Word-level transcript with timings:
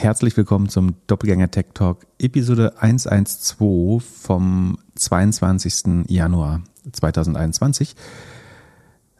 Herzlich 0.00 0.34
willkommen 0.38 0.70
zum 0.70 0.94
Doppelgänger 1.08 1.50
Tech 1.50 1.66
Talk 1.74 2.06
Episode 2.18 2.72
112 2.80 4.02
vom 4.02 4.78
22. 4.94 6.06
Januar 6.08 6.62
2021. 6.90 7.94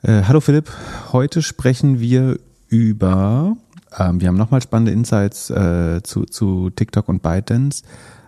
Äh, 0.01 0.22
hallo 0.22 0.40
Philipp, 0.40 0.71
heute 1.12 1.43
sprechen 1.43 2.01
wir 2.01 2.40
über, 2.69 3.58
äh, 3.90 4.11
wir 4.14 4.29
haben 4.29 4.38
nochmal 4.38 4.62
spannende 4.62 4.93
Insights 4.93 5.51
äh, 5.51 6.01
zu, 6.03 6.24
zu 6.24 6.71
TikTok 6.71 7.10
und 7.10 7.21
ByteDance. 7.21 7.83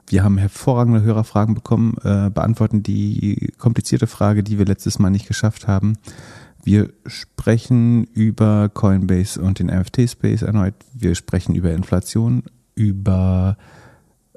Wir 0.08 0.22
haben 0.22 0.36
hervorragende 0.36 1.00
Hörerfragen 1.00 1.54
bekommen, 1.54 1.96
äh, 2.04 2.28
beantworten 2.28 2.82
die 2.82 3.50
komplizierte 3.56 4.06
Frage, 4.06 4.42
die 4.42 4.58
wir 4.58 4.66
letztes 4.66 4.98
Mal 4.98 5.08
nicht 5.08 5.26
geschafft 5.26 5.68
haben. 5.68 5.94
Wir 6.64 6.90
sprechen 7.06 8.04
über 8.04 8.68
Coinbase 8.68 9.40
und 9.40 9.58
den 9.58 9.66
NFT-Space 9.66 10.42
erneut. 10.42 10.74
Wir 10.94 11.14
sprechen 11.14 11.54
über 11.54 11.72
Inflation, 11.72 12.44
über 12.74 13.56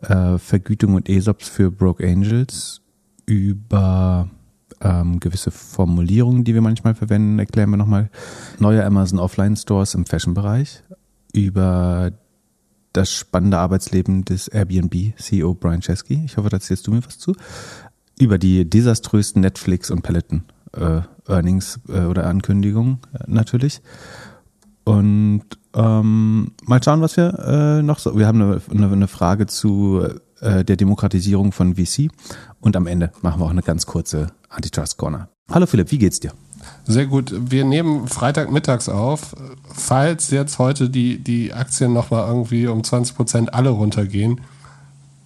äh, 0.02 0.38
Vergütung 0.38 0.96
und 0.96 1.08
ESOPs 1.08 1.48
für 1.48 1.72
Broke 1.72 2.06
Angels, 2.06 2.82
über 3.26 4.30
ähm, 4.82 5.20
gewisse 5.20 5.52
Formulierungen, 5.52 6.44
die 6.44 6.54
wir 6.54 6.62
manchmal 6.62 6.96
verwenden, 6.96 7.40
erklären 7.40 7.70
wir 7.70 7.78
nochmal. 7.78 8.10
Neue 8.60 8.84
Amazon 8.84 9.20
Offline 9.20 9.56
Stores 9.56 9.94
im 9.94 10.06
Fashion-Bereich, 10.06 10.84
über 11.34 12.12
das 12.94 13.12
spannende 13.12 13.58
Arbeitsleben 13.58 14.26
des 14.26 14.48
Airbnb-CEO 14.48 15.54
Brian 15.54 15.82
Chesky. 15.82 16.24
Ich 16.26 16.38
hoffe, 16.38 16.50
da 16.50 16.58
erzählst 16.58 16.88
du 16.88 16.92
mir 16.92 17.06
was 17.06 17.20
zu. 17.20 17.36
Über 18.18 18.38
die 18.38 18.68
desaströsten 18.70 19.42
Netflix 19.42 19.92
und 19.92 20.02
Peloton 20.02 20.44
äh, 20.74 21.02
Earnings 21.28 21.80
äh, 21.90 22.06
oder 22.06 22.28
Ankündigungen 22.28 23.00
äh, 23.14 23.24
natürlich. 23.28 23.82
Und 24.84 25.44
ähm, 25.74 26.52
mal 26.64 26.82
schauen, 26.84 27.02
was 27.02 27.18
wir 27.18 27.40
äh, 27.40 27.82
noch 27.82 28.00
so. 28.00 28.18
Wir 28.18 28.28
haben 28.28 28.42
eine, 28.42 28.62
eine, 28.72 28.92
eine 28.92 29.08
Frage 29.08 29.48
zu 29.48 30.08
äh, 30.42 30.64
der 30.64 30.78
Demokratisierung 30.78 31.52
von 31.52 31.76
VC 31.76 32.10
und 32.60 32.76
am 32.76 32.88
Ende 32.88 33.12
machen 33.22 33.42
wir 33.42 33.46
auch 33.46 33.52
eine 33.52 33.64
ganz 33.64 33.86
kurze 33.86 34.28
Antitrust 34.50 34.98
Corner. 34.98 35.30
Hallo 35.52 35.66
Philipp, 35.66 35.92
wie 35.92 35.98
geht's 35.98 36.20
dir? 36.20 36.34
Sehr 36.86 37.06
gut. 37.06 37.34
Wir 37.52 37.66
nehmen 37.66 38.08
Freitagmittags 38.08 38.90
auf. 38.90 39.36
Falls 39.74 40.32
jetzt 40.32 40.60
heute 40.60 40.90
die, 40.90 41.20
die 41.20 41.54
Aktien 41.54 41.94
nochmal 41.94 42.28
irgendwie 42.28 42.68
um 42.68 42.84
20 42.84 43.16
Prozent 43.16 43.54
alle 43.54 43.70
runtergehen, 43.70 44.42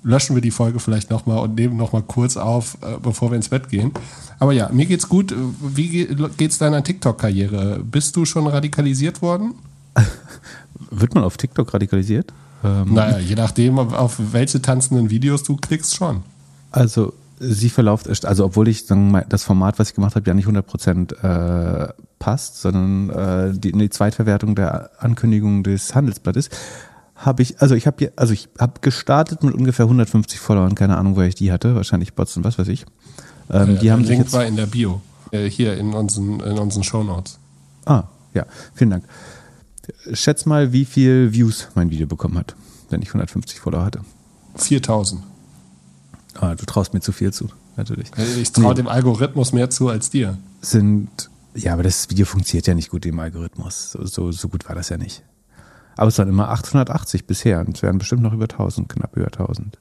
löschen 0.04 0.36
wir 0.36 0.42
die 0.42 0.52
Folge 0.52 0.80
vielleicht 0.80 1.10
nochmal 1.10 1.40
und 1.40 1.56
nehmen 1.56 1.78
nochmal 1.78 2.04
kurz 2.04 2.38
auf, 2.38 2.78
äh, 2.82 2.98
bevor 3.02 3.32
wir 3.32 3.36
ins 3.36 3.50
Bett 3.50 3.70
gehen. 3.70 3.92
Aber 4.40 4.54
ja, 4.54 4.70
mir 4.72 4.86
geht's 4.86 5.10
gut. 5.10 5.34
Wie 5.62 6.06
geht's 6.38 6.58
deiner 6.58 6.84
TikTok-Karriere? 6.84 7.82
Bist 7.84 8.16
du 8.16 8.26
schon 8.26 8.48
radikalisiert 8.48 9.22
worden? 9.22 9.56
Wird 10.92 11.14
man 11.14 11.24
auf 11.24 11.38
TikTok 11.38 11.74
radikalisiert? 11.74 12.32
Ähm, 12.64 12.94
naja, 12.94 13.20
je 13.20 13.36
nachdem, 13.36 13.80
auf 13.80 14.18
welche 14.32 14.62
tanzenden 14.62 15.10
Videos 15.10 15.44
du 15.44 15.56
klickst, 15.58 15.96
schon. 15.96 16.24
Also, 16.72 17.14
sie 17.40 17.70
verläuft, 17.70 18.26
also 18.26 18.46
obwohl 18.46 18.68
ich 18.68 18.86
sagen, 18.86 19.22
das 19.30 19.44
Format, 19.44 19.80
was 19.80 19.90
ich 19.90 19.96
gemacht 19.96 20.16
habe, 20.16 20.28
ja 20.28 20.34
nicht 20.34 20.48
100% 20.48 21.88
äh, 21.88 21.94
passt, 22.20 22.62
sondern 22.62 23.10
äh, 23.10 23.54
die, 23.58 23.72
die 23.72 23.90
Zweitverwertung 23.90 24.56
der 24.56 24.92
Ankündigung 25.00 25.64
des 25.64 25.96
Handelsblattes, 25.96 26.50
habe 27.20 27.42
ich, 27.44 27.62
also 27.62 27.76
ich 27.76 27.86
habe 27.86 28.12
also 28.16 28.34
ich 28.34 28.48
habe 28.58 28.80
gestartet 28.80 29.44
mit 29.44 29.54
ungefähr 29.54 29.86
150 29.86 30.40
Followern, 30.40 30.74
keine 30.74 30.98
Ahnung, 30.98 31.16
woher 31.16 31.28
ich 31.28 31.36
die 31.36 31.52
hatte, 31.52 31.76
wahrscheinlich 31.76 32.14
Bots 32.14 32.36
und 32.38 32.46
was 32.46 32.58
weiß 32.58 32.70
ich. 32.70 32.86
Ähm, 33.52 33.76
äh, 33.76 33.80
die 33.80 33.92
haben 33.92 34.04
Link 34.04 34.32
war 34.32 34.46
in 34.46 34.56
der 34.56 34.68
Bio, 34.68 35.02
äh, 35.32 35.50
hier 35.50 35.78
in 35.78 35.94
unseren, 35.94 36.40
in 36.40 36.58
unseren 36.58 36.84
Shownotes. 36.84 37.38
Ah, 37.86 38.04
ja, 38.34 38.46
vielen 38.74 38.92
Dank. 38.92 39.04
Schätz 40.14 40.46
mal, 40.46 40.72
wie 40.72 40.86
viel 40.86 41.34
Views 41.34 41.68
mein 41.76 41.90
Video 41.90 42.08
bekommen 42.08 42.38
hat, 42.38 42.56
wenn 42.90 43.02
ich 43.02 43.10
150 43.10 43.60
Follower 43.60 43.84
hatte. 43.84 44.02
4000. 44.56 45.22
Ah, 46.36 46.56
du 46.56 46.66
traust 46.66 46.94
mir 46.94 47.02
zu 47.02 47.12
viel 47.12 47.34
zu, 47.34 47.50
natürlich. 47.76 48.12
Äh, 48.18 48.40
ich 48.40 48.54
traue 48.54 48.70
nee. 48.70 48.76
dem 48.76 48.88
Algorithmus 48.88 49.52
mehr 49.52 49.70
zu 49.70 49.90
als 49.90 50.10
dir. 50.10 50.38
Sind, 50.62 51.10
ja, 51.54 51.74
aber 51.74 51.84
das 51.84 52.10
Video 52.10 52.26
funktioniert 52.26 52.68
ja 52.68 52.76
nicht 52.76 52.90
gut 52.90 53.06
im 53.06 53.20
Algorithmus. 53.20 53.92
So, 53.92 54.06
so, 54.06 54.32
so 54.32 54.48
gut 54.48 54.70
war 54.70 54.76
das 54.76 54.88
ja 54.88 54.98
nicht. 54.98 55.24
Aber 55.96 56.08
es 56.08 56.18
waren 56.18 56.30
immer 56.30 56.50
880 56.50 57.28
bisher 57.28 57.60
und 57.60 57.76
es 57.76 57.84
werden 57.84 57.98
bestimmt 57.98 58.22
noch 58.22 58.34
über 58.34 58.46
1000, 58.46 58.88
knapp 58.90 59.16
über 59.18 59.28
1000. 59.28 59.78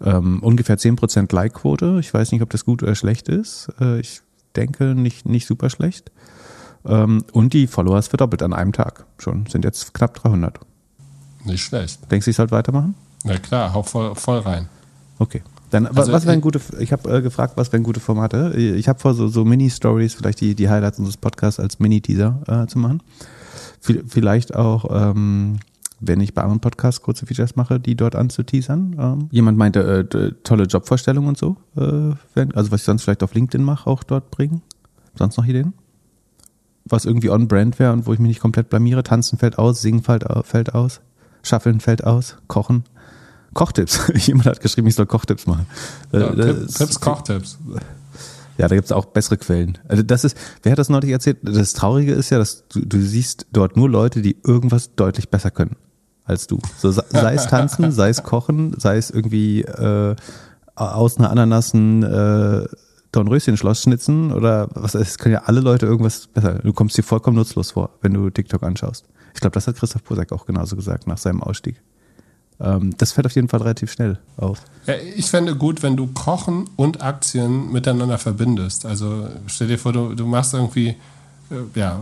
Ähm, 0.00 0.40
ungefähr 0.40 0.78
10% 0.78 1.34
Like-Quote. 1.34 1.98
Ich 2.00 2.14
weiß 2.14 2.30
nicht, 2.32 2.42
ob 2.42 2.50
das 2.50 2.64
gut 2.64 2.82
oder 2.82 2.94
schlecht 2.94 3.28
ist. 3.28 3.68
Äh, 3.80 4.00
ich 4.00 4.22
denke 4.54 4.94
nicht, 4.94 5.26
nicht 5.26 5.46
super 5.46 5.70
schlecht. 5.70 6.12
Ähm, 6.86 7.24
und 7.32 7.52
die 7.52 7.66
Followers 7.66 8.08
verdoppelt 8.08 8.42
an 8.42 8.52
einem 8.52 8.72
Tag 8.72 9.06
schon. 9.18 9.46
Sind 9.46 9.64
jetzt 9.64 9.94
knapp 9.94 10.14
300. 10.14 10.60
Nicht 11.44 11.62
schlecht. 11.62 12.10
Denkst 12.10 12.24
du, 12.24 12.30
ich 12.30 12.36
sollte 12.36 12.52
weitermachen? 12.52 12.94
Na 13.24 13.38
klar, 13.38 13.74
hau 13.74 13.82
voll, 13.82 14.14
voll 14.14 14.38
rein. 14.38 14.68
Okay. 15.18 15.42
Dann, 15.70 15.86
also, 15.86 16.12
was 16.12 16.24
wären 16.24 16.40
gute, 16.40 16.60
ich 16.78 16.92
habe 16.92 17.18
äh, 17.18 17.20
gefragt, 17.20 17.54
was 17.56 17.72
wären 17.72 17.82
gute 17.82 18.00
Formate? 18.00 18.54
Ich 18.56 18.88
habe 18.88 18.98
vor, 18.98 19.12
so, 19.12 19.28
so 19.28 19.44
Mini-Stories, 19.44 20.14
vielleicht 20.14 20.40
die, 20.40 20.54
die 20.54 20.70
Highlights 20.70 20.98
unseres 20.98 21.18
Podcasts 21.18 21.60
als 21.60 21.78
Mini-Teaser 21.78 22.40
äh, 22.46 22.66
zu 22.68 22.78
machen. 22.78 23.02
Vielleicht 23.80 24.54
auch 24.54 25.12
ähm, 25.12 25.58
wenn 26.00 26.20
ich 26.20 26.34
bei 26.34 26.42
anderen 26.42 26.60
Podcasts 26.60 27.02
kurze 27.02 27.26
Features 27.26 27.56
mache, 27.56 27.80
die 27.80 27.96
dort 27.96 28.14
anzuteasern. 28.14 28.96
Ähm, 28.98 29.28
jemand 29.30 29.58
meinte, 29.58 29.80
äh, 29.80 30.32
tolle 30.44 30.64
Jobvorstellungen 30.64 31.28
und 31.28 31.38
so, 31.38 31.56
äh, 31.76 32.14
wenn, 32.34 32.54
also 32.54 32.70
was 32.70 32.80
ich 32.80 32.84
sonst 32.84 33.02
vielleicht 33.02 33.22
auf 33.22 33.34
LinkedIn 33.34 33.64
mache, 33.64 33.88
auch 33.88 34.02
dort 34.04 34.30
bringen. 34.30 34.62
Sonst 35.16 35.36
noch 35.36 35.44
Ideen? 35.44 35.74
Was 36.84 37.04
irgendwie 37.04 37.30
on-brand 37.30 37.78
wäre 37.78 37.92
und 37.92 38.06
wo 38.06 38.12
ich 38.12 38.18
mich 38.18 38.28
nicht 38.28 38.40
komplett 38.40 38.70
blamiere. 38.70 39.02
Tanzen 39.02 39.38
fällt 39.38 39.58
aus, 39.58 39.82
singen 39.82 40.02
fällt, 40.02 40.24
fällt 40.44 40.74
aus, 40.74 41.00
Schaffeln 41.42 41.80
fällt 41.80 42.04
aus, 42.04 42.36
Kochen. 42.46 42.84
Kochtipps. 43.54 44.12
Jemand 44.26 44.46
hat 44.46 44.60
geschrieben, 44.60 44.86
ich 44.86 44.94
soll 44.94 45.06
Kochtipps 45.06 45.46
machen. 45.46 45.66
Ja, 46.12 46.28
äh, 46.30 46.66
Tipps, 46.66 47.00
Kochtipps. 47.00 47.58
Ja, 48.58 48.66
da 48.68 48.74
gibt's 48.74 48.92
auch 48.92 49.06
bessere 49.06 49.36
Quellen. 49.36 49.78
Also 49.86 50.02
das 50.02 50.24
ist, 50.24 50.36
wer 50.62 50.72
hat 50.72 50.78
das 50.78 50.88
neulich 50.88 51.12
erzählt? 51.12 51.38
Das 51.42 51.72
Traurige 51.72 52.12
ist 52.12 52.30
ja, 52.30 52.38
dass 52.38 52.66
du, 52.68 52.80
du 52.80 53.00
siehst 53.00 53.46
dort 53.52 53.76
nur 53.76 53.88
Leute, 53.88 54.20
die 54.20 54.36
irgendwas 54.44 54.94
deutlich 54.96 55.30
besser 55.30 55.50
können 55.50 55.76
als 56.24 56.46
du. 56.46 56.58
So, 56.76 56.90
sei 56.90 57.34
es 57.34 57.46
tanzen, 57.46 57.90
sei 57.92 58.10
es 58.10 58.22
kochen, 58.22 58.74
sei 58.78 58.98
es 58.98 59.10
irgendwie 59.10 59.62
äh, 59.62 60.14
aus 60.74 61.18
einer 61.18 61.30
Ananassen 61.30 62.02
äh, 62.02 62.66
Dornröschen-Schloss 63.12 63.82
schnitzen 63.82 64.32
oder 64.32 64.68
was 64.74 64.94
es 64.94 65.18
können 65.18 65.34
ja 65.34 65.42
alle 65.46 65.60
Leute 65.60 65.86
irgendwas 65.86 66.26
besser. 66.26 66.58
Du 66.62 66.72
kommst 66.72 66.98
dir 66.98 67.02
vollkommen 67.02 67.36
nutzlos 67.36 67.70
vor, 67.70 67.90
wenn 68.02 68.12
du 68.12 68.28
TikTok 68.28 68.62
anschaust. 68.62 69.06
Ich 69.34 69.40
glaube, 69.40 69.54
das 69.54 69.66
hat 69.66 69.76
Christoph 69.76 70.04
Posek 70.04 70.32
auch 70.32 70.46
genauso 70.46 70.76
gesagt 70.76 71.06
nach 71.06 71.18
seinem 71.18 71.42
Ausstieg. 71.42 71.80
Ähm, 72.60 72.94
das 72.98 73.12
fällt 73.12 73.26
auf 73.26 73.34
jeden 73.34 73.48
Fall 73.48 73.60
relativ 73.62 73.92
schnell 73.92 74.18
auf. 74.36 74.60
Ja, 74.86 74.94
ich 75.16 75.26
fände 75.26 75.54
gut, 75.54 75.82
wenn 75.82 75.96
du 75.96 76.08
Kochen 76.08 76.68
und 76.76 77.02
Aktien 77.02 77.72
miteinander 77.72 78.18
verbindest. 78.18 78.86
Also 78.86 79.28
stell 79.46 79.68
dir 79.68 79.78
vor, 79.78 79.92
du, 79.92 80.14
du 80.14 80.26
machst 80.26 80.54
irgendwie 80.54 80.96
äh, 81.50 81.78
ja, 81.78 82.00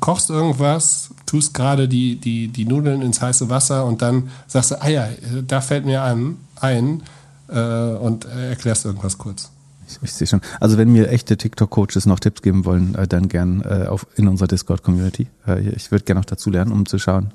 kochst 0.00 0.30
irgendwas, 0.30 1.10
tust 1.26 1.54
gerade 1.54 1.88
die, 1.88 2.16
die, 2.16 2.48
die 2.48 2.64
Nudeln 2.64 3.02
ins 3.02 3.20
heiße 3.20 3.48
Wasser 3.50 3.84
und 3.86 4.02
dann 4.02 4.30
sagst 4.46 4.72
du, 4.72 4.82
ah 4.82 4.88
ja, 4.88 5.08
da 5.46 5.60
fällt 5.60 5.86
mir 5.86 6.02
an, 6.02 6.36
ein 6.60 7.02
äh, 7.48 7.58
und 7.58 8.24
erklärst 8.24 8.84
irgendwas 8.84 9.18
kurz. 9.18 9.50
Ich, 9.88 9.98
ich 10.02 10.12
sehe 10.12 10.26
schon. 10.26 10.40
Also 10.60 10.78
wenn 10.78 10.92
mir 10.92 11.10
echte 11.10 11.36
TikTok-Coaches 11.36 12.06
noch 12.06 12.20
Tipps 12.20 12.42
geben 12.42 12.64
wollen, 12.64 12.94
äh, 12.94 13.06
dann 13.06 13.28
gern 13.28 13.62
äh, 13.62 13.86
auf, 13.86 14.06
in 14.16 14.28
unserer 14.28 14.48
Discord-Community. 14.48 15.26
Äh, 15.46 15.68
ich 15.70 15.90
würde 15.90 16.04
gerne 16.04 16.20
noch 16.20 16.26
dazu 16.26 16.50
lernen, 16.50 16.72
um 16.72 16.86
zu 16.86 16.98
schauen, 16.98 17.32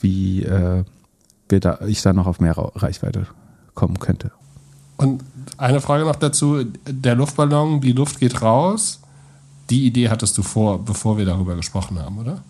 wie 0.00 0.42
äh, 0.42 0.84
wir 1.52 1.60
da, 1.60 1.78
ich 1.86 2.02
da 2.02 2.12
noch 2.12 2.26
auf 2.26 2.40
mehr 2.40 2.56
Reichweite 2.56 3.28
kommen 3.74 4.00
könnte. 4.00 4.32
Und 4.96 5.22
eine 5.56 5.80
Frage 5.80 6.04
noch 6.04 6.16
dazu, 6.16 6.64
der 6.88 7.14
Luftballon, 7.14 7.80
die 7.80 7.92
Luft 7.92 8.18
geht 8.18 8.42
raus 8.42 9.02
die 9.72 9.86
Idee 9.86 10.10
hattest 10.10 10.36
du 10.36 10.42
vor, 10.42 10.84
bevor 10.84 11.16
wir 11.16 11.24
darüber 11.24 11.56
gesprochen 11.56 11.98
haben, 11.98 12.18
oder? 12.18 12.42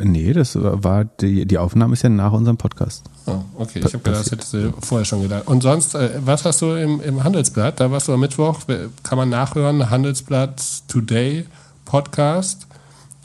Nee, 0.00 0.32
das 0.32 0.56
war 0.60 1.04
die, 1.04 1.46
die 1.46 1.58
Aufnahme 1.58 1.92
ist 1.92 2.02
ja 2.02 2.08
nach 2.08 2.32
unserem 2.32 2.56
Podcast. 2.56 3.04
Oh, 3.26 3.42
okay, 3.58 3.80
ich 3.80 3.84
habe 3.92 3.98
gedacht, 3.98 4.24
das 4.24 4.32
hättest 4.32 4.54
du 4.54 4.72
vorher 4.80 5.04
schon 5.04 5.22
gedacht. 5.22 5.46
Und 5.46 5.62
sonst, 5.62 5.94
äh, 5.94 6.10
was 6.24 6.44
hast 6.44 6.62
du 6.62 6.72
im, 6.72 7.00
im 7.00 7.22
Handelsblatt? 7.22 7.80
Da 7.80 7.90
warst 7.90 8.08
du 8.08 8.12
am 8.12 8.20
Mittwoch, 8.20 8.60
kann 9.02 9.18
man 9.18 9.28
nachhören, 9.28 9.90
Handelsblatt 9.90 10.88
Today 10.88 11.44
Podcast. 11.84 12.66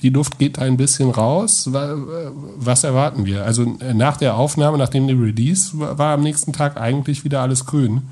Die 0.01 0.10
Luft 0.10 0.40
geht 0.40 0.60
ein 0.60 0.78
bisschen 0.78 1.10
raus. 1.10 1.69
Was 1.72 2.84
erwarten 2.84 3.25
wir? 3.25 3.44
Also 3.46 3.75
äh, 3.80 3.94
nach 3.94 4.18
der 4.18 4.36
Aufnahme, 4.36 4.78
nachdem 4.78 5.07
die 5.07 5.13
Release 5.13 5.72
war 5.74 6.13
am 6.13 6.22
nächsten 6.22 6.54
Tag 6.54 6.80
eigentlich 6.80 7.24
wieder 7.24 7.42
alles 7.42 7.66
grün. 7.66 8.04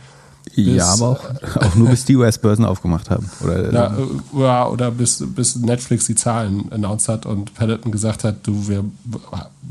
Ja, 0.55 0.87
aber 0.93 1.09
auch, 1.09 1.25
auch 1.55 1.75
nur 1.75 1.89
bis 1.89 2.05
die 2.05 2.15
US-Börsen 2.15 2.65
aufgemacht 2.65 3.09
haben. 3.09 3.29
Oder, 3.43 3.73
ja, 3.73 3.97
äh, 3.97 4.41
ja, 4.41 4.67
oder 4.67 4.91
bis, 4.91 5.23
bis 5.27 5.55
Netflix 5.55 6.07
die 6.07 6.15
Zahlen 6.15 6.71
announced 6.71 7.09
hat 7.09 7.25
und 7.25 7.53
Peloton 7.53 7.91
gesagt 7.91 8.23
hat, 8.23 8.47
du, 8.47 8.67
wir 8.67 8.83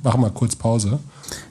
machen 0.02 0.20
mal 0.20 0.30
kurz 0.30 0.54
Pause. 0.54 0.98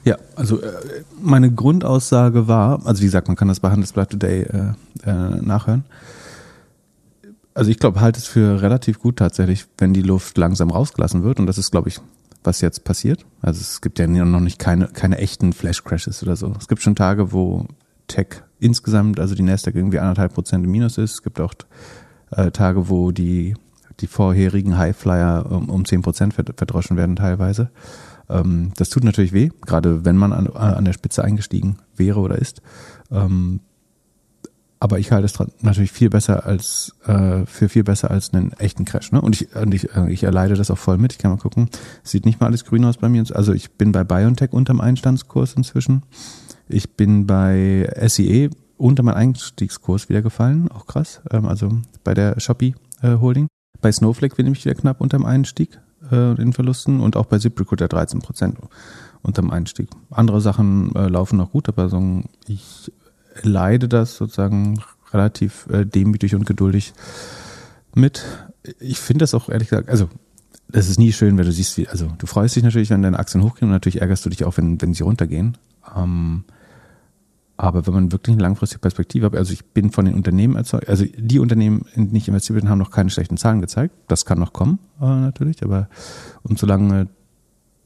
Ja, 0.04 0.16
also 0.36 0.60
äh, 0.60 0.72
meine 1.20 1.50
Grundaussage 1.50 2.48
war, 2.48 2.80
also 2.84 3.02
wie 3.02 3.06
gesagt, 3.06 3.28
man 3.28 3.36
kann 3.36 3.48
das 3.48 3.60
bei 3.60 3.70
Handelsblatt 3.70 4.10
Today 4.10 4.42
äh, 4.42 5.10
äh, 5.10 5.42
nachhören. 5.42 5.84
Also 7.56 7.70
ich 7.70 7.78
glaube, 7.78 8.02
halte 8.02 8.18
es 8.18 8.26
für 8.26 8.60
relativ 8.60 8.98
gut 8.98 9.16
tatsächlich, 9.16 9.64
wenn 9.78 9.94
die 9.94 10.02
Luft 10.02 10.36
langsam 10.36 10.70
rausgelassen 10.70 11.22
wird. 11.22 11.40
Und 11.40 11.46
das 11.46 11.56
ist, 11.56 11.70
glaube 11.70 11.88
ich, 11.88 11.98
was 12.44 12.60
jetzt 12.60 12.84
passiert. 12.84 13.24
Also 13.40 13.62
es 13.62 13.80
gibt 13.80 13.98
ja 13.98 14.06
noch 14.06 14.40
nicht 14.40 14.58
keine, 14.58 14.88
keine 14.88 15.16
echten 15.16 15.54
Flash-Crashes 15.54 16.22
oder 16.22 16.36
so. 16.36 16.52
Es 16.58 16.68
gibt 16.68 16.82
schon 16.82 16.94
Tage, 16.94 17.32
wo 17.32 17.66
Tech 18.08 18.42
insgesamt, 18.60 19.18
also 19.18 19.34
die 19.34 19.42
Nasdaq 19.42 19.74
irgendwie 19.74 19.98
anderthalb 19.98 20.34
Prozent 20.34 20.66
im 20.66 20.70
Minus 20.70 20.98
ist. 20.98 21.12
Es 21.12 21.22
gibt 21.22 21.40
auch 21.40 21.54
äh, 22.30 22.50
Tage, 22.50 22.90
wo 22.90 23.10
die, 23.10 23.54
die 24.00 24.06
vorherigen 24.06 24.76
Highflyer 24.76 25.50
um, 25.50 25.70
um 25.70 25.86
10 25.86 26.02
Prozent 26.02 26.34
verdroschen 26.34 26.98
werden 26.98 27.16
teilweise. 27.16 27.70
Ähm, 28.28 28.72
das 28.76 28.90
tut 28.90 29.02
natürlich 29.02 29.32
weh, 29.32 29.48
gerade 29.64 30.04
wenn 30.04 30.18
man 30.18 30.34
an, 30.34 30.48
an 30.48 30.84
der 30.84 30.92
Spitze 30.92 31.24
eingestiegen 31.24 31.78
wäre 31.96 32.20
oder 32.20 32.36
ist. 32.36 32.60
Ähm, 33.10 33.60
aber 34.78 34.98
ich 34.98 35.10
halte 35.10 35.26
es 35.26 35.34
natürlich 35.62 35.92
viel 35.92 36.10
besser 36.10 36.44
als 36.44 36.94
äh, 37.06 37.46
für 37.46 37.68
viel 37.68 37.84
besser 37.84 38.10
als 38.10 38.34
einen 38.34 38.52
echten 38.52 38.84
Crash. 38.84 39.10
Ne? 39.12 39.20
Und 39.20 39.40
ich, 39.40 39.54
und 39.56 39.72
ich, 39.72 39.94
äh, 39.94 40.10
ich 40.10 40.22
erleide 40.22 40.54
das 40.54 40.70
auch 40.70 40.78
voll 40.78 40.98
mit. 40.98 41.12
Ich 41.12 41.18
kann 41.18 41.30
mal 41.30 41.38
gucken. 41.38 41.70
Sieht 42.02 42.26
nicht 42.26 42.40
mal 42.40 42.46
alles 42.46 42.64
grün 42.64 42.84
aus 42.84 42.98
bei 42.98 43.08
mir. 43.08 43.24
Also 43.32 43.52
ich 43.52 43.72
bin 43.72 43.92
bei 43.92 44.04
BioNTech 44.04 44.52
unterm 44.52 44.80
Einstandskurs 44.80 45.54
inzwischen. 45.54 46.02
Ich 46.68 46.94
bin 46.94 47.26
bei 47.26 47.90
SEE 48.06 48.50
unter 48.76 49.02
meinem 49.02 49.16
Einstiegskurs 49.16 50.08
wieder 50.08 50.20
gefallen. 50.20 50.70
Auch 50.70 50.86
krass. 50.86 51.22
Ähm, 51.30 51.46
also 51.46 51.70
bei 52.04 52.12
der 52.12 52.38
Shopee 52.38 52.74
äh, 53.02 53.16
Holding. 53.16 53.48
Bei 53.80 53.90
Snowflake 53.90 54.36
bin 54.36 54.52
ich 54.52 54.64
wieder 54.64 54.74
knapp 54.74 55.00
unterm 55.00 55.24
Einstieg 55.24 55.78
äh, 56.10 56.40
in 56.40 56.52
Verlusten 56.52 57.00
und 57.00 57.16
auch 57.16 57.26
bei 57.26 57.38
ZipRecruiter 57.38 57.88
13 57.88 58.20
Prozent 58.20 58.58
unterm 59.22 59.50
Einstieg. 59.50 59.88
Andere 60.10 60.40
Sachen 60.40 60.94
äh, 60.94 61.08
laufen 61.08 61.36
noch 61.36 61.52
gut, 61.52 61.68
aber 61.68 61.88
so, 61.88 62.22
ich 62.46 62.92
leide 63.42 63.88
das 63.88 64.16
sozusagen 64.16 64.80
relativ 65.12 65.66
äh, 65.70 65.84
demütig 65.84 66.34
und 66.34 66.46
geduldig 66.46 66.92
mit. 67.94 68.24
Ich 68.80 68.98
finde 68.98 69.22
das 69.22 69.34
auch 69.34 69.48
ehrlich 69.48 69.68
gesagt, 69.68 69.88
also 69.88 70.08
das 70.68 70.88
ist 70.88 70.98
nie 70.98 71.12
schön, 71.12 71.38
wenn 71.38 71.46
du 71.46 71.52
siehst, 71.52 71.76
wie, 71.76 71.88
also 71.88 72.12
du 72.18 72.26
freust 72.26 72.56
dich 72.56 72.64
natürlich, 72.64 72.90
wenn 72.90 73.02
deine 73.02 73.18
Aktien 73.18 73.44
hochgehen 73.44 73.68
und 73.68 73.72
natürlich 73.72 74.00
ärgerst 74.00 74.24
du 74.26 74.30
dich 74.30 74.44
auch, 74.44 74.56
wenn, 74.56 74.80
wenn 74.82 74.94
sie 74.94 75.04
runtergehen. 75.04 75.56
Ähm, 75.96 76.44
aber 77.56 77.86
wenn 77.86 77.94
man 77.94 78.12
wirklich 78.12 78.34
eine 78.34 78.42
langfristige 78.42 78.80
Perspektive 78.80 79.26
hat, 79.26 79.36
also 79.36 79.52
ich 79.52 79.64
bin 79.64 79.90
von 79.90 80.04
den 80.04 80.14
Unternehmen 80.14 80.56
erzeugt, 80.56 80.88
also 80.88 81.04
die 81.16 81.38
Unternehmen, 81.38 81.86
in 81.94 82.10
die 82.10 82.16
ich 82.18 82.28
investiert 82.28 82.60
bin, 82.60 82.68
haben 82.68 82.78
noch 82.78 82.90
keine 82.90 83.08
schlechten 83.08 83.38
Zahlen 83.38 83.60
gezeigt. 83.60 83.94
Das 84.08 84.26
kann 84.26 84.38
noch 84.38 84.52
kommen, 84.52 84.78
äh, 85.00 85.04
natürlich, 85.04 85.62
aber 85.62 85.88
und 86.42 86.58
solange 86.58 87.08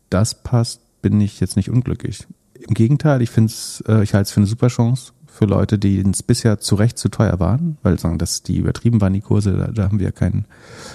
das 0.09 0.43
passt, 0.43 0.81
bin 1.03 1.21
ich 1.21 1.39
jetzt 1.39 1.57
nicht 1.57 1.71
unglücklich. 1.71 2.27
Im 2.55 2.75
Gegenteil, 2.75 3.23
ich 3.23 3.31
finde 3.31 3.53
es, 3.53 3.83
äh, 3.87 4.03
ich 4.03 4.13
halte 4.13 4.23
es 4.23 4.33
für 4.33 4.41
eine 4.41 4.47
super 4.47 4.69
Chance 4.69 5.13
für 5.31 5.47
Leute, 5.47 5.79
die 5.79 6.01
es 6.01 6.23
bisher 6.23 6.59
zu 6.59 6.75
Recht 6.75 6.99
zu 6.99 7.09
teuer 7.09 7.41
waren, 7.41 7.79
weil 7.83 7.99
sagen, 7.99 8.19
dass 8.19 8.43
die 8.43 8.59
übertrieben 8.59 9.01
waren, 9.01 9.13
die 9.13 9.21
Kurse, 9.21 9.57
da, 9.57 9.69
da 9.69 9.85
haben 9.85 10.01
wir 10.01 10.13
keinen 10.13 10.45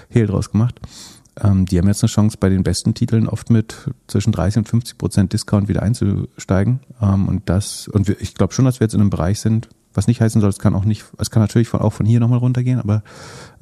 Hehl 0.10 0.28
draus 0.28 0.52
gemacht. 0.52 0.80
Ähm, 1.42 1.66
die 1.66 1.78
haben 1.78 1.88
jetzt 1.88 2.04
eine 2.04 2.10
Chance, 2.10 2.38
bei 2.40 2.50
den 2.50 2.64
besten 2.64 2.94
Titeln 2.94 3.28
oft 3.28 3.50
mit 3.50 3.90
zwischen 4.08 4.32
30 4.32 4.60
und 4.60 4.70
50 4.70 4.98
Prozent 4.98 5.34
Discount 5.34 5.68
wieder 5.68 5.84
einzusteigen. 5.84 6.80
Ähm, 7.02 7.28
und 7.28 7.50
das, 7.50 7.88
und 7.88 8.08
wir, 8.08 8.22
ich 8.22 8.36
glaube 8.36 8.54
schon, 8.54 8.66
dass 8.66 8.80
wir 8.80 8.86
jetzt 8.86 8.94
in 8.94 9.02
einem 9.02 9.10
Bereich 9.10 9.40
sind, 9.40 9.70
was 9.94 10.08
nicht 10.08 10.22
heißen 10.22 10.42
soll, 10.42 10.50
es 10.50 10.60
kann 10.60 10.76
auch 10.76 10.86
nicht, 10.86 11.06
es 11.18 11.32
kann 11.32 11.42
natürlich 11.42 11.68
von, 11.68 11.80
auch 11.80 11.94
von 11.94 12.06
hier 12.06 12.20
nochmal 12.20 12.40
runtergehen, 12.40 12.80
aber 12.80 13.02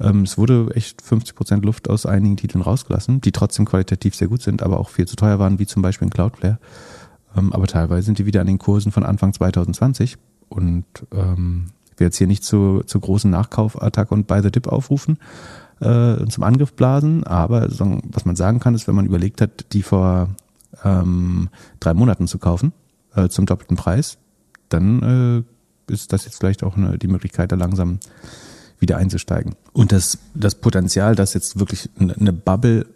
ähm, 0.00 0.22
es 0.22 0.36
wurde 0.36 0.68
echt 0.74 1.00
50 1.02 1.34
Prozent 1.34 1.64
Luft 1.64 1.88
aus 1.88 2.06
einigen 2.06 2.36
Titeln 2.36 2.62
rausgelassen, 2.62 3.20
die 3.20 3.32
trotzdem 3.32 3.64
qualitativ 3.64 4.14
sehr 4.14 4.28
gut 4.28 4.42
sind, 4.42 4.62
aber 4.62 4.80
auch 4.80 4.88
viel 4.88 5.06
zu 5.06 5.16
teuer 5.16 5.38
waren, 5.38 5.58
wie 5.58 5.66
zum 5.66 5.82
Beispiel 5.82 6.06
in 6.06 6.10
Cloudflare. 6.10 6.58
Ähm, 7.36 7.52
aber 7.52 7.66
teilweise 7.66 8.06
sind 8.06 8.18
die 8.18 8.26
wieder 8.26 8.40
an 8.40 8.46
den 8.46 8.58
Kursen 8.58 8.92
von 8.92 9.04
Anfang 9.04 9.32
2020 9.32 10.18
und 10.54 10.84
ähm, 11.12 11.66
ich 11.92 12.00
will 12.00 12.06
jetzt 12.06 12.16
hier 12.16 12.26
nicht 12.26 12.44
zu, 12.44 12.82
zu 12.86 13.00
großen 13.00 13.30
Nachkaufattacke 13.30 14.14
und 14.14 14.26
Buy 14.26 14.42
the 14.42 14.50
Dip 14.50 14.68
aufrufen, 14.68 15.18
äh, 15.80 16.26
zum 16.26 16.44
Angriff 16.44 16.74
blasen. 16.74 17.24
Aber 17.24 17.68
was 17.70 18.24
man 18.24 18.36
sagen 18.36 18.60
kann, 18.60 18.74
ist, 18.74 18.86
wenn 18.86 18.94
man 18.94 19.06
überlegt 19.06 19.40
hat, 19.40 19.72
die 19.72 19.82
vor 19.82 20.28
ähm, 20.84 21.48
drei 21.80 21.94
Monaten 21.94 22.26
zu 22.26 22.38
kaufen, 22.38 22.72
äh, 23.14 23.28
zum 23.28 23.46
doppelten 23.46 23.76
Preis, 23.76 24.18
dann 24.68 25.44
äh, 25.88 25.92
ist 25.92 26.12
das 26.12 26.24
jetzt 26.24 26.38
vielleicht 26.38 26.62
auch 26.62 26.76
eine, 26.76 26.98
die 26.98 27.08
Möglichkeit, 27.08 27.52
da 27.52 27.56
langsam 27.56 27.98
wieder 28.78 28.96
einzusteigen. 28.96 29.54
Und 29.72 29.92
das, 29.92 30.18
das 30.34 30.56
Potenzial, 30.56 31.14
dass 31.14 31.34
jetzt 31.34 31.58
wirklich 31.58 31.90
eine 31.98 32.32
Bubble, 32.32 32.86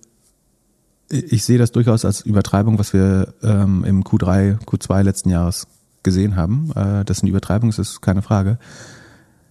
ich 1.08 1.44
sehe 1.44 1.58
das 1.58 1.72
durchaus 1.72 2.04
als 2.04 2.20
Übertreibung, 2.20 2.78
was 2.78 2.92
wir 2.92 3.34
ähm, 3.42 3.84
im 3.84 4.04
Q3, 4.04 4.58
Q2 4.64 5.02
letzten 5.02 5.30
Jahres 5.30 5.66
gesehen 6.08 6.36
haben. 6.36 6.72
Äh, 6.74 7.04
dass 7.04 7.20
eine 7.20 7.30
Übertreibung 7.30 7.68
ist, 7.68 7.78
ist 7.78 8.00
keine 8.00 8.22
Frage. 8.22 8.58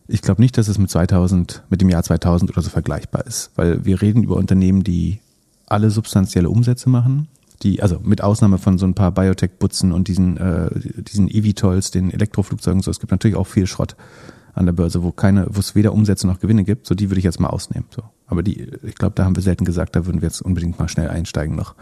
Ich 0.08 0.22
glaube 0.22 0.42
nicht, 0.42 0.58
dass 0.58 0.68
es 0.68 0.78
mit 0.78 0.90
2000, 0.90 1.64
mit 1.70 1.82
dem 1.82 1.90
Jahr 1.90 2.04
2000 2.04 2.52
oder 2.52 2.62
so 2.62 2.70
vergleichbar 2.70 3.26
ist, 3.26 3.52
weil 3.56 3.86
wir 3.86 4.02
reden 4.02 4.24
über 4.24 4.38
Unternehmen, 4.38 4.84
die 4.84 5.20
alle 5.66 5.92
substanzielle 5.92 6.50
Umsätze 6.50 6.90
machen, 6.90 7.28
die, 7.64 7.82
also 7.82 8.00
mit 8.00 8.24
Ausnahme 8.24 8.58
von 8.58 8.78
so 8.78 8.86
ein 8.86 8.94
paar 8.94 9.12
Biotech-Butzen 9.12 9.92
und 9.92 10.08
diesen, 10.08 10.38
äh, 10.38 10.70
diesen 11.02 11.28
eVTOLs, 11.28 11.92
den 11.92 12.12
Elektroflugzeugen, 12.12 12.82
so, 12.82 12.92
es 12.92 13.00
gibt 13.00 13.12
natürlich 13.12 13.36
auch 13.36 13.48
viel 13.48 13.68
Schrott 13.68 13.96
an 14.54 14.66
der 14.66 14.74
Börse, 14.74 15.04
wo 15.04 15.12
keine, 15.12 15.48
wo 15.50 15.60
es 15.60 15.76
weder 15.76 15.94
Umsätze 15.94 16.26
noch 16.26 16.40
Gewinne 16.40 16.64
gibt, 16.64 16.88
so 16.88 16.96
die 16.96 17.10
würde 17.10 17.20
ich 17.20 17.26
jetzt 17.26 17.40
mal 17.40 17.50
ausnehmen. 17.50 17.88
So. 17.96 18.04
Aber 18.28 18.44
die, 18.44 18.72
ich 18.84 18.96
glaube, 18.96 19.14
da 19.16 19.26
haben 19.26 19.36
wir 19.36 19.44
selten 19.44 19.66
gesagt, 19.66 19.96
da 19.96 20.06
würden 20.06 20.22
wir 20.22 20.28
jetzt 20.28 20.42
unbedingt 20.42 20.80
mal 20.80 20.90
schnell 20.90 21.10
einsteigen 21.10 21.56
noch, 21.56 21.76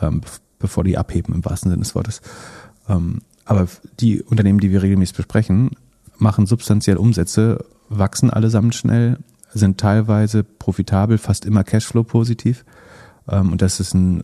ähm, 0.00 0.20
bevor 0.58 0.84
die 0.84 0.98
abheben 0.98 1.34
im 1.34 1.44
wahrsten 1.44 1.70
Sinne 1.70 1.82
des 1.82 1.94
Wortes. 1.94 2.20
Ähm, 2.88 3.22
aber 3.44 3.68
die 4.00 4.22
Unternehmen, 4.22 4.60
die 4.60 4.70
wir 4.70 4.82
regelmäßig 4.82 5.16
besprechen, 5.16 5.70
machen 6.18 6.46
substanziell 6.46 6.96
Umsätze, 6.96 7.64
wachsen 7.88 8.30
allesamt 8.30 8.74
schnell, 8.74 9.18
sind 9.52 9.78
teilweise 9.78 10.44
profitabel, 10.44 11.18
fast 11.18 11.44
immer 11.44 11.64
Cashflow-positiv. 11.64 12.64
Ähm, 13.28 13.52
und 13.52 13.62
das 13.62 13.80
ist 13.80 13.94
ein 13.94 14.22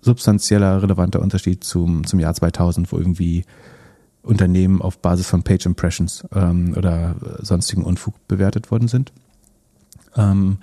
substanzieller, 0.00 0.82
relevanter 0.82 1.20
Unterschied 1.20 1.64
zum, 1.64 2.06
zum 2.06 2.20
Jahr 2.20 2.34
2000, 2.34 2.92
wo 2.92 2.98
irgendwie 2.98 3.44
Unternehmen 4.22 4.82
auf 4.82 4.98
Basis 4.98 5.26
von 5.26 5.42
Page 5.42 5.66
Impressions 5.66 6.24
ähm, 6.34 6.74
oder 6.76 7.16
sonstigen 7.38 7.84
Unfug 7.84 8.14
bewertet 8.28 8.70
worden 8.70 8.88
sind. 8.88 9.12
Ähm, 10.16 10.58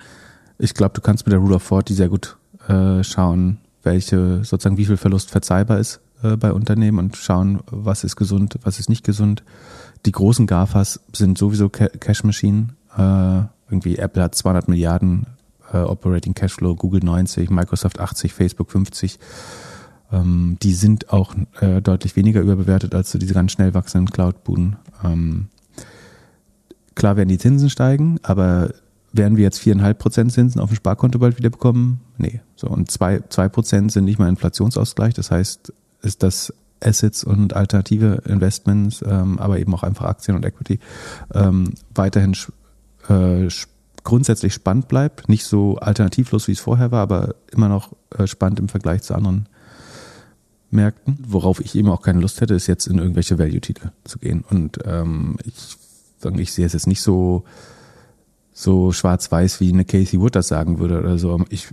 ich 0.58 0.74
glaube, 0.74 0.94
du 0.94 1.00
kannst 1.00 1.26
mit 1.26 1.32
der 1.32 1.40
Rule 1.40 1.56
of 1.56 1.62
40 1.62 1.96
sehr 1.96 2.08
gut 2.08 2.36
äh, 2.68 3.02
schauen, 3.02 3.58
welche, 3.82 4.44
sozusagen, 4.44 4.78
wie 4.78 4.86
viel 4.86 4.96
Verlust 4.96 5.30
verzeihbar 5.30 5.78
ist 5.78 6.00
äh, 6.22 6.36
bei 6.36 6.52
Unternehmen 6.52 6.98
und 6.98 7.16
schauen, 7.16 7.60
was 7.70 8.04
ist 8.04 8.16
gesund, 8.16 8.58
was 8.62 8.78
ist 8.78 8.88
nicht 8.88 9.04
gesund. 9.04 9.42
Die 10.04 10.12
großen 10.12 10.46
GAFAs 10.46 11.00
sind 11.12 11.38
sowieso 11.38 11.68
Cash-Maschinen. 11.68 12.76
Äh, 12.96 13.42
irgendwie 13.68 13.98
Apple 13.98 14.22
hat 14.22 14.34
200 14.34 14.68
Milliarden 14.68 15.26
äh, 15.72 15.78
Operating 15.78 16.34
Cashflow, 16.34 16.76
Google 16.76 17.00
90, 17.02 17.50
Microsoft 17.50 18.00
80, 18.00 18.32
Facebook 18.32 18.70
50. 18.70 19.18
Ähm, 20.12 20.56
die 20.62 20.74
sind 20.74 21.12
auch 21.12 21.34
äh, 21.60 21.80
deutlich 21.82 22.16
weniger 22.16 22.40
überbewertet 22.40 22.94
als 22.94 23.10
so 23.10 23.18
diese 23.18 23.34
ganz 23.34 23.52
schnell 23.52 23.74
wachsenden 23.74 24.12
Cloud-Buden. 24.12 24.76
Ähm, 25.04 25.48
klar 26.94 27.16
werden 27.16 27.28
die 27.28 27.38
Zinsen 27.38 27.70
steigen, 27.70 28.18
aber 28.22 28.70
werden 29.12 29.36
wir 29.36 29.44
jetzt 29.44 29.58
viereinhalb 29.58 29.98
Prozent 29.98 30.32
Zinsen 30.32 30.60
auf 30.60 30.70
dem 30.70 30.76
Sparkonto 30.76 31.18
bald 31.18 31.38
wieder 31.38 31.50
bekommen? 31.50 32.00
Nee. 32.18 32.40
So, 32.54 32.68
und 32.68 32.90
zwei, 32.90 33.20
zwei 33.28 33.48
Prozent 33.48 33.90
sind 33.90 34.04
nicht 34.04 34.18
mal 34.18 34.28
Inflationsausgleich. 34.28 35.14
Das 35.14 35.30
heißt, 35.30 35.72
ist 36.06 36.22
das 36.22 36.52
Assets 36.80 37.24
und 37.24 37.54
alternative 37.54 38.22
Investments, 38.26 39.02
ähm, 39.06 39.38
aber 39.38 39.58
eben 39.58 39.74
auch 39.74 39.82
einfach 39.82 40.06
Aktien 40.06 40.36
und 40.36 40.44
Equity, 40.44 40.78
ähm, 41.34 41.74
weiterhin 41.94 42.36
äh, 43.08 43.48
grundsätzlich 44.04 44.54
spannend 44.54 44.88
bleibt. 44.88 45.28
Nicht 45.28 45.44
so 45.44 45.76
alternativlos, 45.76 46.48
wie 46.48 46.52
es 46.52 46.60
vorher 46.60 46.90
war, 46.92 47.02
aber 47.02 47.34
immer 47.52 47.68
noch 47.68 47.92
äh, 48.16 48.26
spannend 48.26 48.60
im 48.60 48.68
Vergleich 48.68 49.02
zu 49.02 49.14
anderen 49.14 49.48
Märkten. 50.70 51.18
Worauf 51.26 51.60
ich 51.60 51.74
eben 51.74 51.88
auch 51.88 52.02
keine 52.02 52.20
Lust 52.20 52.40
hätte, 52.40 52.54
ist 52.54 52.66
jetzt 52.66 52.86
in 52.86 52.98
irgendwelche 52.98 53.38
Value-Titel 53.38 53.90
zu 54.04 54.18
gehen. 54.18 54.44
Und 54.48 54.78
ähm, 54.84 55.36
ich, 55.44 55.76
ich 56.38 56.52
sehe 56.52 56.66
es 56.66 56.72
jetzt 56.72 56.86
nicht 56.86 57.02
so, 57.02 57.44
so 58.52 58.92
schwarz-weiß, 58.92 59.60
wie 59.60 59.72
eine 59.72 59.84
Casey 59.84 60.20
Wood 60.20 60.36
das 60.36 60.48
sagen 60.48 60.78
würde 60.78 60.98
oder 61.00 61.18
so. 61.18 61.44
Ich 61.48 61.68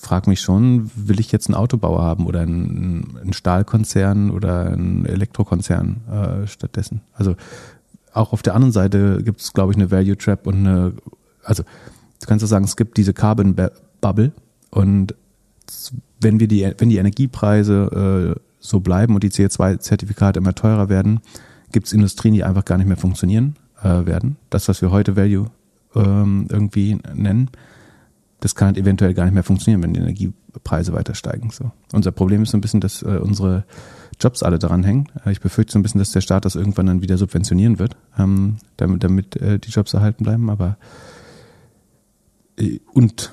frage 0.00 0.28
mich 0.30 0.40
schon, 0.40 0.90
will 0.94 1.20
ich 1.20 1.32
jetzt 1.32 1.48
einen 1.48 1.54
Autobauer 1.54 2.02
haben 2.02 2.26
oder 2.26 2.40
einen, 2.40 3.18
einen 3.20 3.32
Stahlkonzern 3.32 4.30
oder 4.30 4.66
einen 4.66 5.06
Elektrokonzern 5.06 6.42
äh, 6.42 6.46
stattdessen? 6.46 7.02
Also 7.14 7.36
auch 8.12 8.32
auf 8.32 8.42
der 8.42 8.54
anderen 8.54 8.72
Seite 8.72 9.22
gibt 9.22 9.40
es, 9.40 9.52
glaube 9.52 9.72
ich, 9.72 9.76
eine 9.76 9.90
Value 9.90 10.16
Trap 10.16 10.46
und 10.46 10.66
eine, 10.66 10.92
also 11.44 11.62
du 11.62 12.26
kannst 12.26 12.42
ja 12.42 12.48
sagen, 12.48 12.64
es 12.64 12.76
gibt 12.76 12.96
diese 12.96 13.12
Carbon 13.12 13.54
Bubble 14.00 14.32
und 14.70 15.14
wenn 16.20 16.40
wir 16.40 16.48
die, 16.48 16.72
wenn 16.78 16.90
die 16.90 16.98
Energiepreise 16.98 18.34
äh, 18.36 18.40
so 18.58 18.80
bleiben 18.80 19.14
und 19.14 19.22
die 19.22 19.30
CO2-Zertifikate 19.30 20.38
immer 20.38 20.54
teurer 20.54 20.88
werden, 20.88 21.20
gibt 21.72 21.86
es 21.86 21.92
Industrien, 21.92 22.34
die 22.34 22.44
einfach 22.44 22.64
gar 22.64 22.78
nicht 22.78 22.88
mehr 22.88 22.96
funktionieren 22.96 23.56
äh, 23.82 24.04
werden. 24.06 24.36
Das, 24.50 24.68
was 24.68 24.82
wir 24.82 24.90
heute 24.90 25.16
Value 25.16 25.46
ähm, 25.94 26.46
irgendwie 26.50 26.98
nennen, 27.14 27.50
das 28.40 28.54
kann 28.54 28.66
halt 28.66 28.78
eventuell 28.78 29.14
gar 29.14 29.24
nicht 29.24 29.34
mehr 29.34 29.44
funktionieren, 29.44 29.82
wenn 29.82 29.94
die 29.94 30.00
Energiepreise 30.00 30.92
weiter 30.92 31.14
steigen. 31.14 31.50
So. 31.50 31.70
Unser 31.92 32.10
Problem 32.10 32.42
ist 32.42 32.50
so 32.50 32.58
ein 32.58 32.62
bisschen, 32.62 32.80
dass 32.80 33.02
äh, 33.02 33.18
unsere 33.22 33.64
Jobs 34.18 34.42
alle 34.42 34.58
daran 34.58 34.82
hängen. 34.82 35.08
Äh, 35.24 35.32
ich 35.32 35.40
befürchte 35.40 35.72
so 35.72 35.78
ein 35.78 35.82
bisschen, 35.82 35.98
dass 35.98 36.12
der 36.12 36.20
Staat 36.20 36.44
das 36.44 36.54
irgendwann 36.54 36.86
dann 36.86 37.02
wieder 37.02 37.18
subventionieren 37.18 37.78
wird, 37.78 37.96
ähm, 38.18 38.56
damit, 38.76 39.04
damit 39.04 39.36
äh, 39.36 39.58
die 39.58 39.70
Jobs 39.70 39.94
erhalten 39.94 40.24
bleiben. 40.24 40.50
Aber 40.50 40.76
äh, 42.58 42.80
und 42.92 43.32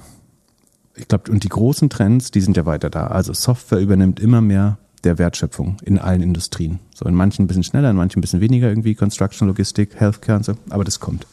ich 0.95 1.07
glaube, 1.07 1.31
und 1.31 1.43
die 1.43 1.49
großen 1.49 1.89
Trends, 1.89 2.31
die 2.31 2.41
sind 2.41 2.57
ja 2.57 2.65
weiter 2.65 2.89
da. 2.89 3.07
Also 3.07 3.33
Software 3.33 3.79
übernimmt 3.79 4.19
immer 4.19 4.41
mehr 4.41 4.77
der 5.03 5.19
Wertschöpfung 5.19 5.77
in 5.83 5.99
allen 5.99 6.21
Industrien. 6.21 6.79
So 6.93 7.05
in 7.05 7.13
manchen 7.13 7.43
ein 7.43 7.47
bisschen 7.47 7.63
schneller, 7.63 7.91
in 7.91 7.95
manchen 7.95 8.19
ein 8.19 8.21
bisschen 8.21 8.41
weniger, 8.41 8.67
irgendwie 8.67 8.95
Construction, 8.95 9.47
Logistik, 9.47 9.95
Healthcare 9.95 10.37
und 10.37 10.43
so, 10.43 10.55
aber 10.69 10.83
das 10.83 10.99
kommt. 10.99 11.27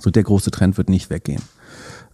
So 0.00 0.10
der 0.10 0.22
große 0.22 0.50
Trend 0.50 0.76
wird 0.76 0.90
nicht 0.90 1.08
weggehen. 1.08 1.42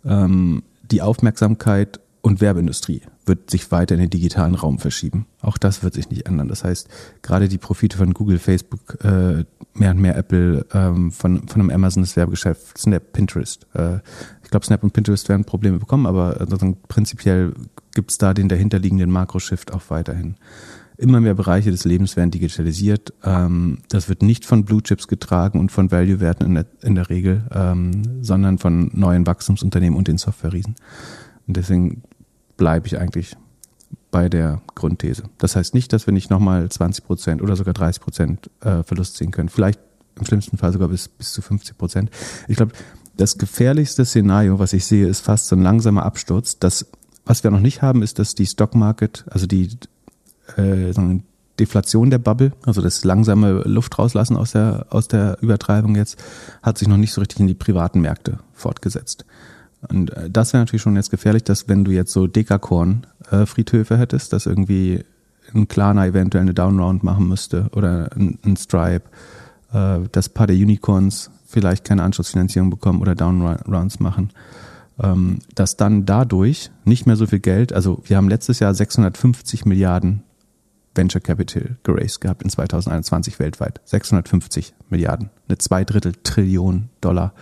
Ähm, 0.04 0.62
die 0.90 1.02
Aufmerksamkeit 1.02 2.00
und 2.22 2.40
Werbeindustrie 2.40 3.02
wird 3.26 3.50
sich 3.50 3.70
weiter 3.70 3.94
in 3.94 4.00
den 4.00 4.10
digitalen 4.10 4.54
Raum 4.54 4.78
verschieben. 4.78 5.26
Auch 5.40 5.58
das 5.58 5.82
wird 5.82 5.94
sich 5.94 6.10
nicht 6.10 6.26
ändern. 6.26 6.48
Das 6.48 6.64
heißt, 6.64 6.88
gerade 7.22 7.48
die 7.48 7.58
Profite 7.58 7.96
von 7.96 8.14
Google, 8.14 8.38
Facebook, 8.38 8.98
äh, 9.04 9.44
mehr 9.74 9.90
und 9.90 9.98
mehr 9.98 10.16
Apple, 10.16 10.66
ähm, 10.72 11.12
von, 11.12 11.46
von 11.48 11.60
einem 11.60 11.70
Amazon 11.70 12.02
das 12.02 12.16
Werbegeschäft, 12.16 12.78
Snap, 12.78 13.12
Pinterest. 13.12 13.66
Äh, 13.74 13.96
ich 14.42 14.50
glaube, 14.50 14.66
Snap 14.66 14.82
und 14.82 14.92
Pinterest 14.92 15.28
werden 15.28 15.44
Probleme 15.44 15.78
bekommen, 15.78 16.06
aber 16.06 16.40
also, 16.40 16.76
prinzipiell 16.88 17.54
gibt's 17.94 18.18
da 18.18 18.34
den 18.34 18.48
dahinterliegenden 18.48 19.10
Makro-Shift 19.10 19.72
auch 19.72 19.82
weiterhin. 19.88 20.36
Immer 21.02 21.20
mehr 21.20 21.34
Bereiche 21.34 21.72
des 21.72 21.84
Lebens 21.84 22.16
werden 22.16 22.30
digitalisiert. 22.30 23.12
Ähm, 23.24 23.78
das 23.88 24.08
wird 24.08 24.22
nicht 24.22 24.44
von 24.44 24.64
Blue 24.64 24.80
Chips 24.80 25.08
getragen 25.08 25.58
und 25.58 25.72
von 25.72 25.90
Value-Werten 25.90 26.44
in 26.44 26.54
der, 26.54 26.66
in 26.80 26.94
der 26.94 27.10
Regel, 27.10 27.42
ähm, 27.52 28.22
sondern 28.22 28.58
von 28.58 28.88
neuen 28.94 29.26
Wachstumsunternehmen 29.26 29.98
und 29.98 30.06
den 30.06 30.16
Software-Riesen. 30.16 30.76
Und 31.48 31.56
deswegen 31.56 32.04
bleibe 32.56 32.86
ich 32.86 33.00
eigentlich 33.00 33.36
bei 34.12 34.28
der 34.28 34.62
Grundthese. 34.76 35.24
Das 35.38 35.56
heißt 35.56 35.74
nicht, 35.74 35.92
dass 35.92 36.06
wir 36.06 36.14
nicht 36.14 36.30
nochmal 36.30 36.68
20 36.68 37.04
Prozent 37.04 37.42
oder 37.42 37.56
sogar 37.56 37.74
30 37.74 38.00
Prozent 38.00 38.50
äh, 38.60 38.84
Verlust 38.84 39.16
sehen 39.16 39.32
können. 39.32 39.48
Vielleicht 39.48 39.80
im 40.20 40.24
schlimmsten 40.24 40.56
Fall 40.56 40.72
sogar 40.72 40.86
bis, 40.86 41.08
bis 41.08 41.32
zu 41.32 41.42
50 41.42 41.76
Prozent. 41.76 42.10
Ich 42.46 42.58
glaube, 42.58 42.74
das 43.16 43.38
gefährlichste 43.38 44.04
Szenario, 44.04 44.60
was 44.60 44.72
ich 44.72 44.84
sehe, 44.84 45.08
ist 45.08 45.22
fast 45.22 45.48
so 45.48 45.56
ein 45.56 45.62
langsamer 45.62 46.04
Absturz. 46.04 46.60
Das, 46.60 46.86
was 47.24 47.42
wir 47.42 47.50
noch 47.50 47.58
nicht 47.58 47.82
haben, 47.82 48.02
ist, 48.02 48.20
dass 48.20 48.36
die 48.36 48.46
Stock 48.46 48.76
Market, 48.76 49.24
also 49.28 49.48
die 49.48 49.68
äh, 50.56 50.92
Deflation 51.58 52.10
der 52.10 52.18
Bubble, 52.18 52.52
also 52.64 52.80
das 52.80 53.04
langsame 53.04 53.62
Luft 53.64 53.98
rauslassen 53.98 54.36
aus 54.36 54.52
der, 54.52 54.86
aus 54.90 55.08
der 55.08 55.38
Übertreibung 55.42 55.96
jetzt, 55.96 56.22
hat 56.62 56.78
sich 56.78 56.88
noch 56.88 56.96
nicht 56.96 57.12
so 57.12 57.20
richtig 57.20 57.40
in 57.40 57.46
die 57.46 57.54
privaten 57.54 58.00
Märkte 58.00 58.38
fortgesetzt. 58.52 59.24
Und 59.88 60.10
äh, 60.16 60.30
das 60.30 60.52
wäre 60.52 60.62
natürlich 60.62 60.82
schon 60.82 60.96
jetzt 60.96 61.10
gefährlich, 61.10 61.44
dass 61.44 61.68
wenn 61.68 61.84
du 61.84 61.90
jetzt 61.90 62.12
so 62.12 62.26
Dekakorn-Friedhöfe 62.26 63.94
äh, 63.94 63.98
hättest, 63.98 64.32
dass 64.32 64.46
irgendwie 64.46 65.04
ein 65.54 65.68
Klarna 65.68 66.06
eventuell 66.06 66.42
eine 66.42 66.54
Downround 66.54 67.02
machen 67.02 67.28
müsste 67.28 67.68
oder 67.74 68.10
ein, 68.16 68.38
ein 68.44 68.56
Stripe, 68.56 69.04
äh, 69.72 69.98
dass 70.10 70.28
ein 70.28 70.34
paar 70.34 70.46
der 70.46 70.56
Unicorns 70.56 71.30
vielleicht 71.46 71.84
keine 71.84 72.02
Anschlussfinanzierung 72.02 72.70
bekommen 72.70 73.02
oder 73.02 73.14
Downrounds 73.14 74.00
machen, 74.00 74.30
ähm, 75.02 75.40
dass 75.54 75.76
dann 75.76 76.06
dadurch 76.06 76.70
nicht 76.84 77.06
mehr 77.06 77.16
so 77.16 77.26
viel 77.26 77.40
Geld, 77.40 77.72
also 77.72 78.02
wir 78.06 78.16
haben 78.16 78.28
letztes 78.28 78.58
Jahr 78.58 78.72
650 78.72 79.66
Milliarden 79.66 80.22
Venture 80.94 81.20
Capital 81.20 81.76
geraced 81.82 82.20
gehabt 82.20 82.42
in 82.42 82.50
2021 82.50 83.38
weltweit. 83.38 83.80
650 83.84 84.74
Milliarden, 84.90 85.30
eine 85.48 85.58
Zweidrittel 85.58 86.12
Trillion 86.22 86.90
Dollar 87.00 87.32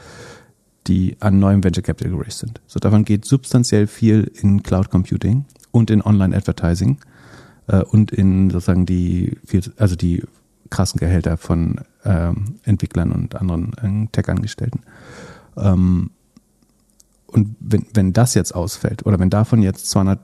die 0.87 1.17
an 1.21 1.39
neuem 1.39 1.63
Venture 1.63 1.83
Capital 1.83 2.13
geraced 2.13 2.39
sind. 2.39 2.61
So 2.67 2.81
davon 2.81 3.05
geht 3.05 3.25
substanziell 3.25 3.87
viel 3.87 4.31
in 4.41 4.63
Cloud 4.63 4.91
Computing 4.91 5.45
und 5.71 5.91
in 5.91 6.03
Online 6.03 6.37
Advertising 6.37 6.99
äh, 7.69 7.83
und 7.83 8.11
in 8.11 8.51
sozusagen 8.51 8.87
die 8.87 9.39
also 9.77 9.97
die 9.97 10.25
krassen 10.71 10.99
Gehälter 10.99 11.37
von 11.37 11.81
ähm, 12.05 12.57
Entwicklern 12.65 13.13
und 13.13 13.37
anderen 13.37 14.07
äh, 14.07 14.09
Tech-Angestellten. 14.11 14.81
Ähm, 15.57 16.11
und 17.27 17.57
wenn, 17.61 17.87
wenn 17.95 18.13
das 18.13 18.35
jetzt 18.35 18.55
ausfällt 18.55 19.07
oder 19.07 19.19
wenn 19.19 19.31
davon 19.31 19.63
jetzt 19.63 19.89
200 19.91 20.19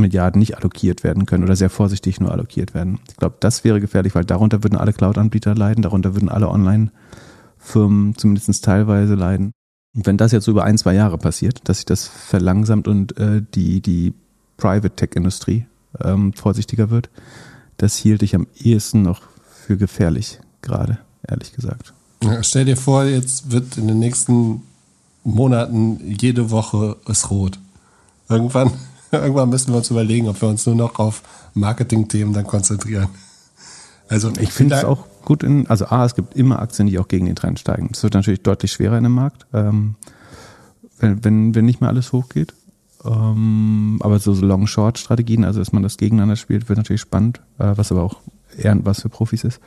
Milliarden 0.00 0.38
nicht 0.38 0.56
allokiert 0.56 1.04
werden 1.04 1.26
können 1.26 1.44
oder 1.44 1.56
sehr 1.56 1.70
vorsichtig 1.70 2.20
nur 2.20 2.32
allokiert 2.32 2.74
werden, 2.74 3.00
ich 3.08 3.16
glaube, 3.16 3.36
das 3.40 3.64
wäre 3.64 3.80
gefährlich, 3.80 4.14
weil 4.14 4.24
darunter 4.24 4.62
würden 4.62 4.76
alle 4.76 4.92
Cloud-Anbieter 4.92 5.54
leiden, 5.54 5.82
darunter 5.82 6.14
würden 6.14 6.28
alle 6.28 6.48
Online-Firmen 6.48 8.16
zumindest 8.16 8.64
teilweise 8.64 9.14
leiden. 9.14 9.52
Und 9.94 10.06
wenn 10.06 10.16
das 10.16 10.32
jetzt 10.32 10.46
über 10.46 10.64
ein, 10.64 10.78
zwei 10.78 10.94
Jahre 10.94 11.18
passiert, 11.18 11.68
dass 11.68 11.78
sich 11.78 11.86
das 11.86 12.06
verlangsamt 12.06 12.86
und 12.86 13.18
äh, 13.18 13.42
die, 13.54 13.80
die 13.80 14.14
Private 14.56 14.94
Tech-Industrie 14.94 15.66
ähm, 16.02 16.32
vorsichtiger 16.32 16.90
wird, 16.90 17.10
das 17.76 17.96
hielt 17.96 18.22
ich 18.22 18.34
am 18.34 18.46
ehesten 18.58 19.02
noch 19.02 19.22
für 19.66 19.76
gefährlich, 19.76 20.38
gerade, 20.62 20.98
ehrlich 21.26 21.52
gesagt. 21.52 21.92
Ja, 22.22 22.42
stell 22.42 22.66
dir 22.66 22.76
vor, 22.76 23.04
jetzt 23.04 23.50
wird 23.50 23.78
in 23.78 23.88
den 23.88 23.98
nächsten 23.98 24.62
Monaten 25.24 26.00
jede 26.20 26.50
Woche 26.50 26.96
ist 27.06 27.30
rot. 27.30 27.58
Irgendwann, 28.28 28.70
irgendwann 29.18 29.48
müssen 29.48 29.72
wir 29.72 29.78
uns 29.78 29.90
überlegen, 29.90 30.28
ob 30.28 30.40
wir 30.40 30.48
uns 30.48 30.66
nur 30.66 30.74
noch 30.74 30.98
auf 30.98 31.22
Marketing-Themen 31.54 32.32
dann 32.32 32.46
konzentrieren. 32.46 33.08
Also 34.08 34.32
ich 34.40 34.52
finde 34.52 34.74
es 34.74 34.84
auch 34.84 35.06
gut 35.24 35.42
in, 35.42 35.68
also 35.68 35.86
A, 35.86 36.04
es 36.04 36.16
gibt 36.16 36.34
immer 36.34 36.60
Aktien, 36.60 36.88
die 36.88 36.98
auch 36.98 37.06
gegen 37.06 37.26
den 37.26 37.36
Trend 37.36 37.60
steigen. 37.60 37.90
Es 37.92 38.02
wird 38.02 38.14
natürlich 38.14 38.42
deutlich 38.42 38.72
schwerer 38.72 38.98
in 38.98 39.04
dem 39.04 39.12
Markt, 39.12 39.46
ähm, 39.52 39.94
wenn, 40.98 41.24
wenn, 41.24 41.54
wenn 41.54 41.64
nicht 41.64 41.80
mehr 41.80 41.90
alles 41.90 42.12
hochgeht. 42.12 42.52
Ähm, 43.04 43.98
aber 44.02 44.18
so, 44.18 44.34
so 44.34 44.44
Long-Short-Strategien, 44.44 45.44
also 45.44 45.60
dass 45.60 45.72
man 45.72 45.82
das 45.82 45.96
gegeneinander 45.96 46.36
spielt, 46.36 46.68
wird 46.68 46.76
natürlich 46.76 47.00
spannend, 47.00 47.40
äh, 47.58 47.72
was 47.76 47.92
aber 47.92 48.02
auch 48.02 48.20
eher 48.56 48.76
was 48.84 49.02
für 49.02 49.08
Profis 49.08 49.44
ist. 49.44 49.60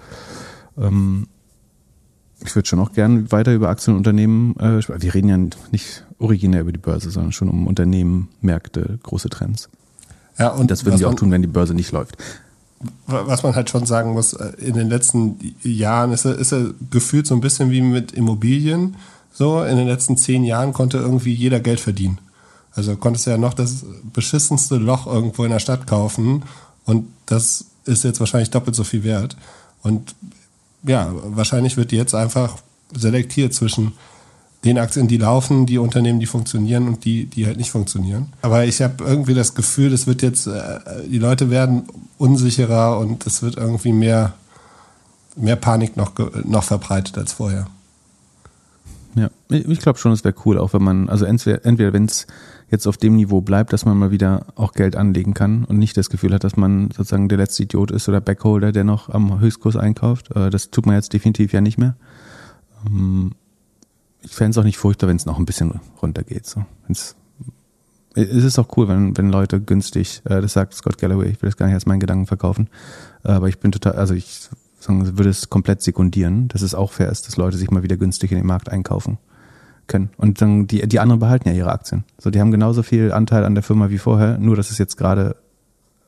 Ähm, 0.78 1.28
ich 2.46 2.54
würde 2.56 2.68
schon 2.68 2.80
auch 2.80 2.92
gern 2.92 3.32
weiter 3.32 3.54
über 3.54 3.70
Aktien 3.70 3.94
und 3.94 4.00
Unternehmen, 4.00 4.56
äh, 4.58 4.82
wir 5.02 5.14
reden 5.14 5.30
ja 5.30 5.38
nicht 5.72 6.06
originär 6.24 6.62
über 6.62 6.72
die 6.72 6.80
Börse, 6.80 7.12
sondern 7.12 7.32
schon 7.32 7.50
um 7.50 7.68
Unternehmen, 7.68 8.30
Märkte, 8.42 9.00
große 9.04 9.30
Trends. 9.30 9.70
Ja, 10.40 10.50
und 10.50 10.72
das 10.72 10.86
würden 10.86 10.98
sie 10.98 11.06
auch 11.06 11.14
tun, 11.14 11.30
wenn 11.32 11.42
die 11.42 11.48
Börse 11.48 11.74
nicht 11.74 11.92
läuft 11.92 12.18
was 13.06 13.44
man 13.44 13.56
halt 13.56 13.70
schon 13.70 13.86
sagen 13.86 14.14
muss, 14.14 14.34
äh, 14.34 14.54
in 14.58 14.74
den 14.74 14.90
letzten 14.90 15.38
Jahren 15.64 16.12
ist 16.12 16.26
er, 16.26 16.36
ist 16.36 16.52
er 16.52 16.72
gefühlt 16.90 17.28
so 17.28 17.36
ein 17.36 17.42
bisschen 17.42 17.72
wie 17.72 17.82
mit 17.82 18.12
Immobilien. 18.12 18.96
So, 19.34 19.64
in 19.64 19.78
den 19.78 19.88
letzten 19.88 20.18
zehn 20.18 20.44
Jahren 20.44 20.74
konnte 20.74 20.98
irgendwie 20.98 21.34
jeder 21.34 21.60
Geld 21.60 21.80
verdienen. 21.80 22.20
Also 22.76 22.96
konntest 22.96 23.26
du 23.26 23.32
ja 23.32 23.38
noch 23.38 23.54
das 23.54 23.86
beschissenste 24.14 24.78
Loch 24.78 25.08
irgendwo 25.08 25.44
in 25.44 25.52
der 25.52 25.60
Stadt 25.60 25.88
kaufen 25.88 26.44
und 26.86 27.08
das 27.26 27.66
ist 27.86 28.04
jetzt 28.04 28.20
wahrscheinlich 28.20 28.50
doppelt 28.50 28.76
so 28.76 28.84
viel 28.84 29.04
wert. 29.04 29.38
Und 29.82 30.16
ja, 30.84 31.12
wahrscheinlich 31.26 31.78
wird 31.78 31.92
jetzt 31.92 32.16
einfach 32.16 32.58
selektiert 32.96 33.54
zwischen 33.54 33.94
den 34.64 34.78
Aktien, 34.78 35.08
die 35.08 35.18
laufen, 35.18 35.66
die 35.66 35.78
Unternehmen, 35.78 36.20
die 36.20 36.26
funktionieren 36.26 36.88
und 36.88 37.06
die, 37.06 37.26
die 37.26 37.46
halt 37.46 37.58
nicht 37.58 37.72
funktionieren. 37.72 38.28
Aber 38.42 38.66
ich 38.66 38.82
habe 38.82 39.04
irgendwie 39.04 39.34
das 39.34 39.56
Gefühl, 39.56 39.92
es 39.94 40.08
wird 40.08 40.22
jetzt, 40.22 40.48
äh, 40.48 40.80
die 41.10 41.20
Leute 41.20 41.50
werden 41.50 41.84
unsicherer 42.18 43.00
und 43.00 43.26
es 43.28 43.42
wird 43.42 43.58
irgendwie 43.58 43.92
mehr, 43.92 44.34
mehr 45.36 45.58
Panik 45.58 45.98
noch, 45.98 46.14
noch 46.46 46.64
verbreitet 46.64 47.18
als 47.18 47.34
vorher. 47.34 47.68
Ja, 49.16 49.30
ich 49.50 49.80
glaube 49.80 50.00
schon, 50.00 50.12
es 50.12 50.24
wäre 50.24 50.34
cool, 50.46 50.58
auch 50.58 50.74
wenn 50.74 50.82
man, 50.82 51.10
also 51.10 51.26
entweder, 51.26 51.66
entweder 51.66 51.94
wenn 51.94 52.06
es 52.06 52.26
jetzt 52.72 52.88
auf 52.88 52.98
dem 52.98 53.16
Niveau 53.16 53.42
bleibt, 53.42 53.72
dass 53.72 53.86
man 53.86 53.98
mal 53.98 54.10
wieder 54.10 54.48
auch 54.56 54.74
Geld 54.74 54.96
anlegen 54.96 55.36
kann 55.36 55.66
und 55.66 55.78
nicht 55.78 55.96
das 55.96 56.10
Gefühl 56.10 56.34
hat, 56.34 56.44
dass 56.44 56.58
man 56.58 56.90
sozusagen 56.90 57.30
der 57.30 57.38
letzte 57.38 57.64
Idiot 57.64 57.92
ist 57.92 58.10
oder 58.10 58.22
Backholder, 58.22 58.72
der 58.72 58.84
noch 58.84 59.10
am 59.10 59.40
Höchstkurs 59.40 59.76
einkauft. 59.76 60.36
Äh, 60.36 60.50
das 60.50 60.72
tut 60.72 60.88
man 60.88 60.96
jetzt 60.96 61.14
definitiv 61.14 61.54
ja 61.54 61.62
nicht 61.62 61.78
mehr. 61.78 61.96
Ich 64.24 64.32
fände 64.32 64.52
es 64.52 64.58
auch 64.58 64.64
nicht 64.64 64.78
furchtbar, 64.78 65.08
wenn 65.08 65.18
es 65.18 65.26
noch 65.26 65.38
ein 65.38 65.46
bisschen 65.46 65.80
runtergeht. 66.02 66.46
So. 66.46 66.66
Wenn's, 66.88 67.16
es 68.16 68.44
ist 68.44 68.60
auch 68.60 68.78
cool, 68.78 68.88
wenn, 68.88 69.18
wenn 69.18 69.30
Leute 69.30 69.60
günstig, 69.60 70.22
äh, 70.26 70.42
das 70.42 70.54
sagt 70.54 70.74
Scott 70.74 70.98
Galloway, 70.98 71.30
ich 71.30 71.42
will 71.42 71.50
das 71.50 71.58
gar 71.58 71.66
nicht 71.66 71.76
als 71.76 71.86
meinen 71.86 72.00
Gedanken 72.00 72.28
verkaufen, 72.28 72.70
äh, 73.24 73.32
aber 73.32 73.50
ich 73.50 73.60
bin 73.60 73.72
total, 73.72 73.94
also 73.94 74.14
ich 74.14 74.50
sagen, 74.80 75.18
würde 75.18 75.30
es 75.30 75.50
komplett 75.50 75.82
sekundieren, 75.82 76.48
dass 76.50 76.62
es 76.62 76.76
auch 76.76 76.92
fair 76.92 77.10
ist, 77.10 77.28
dass 77.28 77.38
Leute 77.38 77.58
sich 77.58 77.72
mal 77.72 77.84
wieder 77.84 77.98
günstig 77.98 78.32
in 78.32 78.38
den 78.38 78.48
Markt 78.48 78.70
einkaufen 78.70 79.18
können. 79.88 80.10
Und 80.18 80.42
dann 80.42 80.68
die, 80.68 80.88
die 80.88 81.00
anderen 81.00 81.20
behalten 81.20 81.50
ja 81.50 81.56
ihre 81.56 81.72
Aktien. 81.72 82.04
So, 82.18 82.30
die 82.30 82.40
haben 82.40 82.52
genauso 82.52 82.84
viel 82.84 83.12
Anteil 83.12 83.44
an 83.44 83.56
der 83.56 83.64
Firma 83.64 83.90
wie 83.90 83.98
vorher, 83.98 84.38
nur 84.38 84.56
dass 84.56 84.72
es 84.72 84.78
jetzt 84.78 84.98
gerade 84.98 85.36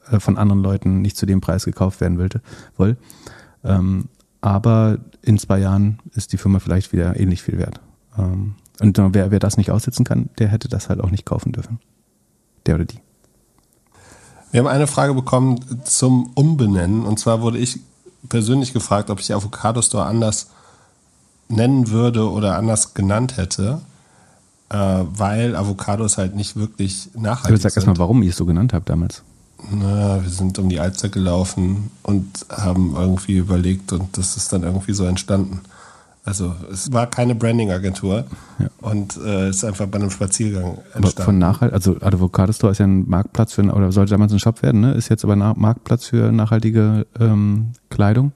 äh, 0.09 0.19
von 0.19 0.37
anderen 0.37 0.61
Leuten 0.61 1.01
nicht 1.01 1.17
zu 1.17 1.25
dem 1.25 1.41
Preis 1.41 1.65
gekauft 1.65 2.01
werden 2.01 2.17
wollte. 2.17 2.41
Ähm, 3.63 4.05
aber 4.41 4.99
in 5.21 5.39
zwei 5.39 5.59
Jahren 5.59 5.99
ist 6.13 6.31
die 6.33 6.37
Firma 6.37 6.59
vielleicht 6.59 6.93
wieder 6.93 7.19
ähnlich 7.19 7.41
viel 7.41 7.57
wert. 7.57 7.81
Ähm, 8.17 8.55
und 8.79 8.97
wer, 9.13 9.31
wer 9.31 9.39
das 9.39 9.57
nicht 9.57 9.71
aussitzen 9.71 10.05
kann, 10.05 10.29
der 10.37 10.49
hätte 10.49 10.67
das 10.67 10.89
halt 10.89 10.99
auch 10.99 11.11
nicht 11.11 11.25
kaufen 11.25 11.51
dürfen. 11.51 11.79
Der 12.65 12.75
oder 12.75 12.85
die. 12.85 12.99
Wir 14.51 14.59
haben 14.59 14.67
eine 14.67 14.87
Frage 14.87 15.13
bekommen 15.13 15.59
zum 15.83 16.31
Umbenennen. 16.35 17.05
Und 17.05 17.19
zwar 17.19 17.41
wurde 17.41 17.57
ich 17.57 17.79
persönlich 18.29 18.73
gefragt, 18.73 19.09
ob 19.09 19.19
ich 19.19 19.33
Avocado 19.33 19.81
Store 19.81 20.05
anders 20.05 20.47
nennen 21.47 21.89
würde 21.89 22.29
oder 22.29 22.57
anders 22.57 22.93
genannt 22.93 23.37
hätte, 23.37 23.81
äh, 24.69 24.77
weil 24.77 25.55
Avocados 25.55 26.17
halt 26.17 26.35
nicht 26.35 26.55
wirklich 26.55 27.09
nachhaltig 27.13 27.61
sind. 27.61 27.61
Sag 27.61 27.77
erstmal, 27.77 27.97
warum 27.97 28.23
ihr 28.23 28.29
es 28.29 28.37
so 28.37 28.45
genannt 28.45 28.73
habt 28.73 28.89
damals. 28.89 29.23
Na, 29.71 30.21
wir 30.21 30.29
sind 30.29 30.59
um 30.59 30.69
die 30.69 30.79
Alster 30.79 31.09
gelaufen 31.09 31.91
und 32.03 32.45
haben 32.49 32.95
irgendwie 32.95 33.37
überlegt 33.37 33.93
und 33.93 34.17
das 34.17 34.37
ist 34.37 34.51
dann 34.53 34.63
irgendwie 34.63 34.93
so 34.93 35.05
entstanden. 35.05 35.61
Also 36.25 36.55
es 36.71 36.91
war 36.91 37.07
keine 37.07 37.35
Branding-Agentur 37.35 38.25
ja. 38.57 38.67
und 38.81 39.15
äh, 39.23 39.49
ist 39.49 39.63
einfach 39.63 39.85
bei 39.85 39.99
einem 39.99 40.09
Spaziergang 40.09 40.79
entstanden. 40.93 41.13
Aber 41.17 41.23
von 41.23 41.37
Nachhalt, 41.37 41.71
also 41.71 41.97
Avocado 42.01 42.51
Store 42.51 42.71
ist 42.71 42.79
ja 42.79 42.87
ein 42.87 43.07
Marktplatz 43.07 43.53
für, 43.53 43.61
oder 43.61 43.91
sollte 43.91 44.09
damals 44.09 44.33
ein 44.33 44.39
Shop 44.39 44.63
werden, 44.63 44.81
ne? 44.81 44.93
Ist 44.93 45.09
jetzt 45.09 45.23
aber 45.23 45.33
ein 45.33 45.53
Marktplatz 45.55 46.07
für 46.07 46.31
nachhaltige 46.31 47.05
ähm, 47.19 47.73
Kleidung. 47.91 48.31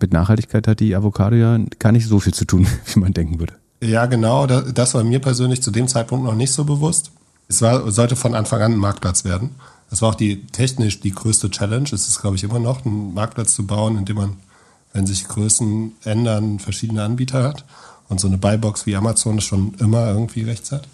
Mit 0.00 0.12
Nachhaltigkeit 0.12 0.68
hat 0.68 0.80
die 0.80 0.94
Avocado 0.94 1.34
ja 1.34 1.58
gar 1.78 1.92
nicht 1.92 2.06
so 2.06 2.20
viel 2.20 2.34
zu 2.34 2.44
tun, 2.44 2.66
wie 2.92 3.00
man 3.00 3.14
denken 3.14 3.40
würde. 3.40 3.54
Ja, 3.82 4.04
genau. 4.04 4.46
Das 4.46 4.94
war 4.94 5.02
mir 5.02 5.18
persönlich 5.18 5.62
zu 5.62 5.70
dem 5.70 5.88
Zeitpunkt 5.88 6.26
noch 6.26 6.34
nicht 6.34 6.52
so 6.52 6.64
bewusst. 6.64 7.10
Es 7.48 7.62
war, 7.62 7.90
sollte 7.90 8.16
von 8.16 8.34
Anfang 8.34 8.60
an 8.60 8.72
ein 8.72 8.78
Marktplatz 8.78 9.24
werden. 9.24 9.50
Das 9.88 10.02
war 10.02 10.10
auch 10.10 10.14
die 10.14 10.44
technisch 10.46 11.00
die 11.00 11.12
größte 11.12 11.50
Challenge. 11.50 11.84
Es 11.84 12.08
ist, 12.08 12.20
glaube 12.20 12.36
ich, 12.36 12.44
immer 12.44 12.58
noch, 12.58 12.84
einen 12.84 13.14
Marktplatz 13.14 13.54
zu 13.54 13.66
bauen, 13.66 13.96
in 13.96 14.04
dem 14.04 14.16
man 14.16 14.36
wenn 14.94 15.06
sich 15.06 15.28
Größen 15.28 15.92
ändern, 16.04 16.58
verschiedene 16.58 17.02
Anbieter 17.02 17.42
hat. 17.42 17.64
Und 18.08 18.20
so 18.20 18.28
eine 18.28 18.38
Buybox 18.38 18.86
wie 18.86 18.96
Amazon 18.96 19.40
schon 19.40 19.74
immer 19.78 20.08
irgendwie 20.08 20.42
rechts 20.42 20.72
hat. 20.72 20.86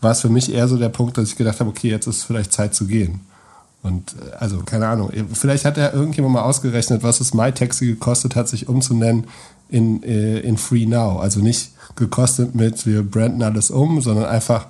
war 0.00 0.10
es 0.10 0.20
für 0.20 0.30
mich 0.30 0.52
eher 0.52 0.66
so 0.66 0.76
der 0.76 0.88
Punkt, 0.88 1.16
dass 1.16 1.28
ich 1.28 1.36
gedacht 1.36 1.60
habe, 1.60 1.70
okay, 1.70 1.90
jetzt 1.90 2.08
ist 2.08 2.24
vielleicht 2.24 2.52
Zeit 2.52 2.74
zu 2.74 2.86
gehen. 2.86 3.20
Und 3.82 4.16
also, 4.40 4.60
keine 4.60 4.88
Ahnung, 4.88 5.10
vielleicht 5.34 5.66
hat 5.66 5.76
ja 5.76 5.92
irgendjemand 5.92 6.34
mal 6.34 6.42
ausgerechnet, 6.42 7.02
was 7.02 7.20
es 7.20 7.34
MyTaxi 7.34 7.86
gekostet 7.86 8.34
hat, 8.34 8.48
sich 8.48 8.68
umzunennen 8.68 9.26
in, 9.68 10.02
in 10.02 10.56
Free 10.56 10.86
Now. 10.86 11.18
Also 11.18 11.40
nicht 11.40 11.72
gekostet 11.96 12.54
mit, 12.54 12.86
wir 12.86 13.02
branden 13.02 13.42
alles 13.42 13.70
um, 13.70 14.00
sondern 14.00 14.26
einfach 14.26 14.68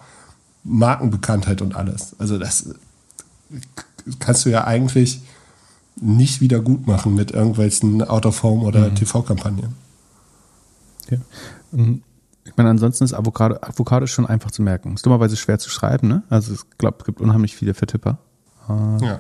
Markenbekanntheit 0.63 1.63
und 1.63 1.77
alles. 1.77 2.17
Also 2.19 2.39
das 2.39 2.75
kannst 4.19 4.45
du 4.45 4.51
ja 4.51 4.65
eigentlich 4.65 5.21
nicht 6.01 6.41
wieder 6.41 6.61
gut 6.61 6.87
machen 6.87 7.15
mit 7.15 7.31
irgendwelchen 7.31 8.03
Out-of-Home 8.03 8.65
oder 8.65 8.91
mhm. 8.91 8.95
TV-Kampagnen. 8.97 9.75
Ja. 11.11 11.19
Ähm, 11.73 12.03
ich 12.45 12.57
meine, 12.57 12.71
ansonsten 12.71 13.05
ist 13.05 13.15
Avocado, 13.15 13.57
Avocado 13.63 14.07
schon 14.07 14.27
einfach 14.27 14.51
zu 14.51 14.63
merken. 14.63 14.95
Ist 14.95 15.07
dummerweise 15.07 15.37
schwer 15.37 15.59
zu 15.59 15.71
schreiben, 15.71 16.09
ne? 16.09 16.23
Also 16.29 16.55
ich 16.55 16.61
glaube, 16.79 16.99
es 17.01 17.05
gibt 17.05 17.21
unheimlich 17.21 17.57
viele 17.57 17.75
Vertipper. 17.75 18.19
Äh, 18.69 19.05
ja. 19.05 19.19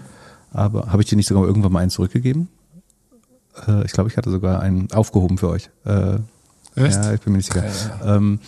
Aber 0.53 0.93
habe 0.93 1.03
ich 1.03 1.09
dir 1.09 1.17
nicht 1.17 1.27
sogar 1.27 1.45
irgendwann 1.45 1.73
mal 1.73 1.81
einen 1.81 1.91
zurückgegeben? 1.91 2.49
Äh, 3.67 3.85
ich 3.85 3.93
glaube, 3.93 4.11
ich 4.11 4.17
hatte 4.17 4.31
sogar 4.31 4.61
einen 4.61 4.91
aufgehoben 4.93 5.39
für 5.39 5.49
euch. 5.49 5.71
Äh, 5.85 6.17
Echt? 6.77 6.97
Ja, 6.97 7.13
ich 7.13 7.21
bin 7.21 7.33
mir 7.33 7.39
nicht 7.39 7.53
sicher. 7.53 7.65
Ja, 7.65 8.17
ähm, 8.17 8.41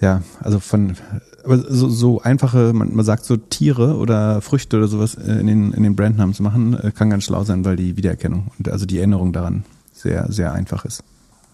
ja 0.00 0.22
also 0.40 0.60
von 0.60 0.96
aber 1.44 1.58
so, 1.58 1.88
so 1.88 2.20
einfache, 2.20 2.72
man, 2.72 2.94
man 2.94 3.04
sagt 3.04 3.24
so 3.24 3.36
Tiere 3.36 3.96
oder 3.96 4.40
Früchte 4.40 4.76
oder 4.76 4.88
sowas 4.88 5.14
in 5.14 5.46
den, 5.46 5.72
in 5.72 5.82
den 5.82 5.96
Brandnamen 5.96 6.34
zu 6.34 6.42
machen, 6.42 6.78
äh, 6.78 6.90
kann 6.90 7.10
ganz 7.10 7.24
schlau 7.24 7.44
sein, 7.44 7.64
weil 7.64 7.76
die 7.76 7.96
Wiedererkennung 7.96 8.50
und 8.58 8.68
also 8.68 8.86
die 8.86 8.98
Erinnerung 8.98 9.32
daran 9.32 9.64
sehr, 9.92 10.30
sehr 10.30 10.52
einfach 10.52 10.84
ist. 10.84 11.02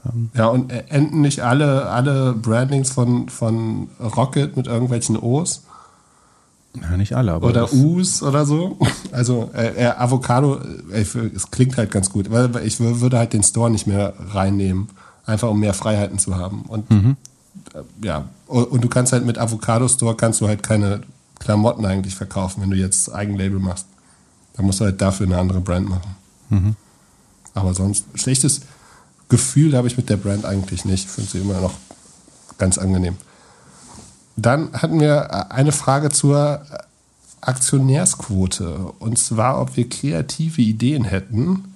Ähm, 0.05 0.31
ja, 0.35 0.47
und 0.47 0.71
enden 0.71 1.21
nicht 1.21 1.41
alle, 1.41 1.87
alle 1.87 2.33
Brandings 2.35 2.91
von, 2.91 3.29
von 3.29 3.89
Rocket 4.01 4.57
mit 4.57 4.67
irgendwelchen 4.67 5.17
O's? 5.17 5.63
Ja, 6.83 6.97
nicht 6.97 7.15
alle, 7.15 7.33
aber. 7.33 7.49
Oder 7.49 7.73
U's 7.73 8.23
oder 8.23 8.47
so. 8.47 8.79
Also 9.13 9.51
äh, 9.55 9.85
äh 9.85 9.87
Avocado, 9.97 10.61
äh, 10.93 11.05
es 11.35 11.51
klingt 11.51 11.77
halt 11.77 11.91
ganz 11.91 12.11
gut, 12.11 12.31
weil 12.31 12.51
ich 12.65 12.79
würde 12.81 13.19
halt 13.19 13.33
den 13.33 13.43
Store 13.43 13.71
nicht 13.71 13.87
mehr 13.87 14.13
reinnehmen 14.33 14.89
einfach 15.27 15.51
um 15.51 15.61
mehr 15.61 15.75
Freiheiten 15.75 16.19
zu 16.19 16.37
haben. 16.37 16.63
Und 16.63 16.91
mhm. 16.91 17.17
Äh, 17.75 18.07
ja, 18.07 18.29
und 18.47 18.85
du 18.85 18.89
kannst 18.89 19.13
halt 19.13 19.25
mit 19.25 19.39
Avocado 19.39 19.89
Store 19.89 20.15
kannst 20.15 20.41
du 20.41 20.49
halt 20.49 20.63
keine 20.63 21.01
Klamotten 21.39 21.85
eigentlich 21.85 22.15
verkaufen, 22.15 22.63
wenn 22.63 22.71
du 22.71 22.77
jetzt 22.77 23.13
Eigenlabel 23.13 23.59
machst. 23.59 23.87
Da 24.55 24.63
musst 24.63 24.81
du 24.81 24.85
halt 24.85 25.01
dafür 25.01 25.27
eine 25.27 25.39
andere 25.39 25.61
Brand 25.61 25.89
machen. 25.89 26.17
Mhm. 26.51 26.77
Aber 27.55 27.75
sonst, 27.75 28.05
schlechtes 28.15 28.61
Gefühl 29.29 29.77
habe 29.77 29.89
ich 29.89 29.97
mit 29.97 30.09
der 30.09 30.17
Brand 30.17 30.45
eigentlich 30.45 30.85
nicht. 30.85 31.07
Ich 31.07 31.11
finde 31.11 31.31
sie 31.31 31.39
immer 31.39 31.61
noch 31.61 31.75
ganz 32.59 32.79
angenehm. 32.79 33.17
Dann 34.37 34.73
hatten 34.75 35.01
wir 35.01 35.29
äh, 35.31 35.55
eine 35.55 35.73
Frage 35.73 36.11
zur 36.11 36.61
Aktionärsquote. 37.41 38.93
Und 38.99 39.19
zwar, 39.19 39.61
ob 39.61 39.77
wir 39.77 39.89
kreative 39.89 40.63
Ideen 40.63 41.05
hätten, 41.05 41.75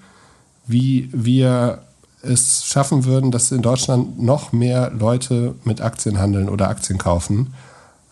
wie 0.67 1.09
wir 1.13 1.83
es 2.23 2.65
schaffen 2.65 3.05
würden, 3.05 3.31
dass 3.31 3.51
in 3.51 3.63
Deutschland 3.63 4.23
noch 4.23 4.53
mehr 4.53 4.91
Leute 4.91 5.55
mit 5.65 5.81
Aktien 5.81 6.19
handeln 6.19 6.49
oder 6.49 6.69
Aktien 6.69 6.99
kaufen, 6.99 7.55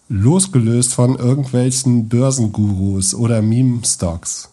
losgelöst 0.08 0.94
von 0.94 1.16
irgendwelchen 1.16 2.08
Börsengurus 2.08 3.14
oder 3.14 3.42
Meme-Stocks. 3.42 4.48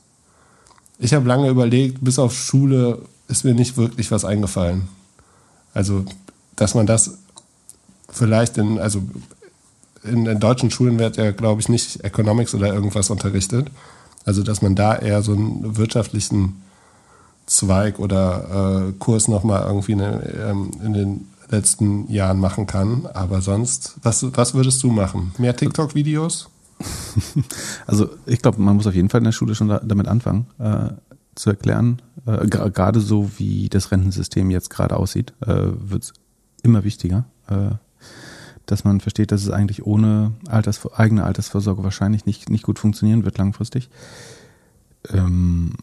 Ich 1.00 1.14
habe 1.14 1.28
lange 1.28 1.50
überlegt, 1.50 2.04
bis 2.04 2.20
auf 2.20 2.36
Schule 2.36 3.00
ist 3.28 3.46
mir 3.46 3.54
nicht 3.54 3.78
wirklich 3.78 4.12
was 4.12 4.26
eingefallen. 4.26 4.88
Also, 5.74 6.06
dass 6.56 6.74
man 6.76 6.86
das 6.86 7.18
vielleicht 8.10 8.58
in, 8.58 8.80
also 8.80 9.02
in, 10.08 10.26
in 10.26 10.40
deutschen 10.40 10.72
Schulen 10.72 11.00
wird 11.00 11.18
ja, 11.18 11.32
glaube 11.32 11.62
ich, 11.62 11.70
nicht 11.70 12.04
Economics 12.04 12.54
oder 12.56 12.74
irgendwas 12.74 13.10
unterrichtet. 13.10 13.70
Also, 14.26 14.44
dass 14.44 14.62
man 14.62 14.76
da 14.76 14.96
eher 14.96 15.22
so 15.22 15.34
einen 15.34 15.78
wirtschaftlichen 15.78 16.62
Zweig 17.46 18.00
oder 18.00 18.88
äh, 18.88 18.92
Kurs 18.94 19.28
nochmal 19.28 19.66
irgendwie 19.68 19.92
in, 19.92 20.00
ähm, 20.02 20.72
in 20.84 20.94
den 20.94 21.28
letzten 21.50 22.12
Jahren 22.12 22.40
machen 22.40 22.66
kann. 22.66 23.08
Aber 23.14 23.42
sonst, 23.42 23.96
was, 24.02 24.26
was 24.36 24.54
würdest 24.56 24.82
du 24.84 24.92
machen? 24.92 25.34
Mehr 25.38 25.56
TikTok-Videos? 25.56 26.50
Also 27.88 28.10
ich 28.26 28.42
glaube, 28.42 28.62
man 28.62 28.76
muss 28.76 28.88
auf 28.88 28.96
jeden 28.96 29.08
Fall 29.10 29.20
in 29.20 29.26
der 29.26 29.32
Schule 29.32 29.56
schon 29.56 29.70
da, 29.70 29.80
damit 29.80 30.08
anfangen, 30.08 30.48
äh, 30.60 30.90
zu 31.36 31.52
erklären. 31.52 32.02
Äh, 32.26 32.48
gerade 32.48 33.00
so 33.00 33.32
wie 33.38 33.70
das 33.70 33.92
Rentensystem 33.92 34.52
jetzt 34.52 34.70
gerade 34.70 34.98
aussieht, 34.98 35.34
äh, 35.46 35.56
wird 35.56 36.04
es 36.04 36.14
immer 36.64 36.84
wichtiger. 36.84 37.26
Dass 38.66 38.84
man 38.84 39.00
versteht, 39.00 39.32
dass 39.32 39.44
es 39.44 39.50
eigentlich 39.50 39.86
ohne 39.86 40.34
Alters, 40.48 40.92
eigene 40.94 41.24
Altersvorsorge 41.24 41.84
wahrscheinlich 41.84 42.26
nicht, 42.26 42.50
nicht 42.50 42.64
gut 42.64 42.80
funktionieren 42.80 43.26
wird 43.26 43.38
langfristig. 43.38 43.90
Ähm, 45.12 45.74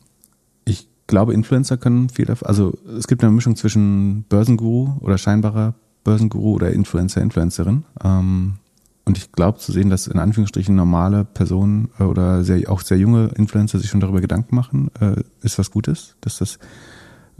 ich 0.65 0.89
glaube, 1.07 1.35
Influencer 1.35 1.77
können 1.77 2.09
viel 2.09 2.25
davon, 2.25 2.49
also 2.49 2.77
es 2.97 3.07
gibt 3.07 3.23
eine 3.23 3.33
Mischung 3.33 3.57
zwischen 3.57 4.25
Börsenguru 4.25 4.95
oder 5.01 5.19
scheinbarer 5.19 5.75
Börsenguru 6.05 6.55
oder 6.55 6.73
Influencer, 6.73 7.21
Influencerin. 7.21 7.85
Ähm, 8.03 8.55
und 9.05 9.19
ich 9.19 9.33
glaube 9.33 9.59
zu 9.59 9.73
sehen, 9.73 9.91
dass 9.91 10.07
in 10.07 10.19
Anführungsstrichen 10.19 10.75
normale 10.75 11.25
Personen 11.25 11.91
äh, 11.99 12.05
oder 12.05 12.45
sehr, 12.45 12.71
auch 12.71 12.81
sehr 12.81 12.99
junge 12.99 13.31
Influencer 13.37 13.79
sich 13.79 13.91
schon 13.91 14.01
darüber 14.01 14.21
Gedanken 14.21 14.55
machen, 14.55 14.91
äh, 15.01 15.23
ist 15.43 15.59
was 15.59 15.71
Gutes, 15.71 16.17
dass 16.21 16.39
das 16.39 16.59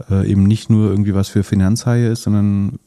äh, 0.09 0.29
eben 0.29 0.43
nicht 0.43 0.69
nur 0.69 0.89
irgendwie 0.89 1.13
was 1.13 1.29
für 1.29 1.43
Finanzhaie 1.43 2.11
ist, 2.11 2.23
sondern 2.23 2.79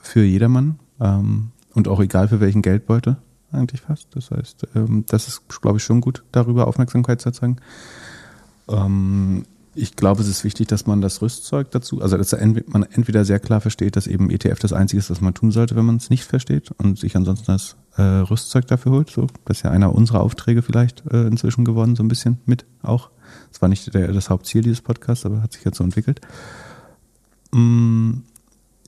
für 0.00 0.22
jedermann 0.22 0.78
ähm, 1.00 1.52
und 1.74 1.88
auch 1.88 2.00
egal 2.00 2.28
für 2.28 2.40
welchen 2.40 2.62
Geldbeutel 2.62 3.16
eigentlich 3.52 3.80
fast. 3.80 4.08
Das 4.14 4.30
heißt, 4.30 4.68
ähm, 4.74 5.04
das 5.08 5.28
ist, 5.28 5.42
glaube 5.60 5.78
ich, 5.78 5.84
schon 5.84 6.00
gut, 6.00 6.24
darüber 6.32 6.66
Aufmerksamkeit 6.66 7.20
zu 7.20 7.32
zeigen. 7.32 7.56
Ähm, 8.68 9.44
ich 9.74 9.94
glaube, 9.94 10.20
es 10.20 10.28
ist 10.28 10.42
wichtig, 10.42 10.66
dass 10.66 10.86
man 10.86 11.00
das 11.00 11.22
Rüstzeug 11.22 11.70
dazu, 11.70 12.02
also 12.02 12.16
dass 12.16 12.32
man 12.66 12.82
entweder 12.82 13.24
sehr 13.24 13.38
klar 13.38 13.60
versteht, 13.60 13.94
dass 13.94 14.08
eben 14.08 14.28
ETF 14.30 14.58
das 14.58 14.72
Einzige 14.72 14.98
ist, 14.98 15.10
was 15.10 15.20
man 15.20 15.32
tun 15.32 15.52
sollte, 15.52 15.76
wenn 15.76 15.84
man 15.84 15.96
es 15.96 16.10
nicht 16.10 16.24
versteht 16.24 16.72
und 16.72 16.98
sich 16.98 17.14
ansonsten 17.14 17.52
das 17.52 17.76
äh, 17.96 18.02
Rüstzeug 18.02 18.66
dafür 18.66 18.92
holt. 18.92 19.10
So, 19.10 19.28
das 19.44 19.58
ist 19.58 19.62
ja 19.62 19.70
einer 19.70 19.94
unserer 19.94 20.22
Aufträge 20.22 20.62
vielleicht 20.62 21.04
äh, 21.10 21.22
inzwischen 21.26 21.64
geworden, 21.64 21.94
so 21.94 22.02
ein 22.02 22.08
bisschen 22.08 22.38
mit 22.46 22.64
auch. 22.82 23.10
Das 23.52 23.62
war 23.62 23.68
nicht 23.68 23.94
das 23.94 24.28
Hauptziel 24.28 24.62
dieses 24.62 24.80
Podcasts, 24.80 25.24
aber 25.24 25.40
hat 25.40 25.52
sich 25.52 25.64
jetzt 25.64 25.78
so 25.78 25.84
entwickelt. 25.84 26.20
Mm, 27.52 28.22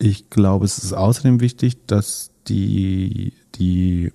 ich 0.00 0.30
glaube, 0.30 0.64
es 0.64 0.78
ist 0.78 0.94
außerdem 0.94 1.40
wichtig, 1.40 1.86
dass 1.86 2.31
die, 2.48 3.32
die 3.54 4.12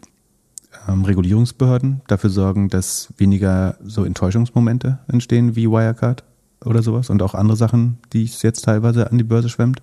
ähm, 0.88 1.04
Regulierungsbehörden 1.04 2.02
dafür 2.08 2.30
sorgen, 2.30 2.70
dass 2.70 3.14
weniger 3.18 3.78
so 3.84 4.04
Enttäuschungsmomente 4.04 5.00
entstehen 5.08 5.56
wie 5.56 5.70
Wirecard 5.70 6.24
oder 6.64 6.84
sowas 6.84 7.10
und 7.10 7.22
auch 7.22 7.34
andere 7.34 7.58
Sachen, 7.58 8.00
die 8.14 8.24
es 8.24 8.42
jetzt 8.42 8.66
teilweise 8.66 9.10
an 9.10 9.18
die 9.18 9.24
Börse 9.24 9.50
schwemmt. 9.50 9.82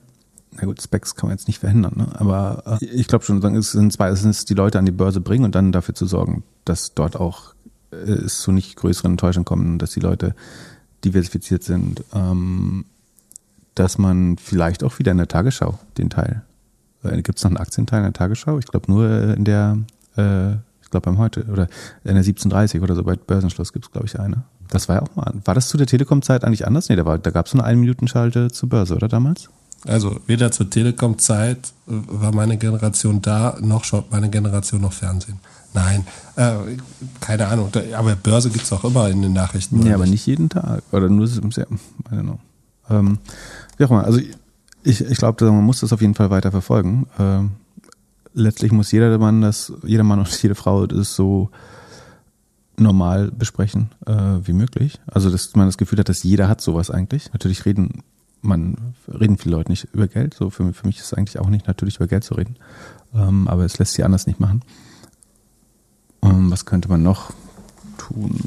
Na 0.52 0.66
gut, 0.66 0.80
Specs 0.80 1.16
kann 1.16 1.28
man 1.28 1.36
jetzt 1.36 1.48
nicht 1.48 1.58
verhindern, 1.58 1.94
ne? 1.96 2.08
aber 2.14 2.78
äh, 2.80 2.84
ich 2.84 3.08
glaube 3.08 3.24
schon, 3.24 3.42
es 3.56 3.72
sind 3.72 3.92
zwei, 3.92 4.08
es 4.08 4.22
sind 4.22 4.48
die 4.48 4.54
Leute 4.54 4.78
an 4.78 4.86
die 4.86 4.92
Börse 4.92 5.20
bringen 5.20 5.44
und 5.44 5.54
dann 5.54 5.72
dafür 5.72 5.94
zu 5.94 6.06
sorgen, 6.06 6.44
dass 6.64 6.94
dort 6.94 7.16
auch 7.16 7.54
äh, 7.90 7.96
es 7.96 8.40
zu 8.40 8.52
nicht 8.52 8.76
größeren 8.76 9.12
Enttäuschungen 9.12 9.44
kommen, 9.44 9.78
dass 9.78 9.92
die 9.92 10.00
Leute 10.00 10.34
diversifiziert 11.04 11.64
sind, 11.64 12.04
ähm, 12.14 12.84
dass 13.74 13.98
man 13.98 14.36
vielleicht 14.36 14.84
auch 14.84 15.00
wieder 15.00 15.10
in 15.10 15.18
der 15.18 15.28
Tagesschau 15.28 15.78
den 15.98 16.08
Teil, 16.08 16.42
gibt 17.22 17.38
es 17.38 17.44
noch 17.44 17.50
einen 17.50 17.58
Aktienteil 17.58 17.98
in 17.98 18.04
der 18.04 18.12
Tagesschau? 18.12 18.58
Ich 18.58 18.66
glaube 18.66 18.90
nur 18.90 19.08
äh, 19.08 19.34
in 19.34 19.44
der, 19.44 19.78
äh, 20.16 20.52
ich 20.82 20.90
glaube 20.90 21.06
beim 21.06 21.18
heute 21.18 21.44
oder 21.44 21.68
in 22.04 22.14
der 22.14 22.24
1730 22.24 22.80
oder 22.82 22.94
so 22.94 23.02
bei 23.02 23.16
Börsenschluss 23.16 23.72
gibt 23.72 23.86
es 23.86 23.92
glaube 23.92 24.06
ich 24.06 24.18
eine. 24.18 24.44
Das 24.70 24.88
war 24.88 24.96
ja 24.96 25.02
auch 25.02 25.14
mal, 25.14 25.32
war 25.44 25.54
das 25.54 25.68
zu 25.68 25.76
der 25.76 25.86
Telekom-Zeit 25.86 26.44
eigentlich 26.44 26.66
anders? 26.66 26.88
Nee, 26.88 26.96
da, 26.96 27.04
war, 27.04 27.18
da 27.18 27.30
gab 27.30 27.46
es 27.46 27.52
so 27.52 27.58
eine 27.58 27.68
1-Minuten-Schalte 27.68 28.50
zur 28.50 28.68
Börse, 28.68 28.94
oder 28.96 29.08
damals? 29.08 29.50
Also 29.86 30.18
weder 30.26 30.50
zur 30.50 30.70
Telekom-Zeit 30.70 31.58
äh, 31.86 31.92
war 32.08 32.34
meine 32.34 32.56
Generation 32.56 33.20
da, 33.20 33.56
noch 33.60 33.84
schaut 33.84 34.10
meine 34.10 34.30
Generation 34.30 34.80
noch 34.80 34.92
Fernsehen. 34.92 35.38
Nein, 35.74 36.06
äh, 36.36 36.54
keine 37.20 37.48
Ahnung. 37.48 37.70
Aber 37.96 38.14
Börse 38.14 38.48
gibt 38.48 38.64
es 38.64 38.72
auch 38.72 38.84
immer 38.84 39.08
in 39.10 39.22
den 39.22 39.32
Nachrichten. 39.32 39.84
Ja, 39.84 39.96
aber 39.96 40.06
nicht 40.06 40.24
jeden 40.24 40.48
Tag. 40.48 40.84
Oder 40.92 41.08
nur 41.08 41.26
sehr, 41.26 41.42
I 41.42 42.14
don't 42.14 42.22
know. 42.22 42.38
Ähm, 42.88 43.18
wie 43.76 43.84
auch 43.84 43.90
immer. 43.90 44.04
Also 44.04 44.20
ich, 44.84 45.00
ich 45.00 45.18
glaube, 45.18 45.44
man 45.46 45.64
muss 45.64 45.80
das 45.80 45.92
auf 45.92 46.00
jeden 46.00 46.14
Fall 46.14 46.30
weiter 46.30 46.50
verfolgen. 46.50 47.06
Ähm, 47.18 47.52
letztlich 48.34 48.70
muss 48.72 48.92
jeder 48.92 49.16
Mann 49.18 49.40
das, 49.40 49.72
jeder 49.82 50.04
Mann 50.04 50.18
und 50.20 50.42
jede 50.42 50.54
Frau 50.54 50.86
das 50.86 51.14
so 51.14 51.50
normal 52.76 53.30
besprechen 53.30 53.90
äh, 54.06 54.12
wie 54.12 54.52
möglich. 54.52 55.00
Also 55.06 55.30
dass 55.30 55.54
man 55.54 55.66
das 55.66 55.78
Gefühl 55.78 55.98
hat, 56.00 56.08
dass 56.08 56.22
jeder 56.22 56.48
hat 56.48 56.60
sowas 56.60 56.90
eigentlich. 56.90 57.32
Natürlich 57.32 57.64
reden 57.64 58.02
man 58.42 58.94
reden 59.08 59.38
viele 59.38 59.56
Leute 59.56 59.70
nicht 59.70 59.88
über 59.92 60.06
Geld. 60.06 60.34
So 60.34 60.50
für, 60.50 60.72
für 60.74 60.86
mich 60.86 60.98
ist 60.98 61.06
es 61.06 61.14
eigentlich 61.14 61.38
auch 61.38 61.48
nicht 61.48 61.66
natürlich 61.66 61.96
über 61.96 62.06
Geld 62.06 62.24
zu 62.24 62.34
reden. 62.34 62.56
Ähm, 63.14 63.48
aber 63.48 63.64
es 63.64 63.78
lässt 63.78 63.94
sich 63.94 64.04
anders 64.04 64.26
nicht 64.26 64.38
machen. 64.38 64.60
Ähm, 66.22 66.50
was 66.50 66.66
könnte 66.66 66.88
man 66.88 67.02
noch 67.02 67.32
tun? 67.96 68.38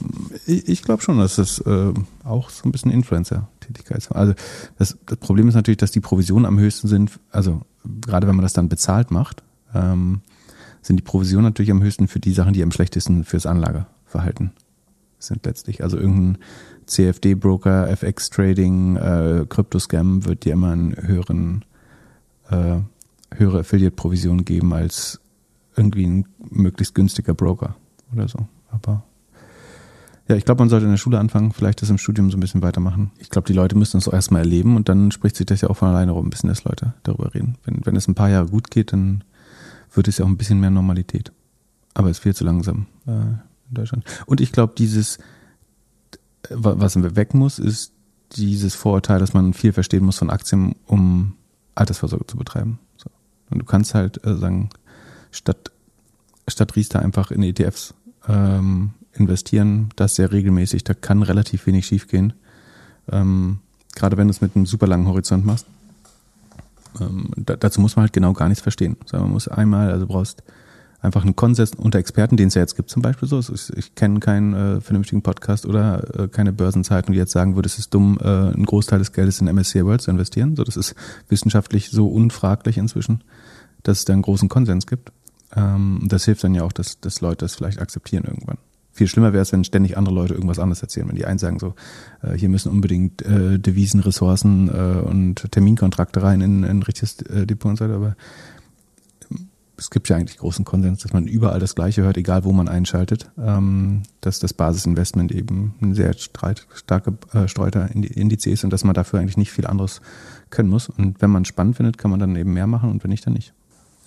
Ich, 0.45 0.67
ich 0.67 0.83
glaube 0.83 1.01
schon, 1.01 1.17
dass 1.17 1.39
es 1.39 1.59
äh, 1.59 1.93
auch 2.23 2.49
so 2.49 2.65
ein 2.65 2.71
bisschen 2.71 2.91
Influencer-Tätigkeit 2.91 3.56
ist. 3.89 4.11
Also 4.11 4.33
das, 4.77 4.97
das, 5.05 5.17
Problem 5.17 5.47
ist 5.47 5.55
natürlich, 5.55 5.77
dass 5.77 5.91
die 5.91 5.99
Provisionen 5.99 6.45
am 6.45 6.59
höchsten 6.59 6.87
sind. 6.87 7.19
Also 7.31 7.61
gerade 8.01 8.27
wenn 8.27 8.35
man 8.35 8.43
das 8.43 8.53
dann 8.53 8.69
bezahlt 8.69 9.11
macht, 9.11 9.43
ähm, 9.73 10.21
sind 10.81 10.97
die 10.97 11.03
Provisionen 11.03 11.45
natürlich 11.45 11.71
am 11.71 11.83
höchsten 11.83 12.07
für 12.07 12.19
die 12.19 12.31
Sachen, 12.31 12.53
die 12.53 12.63
am 12.63 12.71
schlechtesten 12.71 13.23
fürs 13.23 13.45
Anlageverhalten 13.45 14.51
sind 15.19 15.45
letztlich. 15.45 15.83
Also 15.83 15.97
irgendein 15.97 16.37
CFD-Broker, 16.85 17.89
FX-Trading, 17.89 18.95
äh, 18.95 19.45
Kryptoscam 19.47 20.25
wird 20.25 20.45
dir 20.45 20.53
immer 20.53 20.71
einen 20.71 20.95
höheren, 20.95 21.65
äh, 22.49 22.77
höhere 23.35 23.59
Affiliate-Provision 23.59 24.45
geben 24.45 24.73
als 24.73 25.19
irgendwie 25.75 26.05
ein 26.05 26.25
möglichst 26.49 26.95
günstiger 26.95 27.33
Broker 27.33 27.75
oder 28.13 28.27
so. 28.27 28.47
Aber 28.69 29.03
ja, 30.27 30.35
ich 30.35 30.43
glaube, 30.43 30.59
man 30.59 30.69
sollte 30.69 30.85
in 30.85 30.91
der 30.91 30.97
Schule 30.97 31.19
anfangen, 31.19 31.53
vielleicht 31.53 31.81
das 31.81 31.89
im 31.89 31.97
Studium 31.97 32.29
so 32.29 32.37
ein 32.37 32.41
bisschen 32.41 32.61
weitermachen. 32.61 33.11
Ich 33.17 33.29
glaube, 33.29 33.47
die 33.47 33.53
Leute 33.53 33.77
müssen 33.77 33.97
es 33.97 34.07
auch 34.07 34.13
erstmal 34.13 34.41
erleben 34.41 34.75
und 34.75 34.89
dann 34.89 35.11
spricht 35.11 35.37
sich 35.37 35.45
das 35.45 35.61
ja 35.61 35.69
auch 35.69 35.77
von 35.77 35.87
alleine 35.87 36.11
rum, 36.11 36.27
ein 36.27 36.29
bisschen, 36.29 36.49
dass 36.49 36.65
Leute 36.65 36.93
darüber 37.03 37.33
reden. 37.33 37.57
Wenn, 37.63 37.85
wenn 37.85 37.95
es 37.95 38.07
ein 38.07 38.15
paar 38.15 38.29
Jahre 38.29 38.47
gut 38.47 38.69
geht, 38.69 38.91
dann 38.91 39.23
wird 39.93 40.07
es 40.09 40.17
ja 40.17 40.25
auch 40.25 40.29
ein 40.29 40.37
bisschen 40.37 40.59
mehr 40.59 40.69
Normalität. 40.69 41.31
Aber 41.93 42.09
es 42.09 42.17
ist 42.17 42.23
viel 42.23 42.35
zu 42.35 42.43
langsam 42.43 42.87
äh, 43.05 43.11
in 43.11 43.39
Deutschland. 43.71 44.03
Und 44.25 44.41
ich 44.41 44.51
glaube, 44.51 44.73
dieses, 44.77 45.17
was 46.49 46.95
weg 47.15 47.33
muss, 47.33 47.57
ist 47.57 47.93
dieses 48.33 48.75
Vorurteil, 48.75 49.19
dass 49.19 49.33
man 49.33 49.53
viel 49.53 49.71
verstehen 49.71 50.03
muss 50.03 50.17
von 50.17 50.29
Aktien, 50.29 50.75
um 50.85 51.35
Altersvorsorge 51.75 52.27
zu 52.27 52.35
betreiben. 52.35 52.79
So. 52.97 53.09
Und 53.49 53.59
du 53.59 53.65
kannst 53.65 53.95
halt 53.95 54.25
äh, 54.25 54.35
sagen, 54.35 54.69
statt, 55.31 55.71
statt 56.49 56.75
Riester 56.75 56.99
einfach 57.01 57.31
in 57.31 57.43
ETFs 57.43 57.93
ähm, 58.27 58.91
investieren, 59.19 59.89
das 59.95 60.15
sehr 60.15 60.31
regelmäßig, 60.31 60.83
da 60.83 60.93
kann 60.93 61.23
relativ 61.23 61.65
wenig 61.67 61.85
schiefgehen. 61.85 62.33
Ähm, 63.11 63.59
gerade 63.95 64.17
wenn 64.17 64.27
du 64.27 64.31
es 64.31 64.41
mit 64.41 64.55
einem 64.55 64.65
super 64.65 64.87
langen 64.87 65.07
Horizont 65.07 65.45
machst. 65.45 65.65
Ähm, 66.99 67.31
da, 67.35 67.55
dazu 67.55 67.81
muss 67.81 67.95
man 67.95 68.03
halt 68.03 68.13
genau 68.13 68.33
gar 68.33 68.47
nichts 68.47 68.61
verstehen. 68.61 68.97
Also 69.03 69.17
man 69.17 69.31
muss 69.31 69.47
einmal, 69.47 69.91
also 69.91 70.07
brauchst 70.07 70.43
einfach 71.01 71.23
einen 71.23 71.35
Konsens 71.35 71.73
unter 71.75 71.99
Experten, 71.99 72.37
den 72.37 72.47
es 72.47 72.55
ja 72.55 72.61
jetzt 72.61 72.75
gibt 72.75 72.89
zum 72.89 73.01
Beispiel 73.01 73.27
so. 73.27 73.39
Ich, 73.39 73.71
ich 73.75 73.95
kenne 73.95 74.19
keinen 74.19 74.53
äh, 74.53 74.81
vernünftigen 74.81 75.21
Podcast 75.21 75.65
oder 75.65 76.19
äh, 76.19 76.27
keine 76.27 76.53
Börsenzeitung, 76.53 77.13
die 77.13 77.19
jetzt 77.19 77.31
sagen 77.31 77.55
würde, 77.55 77.67
es 77.67 77.77
ist 77.77 77.93
dumm, 77.93 78.17
äh, 78.21 78.25
einen 78.25 78.65
Großteil 78.65 78.99
des 78.99 79.13
Geldes 79.13 79.41
in 79.41 79.53
MSCI 79.53 79.85
World 79.85 80.01
zu 80.01 80.11
investieren. 80.11 80.55
So, 80.55 80.63
das 80.63 80.77
ist 80.77 80.95
wissenschaftlich 81.29 81.89
so 81.89 82.07
unfraglich 82.07 82.77
inzwischen, 82.77 83.23
dass 83.83 83.99
es 83.99 84.05
da 84.05 84.13
einen 84.13 84.21
großen 84.21 84.49
Konsens 84.49 84.87
gibt. 84.87 85.11
Ähm, 85.55 86.01
das 86.03 86.25
hilft 86.25 86.43
dann 86.43 86.55
ja 86.55 86.63
auch, 86.63 86.73
dass, 86.73 86.99
dass 86.99 87.21
Leute 87.21 87.45
das 87.45 87.55
vielleicht 87.55 87.79
akzeptieren 87.79 88.25
irgendwann. 88.25 88.57
Viel 88.97 89.07
schlimmer 89.07 89.31
wäre 89.31 89.43
es, 89.43 89.51
wenn 89.51 89.63
ständig 89.63 89.95
andere 89.95 90.15
Leute 90.15 90.33
irgendwas 90.33 90.57
anderes 90.57 90.81
erzählen. 90.81 91.07
Wenn 91.07 91.15
die 91.15 91.25
einen 91.27 91.37
sagen 91.37 91.59
so, 91.59 91.75
äh, 92.23 92.33
hier 92.33 92.49
müssen 92.49 92.71
unbedingt 92.71 93.21
äh, 93.21 93.59
Devisen, 93.59 93.99
Ressourcen 93.99 94.69
äh, 94.69 95.01
und 95.01 95.51
Terminkontrakte 95.51 96.23
rein 96.23 96.41
in, 96.41 96.63
in 96.63 96.79
ein 96.79 96.81
richtiges 96.81 97.21
äh, 97.21 97.45
Depot 97.45 97.69
und 97.69 97.75
so 97.75 97.85
weiter, 97.85 97.93
aber 97.93 98.15
ähm, 99.29 99.49
es 99.77 99.91
gibt 99.91 100.09
ja 100.09 100.15
eigentlich 100.15 100.39
großen 100.39 100.65
Konsens, 100.65 101.03
dass 101.03 101.13
man 101.13 101.27
überall 101.27 101.59
das 101.59 101.75
Gleiche 101.75 102.01
hört, 102.01 102.17
egal 102.17 102.43
wo 102.43 102.51
man 102.53 102.67
einschaltet, 102.67 103.29
ähm, 103.37 104.01
dass 104.21 104.39
das 104.39 104.53
Basisinvestment 104.53 105.31
eben 105.31 105.75
ein 105.79 105.93
sehr 105.93 106.13
starke 106.15 107.13
äh, 107.33 107.47
Streuter 107.47 107.91
Indiz 107.91 108.47
ist 108.47 108.63
und 108.63 108.71
dass 108.71 108.83
man 108.83 108.95
dafür 108.95 109.19
eigentlich 109.19 109.37
nicht 109.37 109.51
viel 109.51 109.67
anderes 109.67 110.01
können 110.49 110.69
muss. 110.69 110.89
Und 110.89 111.21
wenn 111.21 111.29
man 111.29 111.45
spannend 111.45 111.75
findet, 111.75 111.99
kann 111.99 112.09
man 112.09 112.19
dann 112.19 112.35
eben 112.35 112.51
mehr 112.51 112.65
machen 112.65 112.89
und 112.89 113.03
wenn 113.03 113.11
nicht, 113.11 113.27
dann 113.27 113.33
nicht. 113.33 113.53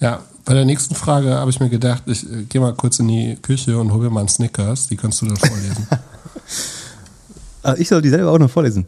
Ja, 0.01 0.23
bei 0.45 0.55
der 0.55 0.65
nächsten 0.65 0.95
Frage 0.95 1.35
habe 1.35 1.51
ich 1.51 1.61
mir 1.61 1.69
gedacht, 1.69 2.05
ich 2.07 2.29
äh, 2.29 2.45
gehe 2.45 2.61
mal 2.61 2.75
kurz 2.75 2.99
in 2.99 3.09
die 3.09 3.37
Küche 3.41 3.79
und 3.79 3.93
hole 3.93 4.05
mir 4.05 4.11
mal 4.11 4.21
einen 4.21 4.29
Snickers. 4.29 4.89
Die 4.89 4.97
kannst 4.97 5.21
du 5.23 5.27
dann 5.27 5.37
vorlesen. 5.37 5.87
Ah, 7.63 7.75
ich 7.77 7.91
soll 7.91 8.01
die 8.01 8.09
selber 8.09 8.31
auch 8.31 8.39
noch 8.39 8.51
vorlesen. 8.51 8.87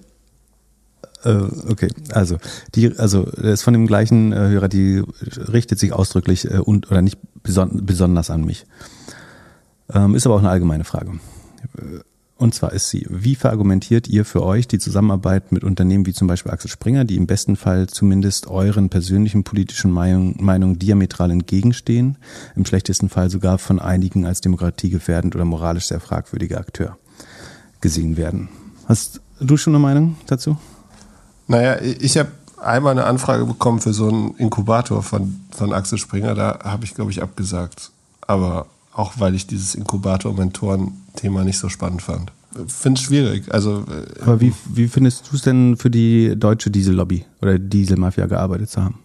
Äh, 1.24 1.42
okay, 1.68 1.88
also 2.10 2.38
die, 2.74 2.96
also 2.96 3.24
ist 3.24 3.62
von 3.62 3.74
dem 3.74 3.86
gleichen 3.86 4.32
äh, 4.32 4.36
Hörer, 4.48 4.68
die 4.68 5.02
richtet 5.20 5.78
sich 5.78 5.92
ausdrücklich 5.92 6.50
äh, 6.50 6.56
und 6.56 6.90
oder 6.90 7.02
nicht 7.02 7.18
beson 7.42 7.84
besonders 7.84 8.30
an 8.30 8.44
mich. 8.44 8.64
Ähm, 9.92 10.14
ist 10.14 10.24
aber 10.24 10.36
auch 10.36 10.40
eine 10.40 10.48
allgemeine 10.48 10.84
Frage. 10.84 11.12
Und 12.42 12.56
zwar 12.56 12.72
ist 12.72 12.88
sie, 12.88 13.06
wie 13.08 13.36
verargumentiert 13.36 14.08
ihr 14.08 14.24
für 14.24 14.42
euch 14.42 14.66
die 14.66 14.80
Zusammenarbeit 14.80 15.52
mit 15.52 15.62
Unternehmen 15.62 16.06
wie 16.06 16.12
zum 16.12 16.26
Beispiel 16.26 16.50
Axel 16.50 16.68
Springer, 16.68 17.04
die 17.04 17.14
im 17.14 17.28
besten 17.28 17.54
Fall 17.54 17.86
zumindest 17.86 18.48
euren 18.48 18.88
persönlichen 18.88 19.44
politischen 19.44 19.92
Meinungen 19.92 20.34
Meinung 20.40 20.76
diametral 20.76 21.30
entgegenstehen, 21.30 22.18
im 22.56 22.64
schlechtesten 22.64 23.08
Fall 23.08 23.30
sogar 23.30 23.58
von 23.58 23.78
einigen 23.78 24.26
als 24.26 24.40
demokratiegefährdend 24.40 25.36
oder 25.36 25.44
moralisch 25.44 25.86
sehr 25.86 26.00
fragwürdiger 26.00 26.58
Akteur 26.58 26.98
gesehen 27.80 28.16
werden? 28.16 28.48
Hast 28.88 29.20
du 29.38 29.56
schon 29.56 29.76
eine 29.76 29.80
Meinung 29.80 30.16
dazu? 30.26 30.56
Naja, 31.46 31.80
ich 31.80 32.18
habe 32.18 32.32
einmal 32.60 32.90
eine 32.90 33.04
Anfrage 33.04 33.44
bekommen 33.44 33.78
für 33.78 33.92
so 33.92 34.08
einen 34.08 34.34
Inkubator 34.38 35.04
von, 35.04 35.42
von 35.52 35.72
Axel 35.72 35.96
Springer. 35.96 36.34
Da 36.34 36.58
habe 36.64 36.86
ich, 36.86 36.94
glaube 36.96 37.12
ich, 37.12 37.22
abgesagt. 37.22 37.92
Aber 38.20 38.66
auch, 38.94 39.14
weil 39.18 39.34
ich 39.34 39.46
dieses 39.46 39.74
Inkubator-Mentoren-Thema 39.74 41.44
nicht 41.44 41.58
so 41.58 41.68
spannend 41.68 42.02
fand. 42.02 42.32
Finde 42.66 42.98
es 42.98 43.04
schwierig. 43.04 43.52
Also, 43.52 43.84
äh, 43.88 44.22
Aber 44.22 44.40
wie, 44.40 44.52
wie 44.72 44.88
findest 44.88 45.30
du 45.30 45.36
es 45.36 45.42
denn 45.42 45.76
für 45.76 45.90
die 45.90 46.34
deutsche 46.36 46.70
Diesellobby 46.70 47.24
oder 47.40 47.58
Dieselmafia 47.58 48.26
gearbeitet 48.26 48.70
zu 48.70 48.82
haben? 48.82 48.98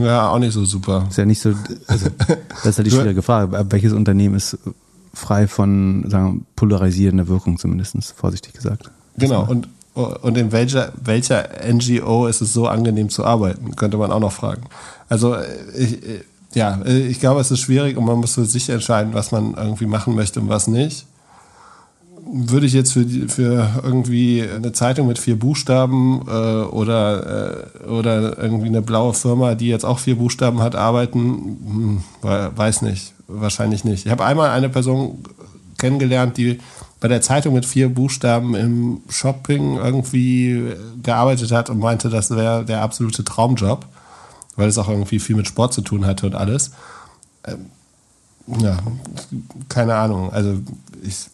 Ja, 0.00 0.30
auch 0.30 0.38
nicht 0.38 0.52
so 0.52 0.64
super. 0.64 1.06
Ist 1.08 1.16
ja 1.16 1.24
nicht 1.24 1.40
so, 1.40 1.54
also, 1.86 2.08
das 2.48 2.66
ist 2.66 2.78
ja 2.78 2.84
die 2.84 2.90
schwierige 2.92 3.22
Frage. 3.22 3.66
Welches 3.70 3.92
Unternehmen 3.92 4.34
ist 4.34 4.58
frei 5.14 5.46
von 5.46 6.04
sagen, 6.08 6.44
polarisierender 6.56 7.28
Wirkung, 7.28 7.58
zumindest, 7.58 7.96
vorsichtig 8.16 8.52
gesagt? 8.52 8.90
Genau, 9.16 9.46
und, 9.46 9.68
und 9.94 10.36
in 10.36 10.52
welcher, 10.52 10.92
welcher 11.02 11.48
NGO 11.66 12.26
ist 12.26 12.42
es 12.42 12.52
so 12.52 12.66
angenehm 12.68 13.08
zu 13.08 13.24
arbeiten, 13.24 13.76
könnte 13.76 13.96
man 13.96 14.10
auch 14.10 14.20
noch 14.20 14.32
fragen. 14.32 14.64
Also 15.08 15.36
ich, 15.74 15.98
ja, 16.56 16.80
ich 16.86 17.20
glaube, 17.20 17.42
es 17.42 17.50
ist 17.50 17.60
schwierig 17.60 17.98
und 17.98 18.06
man 18.06 18.16
muss 18.16 18.34
für 18.34 18.46
sich 18.46 18.70
entscheiden, 18.70 19.12
was 19.12 19.30
man 19.30 19.52
irgendwie 19.54 19.84
machen 19.84 20.14
möchte 20.14 20.40
und 20.40 20.48
was 20.48 20.68
nicht. 20.68 21.04
Würde 22.28 22.64
ich 22.64 22.72
jetzt 22.72 22.94
für, 22.94 23.06
für 23.28 23.68
irgendwie 23.82 24.42
eine 24.42 24.72
Zeitung 24.72 25.06
mit 25.06 25.18
vier 25.18 25.38
Buchstaben 25.38 26.22
äh, 26.26 26.30
oder, 26.30 27.66
äh, 27.84 27.88
oder 27.88 28.38
irgendwie 28.38 28.68
eine 28.68 28.80
blaue 28.80 29.12
Firma, 29.12 29.54
die 29.54 29.68
jetzt 29.68 29.84
auch 29.84 29.98
vier 29.98 30.16
Buchstaben 30.16 30.62
hat, 30.62 30.74
arbeiten, 30.74 31.20
hm, 31.22 32.02
weiß 32.22 32.80
nicht, 32.82 33.12
wahrscheinlich 33.28 33.84
nicht. 33.84 34.06
Ich 34.06 34.10
habe 34.10 34.24
einmal 34.24 34.48
eine 34.48 34.70
Person 34.70 35.18
kennengelernt, 35.76 36.38
die 36.38 36.58
bei 37.00 37.08
der 37.08 37.20
Zeitung 37.20 37.52
mit 37.52 37.66
vier 37.66 37.90
Buchstaben 37.90 38.54
im 38.54 39.02
Shopping 39.10 39.76
irgendwie 39.76 40.72
gearbeitet 41.02 41.52
hat 41.52 41.68
und 41.68 41.80
meinte, 41.80 42.08
das 42.08 42.30
wäre 42.30 42.64
der 42.64 42.80
absolute 42.80 43.24
Traumjob, 43.24 43.84
weil 44.56 44.68
es 44.68 44.78
auch 44.78 44.88
irgendwie 44.88 45.18
viel 45.18 45.36
mit 45.36 45.46
Sport 45.46 45.72
zu 45.72 45.82
tun 45.82 46.06
hatte 46.06 46.26
und 46.26 46.34
alles. 46.34 46.72
Ähm, 47.44 47.66
ja, 48.58 48.78
keine 49.68 49.94
Ahnung. 49.94 50.32
Also 50.32 50.58
ich 51.02 51.28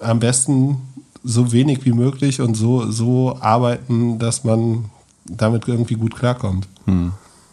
am 0.00 0.20
besten 0.20 0.80
so 1.22 1.52
wenig 1.52 1.84
wie 1.84 1.92
möglich 1.92 2.40
und 2.40 2.54
so, 2.54 2.90
so 2.90 3.38
arbeiten, 3.40 4.18
dass 4.18 4.44
man 4.44 4.90
damit 5.24 5.66
irgendwie 5.66 5.94
gut 5.94 6.14
klarkommt. 6.14 6.68
Hm. 6.84 7.12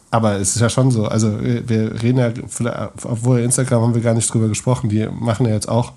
Aber 0.09 0.33
es 0.33 0.55
ist 0.55 0.61
ja 0.61 0.69
schon 0.69 0.91
so, 0.91 1.05
also 1.05 1.39
wir 1.41 2.03
reden 2.03 2.19
ja, 2.19 2.33
obwohl 3.05 3.39
Instagram 3.39 3.81
haben 3.81 3.95
wir 3.95 4.01
gar 4.01 4.13
nicht 4.13 4.31
drüber 4.31 4.49
gesprochen, 4.49 4.89
die 4.89 5.07
machen 5.07 5.45
ja 5.45 5.53
jetzt 5.53 5.69
auch 5.69 5.93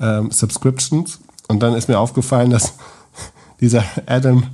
ähm, 0.00 0.30
Subscriptions 0.30 1.20
und 1.48 1.62
dann 1.62 1.74
ist 1.74 1.88
mir 1.88 1.98
aufgefallen, 1.98 2.48
dass 2.48 2.72
dieser 3.60 3.84
Adam, 4.06 4.44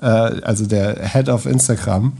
äh, 0.00 0.06
also 0.06 0.66
der 0.66 1.04
Head 1.08 1.28
of 1.28 1.46
Instagram, 1.46 2.12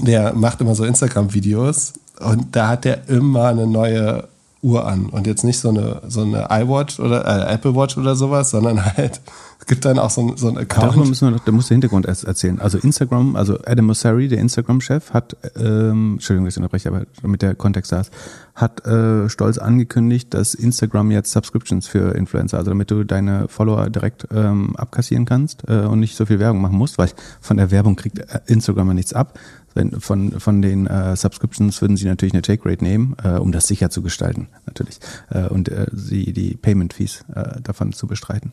der 0.00 0.34
macht 0.34 0.60
immer 0.60 0.74
so 0.74 0.84
Instagram-Videos 0.84 1.94
und 2.20 2.54
da 2.56 2.68
hat 2.68 2.84
der 2.84 3.08
immer 3.08 3.46
eine 3.46 3.66
neue 3.66 4.28
Uhr 4.64 4.86
an 4.86 5.06
und 5.06 5.26
jetzt 5.26 5.44
nicht 5.44 5.58
so 5.58 5.68
eine, 5.68 6.00
so 6.08 6.22
eine 6.22 6.48
iWatch 6.50 6.98
oder 6.98 7.26
äh, 7.26 7.52
Apple 7.52 7.76
Watch 7.76 7.98
oder 7.98 8.16
sowas, 8.16 8.50
sondern 8.50 8.82
halt, 8.82 9.20
es 9.60 9.66
gibt 9.66 9.84
dann 9.84 9.98
auch 9.98 10.08
so, 10.08 10.22
ein, 10.22 10.36
so 10.38 10.48
einen 10.48 10.56
Account. 10.56 10.92
Darüber 10.92 11.06
müssen 11.06 11.30
wir, 11.30 11.38
da 11.44 11.52
musst 11.52 11.68
du 11.68 11.74
Hintergrund 11.74 12.06
erst 12.06 12.24
erzählen. 12.24 12.58
Also 12.60 12.78
Instagram, 12.78 13.36
also 13.36 13.58
Adam 13.66 13.84
Mosseri, 13.84 14.26
der 14.26 14.38
Instagram-Chef, 14.38 15.12
hat, 15.12 15.36
ähm, 15.56 16.14
Entschuldigung, 16.14 16.46
dass 16.46 16.54
ich 16.54 16.58
unterbreche, 16.58 16.88
aber 16.88 17.04
damit 17.20 17.42
der 17.42 17.54
Kontext 17.54 17.92
da 17.92 18.00
ist, 18.00 18.10
hat 18.54 18.86
äh, 18.86 19.28
stolz 19.28 19.58
angekündigt, 19.58 20.32
dass 20.32 20.54
Instagram 20.54 21.10
jetzt 21.10 21.32
Subscriptions 21.32 21.86
für 21.86 22.14
Influencer, 22.14 22.56
also 22.56 22.70
damit 22.70 22.90
du 22.90 23.04
deine 23.04 23.48
Follower 23.48 23.90
direkt 23.90 24.26
ähm, 24.32 24.76
abkassieren 24.76 25.26
kannst 25.26 25.64
äh, 25.68 25.80
und 25.80 26.00
nicht 26.00 26.16
so 26.16 26.24
viel 26.24 26.38
Werbung 26.38 26.62
machen 26.62 26.78
musst, 26.78 26.96
weil 26.96 27.10
von 27.42 27.58
der 27.58 27.70
Werbung 27.70 27.96
kriegt 27.96 28.18
äh, 28.18 28.40
Instagram 28.46 28.88
ja 28.88 28.94
nichts 28.94 29.12
ab, 29.12 29.38
wenn, 29.74 30.00
von, 30.00 30.40
von 30.40 30.62
den 30.62 30.86
äh, 30.86 31.16
Subscriptions 31.16 31.80
würden 31.82 31.96
sie 31.96 32.06
natürlich 32.06 32.32
eine 32.32 32.42
Take 32.42 32.68
Rate 32.68 32.82
nehmen, 32.82 33.16
äh, 33.22 33.30
um 33.30 33.52
das 33.52 33.66
sicher 33.66 33.90
zu 33.90 34.02
gestalten, 34.02 34.48
natürlich. 34.66 34.98
Äh, 35.30 35.48
und 35.48 35.68
äh, 35.68 35.86
sie 35.92 36.32
die 36.32 36.56
Payment 36.56 36.94
Fees 36.94 37.24
äh, 37.34 37.60
davon 37.60 37.92
zu 37.92 38.06
bestreiten. 38.06 38.52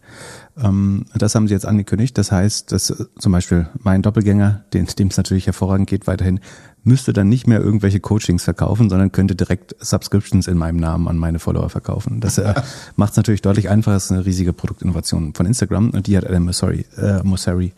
Ähm, 0.58 1.06
das 1.14 1.36
haben 1.36 1.48
sie 1.48 1.54
jetzt 1.54 1.66
angekündigt. 1.66 2.18
Das 2.18 2.32
heißt, 2.32 2.72
dass 2.72 2.90
äh, 2.90 3.06
zum 3.18 3.32
Beispiel 3.32 3.68
mein 3.80 4.02
Doppelgänger, 4.02 4.66
dem 4.74 4.86
es 4.86 5.18
natürlich 5.18 5.46
hervorragend 5.46 5.88
geht, 5.88 6.08
weiterhin 6.08 6.40
müsste 6.84 7.14
dann 7.14 7.30
nicht 7.30 7.48
mehr 7.48 7.62
irgendwelche 7.62 8.00
Coachings 8.00 8.44
verkaufen, 8.44 8.90
sondern 8.90 9.12
könnte 9.12 9.36
direkt 9.36 9.76
Subscriptions 9.80 10.48
in 10.48 10.58
meinem 10.58 10.78
Namen 10.78 11.08
an 11.08 11.18
meine 11.18 11.40
Follower 11.40 11.70
verkaufen. 11.70 12.20
Das 12.20 12.38
äh, 12.38 12.56
macht 12.96 13.12
es 13.12 13.18
natürlich 13.18 13.42
deutlich 13.42 13.70
einfacher. 13.70 13.96
Das 13.96 14.06
ist 14.06 14.12
eine 14.12 14.26
riesige 14.26 14.54
Produktinnovation 14.54 15.34
von 15.34 15.46
Instagram 15.46 15.92
und 15.92 16.08
die 16.08 16.18
hat 16.18 16.26
Adam 16.26 16.46
Mosseri, 16.46 16.86
äh, 16.98 17.22
Mosseri 17.24 17.74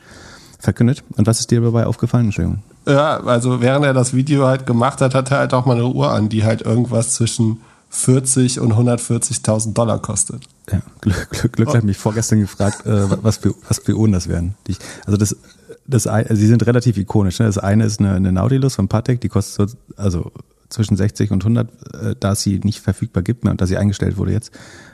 verkündet. 0.59 1.03
Und 1.17 1.27
was 1.27 1.41
ist 1.41 1.51
dir 1.51 1.61
dabei 1.61 1.85
aufgefallen? 1.85 2.25
Entschuldigung. 2.25 2.63
Ja, 2.85 3.17
also 3.21 3.61
während 3.61 3.85
er 3.85 3.93
das 3.93 4.13
Video 4.13 4.45
halt 4.45 4.65
gemacht 4.65 5.01
hat, 5.01 5.15
hat 5.15 5.31
er 5.31 5.39
halt 5.39 5.53
auch 5.53 5.65
mal 5.65 5.77
eine 5.77 5.87
Uhr 5.87 6.11
an, 6.11 6.29
die 6.29 6.43
halt 6.43 6.61
irgendwas 6.61 7.13
zwischen 7.13 7.61
40 7.89 8.59
und 8.59 8.73
140.000 8.73 9.73
Dollar 9.73 10.01
kostet. 10.01 10.43
Ja, 10.71 10.81
Glück, 11.01 11.29
Glück, 11.29 11.53
Glück 11.53 11.69
oh. 11.69 11.75
hat 11.75 11.83
mich 11.83 11.97
vorgestern 11.97 12.39
gefragt, 12.39 12.85
äh, 12.85 13.23
was, 13.23 13.37
für, 13.37 13.53
was 13.67 13.79
für 13.79 13.95
Uhren 13.95 14.11
das 14.11 14.27
wären. 14.27 14.55
Die, 14.67 14.75
also 15.05 15.15
das, 15.15 15.35
das, 15.85 16.07
also 16.07 16.35
sie 16.35 16.47
sind 16.47 16.65
relativ 16.65 16.97
ikonisch. 16.97 17.39
Ne? 17.39 17.45
Das 17.45 17.57
eine 17.59 17.85
ist 17.85 17.99
eine, 17.99 18.13
eine 18.15 18.31
Nautilus 18.31 18.75
von 18.75 18.87
Patek, 18.87 19.21
die 19.21 19.29
kostet 19.29 19.69
so, 19.69 19.77
also 19.95 20.31
zwischen 20.69 20.97
60 20.97 21.31
und 21.31 21.43
100, 21.43 21.69
äh, 21.93 22.15
da 22.19 22.31
es 22.31 22.41
sie 22.41 22.59
nicht 22.63 22.79
verfügbar 22.79 23.21
gibt 23.23 23.43
mehr 23.43 23.51
und 23.51 23.61
da 23.61 23.67
sie 23.67 23.77
eingestellt 23.77 24.17
wurde 24.17 24.31
jetzt, 24.31 24.51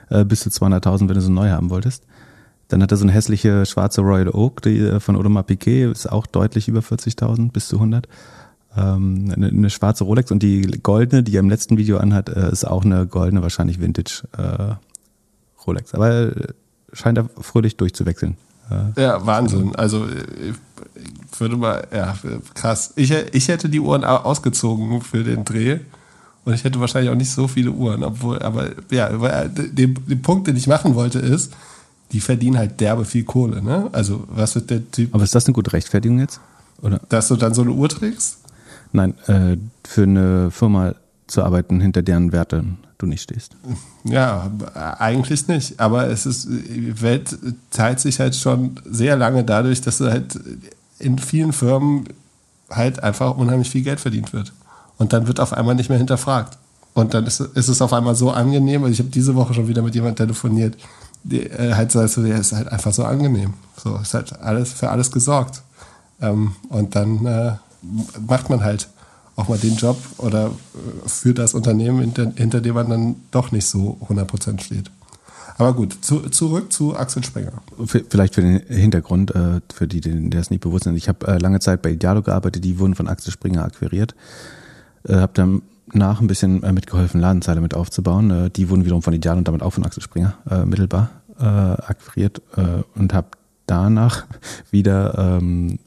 äh, 0.09 0.25
bis 0.25 0.41
zu 0.41 0.49
200.000, 0.49 1.07
wenn 1.07 1.15
du 1.15 1.21
so 1.21 1.31
neu 1.31 1.49
haben 1.49 1.69
wolltest. 1.69 2.03
Dann 2.69 2.81
hat 2.83 2.91
er 2.91 2.97
so 2.97 3.03
eine 3.03 3.11
hässliche 3.11 3.65
schwarze 3.65 4.01
Royal 4.01 4.29
Oak, 4.29 4.61
die 4.61 4.79
äh, 4.79 4.99
von 4.99 5.15
Audemars 5.15 5.47
Piquet, 5.47 5.91
ist 5.91 6.09
auch 6.09 6.25
deutlich 6.25 6.67
über 6.67 6.79
40.000 6.79 7.51
bis 7.51 7.67
zu 7.67 7.75
100. 7.75 8.07
Ähm, 8.77 9.31
eine, 9.35 9.47
eine, 9.47 9.69
schwarze 9.71 10.03
Rolex 10.03 10.31
und 10.31 10.43
die 10.43 10.61
goldene, 10.83 11.23
die 11.23 11.35
er 11.35 11.39
im 11.39 11.49
letzten 11.49 11.77
Video 11.77 11.97
anhat, 11.97 12.29
äh, 12.29 12.51
ist 12.51 12.65
auch 12.65 12.85
eine 12.85 13.07
goldene, 13.07 13.41
wahrscheinlich 13.41 13.81
Vintage 13.81 14.23
äh, 14.37 14.75
Rolex. 15.65 15.95
Aber 15.95 16.11
äh, 16.11 16.53
scheint 16.93 17.17
er 17.17 17.29
fröhlich 17.41 17.77
durchzuwechseln. 17.77 18.37
Äh, 18.69 19.01
ja, 19.01 19.25
Wahnsinn. 19.25 19.75
Also 19.75 20.05
ich 20.07 21.39
würde 21.39 21.57
mal, 21.57 21.87
ja, 21.91 22.15
krass. 22.53 22.93
Ich, 22.95 23.11
ich 23.11 23.47
hätte 23.47 23.69
die 23.69 23.79
Uhren 23.79 24.03
ausgezogen 24.03 25.01
für 25.01 25.23
den 25.23 25.45
Dreh. 25.45 25.79
Und 26.45 26.53
ich 26.53 26.63
hätte 26.63 26.79
wahrscheinlich 26.79 27.11
auch 27.11 27.17
nicht 27.17 27.31
so 27.31 27.47
viele 27.47 27.71
Uhren, 27.71 28.03
obwohl, 28.03 28.39
aber 28.39 28.69
ja, 28.91 29.09
den 29.47 30.21
Punkt, 30.21 30.47
den 30.47 30.55
ich 30.55 30.67
machen 30.67 30.95
wollte, 30.95 31.19
ist, 31.19 31.53
die 32.11 32.19
verdienen 32.19 32.57
halt 32.57 32.79
derbe 32.79 33.05
viel 33.05 33.23
Kohle, 33.23 33.61
ne? 33.61 33.89
Also, 33.91 34.23
was 34.29 34.55
wird 34.55 34.69
der 34.69 34.89
Typ. 34.91 35.13
Aber 35.13 35.23
ist 35.23 35.35
das 35.35 35.45
eine 35.45 35.53
gute 35.53 35.73
Rechtfertigung 35.73 36.19
jetzt? 36.19 36.39
Oder? 36.81 36.99
Dass 37.09 37.27
du 37.27 37.35
dann 37.35 37.53
so 37.53 37.61
eine 37.61 37.71
Uhr 37.71 37.89
trägst? 37.89 38.39
Nein, 38.91 39.13
äh, 39.27 39.57
für 39.83 40.03
eine 40.03 40.51
Firma 40.51 40.95
zu 41.27 41.43
arbeiten, 41.43 41.79
hinter 41.79 42.01
deren 42.01 42.31
Werte 42.31 42.63
du 42.97 43.05
nicht 43.05 43.23
stehst. 43.23 43.55
Ja, 44.05 44.49
eigentlich 44.97 45.49
nicht. 45.49 45.77
Aber 45.79 46.07
es 46.07 46.25
ist, 46.25 46.47
die 46.47 47.01
Welt 47.01 47.37
teilt 47.69 47.99
sich 47.99 48.21
halt 48.21 48.33
schon 48.33 48.79
sehr 48.89 49.17
lange 49.17 49.43
dadurch, 49.43 49.81
dass 49.81 49.99
halt 49.99 50.39
in 50.99 51.19
vielen 51.19 51.51
Firmen 51.51 52.05
halt 52.69 53.03
einfach 53.03 53.35
unheimlich 53.35 53.69
viel 53.69 53.83
Geld 53.83 53.99
verdient 53.99 54.31
wird. 54.31 54.53
Und 54.97 55.11
dann 55.11 55.27
wird 55.27 55.41
auf 55.41 55.51
einmal 55.51 55.75
nicht 55.75 55.89
mehr 55.89 55.97
hinterfragt. 55.97 56.57
Und 56.93 57.13
dann 57.13 57.25
ist, 57.25 57.41
ist 57.41 57.67
es 57.67 57.81
auf 57.81 57.91
einmal 57.91 58.15
so 58.15 58.31
angenehm. 58.31 58.83
Also 58.83 58.93
ich 58.93 58.99
habe 58.99 59.09
diese 59.09 59.35
Woche 59.35 59.53
schon 59.53 59.67
wieder 59.67 59.81
mit 59.81 59.95
jemandem 59.95 60.27
telefoniert, 60.27 60.77
die, 61.23 61.43
äh, 61.43 61.73
halt 61.73 61.91
so, 61.91 61.99
also, 61.99 62.23
der 62.23 62.39
ist 62.39 62.53
halt 62.53 62.67
einfach 62.67 62.93
so 62.93 63.03
angenehm. 63.03 63.53
So 63.81 63.97
ist 63.97 64.13
halt 64.13 64.39
alles 64.39 64.73
für 64.73 64.89
alles 64.89 65.11
gesorgt. 65.11 65.61
Ähm, 66.21 66.55
und 66.69 66.95
dann 66.95 67.25
äh, 67.25 67.53
macht 68.27 68.49
man 68.49 68.63
halt 68.63 68.89
auch 69.35 69.47
mal 69.47 69.57
den 69.57 69.75
Job 69.75 69.97
oder 70.17 70.47
äh, 70.47 71.07
für 71.07 71.33
das 71.33 71.53
Unternehmen, 71.53 71.99
hinter, 71.99 72.31
hinter 72.35 72.61
dem 72.61 72.75
man 72.75 72.89
dann 72.89 73.15
doch 73.31 73.51
nicht 73.51 73.65
so 73.65 73.97
100% 74.07 74.61
steht. 74.61 74.91
Aber 75.57 75.73
gut, 75.73 75.97
zu, 76.01 76.21
zurück 76.29 76.71
zu 76.71 76.95
Axel 76.95 77.23
Sprenger. 77.23 77.51
Vielleicht 77.85 78.35
für 78.35 78.41
den 78.41 78.61
Hintergrund, 78.67 79.35
äh, 79.35 79.59
für 79.73 79.87
die, 79.87 79.99
denen 79.99 80.31
es 80.31 80.49
nicht 80.49 80.61
bewusst 80.61 80.87
ist. 80.87 80.95
Ich 80.95 81.09
habe 81.09 81.37
lange 81.37 81.59
Zeit 81.59 81.81
bei 81.81 81.91
Idealo 81.91 82.21
gearbeitet, 82.21 82.63
die 82.63 82.79
wurden 82.79 82.95
von 82.95 83.09
Axel 83.09 83.33
Springer 83.33 83.65
akquiriert. 83.65 84.15
Habe 85.07 85.31
dann 85.33 85.61
nach 85.95 86.21
ein 86.21 86.27
bisschen 86.27 86.63
äh, 86.63 86.71
mitgeholfen, 86.71 87.19
Ladenzeile 87.19 87.61
mit 87.61 87.73
aufzubauen. 87.73 88.31
Äh, 88.31 88.49
die 88.49 88.69
wurden 88.69 88.85
wiederum 88.85 89.01
von 89.01 89.13
Ideal 89.13 89.37
und 89.37 89.47
damit 89.47 89.61
auch 89.61 89.71
von 89.71 89.85
Axel 89.85 90.03
Springer 90.03 90.35
äh, 90.49 90.65
mittelbar 90.65 91.09
äh, 91.39 91.43
akquiriert 91.43 92.41
äh, 92.55 92.83
und 92.95 93.13
habe 93.13 93.29
danach 93.65 94.25
wieder 94.71 95.39
ähm, 95.39 95.79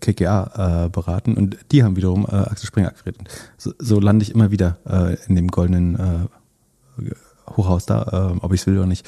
KKA 0.00 0.86
äh, 0.86 0.88
beraten 0.88 1.34
und 1.34 1.58
die 1.72 1.84
haben 1.84 1.96
wiederum 1.96 2.26
äh, 2.26 2.34
Axel 2.34 2.66
Springer 2.66 2.88
akquiriert. 2.88 3.18
So, 3.56 3.72
so 3.78 4.00
lande 4.00 4.22
ich 4.22 4.34
immer 4.34 4.50
wieder 4.50 4.78
äh, 4.86 5.16
in 5.26 5.36
dem 5.36 5.48
goldenen 5.48 5.94
äh, 5.94 7.10
Hochhaus 7.56 7.86
da, 7.86 8.32
äh, 8.34 8.38
ob 8.40 8.52
ich 8.52 8.62
es 8.62 8.66
will 8.66 8.78
oder 8.78 8.86
nicht. 8.86 9.06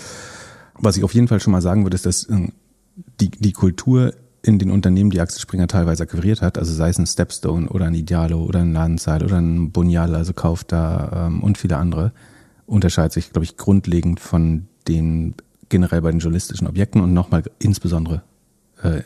Was 0.74 0.96
ich 0.96 1.04
auf 1.04 1.14
jeden 1.14 1.28
Fall 1.28 1.40
schon 1.40 1.52
mal 1.52 1.62
sagen 1.62 1.84
würde, 1.84 1.94
ist, 1.94 2.06
dass 2.06 2.24
äh, 2.24 2.48
die, 3.20 3.30
die 3.30 3.52
Kultur 3.52 4.12
in 4.42 4.58
den 4.58 4.70
Unternehmen, 4.70 5.10
die 5.10 5.20
Axel 5.20 5.40
Springer 5.40 5.68
teilweise 5.68 6.04
akquiriert 6.04 6.40
hat, 6.40 6.56
also 6.58 6.72
sei 6.72 6.88
es 6.88 6.98
ein 6.98 7.06
Stepstone 7.06 7.68
oder 7.68 7.86
ein 7.86 7.94
Idealo 7.94 8.42
oder 8.42 8.60
ein 8.60 8.72
Ladenzeil 8.72 9.22
oder 9.22 9.38
ein 9.38 9.70
Bonial, 9.70 10.14
also 10.14 10.32
kauft 10.32 10.72
da 10.72 11.26
ähm, 11.26 11.42
und 11.42 11.58
viele 11.58 11.76
andere, 11.76 12.12
unterscheidet 12.66 13.12
sich, 13.12 13.32
glaube 13.32 13.44
ich, 13.44 13.56
grundlegend 13.56 14.20
von 14.20 14.66
den 14.88 15.34
generell 15.68 16.00
bei 16.00 16.10
den 16.10 16.20
journalistischen 16.20 16.66
Objekten 16.66 17.00
und 17.00 17.12
nochmal 17.12 17.42
insbesondere 17.58 18.22
äh, 18.82 19.02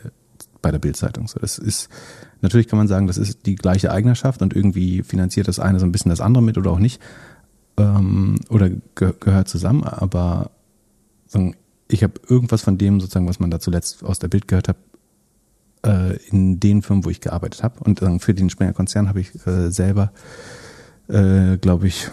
bei 0.61 0.71
der 0.71 0.79
Bildzeitung. 0.79 1.27
So, 1.27 1.39
das 1.39 1.57
ist 1.57 1.89
natürlich 2.41 2.67
kann 2.67 2.77
man 2.77 2.87
sagen, 2.87 3.07
das 3.07 3.17
ist 3.17 3.45
die 3.45 3.55
gleiche 3.55 3.91
Eignerschaft 3.91 4.41
und 4.41 4.55
irgendwie 4.55 5.03
finanziert 5.03 5.47
das 5.47 5.59
eine 5.59 5.79
so 5.79 5.85
ein 5.85 5.91
bisschen 5.91 6.09
das 6.09 6.21
andere 6.21 6.43
mit 6.43 6.57
oder 6.57 6.71
auch 6.71 6.79
nicht 6.79 7.01
ähm, 7.77 8.35
oder 8.49 8.69
ge 8.69 9.13
gehört 9.19 9.47
zusammen. 9.47 9.83
Aber 9.83 10.51
sagen, 11.27 11.55
ich 11.87 12.03
habe 12.03 12.13
irgendwas 12.27 12.61
von 12.61 12.77
dem 12.77 12.99
sozusagen, 12.99 13.27
was 13.27 13.39
man 13.39 13.51
da 13.51 13.59
zuletzt 13.59 14.03
aus 14.03 14.19
der 14.19 14.27
Bild 14.27 14.47
gehört 14.47 14.69
hat, 14.69 14.77
äh, 15.85 16.17
in 16.29 16.59
den 16.59 16.81
Firmen, 16.81 17.05
wo 17.05 17.09
ich 17.09 17.21
gearbeitet 17.21 17.63
habe. 17.63 17.79
Und 17.81 18.01
äh, 18.01 18.19
für 18.19 18.33
den 18.33 18.49
Springer 18.49 18.73
Konzern 18.73 19.07
habe 19.07 19.21
ich 19.21 19.31
äh, 19.45 19.69
selber, 19.69 20.11
äh, 21.07 21.57
glaube 21.57 21.87
ich, 21.87 22.09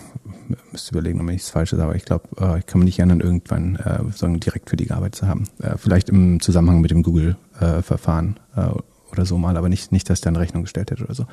müsste 0.71 0.93
überlegen, 0.93 1.21
ob 1.21 1.27
ich 1.27 1.33
nichts 1.33 1.51
Falsches 1.51 1.79
sage, 1.79 1.89
aber 1.89 1.97
ich 1.97 2.05
glaube, 2.05 2.29
äh, 2.39 2.59
ich 2.59 2.67
kann 2.67 2.81
mich 2.81 2.87
nicht 2.87 2.99
erinnern, 2.99 3.21
irgendwann 3.21 3.77
äh, 3.77 4.01
sagen, 4.15 4.41
direkt 4.41 4.71
für 4.71 4.77
die 4.77 4.87
gearbeitet 4.87 5.17
zu 5.17 5.29
haben. 5.29 5.49
Äh, 5.61 5.77
vielleicht 5.77 6.11
im 6.11 6.41
Zusammenhang 6.41 6.81
mit 6.81 6.91
dem 6.91 7.03
Google-Verfahren 7.03 8.39
äh, 8.57 8.69
oder 9.11 9.27
so 9.27 9.39
mal, 9.39 9.57
aber 9.57 9.69
nicht, 9.69 9.93
nicht, 9.93 10.09
dass 10.11 10.21
da 10.21 10.29
eine 10.29 10.41
Rechnung 10.41 10.63
gestellt 10.63 10.91
hätte 10.91 11.05
oder 11.05 11.15
so. 11.15 11.27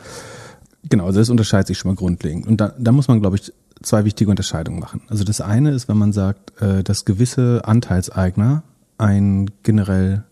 Genau, 0.90 1.06
also 1.06 1.20
das 1.20 1.30
unterscheidet 1.30 1.68
sich 1.68 1.78
schon 1.78 1.92
mal 1.92 1.96
grundlegend. 1.96 2.48
Und 2.48 2.62
da, 2.62 2.74
da 2.78 2.92
muss 2.92 3.08
man, 3.08 3.20
glaube 3.20 3.36
ich, 3.36 3.52
zwei 3.82 4.06
wichtige 4.06 4.30
Unterscheidungen 4.30 4.80
machen. 4.80 5.02
Also 5.08 5.24
das 5.24 5.42
eine 5.42 5.72
ist, 5.72 5.88
wenn 5.90 5.98
man 5.98 6.14
sagt, 6.14 6.62
äh, 6.62 6.84
dass 6.84 7.06
gewisse 7.06 7.62
Anteilseigner 7.66 8.64
ein 8.98 9.50
generell 9.64 10.24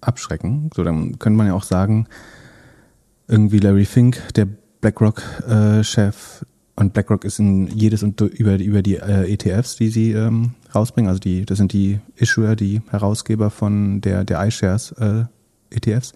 abschrecken. 0.00 0.70
So, 0.74 0.84
dann 0.84 1.18
könnte 1.18 1.36
man 1.36 1.46
ja 1.46 1.54
auch 1.54 1.62
sagen, 1.62 2.06
irgendwie 3.26 3.58
Larry 3.58 3.84
Fink, 3.84 4.22
der 4.34 4.46
BlackRock-Chef, 4.80 6.42
äh, 6.42 6.46
und 6.78 6.92
BlackRock 6.92 7.24
ist 7.24 7.40
in 7.40 7.66
jedes 7.66 8.04
und 8.04 8.20
über, 8.20 8.56
über 8.56 8.82
die 8.82 8.98
äh, 8.98 9.32
ETFs, 9.32 9.74
die 9.74 9.88
sie 9.88 10.12
ähm, 10.12 10.54
rausbringen, 10.72 11.08
also 11.08 11.18
die, 11.18 11.44
das 11.44 11.58
sind 11.58 11.72
die 11.72 11.98
Issuer, 12.14 12.54
die 12.54 12.82
Herausgeber 12.88 13.50
von 13.50 14.00
der, 14.00 14.22
der 14.22 14.46
iShares 14.46 14.92
äh, 14.92 15.24
ETFs, 15.70 16.12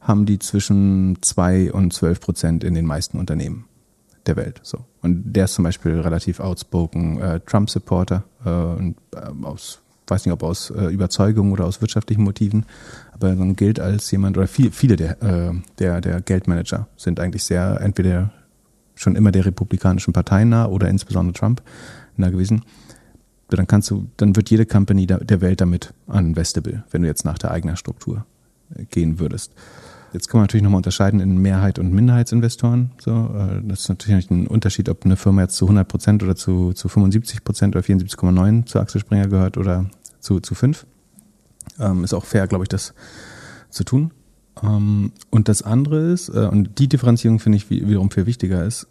haben 0.00 0.26
die 0.26 0.40
zwischen 0.40 1.18
zwei 1.22 1.72
und 1.72 1.92
zwölf 1.92 2.20
Prozent 2.20 2.64
in 2.64 2.74
den 2.74 2.84
meisten 2.84 3.16
Unternehmen 3.16 3.66
der 4.26 4.34
Welt. 4.34 4.58
So. 4.64 4.84
Und 5.02 5.32
der 5.32 5.44
ist 5.44 5.54
zum 5.54 5.62
Beispiel 5.62 6.00
relativ 6.00 6.40
outspoken 6.40 7.20
äh, 7.20 7.40
Trump-Supporter 7.46 8.24
äh, 8.44 8.50
und 8.50 8.96
äh, 9.14 9.44
aus 9.44 9.82
weiß 10.06 10.24
nicht, 10.24 10.32
ob 10.32 10.42
aus 10.42 10.70
äh, 10.70 10.86
Überzeugung 10.86 11.52
oder 11.52 11.64
aus 11.64 11.80
wirtschaftlichen 11.80 12.22
Motiven, 12.22 12.66
aber 13.12 13.34
dann 13.34 13.56
gilt 13.56 13.80
als 13.80 14.10
jemand, 14.10 14.36
oder 14.36 14.46
viel, 14.46 14.70
viele 14.70 14.96
der, 14.96 15.22
äh, 15.22 15.52
der, 15.78 16.00
der 16.00 16.20
Geldmanager 16.20 16.88
sind 16.96 17.20
eigentlich 17.20 17.44
sehr, 17.44 17.80
entweder 17.80 18.30
schon 18.94 19.16
immer 19.16 19.32
der 19.32 19.44
Republikanischen 19.44 20.12
Partei 20.12 20.44
nah 20.44 20.66
oder 20.66 20.88
insbesondere 20.88 21.34
Trump 21.34 21.62
nah 22.16 22.30
gewesen. 22.30 22.62
Dann 23.48 23.66
kannst 23.66 23.90
du, 23.90 24.08
dann 24.16 24.34
wird 24.34 24.50
jede 24.50 24.66
Company 24.66 25.06
der 25.06 25.40
Welt 25.40 25.60
damit 25.60 25.94
unvestable, 26.06 26.82
wenn 26.90 27.02
du 27.02 27.08
jetzt 27.08 27.24
nach 27.24 27.38
der 27.38 27.52
eigenen 27.52 27.76
Struktur 27.76 28.24
äh, 28.74 28.84
gehen 28.86 29.20
würdest. 29.20 29.52
Jetzt 30.12 30.28
kann 30.28 30.38
man 30.38 30.44
natürlich 30.44 30.64
nochmal 30.64 30.78
unterscheiden 30.78 31.20
in 31.20 31.38
Mehrheit- 31.38 31.78
und 31.78 31.92
Minderheitsinvestoren. 31.92 32.90
So, 32.98 33.10
äh, 33.36 33.60
das 33.68 33.80
ist 33.80 33.88
natürlich 33.88 34.30
ein 34.30 34.46
Unterschied, 34.46 34.88
ob 34.88 35.04
eine 35.04 35.16
Firma 35.16 35.42
jetzt 35.42 35.56
zu 35.56 35.66
100 35.66 35.86
Prozent 35.86 36.22
oder 36.22 36.34
zu, 36.34 36.72
zu 36.72 36.88
75 36.88 37.44
Prozent 37.44 37.76
oder 37.76 37.84
74,9 37.84 38.66
zu 38.66 38.80
Axel 38.80 39.00
Springer 39.00 39.28
gehört 39.28 39.58
oder 39.58 39.86
zu, 40.20 40.40
zu 40.40 40.54
5. 40.54 40.86
Ähm, 41.78 42.04
ist 42.04 42.14
auch 42.14 42.24
fair, 42.24 42.46
glaube 42.46 42.64
ich, 42.64 42.68
das 42.68 42.94
zu 43.70 43.84
tun. 43.84 44.12
Ähm, 44.62 45.12
und 45.30 45.48
das 45.48 45.62
andere 45.62 46.12
ist, 46.12 46.28
äh, 46.28 46.48
und 46.50 46.78
die 46.78 46.88
Differenzierung 46.88 47.38
finde 47.38 47.56
ich 47.56 47.70
wiederum 47.70 48.10
viel 48.10 48.26
wichtiger 48.26 48.64
ist, 48.64 48.88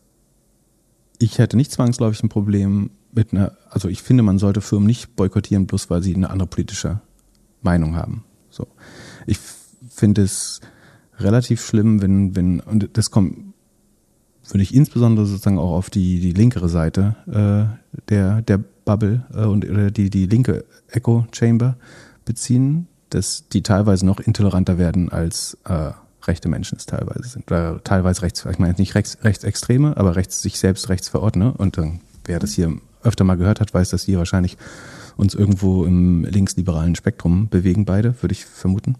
ich 1.17 1.38
hätte 1.38 1.57
nicht 1.57 1.71
zwangsläufig 1.71 2.23
ein 2.23 2.29
Problem 2.29 2.91
mit 3.13 3.31
einer, 3.31 3.57
also 3.69 3.88
ich 3.88 4.03
finde, 4.03 4.23
man 4.23 4.38
sollte 4.38 4.61
Firmen 4.61 4.88
nicht 4.88 5.15
boykottieren, 5.15 5.65
bloß 5.65 5.89
weil 5.89 6.03
sie 6.03 6.13
eine 6.13 6.29
andere 6.29 6.47
politische 6.47 6.99
Meinung 7.61 7.95
haben. 7.95 8.25
So. 8.49 8.67
Ich 9.25 9.39
finde 9.89 10.23
es 10.23 10.59
relativ 11.17 11.65
schlimm, 11.65 12.01
wenn, 12.01 12.35
wenn, 12.35 12.59
und 12.59 12.89
das 12.93 13.11
kommt, 13.11 13.53
würde 14.49 14.63
ich 14.63 14.75
insbesondere 14.75 15.25
sozusagen 15.25 15.57
auch 15.57 15.71
auf 15.71 15.89
die, 15.89 16.19
die 16.19 16.33
linkere 16.33 16.69
Seite 16.69 17.15
äh, 17.27 18.01
der, 18.09 18.41
der 18.41 18.63
Bubble 18.85 19.25
äh, 19.33 19.45
und 19.45 19.69
oder 19.69 19.91
die, 19.91 20.09
die 20.09 20.27
linke 20.27 20.65
Echo 20.87 21.27
Chamber 21.31 21.75
beziehen, 22.23 22.87
dass 23.09 23.47
die 23.49 23.63
teilweise 23.63 24.05
noch 24.05 24.19
intoleranter 24.19 24.77
werden 24.77 25.09
als 25.09 25.57
äh, 25.65 25.91
rechte 26.23 26.49
Menschen 26.49 26.77
es 26.77 26.85
teilweise 26.85 27.27
sind. 27.27 27.51
Oder 27.51 27.83
teilweise 27.83 28.23
rechts, 28.23 28.45
ich 28.45 28.59
meine 28.59 28.71
jetzt 28.71 28.79
nicht 28.79 28.95
rechts, 28.95 29.17
rechtsextreme, 29.23 29.97
aber 29.97 30.15
rechts 30.15 30.41
sich 30.41 30.57
selbst 30.59 30.89
rechts 30.89 31.09
verordne. 31.09 31.53
Und 31.53 31.77
äh, 31.77 31.91
wer 32.25 32.39
das 32.39 32.53
hier 32.53 32.73
öfter 33.03 33.23
mal 33.23 33.37
gehört 33.37 33.59
hat, 33.59 33.73
weiß, 33.73 33.89
dass 33.89 34.07
wir 34.07 34.17
wahrscheinlich 34.17 34.57
uns 35.17 35.33
irgendwo 35.33 35.85
im 35.85 36.25
linksliberalen 36.25 36.95
Spektrum 36.95 37.47
bewegen, 37.49 37.85
beide, 37.85 38.21
würde 38.21 38.33
ich 38.33 38.45
vermuten. 38.45 38.95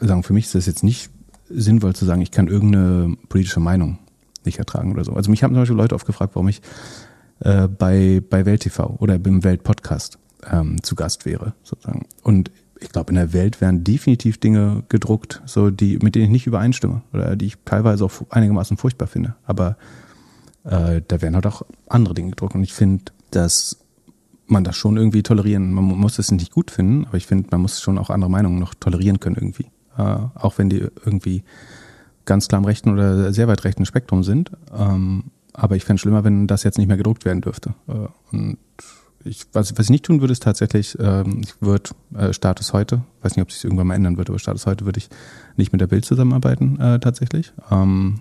Sagen, 0.00 0.22
für 0.22 0.32
mich 0.32 0.46
ist 0.46 0.54
das 0.54 0.66
jetzt 0.66 0.82
nicht 0.82 1.10
sinnvoll 1.48 1.94
zu 1.94 2.04
sagen, 2.04 2.22
ich 2.22 2.30
kann 2.30 2.48
irgendeine 2.48 3.16
politische 3.28 3.60
Meinung 3.60 3.98
nicht 4.44 4.58
ertragen 4.58 4.92
oder 4.92 5.04
so. 5.04 5.12
Also 5.12 5.30
mich 5.30 5.42
haben 5.42 5.52
zum 5.52 5.62
Beispiel 5.62 5.76
Leute 5.76 5.94
oft 5.94 6.06
gefragt, 6.06 6.34
warum 6.34 6.48
ich 6.48 6.62
äh, 7.44 7.68
bei, 7.68 8.22
bei 8.28 8.46
Welt 8.46 8.62
TV 8.62 8.96
oder 8.98 9.18
beim 9.18 9.44
Weltpodcast 9.44 10.18
ähm, 10.50 10.82
zu 10.82 10.94
Gast 10.94 11.24
wäre, 11.26 11.54
sozusagen. 11.62 12.06
Und 12.22 12.50
ich 12.80 12.90
glaube, 12.90 13.10
in 13.10 13.16
der 13.16 13.32
Welt 13.32 13.60
werden 13.60 13.84
definitiv 13.84 14.38
Dinge 14.38 14.82
gedruckt, 14.88 15.42
so 15.46 15.70
die, 15.70 15.98
mit 15.98 16.14
denen 16.14 16.26
ich 16.26 16.30
nicht 16.30 16.46
übereinstimme 16.46 17.02
oder 17.12 17.36
die 17.36 17.46
ich 17.46 17.58
teilweise 17.64 18.04
auch 18.04 18.12
einigermaßen 18.30 18.76
furchtbar 18.76 19.06
finde. 19.06 19.36
Aber 19.44 19.76
äh, 20.64 21.00
da 21.06 21.22
werden 21.22 21.34
halt 21.34 21.46
auch 21.46 21.62
andere 21.88 22.14
Dinge 22.14 22.30
gedruckt. 22.30 22.54
Und 22.54 22.62
ich 22.62 22.72
finde, 22.72 23.04
dass 23.30 23.78
man 24.46 24.64
das 24.64 24.76
schon 24.76 24.96
irgendwie 24.96 25.22
tolerieren. 25.22 25.72
Man 25.72 25.84
muss 25.84 26.18
es 26.18 26.30
nicht 26.30 26.52
gut 26.52 26.70
finden, 26.70 27.06
aber 27.06 27.16
ich 27.16 27.26
finde, 27.26 27.48
man 27.50 27.62
muss 27.62 27.80
schon 27.80 27.98
auch 27.98 28.10
andere 28.10 28.30
Meinungen 28.30 28.58
noch 28.58 28.74
tolerieren 28.74 29.20
können 29.20 29.36
irgendwie. 29.36 29.66
Äh, 29.96 30.18
auch 30.34 30.58
wenn 30.58 30.68
die 30.68 30.80
irgendwie 31.04 31.44
ganz 32.24 32.48
klar 32.48 32.60
im 32.60 32.64
rechten 32.64 32.90
oder 32.90 33.32
sehr 33.32 33.48
weit 33.48 33.64
rechten 33.64 33.86
Spektrum 33.86 34.22
sind. 34.22 34.52
Ähm, 34.76 35.24
aber 35.52 35.76
ich 35.76 35.84
fände 35.84 35.96
es 35.96 36.02
schlimmer, 36.02 36.24
wenn 36.24 36.46
das 36.46 36.64
jetzt 36.64 36.78
nicht 36.78 36.88
mehr 36.88 36.96
gedruckt 36.96 37.24
werden 37.24 37.40
dürfte. 37.40 37.74
Äh, 37.88 38.08
und 38.32 38.58
ich, 39.24 39.46
was, 39.52 39.76
was 39.76 39.86
ich 39.86 39.90
nicht 39.90 40.04
tun 40.04 40.20
würde, 40.20 40.32
ist 40.32 40.42
tatsächlich, 40.42 40.96
ähm, 40.98 41.42
ich 41.44 41.54
würde 41.60 41.90
äh, 42.16 42.32
Status 42.32 42.72
heute, 42.72 43.02
weiß 43.22 43.36
nicht, 43.36 43.42
ob 43.42 43.52
sich 43.52 43.64
irgendwann 43.64 43.86
mal 43.86 43.94
ändern 43.94 44.16
wird, 44.16 44.28
aber 44.30 44.38
Status 44.38 44.66
heute 44.66 44.84
würde 44.84 44.98
ich 44.98 45.08
nicht 45.56 45.72
mit 45.72 45.80
der 45.80 45.86
Bild 45.86 46.04
zusammenarbeiten 46.04 46.80
äh, 46.80 46.98
tatsächlich. 46.98 47.52
Ähm, 47.70 48.20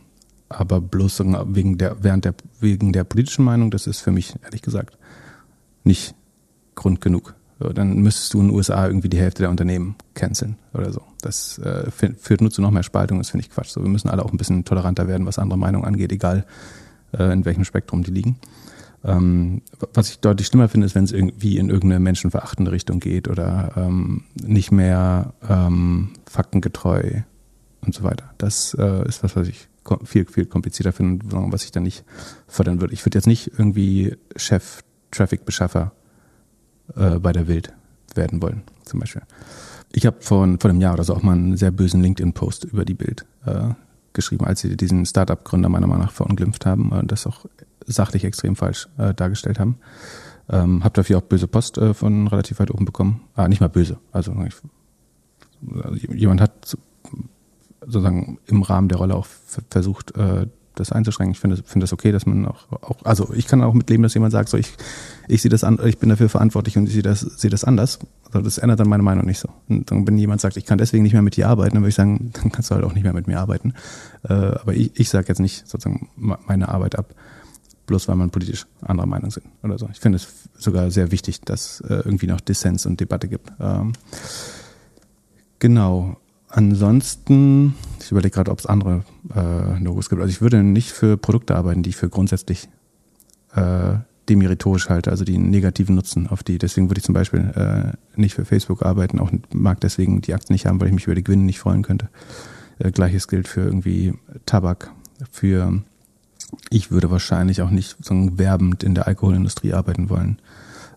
aber 0.50 0.82
bloß 0.82 1.24
wegen 1.46 1.78
der, 1.78 2.04
während 2.04 2.26
der, 2.26 2.36
wegen 2.60 2.92
der 2.92 3.06
politischen 3.06 3.46
Meinung, 3.46 3.72
das 3.72 3.88
ist 3.88 4.02
für 4.02 4.12
mich 4.12 4.36
ehrlich 4.44 4.62
gesagt 4.62 4.98
nicht 5.84 6.14
Grund 6.76 7.00
genug. 7.02 7.36
So, 7.60 7.70
dann 7.70 8.00
müsstest 8.00 8.34
du 8.34 8.42
in 8.42 8.48
den 8.48 8.56
USA 8.56 8.86
irgendwie 8.88 9.08
die 9.08 9.20
Hälfte 9.20 9.44
der 9.44 9.50
Unternehmen 9.50 9.96
canceln 10.14 10.58
oder 10.74 10.92
so. 10.92 11.02
Das 11.22 11.58
äh, 11.60 11.90
führt 11.92 12.42
nur 12.42 12.52
zu 12.52 12.62
noch 12.62 12.72
mehr 12.72 12.84
Spaltung, 12.84 13.20
das 13.20 13.30
finde 13.30 13.46
ich 13.46 13.52
Quatsch. 13.52 13.70
So, 13.70 13.82
wir 13.82 13.90
müssen 13.90 14.10
alle 14.10 14.26
auch 14.26 14.32
ein 14.32 14.38
bisschen 14.38 14.66
toleranter 14.66 15.08
werden, 15.08 15.26
was 15.26 15.40
andere 15.40 15.60
Meinungen 15.60 15.86
angeht, 15.86 16.12
egal 16.12 16.46
äh, 17.18 17.32
in 17.32 17.46
welchem 17.46 17.64
Spektrum 17.64 18.04
die 18.04 18.12
liegen. 18.12 18.38
Ähm, 19.04 19.62
was 19.94 20.10
ich 20.10 20.20
deutlich 20.20 20.48
schlimmer 20.48 20.70
finde, 20.70 20.86
ist, 20.86 20.96
wenn 20.96 21.04
es 21.04 21.12
irgendwie 21.12 21.58
in 21.58 21.70
irgendeine 21.70 22.00
menschenverachtende 22.00 22.72
Richtung 22.72 23.00
geht 23.00 23.28
oder 23.28 23.72
ähm, 23.76 24.26
nicht 24.42 24.72
mehr 24.72 25.34
ähm, 25.48 26.12
faktengetreu 26.30 27.22
und 27.82 27.96
so 27.96 28.04
weiter. 28.04 28.32
Das 28.38 28.76
äh, 28.80 29.08
ist 29.08 29.24
was, 29.24 29.36
was 29.36 29.48
ich 29.48 29.68
viel, 30.04 30.26
viel 30.26 30.46
komplizierter 30.46 30.94
finde, 30.94 31.26
was 31.30 31.64
ich 31.64 31.72
dann 31.72 31.84
nicht 31.84 32.04
fördern 32.48 32.80
würde. 32.80 32.94
Ich 32.94 33.04
würde 33.04 33.18
jetzt 33.18 33.28
nicht 33.28 33.52
irgendwie 33.58 34.16
Chef 34.36 34.82
Traffic-Beschaffer 35.10 35.92
äh, 36.96 37.20
bei 37.20 37.34
der 37.34 37.48
Wild 37.48 37.74
werden 38.16 38.42
wollen, 38.42 38.62
zum 38.86 39.00
Beispiel. 39.00 39.24
Ich 39.92 40.06
habe 40.06 40.18
vor, 40.22 40.48
vor 40.60 40.70
einem 40.70 40.80
Jahr 40.80 40.94
oder 40.94 41.04
so 41.04 41.16
auch 41.16 41.24
mal 41.24 41.34
einen 41.34 41.58
sehr 41.58 41.72
bösen 41.72 42.02
LinkedIn-Post 42.02 42.66
über 42.66 42.86
die 42.86 42.94
Bild 42.94 43.26
äh, 43.46 43.70
geschrieben, 44.14 44.46
als 44.46 44.62
sie 44.62 44.76
diesen 44.78 45.06
Startup-Gründer 45.06 45.70
meiner 45.70 45.88
Meinung 45.88 46.04
nach 46.04 46.12
verunglimpft 46.12 46.66
haben 46.66 46.92
und 46.92 47.12
das 47.12 47.28
auch 47.28 47.46
sachlich 47.86 48.24
extrem 48.24 48.56
falsch 48.56 48.88
äh, 48.98 49.14
dargestellt 49.14 49.60
haben. 49.60 49.78
Ähm, 50.50 50.84
hab 50.84 50.94
dafür 50.94 51.18
auch 51.18 51.22
böse 51.22 51.48
Post 51.48 51.78
äh, 51.78 51.94
von 51.94 52.28
relativ 52.28 52.60
weit 52.60 52.72
oben 52.72 52.86
bekommen. 52.86 53.22
Ah, 53.36 53.48
nicht 53.48 53.62
mal 53.62 53.70
böse. 53.70 53.98
Also, 54.12 54.34
ich, 54.46 54.56
also 55.84 55.96
jemand 56.14 56.42
hat 56.42 56.78
sozusagen 57.82 58.40
im 58.48 58.62
Rahmen 58.62 58.90
der 58.90 58.98
Rolle 58.98 59.16
auch 59.16 59.28
versucht, 59.70 60.16
äh, 60.16 60.48
das 60.76 60.92
einzuschränken. 60.92 61.34
Ich 61.34 61.40
finde 61.40 61.58
finde 61.58 61.84
das 61.84 61.94
okay, 61.94 62.12
dass 62.12 62.26
man 62.26 62.46
auch, 62.46 62.72
auch, 62.72 62.98
also 63.04 63.34
ich 63.34 63.48
kann 63.48 63.62
auch 63.62 63.74
mitleben, 63.74 64.04
dass 64.04 64.14
jemand 64.14 64.32
sagt, 64.32 64.50
so 64.50 64.58
ich, 64.58 64.74
ich 65.28 65.42
sehe 65.42 65.50
das 65.50 65.64
an, 65.64 65.80
ich 65.86 65.98
bin 65.98 66.10
dafür 66.10 66.30
verantwortlich 66.30 66.78
und 66.78 66.88
ich 66.88 66.94
sehe 66.94 67.02
das, 67.02 67.22
sehe 67.22 67.50
das 67.50 67.64
anders. 67.64 68.00
Also 68.28 68.42
das 68.42 68.58
ändert 68.58 68.80
dann 68.80 68.88
meine 68.88 69.04
Meinung 69.04 69.26
nicht 69.26 69.40
so. 69.40 69.50
Und 69.68 69.92
dann, 69.92 70.08
wenn 70.08 70.18
jemand 70.18 70.42
sagt, 70.42 70.58
ich 70.58 70.66
kann 70.66 70.78
deswegen 70.78 71.04
nicht 71.04 71.14
mehr 71.14 71.22
mit 71.22 71.36
dir 71.36 71.50
arbeiten, 71.50 71.76
dann 71.76 71.84
würde 71.84 71.90
ich 71.90 71.96
sagen, 71.96 72.32
dann 72.34 72.52
kannst 72.52 72.72
du 72.72 72.76
halt 72.76 72.86
auch 72.86 72.94
nicht 72.94 73.04
mehr 73.04 73.14
mit 73.14 73.28
mir 73.28 73.40
arbeiten. 73.40 73.74
Äh, 74.24 74.34
aber 74.34 74.74
ich, 74.74 74.92
ich 75.00 75.10
sage 75.10 75.28
jetzt 75.28 75.40
nicht 75.40 75.68
sozusagen 75.68 76.10
meine 76.16 76.70
Arbeit 76.70 76.98
ab, 76.98 77.14
bloß 77.88 78.08
weil 78.08 78.16
man 78.16 78.30
politisch 78.30 78.66
anderer 78.82 79.08
Meinung 79.08 79.32
sind 79.32 79.46
oder 79.64 79.78
so. 79.78 79.90
Ich 79.92 80.00
finde 80.00 80.18
es 80.18 80.28
sogar 80.58 80.92
sehr 80.92 81.12
wichtig, 81.12 81.42
dass 81.42 81.82
äh, 81.82 81.96
irgendwie 81.96 82.28
noch 82.28 82.40
Dissens 82.40 82.86
und 82.86 83.00
Debatte 83.00 83.28
gibt. 83.28 83.52
Ähm, 83.60 83.94
genau. 85.60 86.18
Ansonsten, 86.54 87.76
ich 88.02 88.12
überlege 88.12 88.34
gerade, 88.36 88.52
ob 88.52 88.60
es 88.60 88.66
andere 88.66 89.06
äh, 89.34 89.80
No-Gos 89.80 90.10
gibt. 90.10 90.22
Also 90.22 90.32
ich 90.32 90.42
würde 90.42 90.64
nicht 90.64 90.92
für 90.92 91.16
Produkte 91.16 91.56
arbeiten, 91.56 91.82
die 91.82 91.92
ich 91.92 91.96
für 91.96 92.10
grundsätzlich 92.10 92.68
äh, 93.56 93.94
demeritorisch 94.28 94.90
halte, 94.90 95.12
also 95.12 95.24
die 95.24 95.36
einen 95.36 95.50
negativen 95.50 95.96
Nutzen 95.96 96.28
auf 96.28 96.44
die. 96.44 96.58
Deswegen 96.58 96.90
würde 96.90 97.00
ich 97.00 97.06
zum 97.06 97.14
Beispiel 97.14 97.40
äh, 97.56 98.20
nicht 98.20 98.36
für 98.36 98.44
Facebook 98.44 98.84
arbeiten, 98.84 99.20
auch 99.20 99.32
mag 99.54 99.80
deswegen 99.80 100.22
die 100.22 100.34
Aktien 100.34 100.54
nicht 100.54 100.66
haben, 100.66 100.80
weil 100.82 100.88
ich 100.88 100.94
mich 100.94 101.06
über 101.06 101.16
die 101.16 101.24
Gewinne 101.24 101.44
nicht 101.44 101.60
freuen 101.60 101.84
könnte. 101.84 102.10
Äh, 102.80 102.92
Gleiches 102.92 103.30
gilt 103.30 103.48
für 103.48 103.62
irgendwie 103.62 104.14
Tabak, 104.46 104.92
für 105.32 105.82
ich 106.70 106.92
würde 106.92 107.10
wahrscheinlich 107.12 107.62
auch 107.62 107.70
nicht 107.70 107.96
so 108.02 108.38
werbend 108.38 108.84
in 108.84 108.94
der 108.94 109.08
Alkoholindustrie 109.08 109.74
arbeiten 109.74 110.10
wollen. 110.10 110.40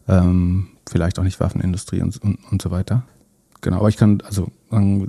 Ähm, 0.09 0.68
vielleicht 0.88 1.18
auch 1.20 1.24
nicht 1.24 1.38
Waffenindustrie 1.38 2.02
und, 2.02 2.20
und, 2.22 2.38
und 2.50 2.61
so 2.61 2.72
weiter. 2.72 3.05
Genau, 3.64 3.78
aber 3.78 3.88
ich 3.88 3.96
kann, 3.96 4.20
also 4.26 4.48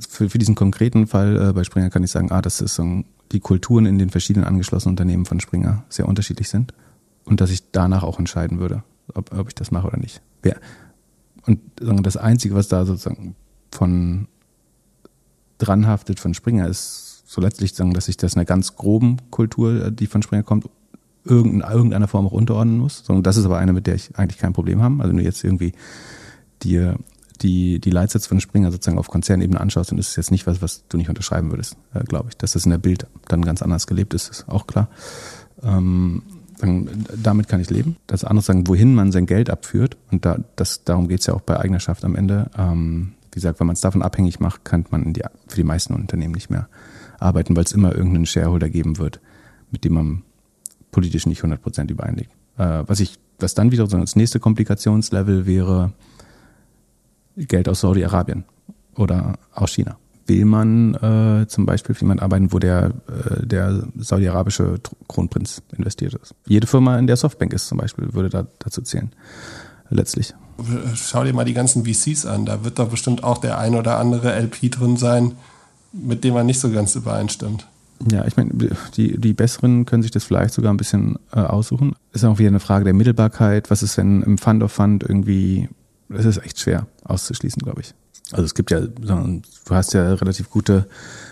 für, 0.08 0.30
für 0.30 0.38
diesen 0.38 0.56
konkreten 0.56 1.08
Fall 1.08 1.50
äh, 1.50 1.52
bei 1.52 1.66
Springer 1.66 1.90
kann 1.90 2.06
ich 2.06 2.12
sagen, 2.12 2.32
ah, 2.32 2.42
das 2.42 2.62
ist 2.62 2.76
so 2.76 3.04
die 3.34 3.42
Kulturen 3.42 3.86
in 3.86 4.00
den 4.00 4.10
verschiedenen 4.10 4.48
angeschlossenen 4.48 4.94
Unternehmen 4.94 5.26
von 5.26 5.42
Springer 5.42 5.84
sehr 5.90 6.08
unterschiedlich 6.08 6.48
sind 6.48 6.74
und 7.26 7.42
dass 7.42 7.50
ich 7.52 7.70
danach 7.74 8.04
auch 8.04 8.18
entscheiden 8.18 8.60
würde, 8.60 8.84
ob, 9.14 9.38
ob 9.38 9.50
ich 9.50 9.56
das 9.56 9.72
mache 9.72 9.88
oder 9.88 9.98
nicht. 9.98 10.22
Wer, 10.42 10.56
und 11.46 11.60
das 11.82 12.16
Einzige, 12.16 12.56
was 12.56 12.70
da 12.70 12.86
sozusagen 12.86 13.36
von 13.72 14.30
dranhaftet 15.58 16.22
von 16.22 16.34
Springer, 16.34 16.70
ist 16.70 17.24
so 17.26 17.42
letztlich 17.42 17.74
sagen, 17.74 17.94
dass 17.94 18.08
ich 18.08 18.16
das 18.16 18.38
einer 18.38 18.46
ganz 18.46 18.78
groben 18.78 19.18
Kultur, 19.32 19.88
äh, 19.88 19.92
die 19.92 20.08
von 20.08 20.22
Springer 20.22 20.44
kommt, 20.44 20.70
in 21.26 21.60
irgendeiner 21.60 22.08
Form 22.08 22.26
auch 22.26 22.32
unterordnen 22.32 22.78
muss. 22.78 23.04
Das 23.04 23.36
ist 23.36 23.44
aber 23.44 23.58
eine, 23.58 23.74
mit 23.74 23.86
der 23.86 23.96
ich 23.96 24.16
eigentlich 24.16 24.38
kein 24.38 24.54
Problem 24.54 24.82
habe. 24.82 24.96
Also 25.00 25.10
wenn 25.10 25.18
du 25.18 25.24
jetzt 25.24 25.44
irgendwie 25.44 25.74
dir 26.64 26.98
die, 27.38 27.80
die 27.80 27.90
Leitsätze 27.90 28.30
von 28.30 28.40
Springer 28.40 28.72
sozusagen 28.72 28.98
auf 28.98 29.08
Konzernebene 29.08 29.60
anschaust, 29.60 29.92
dann 29.92 29.98
ist 29.98 30.10
es 30.10 30.16
jetzt 30.16 30.32
nicht 30.32 30.48
was, 30.48 30.62
was 30.62 30.88
du 30.88 30.98
nicht 30.98 31.10
unterschreiben 31.10 31.52
würdest, 31.52 31.78
äh, 31.94 32.04
glaube 32.04 32.30
ich. 32.30 32.38
Dass 32.38 32.54
das 32.54 32.66
in 32.66 32.72
der 32.72 32.78
Bild 32.78 33.08
dann 33.28 33.44
ganz 33.44 33.62
anders 33.62 33.88
gelebt 33.88 34.14
ist, 34.14 34.30
ist 34.30 34.50
auch 34.50 34.68
klar. 34.68 34.90
Ähm, 35.64 36.24
dann, 36.60 37.06
damit 37.22 37.48
kann 37.48 37.60
ich 37.60 37.70
leben. 37.70 37.98
Das 38.08 38.24
andere 38.24 38.44
sagen, 38.44 38.68
wohin 38.68 38.96
man 38.96 39.12
sein 39.12 39.26
Geld 39.26 39.50
abführt, 39.50 39.98
und 40.12 40.26
da, 40.26 40.40
das, 40.56 40.84
darum 40.84 41.08
geht 41.08 41.22
es 41.22 41.26
ja 41.26 41.34
auch 41.34 41.42
bei 41.42 41.60
Eignerschaft 41.60 42.06
am 42.06 42.16
Ende. 42.16 42.50
Ähm, 42.58 43.14
wie 43.32 43.36
gesagt, 43.36 43.60
wenn 43.60 43.68
man 43.68 43.74
es 43.74 43.82
davon 43.82 44.02
abhängig 44.02 44.40
macht, 44.40 44.64
kann 44.64 44.86
man 44.90 45.14
die, 45.14 45.22
für 45.48 45.58
die 45.58 45.64
meisten 45.64 45.94
Unternehmen 45.94 46.34
nicht 46.34 46.50
mehr 46.50 46.70
arbeiten, 47.20 47.56
weil 47.56 47.66
es 47.66 47.72
immer 47.72 47.94
irgendeinen 47.94 48.26
Shareholder 48.26 48.70
geben 48.70 48.98
wird, 48.98 49.20
mit 49.72 49.84
dem 49.84 49.94
man 49.94 50.22
politisch 50.92 51.26
nicht 51.26 51.44
100% 51.44 51.92
übereinlegt. 51.92 52.32
Äh, 52.58 52.84
was 52.86 53.02
ich, 53.02 53.18
was 53.40 53.54
dann 53.54 53.72
wieder 53.72 53.88
so 53.88 53.98
das 53.98 54.16
nächste 54.16 54.40
Komplikationslevel 54.40 55.46
wäre, 55.46 55.92
Geld 57.36 57.70
aus 57.70 57.82
Saudi-Arabien 57.82 58.46
oder 58.96 59.36
aus 59.54 59.72
China. 59.72 59.98
Will 60.28 60.46
man 60.46 60.96
äh, 60.96 61.48
zum 61.48 61.68
Beispiel 61.68 61.94
für 61.94 62.02
jemanden 62.02 62.24
arbeiten, 62.24 62.52
wo 62.52 62.58
der, 62.58 62.94
äh, 63.08 63.46
der 63.46 63.84
saudi-arabische 63.96 64.80
Kronprinz 65.08 65.62
investiert 65.78 66.16
ist? 66.16 66.34
Jede 66.48 66.66
Firma, 66.66 66.98
in 66.98 67.06
der 67.06 67.16
Softbank 67.16 67.54
ist 67.54 67.68
zum 67.68 67.78
Beispiel, 67.78 68.14
würde 68.14 68.30
da, 68.30 68.48
dazu 68.58 68.82
zählen. 68.82 69.12
Letztlich. 69.90 70.34
Schau 70.96 71.24
dir 71.24 71.34
mal 71.34 71.46
die 71.46 71.54
ganzen 71.54 71.86
VCs 71.86 72.26
an. 72.26 72.46
Da 72.46 72.64
wird 72.64 72.80
doch 72.80 72.90
bestimmt 72.90 73.24
auch 73.24 73.38
der 73.38 73.60
ein 73.60 73.76
oder 73.76 74.00
andere 74.00 74.34
LP 74.34 74.72
drin 74.72 74.98
sein, 74.98 75.34
mit 75.92 76.24
dem 76.24 76.34
man 76.34 76.48
nicht 76.48 76.60
so 76.60 76.72
ganz 76.72 76.96
übereinstimmt. 76.96 77.68
Ja, 78.12 78.26
ich 78.26 78.36
meine, 78.36 78.52
die, 78.98 79.20
die 79.20 79.34
Besseren 79.34 79.86
können 79.86 80.04
sich 80.04 80.12
das 80.12 80.24
vielleicht 80.24 80.54
sogar 80.54 80.74
ein 80.74 80.78
bisschen 80.78 81.18
äh, 81.34 81.40
aussuchen. 81.40 81.94
Ist 82.14 82.26
auch 82.26 82.40
wieder 82.40 82.50
eine 82.50 82.60
Frage 82.60 82.84
der 82.84 82.94
Mittelbarkeit. 82.94 83.70
Was 83.70 83.84
ist, 83.84 83.98
wenn 83.98 84.22
im 84.24 84.38
Fund 84.38 84.64
of 84.64 84.72
Fund 84.72 85.04
irgendwie 85.04 85.70
das 86.10 86.26
ist 86.26 86.38
echt 86.38 86.60
schwer 86.60 86.88
auszuschließen, 87.04 87.62
glaube 87.62 87.82
ich. 87.82 87.94
Also 88.32 88.44
es 88.44 88.56
gibt 88.56 88.72
ja, 88.72 88.82
du 88.82 89.42
hast 89.70 89.94
ja 89.94 90.14
relativ 90.14 90.50
gute 90.50 90.88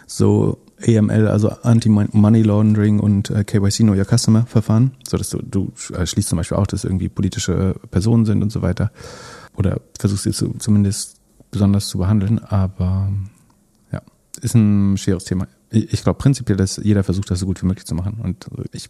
so 0.06 0.60
AML, 0.86 1.28
also 1.28 1.50
Anti-Money 1.50 2.44
Laundering 2.44 3.00
und 3.00 3.30
äh, 3.30 3.44
KYC 3.44 3.84
Know 3.84 3.94
Your 3.94 4.06
Customer 4.06 4.46
Verfahren, 4.46 4.92
so 5.08 5.18
dass 5.18 5.30
du, 5.30 5.40
du 5.40 5.72
schließt 5.76 6.30
zum 6.30 6.38
Beispiel 6.38 6.58
auch, 6.58 6.68
dass 6.68 6.84
irgendwie 6.84 7.10
politische 7.10 7.76
Personen 7.90 8.26
sind 8.26 8.44
und 8.44 8.52
so 8.52 8.62
weiter. 8.62 8.92
Oder 9.56 9.82
versuchst 10.00 10.24
sie 10.24 10.32
zu, 10.32 10.54
zumindest 10.60 11.18
besonders 11.52 11.88
zu 11.88 11.98
behandeln, 11.98 12.40
aber 12.40 13.12
ja, 13.92 14.02
ist 14.42 14.56
ein 14.56 14.98
schweres 14.98 15.24
Thema. 15.24 15.48
Ich 15.70 16.04
glaube 16.04 16.20
prinzipiell, 16.20 16.58
dass 16.58 16.78
jeder 16.78 17.04
versucht, 17.04 17.32
das 17.32 17.40
so 17.40 17.46
gut 17.46 17.62
wie 17.64 17.68
möglich 17.68 17.86
zu 17.86 17.96
machen. 17.96 18.20
Und 18.22 18.48
ich 18.72 18.90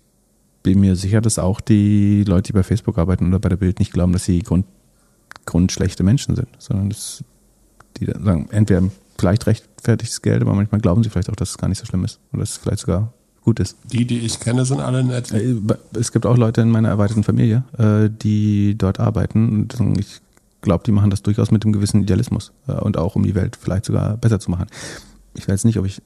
bin 0.63 0.79
mir 0.79 0.95
sicher, 0.95 1.21
dass 1.21 1.39
auch 1.39 1.61
die 1.61 2.23
Leute, 2.25 2.47
die 2.47 2.53
bei 2.53 2.63
Facebook 2.63 2.97
arbeiten 2.97 3.27
oder 3.27 3.39
bei 3.39 3.49
der 3.49 3.57
Bild 3.57 3.79
nicht 3.79 3.93
glauben, 3.93 4.13
dass 4.13 4.25
sie 4.25 4.39
Grund 4.39 4.65
grundschlechte 5.45 6.03
Menschen 6.03 6.35
sind, 6.35 6.47
sondern 6.57 6.89
das, 6.89 7.23
die 7.97 8.05
sagen, 8.05 8.47
entweder 8.51 8.83
vielleicht 9.17 9.47
rechtfertigtes 9.47 10.21
Geld, 10.21 10.41
aber 10.41 10.53
manchmal 10.53 10.81
glauben 10.81 11.03
sie 11.03 11.09
vielleicht 11.09 11.29
auch, 11.29 11.35
dass 11.35 11.51
es 11.51 11.57
gar 11.57 11.67
nicht 11.67 11.79
so 11.79 11.85
schlimm 11.85 12.03
ist 12.03 12.19
oder 12.31 12.41
dass 12.41 12.51
es 12.51 12.57
vielleicht 12.57 12.79
sogar 12.79 13.13
gut 13.43 13.59
ist. 13.59 13.77
Die, 13.91 14.05
die 14.05 14.19
ich 14.19 14.39
kenne, 14.39 14.65
sind 14.65 14.79
alle 14.79 15.03
nett. 15.03 15.31
Äh, 15.31 15.55
es 15.93 16.11
gibt 16.11 16.25
auch 16.25 16.37
Leute 16.37 16.61
in 16.61 16.69
meiner 16.69 16.89
erweiterten 16.89 17.23
Familie, 17.23 17.63
äh, 17.77 18.09
die 18.09 18.75
dort 18.77 18.99
arbeiten 18.99 19.67
und 19.77 19.99
ich 19.99 20.21
glaube, 20.61 20.83
die 20.85 20.91
machen 20.91 21.09
das 21.09 21.23
durchaus 21.23 21.51
mit 21.51 21.63
einem 21.63 21.73
gewissen 21.73 22.01
Idealismus 22.01 22.53
äh, 22.67 22.73
und 22.73 22.97
auch 22.97 23.15
um 23.15 23.23
die 23.23 23.35
Welt 23.35 23.57
vielleicht 23.59 23.85
sogar 23.85 24.17
besser 24.17 24.39
zu 24.39 24.49
machen. 24.49 24.67
Ich 25.35 25.47
weiß 25.47 25.65
nicht, 25.65 25.77
ob 25.77 25.85
ich 25.85 26.01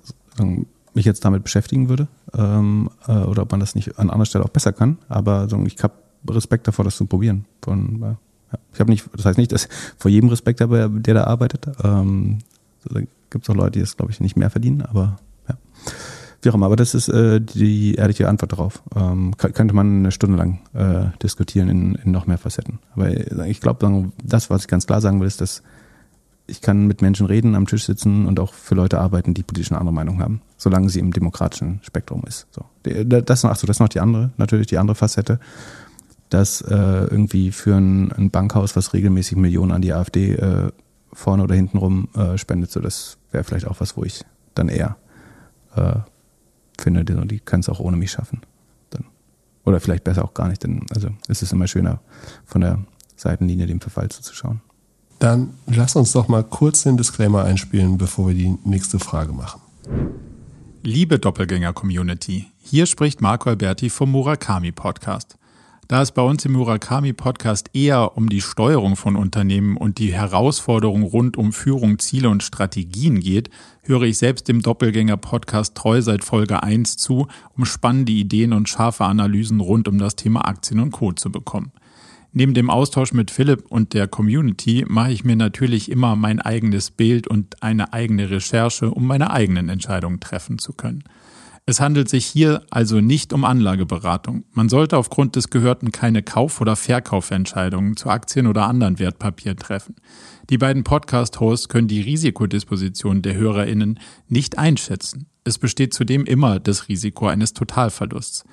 mich 0.94 1.06
jetzt 1.06 1.26
damit 1.26 1.44
beschäftigen 1.44 1.90
würde 1.90 2.08
ähm, 2.34 2.90
oder 3.08 3.42
ob 3.42 3.52
man 3.52 3.60
das 3.60 3.76
nicht 3.76 4.00
an 4.00 4.10
anderer 4.10 4.26
Stelle 4.26 4.46
auch 4.46 4.50
besser 4.50 4.72
kann, 4.72 4.98
aber 5.10 5.48
ich 5.66 5.84
habe 5.84 5.94
Respekt 6.30 6.68
davor, 6.68 6.86
das 6.86 6.96
zu 6.96 7.06
probieren. 7.06 7.46
Von, 7.62 8.18
ich 8.74 8.80
habe 8.80 8.90
nicht, 8.90 9.06
das 9.14 9.26
heißt 9.26 9.38
nicht, 9.38 9.52
dass 9.52 9.68
vor 9.98 10.10
jedem 10.12 10.30
Respekt 10.30 10.62
habe, 10.62 10.90
der 10.92 11.14
da 11.14 11.24
arbeitet. 11.26 11.68
Ähm, 11.84 12.40
da 12.86 13.02
gibt 13.30 13.44
es 13.44 13.50
auch 13.50 13.56
Leute, 13.56 13.72
die 13.72 13.80
es, 13.82 13.98
glaube 13.98 14.12
ich, 14.12 14.20
nicht 14.20 14.38
mehr 14.38 14.50
verdienen, 14.50 14.82
aber 14.82 15.20
ja. 15.48 15.58
Wie 16.42 16.50
auch 16.50 16.54
immer, 16.54 16.68
aber 16.68 16.76
das 16.76 16.94
ist 16.94 17.10
äh, 17.10 17.42
die 17.42 17.96
ehrliche 17.96 18.30
Antwort 18.30 18.52
darauf. 18.52 18.84
Ähm, 18.96 19.36
könnte 19.38 19.74
man 19.74 20.00
eine 20.00 20.12
Stunde 20.12 20.38
lang 20.38 20.60
äh, 20.74 21.18
diskutieren 21.22 21.68
in, 21.68 21.96
in 21.96 22.12
noch 22.12 22.28
mehr 22.28 22.38
Facetten. 22.38 22.80
Aber 22.94 23.10
ich 23.48 23.60
glaube, 23.60 24.12
das, 24.24 24.50
was 24.50 24.62
ich 24.62 24.68
ganz 24.68 24.86
klar 24.86 25.02
sagen 25.02 25.20
will, 25.20 25.28
ist, 25.28 25.42
dass 25.42 25.64
ich 26.46 26.62
kann 26.62 26.88
mit 26.88 27.02
Menschen 27.02 27.26
reden, 27.26 27.56
am 27.56 27.68
Tisch 27.68 27.86
sitzen 27.86 28.26
und 28.26 28.40
auch 28.40 28.54
für 28.54 28.76
Leute 28.76 29.00
arbeiten, 29.00 29.34
die 29.34 29.44
politisch 29.44 29.72
eine 29.72 29.80
andere 29.80 29.94
Meinung 29.94 30.22
haben, 30.22 30.42
solange 30.56 30.90
sie 30.90 31.00
im 31.00 31.12
demokratischen 31.12 31.80
Spektrum 31.84 32.24
ist. 32.26 32.48
So. 32.52 32.66
Das, 32.84 33.44
ach 33.44 33.56
so, 33.58 33.68
das 33.68 33.78
ist 33.78 33.82
noch 33.82 33.90
die 33.90 34.00
andere, 34.00 34.32
natürlich 34.38 34.68
die 34.68 34.78
andere 34.78 34.96
Facette 34.96 35.40
dass 36.30 36.62
äh, 36.62 36.76
irgendwie 36.76 37.52
für 37.52 37.76
ein, 37.76 38.12
ein, 38.12 38.32
Bankhaus, 38.32 38.76
was 38.76 38.94
regelmäßig 38.94 39.38
Millionen 39.38 39.72
an 39.72 39.82
die 39.82 39.94
AfD 39.94 40.34
äh, 40.34 40.72
vorne 41.14 41.44
oder 41.44 41.56
hinten 41.56 41.78
rum 41.78 42.10
äh, 42.16 42.38
spendet, 42.38 42.72
so 42.72 42.80
das 42.80 43.18
wäre 43.32 43.44
vielleicht 43.44 43.68
auch 43.68 43.80
was, 43.80 43.96
wo 43.96 44.04
ich 44.04 44.24
dann 44.56 44.70
eher 44.70 44.98
äh, 45.76 46.00
finde, 46.78 47.06
die, 47.06 47.16
die 47.28 47.40
kann 47.40 47.62
es 47.62 47.70
auch 47.70 47.80
ohne 47.80 47.98
mich 47.98 48.12
schaffen. 48.12 48.42
Dann. 48.90 49.06
Oder 49.64 49.80
vielleicht 49.80 50.04
besser 50.04 50.24
auch 50.24 50.34
gar 50.34 50.50
nicht, 50.50 50.64
denn 50.64 50.86
also 50.94 51.10
es 51.28 51.42
ist 51.42 51.54
immer 51.54 51.68
schöner, 51.68 52.02
von 52.46 52.62
der 52.62 52.80
Seitenlinie 53.16 53.66
dem 53.68 53.82
Verfall 53.82 54.10
zuzuschauen. 54.10 54.62
Dann 55.20 55.54
lass 55.66 55.96
uns 55.96 56.12
doch 56.12 56.28
mal 56.28 56.44
kurz 56.44 56.84
den 56.84 56.98
Disclaimer 56.98 57.44
einspielen, 57.44 57.98
bevor 57.98 58.28
wir 58.28 58.36
die 58.36 58.56
nächste 58.64 59.00
Frage 59.00 59.34
machen. 59.34 59.62
Liebe 60.84 61.18
Doppelgänger-Community, 61.18 62.46
hier 62.62 62.86
spricht 62.86 63.20
Marco 63.20 63.50
Alberti 63.50 63.90
vom 63.90 64.12
Murakami 64.12 64.72
Podcast. 64.72 65.38
Da 65.88 66.02
es 66.02 66.12
bei 66.12 66.22
uns 66.22 66.44
im 66.44 66.52
Murakami 66.52 67.14
Podcast 67.14 67.70
eher 67.72 68.18
um 68.18 68.28
die 68.28 68.42
Steuerung 68.42 68.98
von 68.98 69.16
Unternehmen 69.16 69.78
und 69.78 70.00
die 70.00 70.12
Herausforderungen 70.12 71.06
rund 71.06 71.38
um 71.38 71.54
Führung, 71.54 71.98
Ziele 71.98 72.30
und 72.30 72.44
Strategien 72.44 73.22
geht, 73.22 73.50
höre 73.84 74.02
ich 74.02 74.18
selbst 74.18 74.50
dem 74.50 74.62
Doppelgänger 74.62 75.16
Podcast 75.16 75.76
treu 75.76 76.02
seit 76.02 76.26
Folge 76.26 76.62
1 76.62 76.98
zu, 76.98 77.28
um 77.56 77.64
spannende 77.64 78.12
Ideen 78.12 78.52
und 78.52 78.68
scharfe 78.68 79.06
Analysen 79.06 79.62
rund 79.62 79.88
um 79.88 79.98
das 79.98 80.18
Thema 80.18 80.46
Aktien 80.46 80.82
und 80.82 80.92
Co. 80.92 81.14
zu 81.14 81.32
bekommen. 81.32 81.72
Neben 82.34 82.54
dem 82.54 82.70
Austausch 82.70 83.14
mit 83.14 83.32
Philipp 83.32 83.64
und 83.70 83.94
der 83.94 84.10
Community 84.10 84.84
mache 84.90 85.14
ich 85.14 85.24
mir 85.24 85.38
natürlich 85.38 85.90
immer 85.90 86.18
mein 86.18 86.42
eigenes 86.42 86.92
Bild 86.92 87.30
und 87.30 87.64
eine 87.64 87.94
eigene 87.94 88.30
Recherche, 88.30 88.92
um 88.92 89.08
meine 89.08 89.32
eigenen 89.32 89.70
Entscheidungen 89.70 90.20
treffen 90.20 90.60
zu 90.60 90.74
können. 90.74 91.06
Es 91.70 91.82
handelt 91.82 92.08
sich 92.08 92.26
hier 92.26 92.64
also 92.70 93.02
nicht 93.02 93.34
um 93.34 93.44
Anlageberatung. 93.44 94.46
Man 94.54 94.70
sollte 94.70 94.96
aufgrund 94.96 95.36
des 95.36 95.50
Gehörten 95.50 95.92
keine 95.92 96.24
Kauf- 96.24 96.62
oder 96.62 96.78
Verkaufentscheidungen 96.78 97.98
zu 97.98 98.10
Aktien 98.10 98.48
oder 98.48 98.68
anderen 98.68 99.00
Wertpapieren 99.00 99.58
treffen. 99.58 99.96
Die 100.50 100.58
beiden 100.58 100.86
Podcast-Hosts 100.86 101.68
können 101.68 101.90
die 101.90 102.00
Risikodisposition 102.00 103.22
der 103.22 103.36
HörerInnen 103.36 104.00
nicht 104.30 104.58
einschätzen. 104.58 105.28
Es 105.44 105.58
besteht 105.58 105.94
zudem 105.94 106.24
immer 106.24 106.62
das 106.62 106.88
Risiko 106.88 107.28
eines 107.28 107.52
Totalverlusts. 107.52 108.46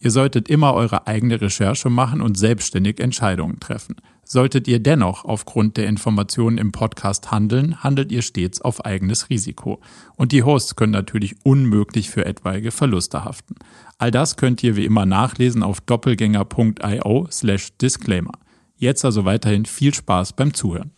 Ihr 0.00 0.10
solltet 0.10 0.48
immer 0.48 0.72
eure 0.72 1.06
eigene 1.06 1.42
Recherche 1.42 1.90
machen 1.90 2.22
und 2.22 2.38
selbstständig 2.38 3.00
Entscheidungen 3.00 3.60
treffen. 3.60 3.96
Solltet 4.32 4.66
ihr 4.66 4.80
dennoch 4.82 5.26
aufgrund 5.26 5.76
der 5.76 5.88
Informationen 5.88 6.56
im 6.56 6.72
Podcast 6.72 7.30
handeln, 7.30 7.84
handelt 7.84 8.10
ihr 8.10 8.22
stets 8.22 8.62
auf 8.62 8.82
eigenes 8.82 9.28
Risiko. 9.28 9.82
Und 10.16 10.32
die 10.32 10.42
Hosts 10.42 10.74
können 10.74 10.92
natürlich 10.92 11.36
unmöglich 11.44 12.08
für 12.08 12.24
etwaige 12.24 12.70
Verluste 12.70 13.26
haften. 13.26 13.56
All 13.98 14.10
das 14.10 14.38
könnt 14.38 14.62
ihr 14.62 14.74
wie 14.74 14.86
immer 14.86 15.04
nachlesen 15.04 15.62
auf 15.62 15.82
doppelgänger.io 15.82 17.28
slash 17.30 17.76
disclaimer. 17.76 18.32
Jetzt 18.78 19.04
also 19.04 19.26
weiterhin 19.26 19.66
viel 19.66 19.92
Spaß 19.92 20.32
beim 20.32 20.54
Zuhören. 20.54 20.92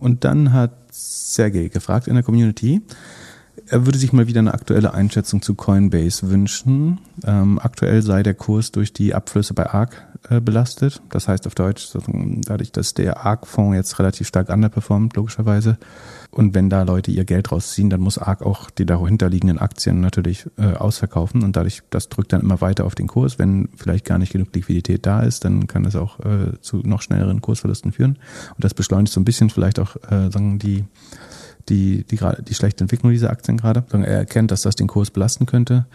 Und 0.00 0.24
dann 0.24 0.52
hat 0.52 0.92
Sergej 0.92 1.68
gefragt 1.68 2.08
in 2.08 2.14
der 2.14 2.24
Community, 2.24 2.82
er 3.66 3.86
würde 3.86 3.98
sich 3.98 4.12
mal 4.12 4.26
wieder 4.26 4.40
eine 4.40 4.54
aktuelle 4.54 4.92
Einschätzung 4.92 5.40
zu 5.40 5.54
Coinbase 5.54 6.30
wünschen. 6.30 6.98
Ähm, 7.24 7.60
aktuell 7.62 8.02
sei 8.02 8.24
der 8.24 8.34
Kurs 8.34 8.72
durch 8.72 8.92
die 8.92 9.14
Abflüsse 9.14 9.54
bei 9.54 9.70
ARK 9.70 10.07
äh, 10.30 10.40
belastet. 10.40 11.02
Das 11.10 11.28
heißt 11.28 11.46
auf 11.46 11.54
Deutsch, 11.54 11.88
dadurch, 12.46 12.72
dass 12.72 12.94
der 12.94 13.24
ARK-Fonds 13.24 13.76
jetzt 13.76 13.98
relativ 13.98 14.26
stark 14.26 14.48
underperformt, 14.48 15.16
logischerweise. 15.16 15.78
Und 16.30 16.54
wenn 16.54 16.68
da 16.68 16.82
Leute 16.82 17.10
ihr 17.10 17.24
Geld 17.24 17.50
rausziehen, 17.50 17.90
dann 17.90 18.00
muss 18.00 18.18
ARK 18.18 18.42
auch 18.42 18.70
die 18.70 18.86
dahinterliegenden 18.86 19.58
Aktien 19.58 20.00
natürlich 20.00 20.46
äh, 20.58 20.74
ausverkaufen. 20.74 21.42
Und 21.42 21.56
dadurch, 21.56 21.82
das 21.90 22.08
drückt 22.08 22.32
dann 22.32 22.42
immer 22.42 22.60
weiter 22.60 22.84
auf 22.84 22.94
den 22.94 23.06
Kurs. 23.06 23.38
Wenn 23.38 23.68
vielleicht 23.76 24.04
gar 24.04 24.18
nicht 24.18 24.32
genug 24.32 24.54
Liquidität 24.54 25.06
da 25.06 25.20
ist, 25.22 25.44
dann 25.44 25.66
kann 25.66 25.84
das 25.84 25.96
auch 25.96 26.20
äh, 26.20 26.60
zu 26.60 26.78
noch 26.78 27.02
schnelleren 27.02 27.40
Kursverlusten 27.40 27.92
führen. 27.92 28.18
Und 28.54 28.64
das 28.64 28.74
beschleunigt 28.74 29.12
so 29.12 29.20
ein 29.20 29.24
bisschen 29.24 29.50
vielleicht 29.50 29.78
auch 29.78 29.96
äh, 30.10 30.30
sagen 30.30 30.58
die 30.58 30.84
die, 31.68 32.04
die, 32.04 32.18
die 32.46 32.54
schlechte 32.54 32.84
Entwicklung 32.84 33.12
dieser 33.12 33.30
Aktien 33.30 33.56
gerade. 33.56 33.84
Er 33.92 34.06
erkennt, 34.06 34.50
dass 34.50 34.62
das 34.62 34.76
den 34.76 34.86
Kurs 34.86 35.10
belasten 35.10 35.46
könnte. 35.46 35.86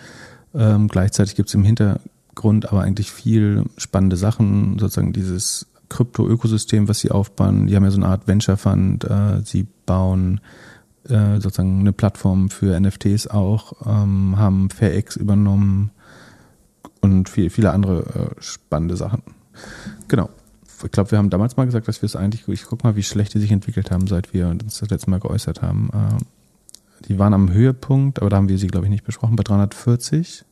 Ähm, 0.53 0.87
gleichzeitig 0.87 1.35
gibt 1.35 1.49
es 1.49 1.55
im 1.55 1.63
Hintergrund 2.33 2.71
aber 2.71 2.81
eigentlich 2.81 3.11
viel 3.11 3.63
spannende 3.77 4.17
Sachen, 4.17 4.79
sozusagen 4.79 5.13
dieses 5.13 5.67
Krypto-Ökosystem, 5.89 6.87
was 6.87 6.99
sie 6.99 7.11
aufbauen. 7.11 7.67
Die 7.67 7.75
haben 7.75 7.83
ja 7.83 7.91
so 7.91 7.97
eine 7.97 8.07
Art 8.07 8.27
Venture 8.27 8.57
Fund. 8.57 9.03
Äh, 9.03 9.41
sie 9.43 9.67
bauen 9.85 10.41
äh, 11.07 11.39
sozusagen 11.39 11.81
eine 11.81 11.93
Plattform 11.93 12.49
für 12.49 12.79
NFTs 12.79 13.27
auch, 13.27 13.73
ähm, 13.85 14.37
haben 14.37 14.69
FairX 14.69 15.15
übernommen 15.15 15.91
und 17.01 17.29
viel, 17.29 17.49
viele 17.49 17.71
andere 17.71 18.31
äh, 18.37 18.41
spannende 18.41 18.95
Sachen. 18.97 19.21
Genau 20.07 20.29
ich 20.83 20.91
glaube, 20.91 21.11
wir 21.11 21.17
haben 21.17 21.29
damals 21.29 21.55
mal 21.55 21.63
gesagt, 21.63 21.87
dass 21.87 22.01
wir 22.01 22.07
es 22.07 22.17
eigentlich, 22.17 22.45
ich 22.49 22.65
guck 22.65 22.83
mal, 22.83 22.97
wie 22.97 23.03
schlecht 23.03 23.33
die 23.33 23.39
sich 23.39 23.51
entwickelt 23.51 23.89
haben, 23.89 24.05
seit 24.07 24.33
wir 24.33 24.49
uns 24.49 24.79
das 24.79 24.89
letzte 24.89 25.09
Mal 25.09 25.21
geäußert 25.21 25.61
haben. 25.61 25.89
Die 27.07 27.17
waren 27.17 27.33
am 27.33 27.53
Höhepunkt, 27.53 28.19
aber 28.19 28.29
da 28.29 28.35
haben 28.35 28.49
wir 28.49 28.57
sie, 28.57 28.67
glaube 28.67 28.87
ich, 28.87 28.89
nicht 28.89 29.05
besprochen, 29.05 29.37
bei 29.37 29.43
340. 29.43 30.43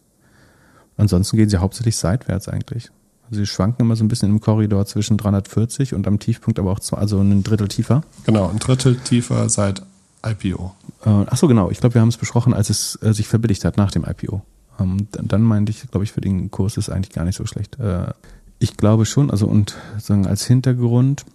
Ansonsten 0.98 1.38
gehen 1.38 1.50
sie 1.50 1.58
hauptsächlich 1.58 1.96
seitwärts 1.96 2.48
eigentlich. 2.48 2.90
Also 3.26 3.40
sie 3.40 3.46
schwanken 3.46 3.86
immer 3.86 3.96
so 3.96 4.04
ein 4.04 4.08
bisschen 4.08 4.30
im 4.30 4.42
Korridor 4.42 4.86
zwischen 4.86 5.18
340 5.18 5.94
und 5.94 6.06
am 6.08 6.20
Tiefpunkt 6.20 6.60
aber 6.60 6.72
auch 6.72 6.80
zwei, 6.80 6.98
also 6.98 7.20
ein 7.20 7.44
Drittel 7.44 7.70
tiefer. 7.70 8.04
Genau, 8.26 8.50
ein 8.50 8.60
Drittel 8.60 8.98
tiefer 8.98 9.48
seit 9.50 9.82
IPO. 10.26 10.76
Äh, 11.06 11.10
ach 11.28 11.38
so, 11.38 11.48
genau. 11.48 11.72
Ich 11.72 11.80
glaube, 11.80 11.96
wir 11.96 12.02
haben 12.02 12.10
es 12.10 12.18
besprochen, 12.18 12.54
als 12.54 12.70
es 12.70 13.00
äh, 13.02 13.14
sich 13.14 13.28
verbilligt 13.28 13.66
hat 13.66 13.78
nach 13.78 13.92
dem 13.92 14.06
IPO. 14.06 14.42
Ähm, 14.80 15.08
dann 15.12 15.42
meinte 15.44 15.72
ich, 15.72 15.90
glaube 15.90 16.04
ich, 16.04 16.12
für 16.12 16.22
den 16.22 16.52
Kurs 16.52 16.78
ist 16.78 16.90
eigentlich 16.90 17.14
gar 17.14 17.26
nicht 17.26 17.38
so 17.38 17.46
schlecht. 17.46 17.80
Äh, 17.80 18.12
ich 18.60 18.78
glaube 18.78 19.06
schon, 19.06 19.32
also 19.32 19.48
und 19.48 19.76
sagen 19.98 20.28
als 20.28 20.46
Hintergrund, 20.46 21.26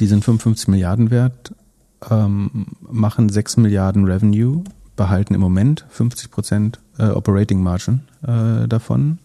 die 0.00 0.06
sind 0.06 0.24
55 0.24 0.68
Milliarden 0.68 1.10
wert, 1.10 1.54
ähm, 2.10 2.66
machen 2.80 3.28
6 3.28 3.58
Milliarden 3.58 4.04
Revenue, 4.04 4.64
behalten 4.96 5.34
im 5.34 5.40
Moment 5.40 5.84
50 5.90 6.30
Prozent 6.30 6.80
äh, 6.98 7.08
Operating 7.08 7.62
Margin 7.62 8.00
äh, 8.26 8.68
davon, 8.68 9.18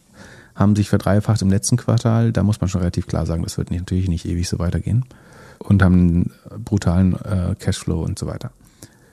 haben 0.55 0.75
sich 0.75 0.89
verdreifacht 0.89 1.41
im 1.41 1.49
letzten 1.49 1.77
Quartal. 1.77 2.31
Da 2.31 2.43
muss 2.43 2.59
man 2.59 2.69
schon 2.69 2.81
relativ 2.81 3.07
klar 3.07 3.25
sagen, 3.25 3.43
das 3.43 3.57
wird 3.57 3.71
nicht, 3.71 3.81
natürlich 3.81 4.09
nicht 4.09 4.25
ewig 4.25 4.47
so 4.47 4.59
weitergehen 4.59 5.05
und 5.59 5.81
haben 5.83 5.93
einen 5.93 6.31
brutalen 6.63 7.13
äh, 7.13 7.55
Cashflow 7.57 8.03
und 8.03 8.19
so 8.19 8.27
weiter. 8.27 8.51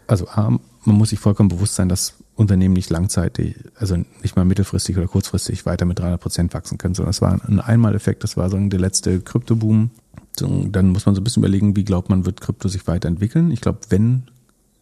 Also 0.06 0.26
man 0.36 0.60
muss 0.84 1.10
sich 1.10 1.18
vollkommen 1.18 1.48
bewusst 1.48 1.74
sein, 1.74 1.88
dass 1.88 2.14
Unternehmen 2.36 2.74
nicht 2.74 2.90
langzeitig, 2.90 3.56
also 3.76 3.96
nicht 4.22 4.36
mal 4.36 4.44
mittelfristig 4.44 4.96
oder 4.96 5.08
kurzfristig 5.08 5.66
weiter 5.66 5.84
mit 5.84 5.98
300 5.98 6.20
Prozent 6.20 6.54
wachsen 6.54 6.78
können, 6.78 6.94
sondern 6.94 7.10
es 7.10 7.22
war 7.22 7.40
ein 7.48 7.60
Einmaleffekt, 7.60 8.22
das 8.22 8.36
war 8.36 8.50
so 8.50 8.56
der 8.56 8.78
letzte 8.78 9.20
Kryptoboom. 9.20 9.90
Dann 10.38 10.88
muss 10.88 11.06
man 11.06 11.14
so 11.14 11.20
ein 11.20 11.24
bisschen 11.24 11.42
überlegen, 11.42 11.76
wie 11.76 11.84
glaubt 11.84 12.10
man, 12.10 12.26
wird 12.26 12.42
Krypto 12.42 12.68
sich 12.68 12.86
weiterentwickeln. 12.86 13.50
Ich 13.50 13.62
glaube, 13.62 13.78
wenn 13.88 14.24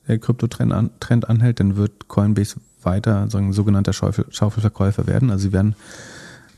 der 0.09 0.19
Kryptotrend 0.19 0.73
an, 0.73 0.91
anhält, 1.09 1.61
dann 1.61 1.77
wird 1.77 2.09
Coinbase 2.09 2.57
weiter 2.85 3.27
so 3.31 3.39
ein 3.39 3.53
sogenannter 3.53 3.93
Schaufel, 3.93 4.27
Schaufelverkäufer 4.31 5.07
werden. 5.07 5.31
Also 5.31 5.43
sie 5.43 5.53
werden 5.53 5.75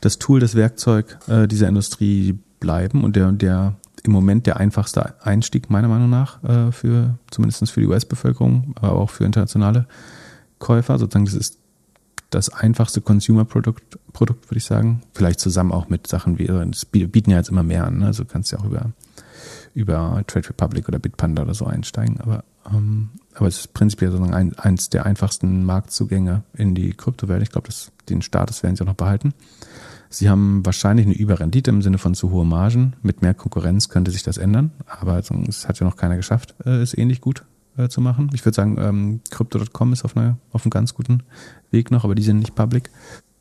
das 0.00 0.18
Tool, 0.18 0.40
das 0.40 0.54
Werkzeug 0.54 1.18
äh, 1.28 1.46
dieser 1.46 1.68
Industrie 1.68 2.38
bleiben 2.60 3.04
und 3.04 3.16
der, 3.16 3.32
der 3.32 3.74
im 4.02 4.12
Moment 4.12 4.46
der 4.46 4.56
einfachste 4.58 5.14
Einstieg 5.24 5.70
meiner 5.70 5.88
Meinung 5.88 6.10
nach 6.10 6.42
äh, 6.44 6.72
für 6.72 7.18
zumindest 7.30 7.70
für 7.70 7.80
die 7.80 7.86
US-Bevölkerung, 7.86 8.74
aber 8.76 8.92
auch 8.92 9.10
für 9.10 9.24
internationale 9.24 9.86
Käufer. 10.58 10.98
Sozusagen, 10.98 11.24
das 11.24 11.34
ist 11.34 11.58
das 12.30 12.48
einfachste 12.48 13.00
Consumer-Produkt, 13.00 13.98
Produkt, 14.12 14.50
würde 14.50 14.58
ich 14.58 14.64
sagen. 14.64 15.02
Vielleicht 15.12 15.40
zusammen 15.40 15.72
auch 15.72 15.88
mit 15.88 16.06
Sachen 16.06 16.38
wie, 16.38 16.46
das 16.46 16.84
bieten 16.84 17.30
ja 17.30 17.38
jetzt 17.38 17.48
immer 17.48 17.62
mehr 17.62 17.86
an. 17.86 17.98
Ne? 17.98 18.06
Also 18.06 18.24
kannst 18.24 18.52
ja 18.52 18.58
auch 18.58 18.64
über, 18.64 18.92
über 19.74 20.22
Trade 20.26 20.48
Republic 20.48 20.88
oder 20.88 20.98
Bitpanda 20.98 21.42
oder 21.42 21.54
so 21.54 21.66
einsteigen. 21.66 22.20
Aber, 22.20 22.44
ähm, 22.72 23.10
aber 23.36 23.48
es 23.48 23.58
ist 23.58 23.74
prinzipiell 23.74 24.10
sozusagen 24.10 24.34
ein, 24.34 24.58
eins 24.58 24.88
der 24.88 25.04
einfachsten 25.04 25.64
Marktzugänge 25.64 26.42
in 26.54 26.74
die 26.74 26.94
Kryptowelt. 26.94 27.42
Ich 27.42 27.50
glaube, 27.50 27.68
den 28.08 28.22
Status 28.22 28.62
werden 28.62 28.76
sie 28.76 28.82
auch 28.82 28.86
noch 28.88 28.94
behalten. 28.94 29.34
Sie 30.08 30.30
haben 30.30 30.64
wahrscheinlich 30.64 31.06
eine 31.06 31.14
Überrendite 31.14 31.70
im 31.70 31.82
Sinne 31.82 31.98
von 31.98 32.14
zu 32.14 32.30
hohe 32.30 32.46
Margen. 32.46 32.94
Mit 33.02 33.22
mehr 33.22 33.34
Konkurrenz 33.34 33.88
könnte 33.88 34.10
sich 34.10 34.22
das 34.22 34.38
ändern, 34.38 34.70
aber 34.86 35.18
es 35.18 35.68
hat 35.68 35.78
ja 35.78 35.86
noch 35.86 35.96
keiner 35.96 36.16
geschafft, 36.16 36.54
äh, 36.64 36.80
es 36.80 36.96
ähnlich 36.96 37.20
gut 37.20 37.44
äh, 37.76 37.88
zu 37.88 38.00
machen. 38.00 38.30
Ich 38.32 38.44
würde 38.44 38.54
sagen, 38.54 38.76
ähm, 38.78 39.20
Crypto.com 39.30 39.92
ist 39.92 40.04
auf, 40.04 40.16
einer, 40.16 40.38
auf 40.52 40.64
einem 40.64 40.70
ganz 40.70 40.94
guten 40.94 41.22
Weg 41.70 41.90
noch, 41.90 42.04
aber 42.04 42.14
die 42.14 42.22
sind 42.22 42.38
nicht 42.38 42.54
public. 42.54 42.90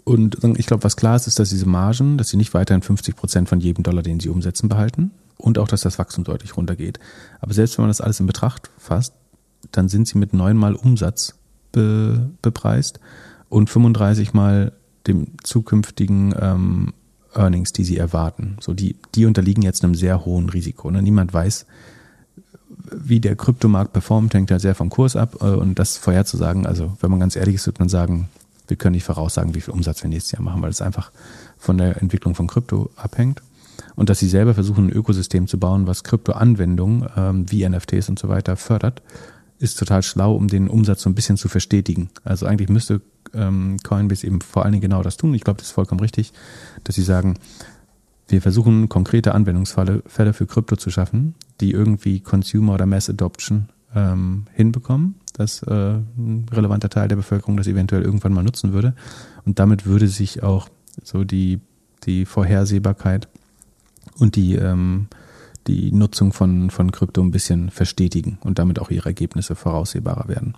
Und 0.03 0.37
ich 0.57 0.67
glaube, 0.67 0.83
was 0.83 0.97
klar 0.97 1.15
ist, 1.15 1.25
ist, 1.25 1.39
dass 1.39 1.49
diese 1.49 1.65
Margen, 1.65 2.19
dass 2.19 2.29
sie 2.29 2.37
nicht 2.37 2.53
weiterhin 2.53 2.83
50 2.83 3.15
Prozent 3.15 3.49
von 3.49 3.59
jedem 3.59 3.83
Dollar, 3.83 4.03
den 4.03 4.19
sie 4.19 4.29
umsetzen, 4.29 4.69
behalten 4.69 5.11
und 5.37 5.57
auch, 5.57 5.67
dass 5.67 5.81
das 5.81 5.97
Wachstum 5.97 6.23
deutlich 6.23 6.57
runtergeht. 6.57 6.99
Aber 7.41 7.53
selbst 7.53 7.77
wenn 7.77 7.83
man 7.83 7.89
das 7.89 8.01
alles 8.01 8.19
in 8.19 8.27
Betracht 8.27 8.69
fasst, 8.77 9.13
dann 9.77 9.89
sind 9.89 10.07
sie 10.07 10.17
mit 10.17 10.33
neunmal 10.33 10.75
Umsatz 10.75 11.35
be, 11.71 12.29
bepreist 12.41 12.99
und 13.49 13.69
35 13.69 14.33
mal 14.33 14.71
dem 15.07 15.27
zukünftigen 15.43 16.33
ähm, 16.39 16.93
Earnings, 17.33 17.73
die 17.73 17.83
sie 17.83 17.97
erwarten. 17.97 18.57
So 18.59 18.73
die, 18.73 18.95
die 19.13 19.25
unterliegen 19.25 19.61
jetzt 19.61 19.83
einem 19.83 19.95
sehr 19.95 20.25
hohen 20.25 20.49
Risiko. 20.49 20.89
Ne? 20.89 21.01
Niemand 21.01 21.33
weiß, 21.33 21.65
wie 22.91 23.19
der 23.19 23.35
Kryptomarkt 23.35 23.93
performt, 23.93 24.33
hängt 24.33 24.49
ja 24.49 24.59
sehr 24.59 24.75
vom 24.75 24.89
Kurs 24.89 25.15
ab. 25.15 25.37
Äh, 25.41 25.45
und 25.45 25.77
das 25.79 25.97
vorherzusagen, 25.97 26.65
also 26.65 26.97
wenn 27.01 27.11
man 27.11 27.19
ganz 27.19 27.35
ehrlich 27.35 27.55
ist, 27.55 27.65
wird 27.65 27.79
man 27.79 27.89
sagen, 27.89 28.29
wir 28.67 28.77
können 28.77 28.93
nicht 28.93 29.03
voraussagen, 29.03 29.53
wie 29.53 29.61
viel 29.61 29.73
Umsatz 29.73 30.01
wir 30.01 30.09
nächstes 30.09 30.31
Jahr 30.31 30.41
machen, 30.41 30.61
weil 30.61 30.71
es 30.71 30.81
einfach 30.81 31.11
von 31.57 31.77
der 31.77 32.01
Entwicklung 32.01 32.35
von 32.35 32.47
Krypto 32.47 32.89
abhängt. 32.95 33.41
Und 33.95 34.09
dass 34.09 34.19
sie 34.19 34.27
selber 34.27 34.53
versuchen, 34.53 34.87
ein 34.87 34.91
Ökosystem 34.91 35.47
zu 35.47 35.59
bauen, 35.59 35.87
was 35.87 36.03
Kryptoanwendungen 36.03 37.07
ähm, 37.15 37.51
wie 37.51 37.67
NFTs 37.67 38.09
und 38.09 38.19
so 38.19 38.29
weiter 38.29 38.55
fördert, 38.55 39.01
ist 39.59 39.79
total 39.79 40.03
schlau, 40.03 40.35
um 40.35 40.47
den 40.47 40.69
Umsatz 40.69 41.01
so 41.01 41.09
ein 41.09 41.15
bisschen 41.15 41.37
zu 41.37 41.47
verstetigen. 41.47 42.09
Also 42.23 42.45
eigentlich 42.45 42.69
müsste 42.69 43.01
ähm, 43.33 43.77
Coinbase 43.83 44.27
eben 44.27 44.41
vor 44.41 44.63
allen 44.63 44.73
Dingen 44.73 44.81
genau 44.81 45.03
das 45.03 45.17
tun. 45.17 45.33
Ich 45.33 45.43
glaube, 45.43 45.57
das 45.57 45.67
ist 45.67 45.73
vollkommen 45.73 46.01
richtig, 46.01 46.33
dass 46.83 46.95
sie 46.95 47.03
sagen, 47.03 47.35
wir 48.27 48.41
versuchen 48.41 48.89
konkrete 48.89 49.35
Anwendungsfälle 49.35 50.33
für 50.33 50.47
Krypto 50.47 50.75
zu 50.75 50.89
schaffen, 50.89 51.35
die 51.61 51.71
irgendwie 51.71 52.19
Consumer 52.21 52.73
oder 52.73 52.85
Mass 52.85 53.09
Adoption 53.09 53.69
ähm, 53.93 54.45
hinbekommen, 54.53 55.15
dass 55.33 55.61
äh, 55.63 55.71
ein 56.17 56.45
relevanter 56.51 56.89
Teil 56.89 57.07
der 57.07 57.17
Bevölkerung 57.17 57.55
das 57.55 57.67
eventuell 57.67 58.01
irgendwann 58.01 58.33
mal 58.33 58.43
nutzen 58.43 58.73
würde. 58.73 58.95
Und 59.45 59.59
damit 59.59 59.85
würde 59.85 60.07
sich 60.07 60.43
auch 60.43 60.69
so 61.03 61.23
die, 61.23 61.59
die 62.03 62.25
Vorhersehbarkeit 62.25 63.27
und 64.17 64.35
die, 64.35 64.55
ähm, 64.55 65.07
die 65.67 65.91
Nutzung 65.91 66.33
von, 66.33 66.69
von 66.69 66.91
Krypto 66.91 67.21
ein 67.21 67.31
bisschen 67.31 67.69
verstetigen 67.69 68.37
und 68.41 68.59
damit 68.59 68.79
auch 68.79 68.91
ihre 68.91 69.09
Ergebnisse 69.09 69.55
voraussehbarer 69.55 70.27
werden. 70.27 70.55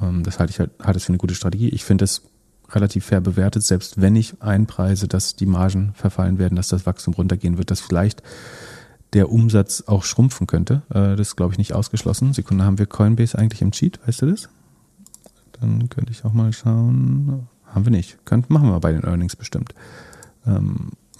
Ähm, 0.00 0.22
das 0.22 0.38
halte 0.38 0.50
ich 0.52 0.58
halt, 0.58 0.70
halte 0.82 0.98
es 0.98 1.04
für 1.04 1.10
eine 1.10 1.18
gute 1.18 1.34
Strategie. 1.34 1.68
Ich 1.68 1.84
finde 1.84 2.04
es 2.04 2.22
relativ 2.70 3.04
fair 3.04 3.20
bewertet, 3.20 3.62
selbst 3.62 4.00
wenn 4.00 4.16
ich 4.16 4.40
einpreise, 4.42 5.08
dass 5.08 5.36
die 5.36 5.46
Margen 5.46 5.92
verfallen 5.94 6.38
werden, 6.38 6.56
dass 6.56 6.68
das 6.68 6.86
Wachstum 6.86 7.14
runtergehen 7.14 7.58
wird, 7.58 7.70
dass 7.70 7.80
vielleicht 7.80 8.22
der 9.12 9.30
Umsatz 9.30 9.84
auch 9.86 10.04
schrumpfen 10.04 10.46
könnte. 10.46 10.82
Äh, 10.88 11.16
das 11.16 11.28
ist, 11.28 11.36
glaube 11.36 11.52
ich, 11.52 11.58
nicht 11.58 11.74
ausgeschlossen. 11.74 12.32
Sekunde, 12.32 12.64
haben 12.64 12.78
wir 12.78 12.86
Coinbase 12.86 13.38
eigentlich 13.38 13.62
im 13.62 13.72
Cheat? 13.72 14.00
Weißt 14.06 14.22
du 14.22 14.26
das? 14.26 14.48
Dann 15.60 15.88
könnte 15.90 16.12
ich 16.12 16.24
auch 16.24 16.32
mal 16.32 16.52
schauen. 16.52 17.48
Haben 17.66 17.84
wir 17.84 17.92
nicht. 17.92 18.18
Könnt, 18.24 18.50
machen 18.50 18.68
wir 18.68 18.80
bei 18.80 18.92
den 18.92 19.04
Earnings 19.04 19.36
bestimmt. 19.36 19.74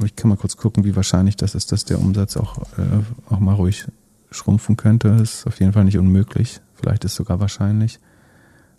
Ich 0.05 0.16
kann 0.16 0.28
mal 0.28 0.36
kurz 0.36 0.57
gucken, 0.57 0.84
wie 0.84 0.96
wahrscheinlich 0.96 1.36
das 1.36 1.55
ist, 1.55 1.72
dass 1.72 1.84
der 1.84 1.98
Umsatz 1.98 2.36
auch, 2.36 2.59
äh, 2.78 3.32
auch 3.32 3.40
mal 3.40 3.55
ruhig 3.55 3.86
schrumpfen 4.30 4.76
könnte. 4.76 5.16
Das 5.16 5.34
ist 5.34 5.46
auf 5.46 5.61
jeden 5.61 5.72
Fall 5.72 5.84
nicht 5.84 5.98
unmöglich. 5.98 6.61
Vielleicht 6.74 7.05
ist 7.05 7.14
sogar 7.14 7.40
wahrscheinlich. 7.40 7.98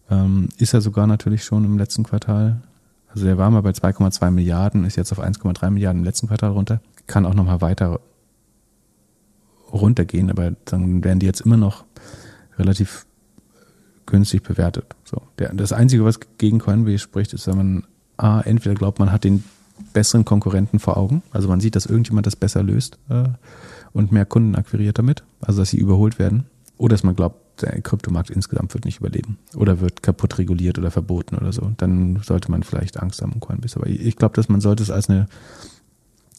Ähm, 0.09 0.49
ist 0.57 0.73
er 0.73 0.81
sogar 0.81 1.07
natürlich 1.07 1.43
schon 1.43 1.63
im 1.63 1.77
letzten 1.77 2.03
Quartal. 2.03 2.61
Also 3.07 3.25
der 3.25 3.37
war 3.37 3.49
mal 3.51 3.61
bei 3.61 3.69
2,2 3.71 4.31
Milliarden, 4.31 4.85
ist 4.85 4.95
jetzt 4.95 5.11
auf 5.11 5.19
1,3 5.19 5.69
Milliarden 5.69 6.01
im 6.01 6.05
letzten 6.05 6.27
Quartal 6.27 6.51
runter. 6.51 6.81
Kann 7.05 7.25
auch 7.25 7.35
nochmal 7.35 7.61
weiter 7.61 7.99
runtergehen, 9.71 10.29
aber 10.29 10.51
dann 10.65 11.03
werden 11.03 11.19
die 11.19 11.25
jetzt 11.25 11.41
immer 11.41 11.57
noch 11.57 11.85
relativ 12.57 13.05
günstig 14.05 14.43
bewertet. 14.43 14.95
So, 15.03 15.21
der, 15.39 15.53
das 15.53 15.73
Einzige, 15.73 16.05
was 16.05 16.19
gegen 16.37 16.59
Coinbase 16.59 16.99
spricht, 16.99 17.33
ist, 17.33 17.47
wenn 17.47 17.57
man 17.57 17.83
A, 18.17 18.41
entweder 18.41 18.75
glaubt, 18.75 18.99
man 18.99 19.11
hat 19.11 19.23
den 19.23 19.43
besseren 19.93 20.25
Konkurrenten 20.25 20.79
vor 20.79 20.97
Augen, 20.97 21.23
also 21.31 21.47
man 21.47 21.59
sieht, 21.59 21.75
dass 21.75 21.85
irgendjemand 21.85 22.27
das 22.27 22.35
besser 22.35 22.63
löst 22.63 22.97
äh, 23.09 23.25
und 23.91 24.11
mehr 24.11 24.25
Kunden 24.25 24.55
akquiriert 24.55 24.97
damit, 24.97 25.23
also 25.41 25.61
dass 25.61 25.69
sie 25.69 25.77
überholt 25.77 26.19
werden, 26.19 26.45
oder 26.77 26.93
dass 26.93 27.03
man 27.03 27.15
glaubt, 27.15 27.61
der 27.61 27.81
Kryptomarkt 27.81 28.29
insgesamt 28.29 28.73
wird 28.73 28.85
nicht 28.85 28.99
überleben 28.99 29.37
oder 29.55 29.79
wird 29.79 30.03
kaputt 30.03 30.37
reguliert 30.37 30.77
oder 30.79 30.91
verboten 30.91 31.37
oder 31.37 31.53
so. 31.53 31.71
Dann 31.77 32.19
sollte 32.23 32.49
man 32.49 32.63
vielleicht 32.63 33.01
Angst 33.01 33.21
haben 33.21 33.33
um 33.33 33.39
Coinbase. 33.39 33.77
Aber 33.77 33.87
ich 33.87 34.15
glaube, 34.15 34.35
dass 34.35 34.49
man 34.49 34.61
sollte 34.61 34.83
es 34.83 34.89
als 34.89 35.09
eine, 35.09 35.27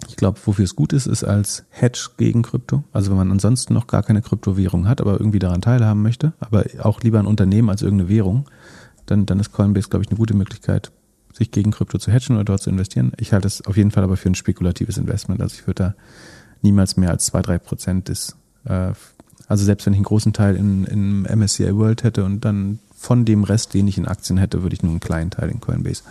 ich 0.08 0.16
glaube, 0.16 0.38
wofür 0.44 0.64
es 0.64 0.74
gut 0.74 0.92
ist, 0.92 1.06
ist 1.06 1.24
als 1.24 1.64
Hedge 1.70 2.08
gegen 2.16 2.42
Krypto. 2.42 2.82
Also 2.92 3.10
wenn 3.10 3.16
man 3.16 3.30
ansonsten 3.30 3.74
noch 3.74 3.86
gar 3.86 4.02
keine 4.02 4.22
Kryptowährung 4.22 4.88
hat, 4.88 5.00
aber 5.00 5.12
irgendwie 5.12 5.38
daran 5.38 5.60
teilhaben 5.60 6.02
möchte, 6.02 6.32
aber 6.40 6.64
auch 6.80 7.00
lieber 7.02 7.20
ein 7.20 7.26
Unternehmen 7.26 7.70
als 7.70 7.82
irgendeine 7.82 8.10
Währung, 8.10 8.48
dann, 9.06 9.26
dann 9.26 9.38
ist 9.38 9.52
Coinbase, 9.52 9.88
glaube 9.88 10.04
ich, 10.04 10.10
eine 10.10 10.18
gute 10.18 10.34
Möglichkeit, 10.34 10.90
sich 11.34 11.50
gegen 11.50 11.72
Krypto 11.72 11.98
zu 11.98 12.10
hedgen 12.12 12.36
oder 12.36 12.44
dort 12.44 12.62
zu 12.62 12.70
investieren. 12.70 13.12
Ich 13.18 13.32
halte 13.32 13.48
es 13.48 13.66
auf 13.66 13.76
jeden 13.76 13.90
Fall 13.90 14.04
aber 14.04 14.16
für 14.16 14.28
ein 14.28 14.34
spekulatives 14.34 14.96
Investment. 14.96 15.42
Also 15.42 15.56
ich 15.58 15.66
würde 15.66 15.82
da 15.82 15.94
niemals 16.62 16.96
mehr 16.96 17.10
als 17.10 17.26
zwei, 17.26 17.42
drei 17.42 17.58
Prozent 17.58 18.08
des, 18.08 18.36
äh, 18.64 18.92
also 19.48 19.64
selbst 19.64 19.84
wenn 19.84 19.92
ich 19.92 19.98
einen 19.98 20.04
großen 20.04 20.32
Teil 20.32 20.56
in, 20.56 20.84
in 20.84 21.22
MSCI 21.22 21.76
World 21.76 22.04
hätte 22.04 22.24
und 22.24 22.44
dann 22.44 22.78
von 22.94 23.24
dem 23.24 23.44
Rest, 23.44 23.74
den 23.74 23.88
ich 23.88 23.98
in 23.98 24.06
Aktien 24.06 24.38
hätte, 24.38 24.62
würde 24.62 24.74
ich 24.74 24.82
nur 24.82 24.92
einen 24.92 25.00
kleinen 25.00 25.30
Teil 25.30 25.50
in 25.50 25.60
Coinbase 25.60 26.04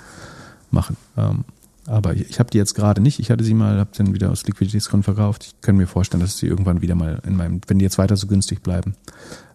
machen. 0.69 0.97
Ähm, 1.17 1.45
aber 1.87 2.13
ich, 2.13 2.29
ich 2.29 2.39
habe 2.39 2.49
die 2.51 2.57
jetzt 2.57 2.75
gerade 2.75 3.01
nicht. 3.01 3.19
Ich 3.19 3.31
hatte 3.31 3.43
sie 3.43 3.53
mal, 3.53 3.79
habe 3.79 3.89
dann 3.97 4.13
wieder 4.13 4.29
aus 4.29 4.45
Liquiditätsgründen 4.45 5.03
verkauft. 5.03 5.45
Ich 5.45 5.61
kann 5.61 5.77
mir 5.77 5.87
vorstellen, 5.87 6.21
dass 6.21 6.37
sie 6.37 6.47
irgendwann 6.47 6.81
wieder 6.81 6.95
mal 6.95 7.21
in 7.25 7.35
meinem, 7.35 7.61
wenn 7.67 7.79
die 7.79 7.83
jetzt 7.83 7.97
weiter 7.97 8.17
so 8.17 8.27
günstig 8.27 8.61
bleiben, 8.61 8.95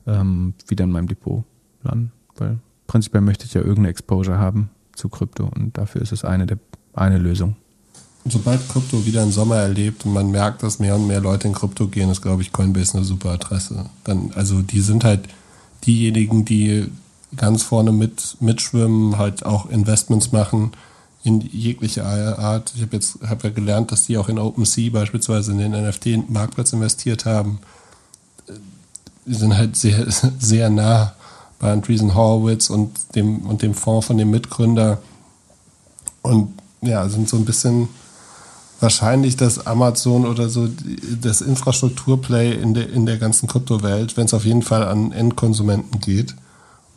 ähm, 0.06 0.54
wieder 0.66 0.84
in 0.84 0.90
meinem 0.90 1.08
Depot 1.08 1.44
landen. 1.82 2.10
Weil 2.36 2.58
prinzipiell 2.86 3.22
möchte 3.22 3.44
ich 3.44 3.54
ja 3.54 3.60
irgendeine 3.60 3.88
Exposure 3.88 4.38
haben 4.38 4.70
zu 4.98 5.08
Krypto 5.08 5.48
und 5.54 5.78
dafür 5.78 6.02
ist 6.02 6.12
es 6.12 6.24
eine 6.24 6.46
der 6.46 6.58
eine 6.94 7.18
Lösung. 7.18 7.56
Sobald 8.28 8.68
Krypto 8.68 9.06
wieder 9.06 9.22
einen 9.22 9.32
Sommer 9.32 9.56
erlebt 9.56 10.04
und 10.04 10.12
man 10.12 10.30
merkt, 10.30 10.62
dass 10.62 10.80
mehr 10.80 10.96
und 10.96 11.06
mehr 11.06 11.20
Leute 11.20 11.48
in 11.48 11.54
Krypto 11.54 11.86
gehen, 11.86 12.10
ist, 12.10 12.20
glaube 12.20 12.42
ich, 12.42 12.52
Coinbase 12.52 12.98
eine 12.98 13.04
super 13.04 13.30
Adresse. 13.30 13.86
Dann, 14.04 14.32
also 14.34 14.60
die 14.60 14.80
sind 14.80 15.04
halt 15.04 15.20
diejenigen, 15.86 16.44
die 16.44 16.90
ganz 17.36 17.62
vorne 17.62 17.92
mit, 17.92 18.36
mitschwimmen, 18.40 19.16
halt 19.16 19.46
auch 19.46 19.70
Investments 19.70 20.32
machen 20.32 20.72
in 21.24 21.40
jegliche 21.40 22.04
Art. 22.04 22.72
Ich 22.74 22.82
habe 22.82 22.96
jetzt 22.96 23.18
hab 23.26 23.44
ja 23.44 23.50
gelernt, 23.50 23.92
dass 23.92 24.06
die 24.06 24.18
auch 24.18 24.28
in 24.28 24.38
OpenSea 24.38 24.90
beispielsweise 24.90 25.52
in 25.52 25.58
den 25.58 25.72
NFT-Marktplatz 25.72 26.72
investiert 26.72 27.24
haben. 27.24 27.60
Die 29.26 29.34
sind 29.34 29.56
halt 29.56 29.76
sehr, 29.76 30.06
sehr 30.38 30.70
nah 30.70 31.14
bei 31.58 31.72
Andreessen 31.72 32.14
Horowitz 32.14 32.70
und 32.70 33.14
dem, 33.14 33.40
und 33.40 33.62
dem 33.62 33.74
Fonds 33.74 34.06
von 34.06 34.18
dem 34.18 34.30
Mitgründer. 34.30 34.98
Und 36.22 36.52
ja, 36.82 37.08
sind 37.08 37.28
so 37.28 37.36
ein 37.36 37.44
bisschen 37.44 37.88
wahrscheinlich 38.80 39.36
das 39.36 39.66
Amazon 39.66 40.24
oder 40.24 40.48
so 40.48 40.68
das 41.20 41.40
Infrastrukturplay 41.40 42.52
in 42.52 42.74
der, 42.74 42.90
in 42.90 43.06
der 43.06 43.18
ganzen 43.18 43.48
Kryptowelt, 43.48 44.16
wenn 44.16 44.26
es 44.26 44.34
auf 44.34 44.44
jeden 44.44 44.62
Fall 44.62 44.86
an 44.86 45.12
Endkonsumenten 45.12 46.00
geht. 46.00 46.36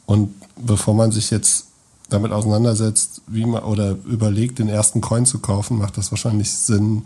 Und 0.06 0.34
bevor 0.58 0.94
man 0.94 1.12
sich 1.12 1.32
jetzt 1.32 1.66
damit 2.10 2.32
auseinandersetzt, 2.32 3.22
wie 3.28 3.46
man 3.46 3.64
oder 3.64 3.96
überlegt, 4.06 4.60
den 4.60 4.70
ersten 4.70 5.02
Coin 5.02 5.26
zu 5.26 5.40
kaufen, 5.40 5.78
macht 5.78 5.98
das 5.98 6.12
wahrscheinlich 6.12 6.52
Sinn, 6.52 7.04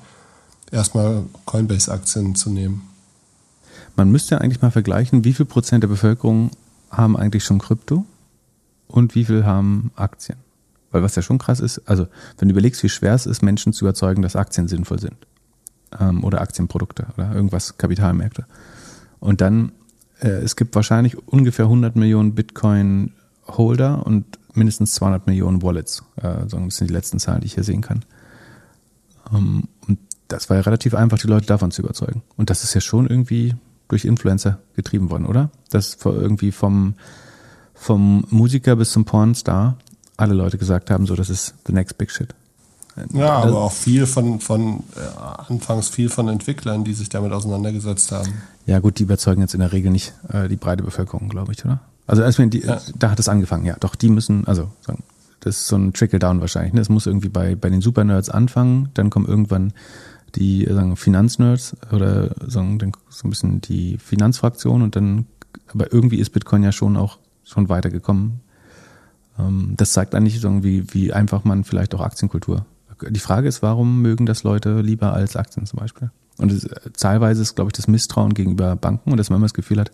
erstmal 0.72 1.24
Coinbase-Aktien 1.46 2.36
zu 2.36 2.50
nehmen. 2.50 2.90
Man 3.96 4.12
müsste 4.12 4.42
eigentlich 4.42 4.62
mal 4.62 4.72
vergleichen, 4.72 5.24
wie 5.24 5.34
viel 5.34 5.46
Prozent 5.46 5.84
der 5.84 5.88
Bevölkerung 5.88 6.50
haben 6.98 7.18
eigentlich 7.18 7.44
schon 7.44 7.60
Krypto 7.60 8.06
und 8.88 9.16
wie 9.16 9.26
viel 9.26 9.46
haben 9.46 9.92
Aktien? 9.96 10.38
Weil 10.92 11.04
was 11.04 11.16
ja 11.16 11.22
schon 11.22 11.38
krass 11.38 11.60
ist, 11.60 11.80
also 11.86 12.08
wenn 12.38 12.48
du 12.48 12.54
überlegst, 12.54 12.82
wie 12.84 12.90
schwer 12.90 13.14
es 13.14 13.26
ist, 13.26 13.42
Menschen 13.42 13.74
zu 13.74 13.86
überzeugen, 13.86 14.22
dass 14.22 14.36
Aktien 14.36 14.68
sinnvoll 14.68 15.00
sind 15.00 15.18
ähm, 16.00 16.24
oder 16.24 16.42
Aktienprodukte 16.42 17.08
oder 17.18 17.34
irgendwas 17.34 17.78
Kapitalmärkte. 17.78 18.46
Und 19.20 19.42
dann, 19.42 19.72
äh, 20.20 20.30
es 20.30 20.56
gibt 20.56 20.76
wahrscheinlich 20.76 21.18
ungefähr 21.28 21.66
100 21.66 21.96
Millionen 21.96 22.36
Bitcoin-Holder 22.36 24.06
und 24.06 24.26
mindestens 24.54 24.94
200 24.96 25.28
Millionen 25.28 25.62
Wallets. 25.62 26.04
Äh, 26.18 26.46
das 26.48 26.52
sind 26.52 26.90
die 26.90 26.94
letzten 26.94 27.20
Zahlen, 27.20 27.42
die 27.42 27.48
ich 27.48 27.56
hier 27.56 27.64
sehen 27.64 27.82
kann. 27.82 28.06
Ähm, 29.34 29.68
und 29.88 30.00
das 30.28 30.50
war 30.50 30.58
ja 30.58 30.64
relativ 30.64 30.94
einfach, 30.94 31.18
die 31.18 31.28
Leute 31.28 31.46
davon 31.46 31.72
zu 31.72 31.82
überzeugen. 31.82 32.24
Und 32.38 32.50
das 32.50 32.64
ist 32.64 32.74
ja 32.74 32.82
schon 32.82 33.08
irgendwie 33.08 33.56
durch 33.88 34.06
Influencer 34.06 34.60
getrieben 34.76 35.10
worden, 35.10 35.26
oder? 35.26 35.50
Dass 35.70 35.98
irgendwie 36.04 36.52
vom, 36.52 36.96
vom 37.74 38.26
Musiker 38.30 38.76
bis 38.76 38.92
zum 38.92 39.06
Pornstar 39.06 39.78
alle 40.18 40.34
Leute 40.34 40.58
gesagt 40.58 40.92
haben, 40.92 41.06
so 41.06 41.16
das 41.16 41.30
ist 41.30 41.54
the 41.68 41.74
next 41.74 41.98
big 41.98 42.12
shit. 42.12 42.34
Ja, 43.12 43.42
das 43.42 43.52
aber 43.52 43.62
auch 43.62 43.74
viel 43.74 44.06
von, 44.06 44.40
von 44.40 44.84
äh, 44.96 45.50
anfangs 45.50 45.90
viel 45.90 46.08
von 46.10 46.30
Entwicklern, 46.30 46.86
die 46.86 46.94
sich 46.94 47.10
damit 47.10 47.34
auseinandergesetzt 47.34 48.12
haben. 48.14 48.34
Ja, 48.66 48.80
gut, 48.80 49.00
die 49.00 49.04
überzeugen 49.04 49.42
jetzt 49.42 49.54
in 49.54 49.60
der 49.60 49.74
Regel 49.74 49.92
nicht 49.92 50.14
äh, 50.30 50.48
die 50.48 50.56
breite 50.56 50.84
Bevölkerung, 50.84 51.28
glaube 51.28 51.52
ich, 51.52 51.66
oder? 51.66 51.82
Also 52.08 52.22
erstmal, 52.22 52.48
die, 52.48 52.62
ja. 52.62 52.80
da 52.98 53.12
hat 53.12 53.20
es 53.20 53.28
angefangen, 53.28 53.66
ja. 53.66 53.76
Doch, 53.80 53.96
die 53.96 54.10
müssen, 54.10 54.48
also 54.48 54.70
sagen, 54.80 55.04
das 55.42 55.58
ist 55.58 55.68
so 55.68 55.76
ein 55.76 55.92
Trickle-Down 55.94 56.40
wahrscheinlich. 56.40 56.74
Ne? 56.74 56.82
Es 56.82 56.90
muss 56.90 57.06
irgendwie 57.06 57.30
bei, 57.30 57.56
bei 57.56 57.70
den 57.70 57.82
Supernerds 57.82 58.30
anfangen, 58.30 58.90
dann 58.94 59.10
kommen 59.10 59.28
irgendwann 59.28 59.74
die 60.36 60.68
sagen, 60.70 60.96
Finanznerds 60.96 61.76
oder 61.92 62.36
sagen, 62.48 62.92
so 63.10 63.28
ein 63.28 63.30
bisschen 63.30 63.62
die 63.62 63.98
Finanzfraktion 63.98 64.82
und 64.82 64.96
dann, 64.96 65.26
aber 65.74 65.92
irgendwie 65.92 66.18
ist 66.18 66.32
Bitcoin 66.32 66.64
ja 66.64 66.72
schon 66.72 66.98
auch 66.98 67.20
schon 67.44 67.70
weitergekommen. 67.70 68.42
Ähm, 69.40 69.74
das 69.78 69.94
zeigt 69.94 70.16
eigentlich 70.16 70.44
irgendwie, 70.44 70.94
wie 70.94 71.14
einfach 71.14 71.44
man 71.44 71.64
vielleicht 71.64 71.96
auch 71.96 72.02
Aktienkultur. 72.02 72.66
Die 73.10 73.20
Frage 73.20 73.48
ist, 73.48 73.62
warum 73.62 74.02
mögen 74.02 74.26
das 74.26 74.44
Leute 74.44 74.82
lieber 74.82 75.14
als 75.14 75.36
Aktien 75.36 75.66
zum 75.66 75.80
Beispiel? 75.80 76.12
Und 76.38 76.52
es, 76.52 76.68
teilweise 76.98 77.42
ist, 77.42 77.56
glaube 77.56 77.70
ich, 77.70 77.74
das 77.74 77.88
Misstrauen 77.88 78.34
gegenüber 78.34 78.76
Banken 78.76 79.12
und 79.12 79.18
dass 79.18 79.30
man 79.30 79.38
immer 79.38 79.46
das 79.46 79.54
Gefühl 79.54 79.80
hat, 79.80 79.92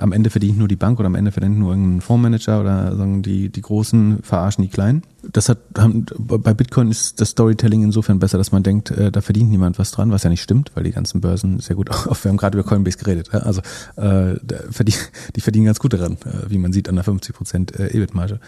am 0.00 0.12
Ende 0.12 0.30
verdient 0.30 0.58
nur 0.58 0.68
die 0.68 0.76
Bank 0.76 0.98
oder 0.98 1.06
am 1.06 1.14
Ende 1.14 1.30
verdient 1.30 1.58
nur 1.58 1.72
irgendein 1.72 2.00
Fondsmanager 2.00 2.60
oder 2.60 2.96
sagen 2.96 3.22
die, 3.22 3.50
die 3.50 3.60
Großen 3.60 4.22
verarschen 4.22 4.62
die 4.62 4.70
Kleinen. 4.70 5.02
Das 5.22 5.48
hat, 5.48 5.58
bei 5.72 6.54
Bitcoin 6.54 6.90
ist 6.90 7.20
das 7.20 7.30
Storytelling 7.30 7.82
insofern 7.82 8.18
besser, 8.18 8.38
dass 8.38 8.52
man 8.52 8.62
denkt, 8.62 8.90
äh, 8.90 9.12
da 9.12 9.20
verdient 9.20 9.50
niemand 9.50 9.78
was 9.78 9.90
dran, 9.90 10.10
was 10.10 10.22
ja 10.22 10.30
nicht 10.30 10.42
stimmt, 10.42 10.72
weil 10.74 10.84
die 10.84 10.92
ganzen 10.92 11.20
Börsen 11.20 11.60
sehr 11.60 11.76
gut 11.76 11.90
auf, 12.06 12.24
wir 12.24 12.30
haben 12.30 12.38
gerade 12.38 12.58
über 12.58 12.66
Coinbase 12.66 12.98
geredet, 12.98 13.32
also 13.34 13.60
äh, 13.96 14.36
die 15.36 15.40
verdienen 15.40 15.66
ganz 15.66 15.78
gut 15.78 15.92
daran, 15.92 16.14
äh, 16.24 16.48
wie 16.48 16.58
man 16.58 16.72
sieht 16.72 16.88
an 16.88 16.94
der 16.94 17.04
50 17.04 17.34
Prozent 17.34 17.78
äh, 17.78 17.88
EBIT-Marge. 17.88 18.40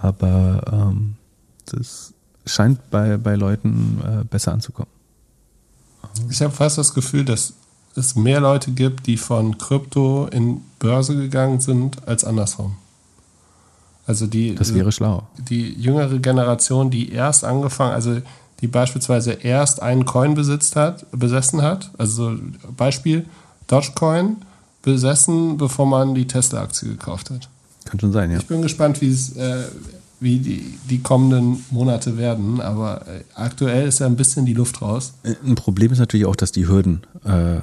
Aber 0.00 0.90
ähm, 0.90 1.14
das 1.66 2.12
scheint 2.44 2.90
bei, 2.90 3.18
bei 3.18 3.36
Leuten 3.36 3.98
besser 4.28 4.52
anzukommen. 4.52 4.90
Ich 6.28 6.42
habe 6.42 6.52
fast 6.52 6.76
das 6.76 6.92
Gefühl, 6.92 7.24
dass 7.24 7.54
es 7.94 8.16
mehr 8.16 8.40
Leute 8.40 8.72
gibt, 8.72 9.06
die 9.06 9.16
von 9.16 9.58
Krypto 9.58 10.26
in 10.26 10.62
Börse 10.78 11.16
gegangen 11.16 11.60
sind, 11.60 12.06
als 12.08 12.24
andersrum. 12.24 12.76
Also 14.06 14.26
die, 14.26 14.54
das 14.54 14.74
wäre 14.74 14.90
schlau. 14.90 15.24
Die 15.48 15.72
jüngere 15.74 16.18
Generation, 16.18 16.90
die 16.90 17.12
erst 17.12 17.44
angefangen, 17.44 17.92
also 17.92 18.20
die 18.60 18.66
beispielsweise 18.66 19.32
erst 19.32 19.82
einen 19.82 20.04
Coin 20.04 20.34
besitzt 20.34 20.76
hat, 20.76 21.06
besessen 21.12 21.62
hat, 21.62 21.90
also 21.98 22.36
Beispiel 22.76 23.26
Dogecoin 23.66 24.36
besessen, 24.82 25.56
bevor 25.56 25.86
man 25.86 26.14
die 26.14 26.26
Tesla-Aktie 26.26 26.88
gekauft 26.88 27.30
hat. 27.30 27.48
Kann 27.84 28.00
schon 28.00 28.12
sein, 28.12 28.30
ja. 28.30 28.38
Ich 28.38 28.46
bin 28.46 28.62
gespannt, 28.62 29.00
wie 29.00 29.10
es, 29.10 29.36
äh, 29.36 29.64
wie 30.20 30.38
die, 30.38 30.78
die 30.88 31.00
kommenden 31.00 31.64
Monate 31.70 32.16
werden, 32.16 32.60
aber 32.60 33.06
äh, 33.06 33.24
aktuell 33.34 33.88
ist 33.88 33.98
ja 34.00 34.06
ein 34.06 34.16
bisschen 34.16 34.46
die 34.46 34.54
Luft 34.54 34.82
raus. 34.82 35.14
Ein 35.24 35.54
Problem 35.54 35.92
ist 35.92 35.98
natürlich 35.98 36.26
auch, 36.26 36.36
dass 36.36 36.52
die 36.52 36.68
Hürden 36.68 37.02
äh, 37.24 37.60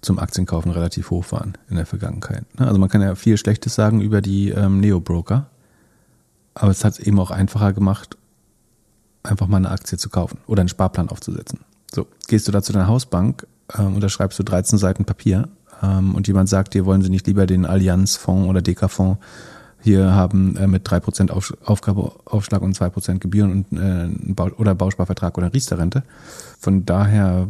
zum 0.00 0.18
Aktienkaufen 0.18 0.70
relativ 0.70 1.10
hoch 1.10 1.30
waren 1.32 1.54
in 1.68 1.76
der 1.76 1.86
Vergangenheit. 1.86 2.44
Ne? 2.58 2.66
Also 2.66 2.78
man 2.78 2.88
kann 2.88 3.02
ja 3.02 3.14
viel 3.14 3.36
Schlechtes 3.36 3.74
sagen 3.74 4.00
über 4.00 4.20
die 4.20 4.50
ähm, 4.50 4.80
Neo-Broker, 4.80 5.46
aber 6.54 6.70
es 6.70 6.84
hat 6.84 6.94
es 6.94 6.98
eben 7.00 7.18
auch 7.18 7.30
einfacher 7.30 7.72
gemacht, 7.72 8.16
einfach 9.22 9.46
mal 9.46 9.58
eine 9.58 9.70
Aktie 9.70 9.98
zu 9.98 10.08
kaufen 10.08 10.38
oder 10.46 10.60
einen 10.60 10.68
Sparplan 10.68 11.08
aufzusetzen. 11.08 11.60
So, 11.92 12.06
gehst 12.26 12.46
du 12.46 12.52
da 12.52 12.62
zu 12.62 12.72
deiner 12.72 12.88
Hausbank, 12.88 13.46
ähm, 13.76 13.94
unterschreibst 13.94 14.38
du 14.38 14.42
13 14.42 14.78
Seiten 14.78 15.04
Papier 15.04 15.48
ähm, 15.82 16.14
und 16.14 16.26
jemand 16.28 16.48
sagt 16.48 16.74
dir, 16.74 16.86
wollen 16.86 17.02
sie 17.02 17.10
nicht 17.10 17.26
lieber 17.26 17.46
den 17.46 17.66
Allianzfonds 17.66 18.48
oder 18.48 18.62
Deka-Fonds 18.62 19.18
hier 19.80 20.12
haben 20.12 20.56
äh, 20.56 20.66
mit 20.66 20.88
3% 20.88 21.30
Auf, 21.30 21.56
Aufgabeaufschlag 21.64 22.62
und 22.62 22.76
2% 22.76 23.18
Gebühren 23.18 23.52
und 23.52 23.78
äh, 23.78 24.08
Bau 24.32 24.50
oder 24.58 24.74
Bausparvertrag 24.74 25.38
oder 25.38 25.52
Riester-Rente. 25.52 26.02
Von 26.58 26.84
daher 26.84 27.48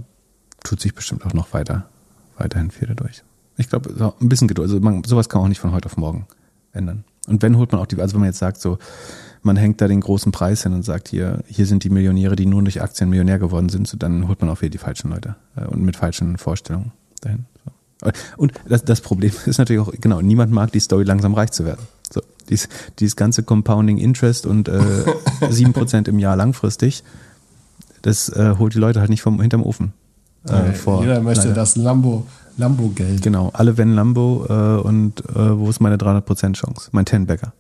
tut 0.63 0.81
sich 0.81 0.95
bestimmt 0.95 1.25
auch 1.25 1.33
noch 1.33 1.53
weiter 1.55 1.89
weiterhin 2.39 2.71
viel 2.71 2.89
dadurch. 2.89 3.23
Ich 3.57 3.69
glaube, 3.69 3.93
so 3.97 4.15
ein 4.21 4.29
bisschen 4.29 4.49
Geduld. 4.49 4.69
Also 4.69 4.81
man, 4.81 5.03
sowas 5.05 5.29
kann 5.29 5.41
man 5.41 5.47
auch 5.47 5.49
nicht 5.49 5.61
von 5.61 5.73
heute 5.73 5.87
auf 5.87 5.97
morgen 5.97 6.27
ändern. 6.73 7.05
Und 7.27 7.43
wenn 7.43 7.57
holt 7.57 7.73
man 7.73 7.81
auch 7.81 7.87
die, 7.87 8.01
also 8.01 8.15
wenn 8.15 8.21
man 8.21 8.29
jetzt 8.29 8.39
sagt, 8.39 8.61
so, 8.61 8.79
man 9.43 9.57
hängt 9.57 9.81
da 9.81 9.89
den 9.89 10.01
großen 10.01 10.33
Preis 10.33 10.63
hin 10.63 10.73
und 10.73 10.85
sagt, 10.85 11.09
hier, 11.09 11.43
hier 11.47 11.67
sind 11.67 11.85
die 11.85 11.91
Millionäre, 11.91 12.37
die 12.37 12.47
nur 12.47 12.63
durch 12.63 12.81
Aktien 12.81 13.11
Millionär 13.11 13.39
geworden 13.39 13.69
sind, 13.69 13.87
so, 13.87 13.97
dann 13.97 14.29
holt 14.29 14.41
man 14.41 14.51
auch 14.51 14.61
wieder 14.61 14.71
die 14.71 14.79
falschen 14.79 15.11
Leute 15.11 15.37
äh, 15.57 15.67
und 15.67 15.83
mit 15.83 15.97
falschen 15.97 16.39
Vorstellungen 16.39 16.93
dahin. 17.21 17.47
So. 17.65 18.11
Und 18.37 18.53
das, 18.69 18.85
das 18.85 19.01
Problem 19.01 19.33
ist 19.47 19.59
natürlich 19.59 19.83
auch, 19.83 19.93
genau, 20.01 20.21
niemand 20.21 20.53
mag 20.53 20.73
die 20.73 20.81
Story, 20.81 21.05
langsam 21.05 21.35
reich 21.35 21.51
zu 21.51 21.65
werden. 21.65 21.87
So, 22.11 22.23
dies, 22.49 22.69
dieses 22.99 23.17
ganze 23.17 23.43
Compounding 23.43 23.99
Interest 23.99 24.47
und 24.47 24.69
äh, 24.69 24.81
7% 25.41 26.09
im 26.09 26.19
Jahr 26.19 26.37
langfristig, 26.37 27.05
das 28.03 28.29
äh, 28.31 28.55
holt 28.59 28.75
die 28.75 28.79
Leute 28.79 29.01
halt 29.01 29.11
nicht 29.11 29.23
vom 29.23 29.41
hinterm 29.41 29.63
Ofen 29.63 29.93
äh, 30.45 30.73
vor. 30.73 31.03
Jeder 31.03 31.21
möchte 31.21 31.49
Leider. 31.49 31.55
das 31.55 31.77
Lambo, 31.77 32.27
Lambo-Geld. 32.57 33.23
Genau, 33.23 33.51
alle 33.53 33.77
wenn 33.77 33.95
Lambo 33.95 34.47
äh, 34.49 34.87
und 34.87 35.21
äh, 35.31 35.59
wo 35.59 35.69
ist 35.69 35.81
meine 35.81 35.97
300% 35.97 36.55
Chance? 36.55 36.89
Mein 36.93 37.05
Ten-Bagger. 37.05 37.53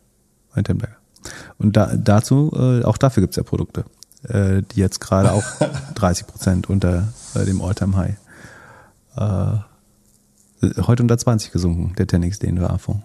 Mein 0.54 0.64
Ten-Bagger. 0.64 0.96
Und 1.58 1.76
da, 1.76 1.94
dazu, 1.96 2.52
äh, 2.54 2.84
auch 2.84 2.96
dafür 2.96 3.22
gibt's 3.22 3.36
ja 3.36 3.42
Produkte, 3.42 3.84
äh, 4.28 4.62
die 4.62 4.80
jetzt 4.80 5.00
gerade 5.00 5.32
auch 5.32 5.44
30% 5.94 6.66
unter 6.66 7.08
äh, 7.34 7.44
dem 7.44 7.60
All-Time-High. 7.60 8.16
Äh, 9.16 9.46
heute 10.82 11.02
unter 11.02 11.18
20 11.18 11.52
gesunken, 11.52 11.94
der 11.96 12.06
10x 12.06 12.40
DNWA-Fonds. 12.40 13.02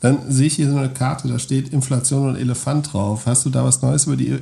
Dann 0.00 0.18
sehe 0.28 0.48
ich 0.48 0.54
hier 0.54 0.68
so 0.68 0.76
eine 0.76 0.88
Karte, 0.88 1.28
da 1.28 1.38
steht 1.38 1.68
Inflation 1.68 2.30
und 2.30 2.36
Elefant 2.36 2.92
drauf. 2.92 3.26
Hast 3.26 3.44
du 3.46 3.50
da 3.50 3.62
was 3.64 3.82
Neues 3.82 4.06
über 4.06 4.16
die 4.16 4.30
äh, 4.30 4.40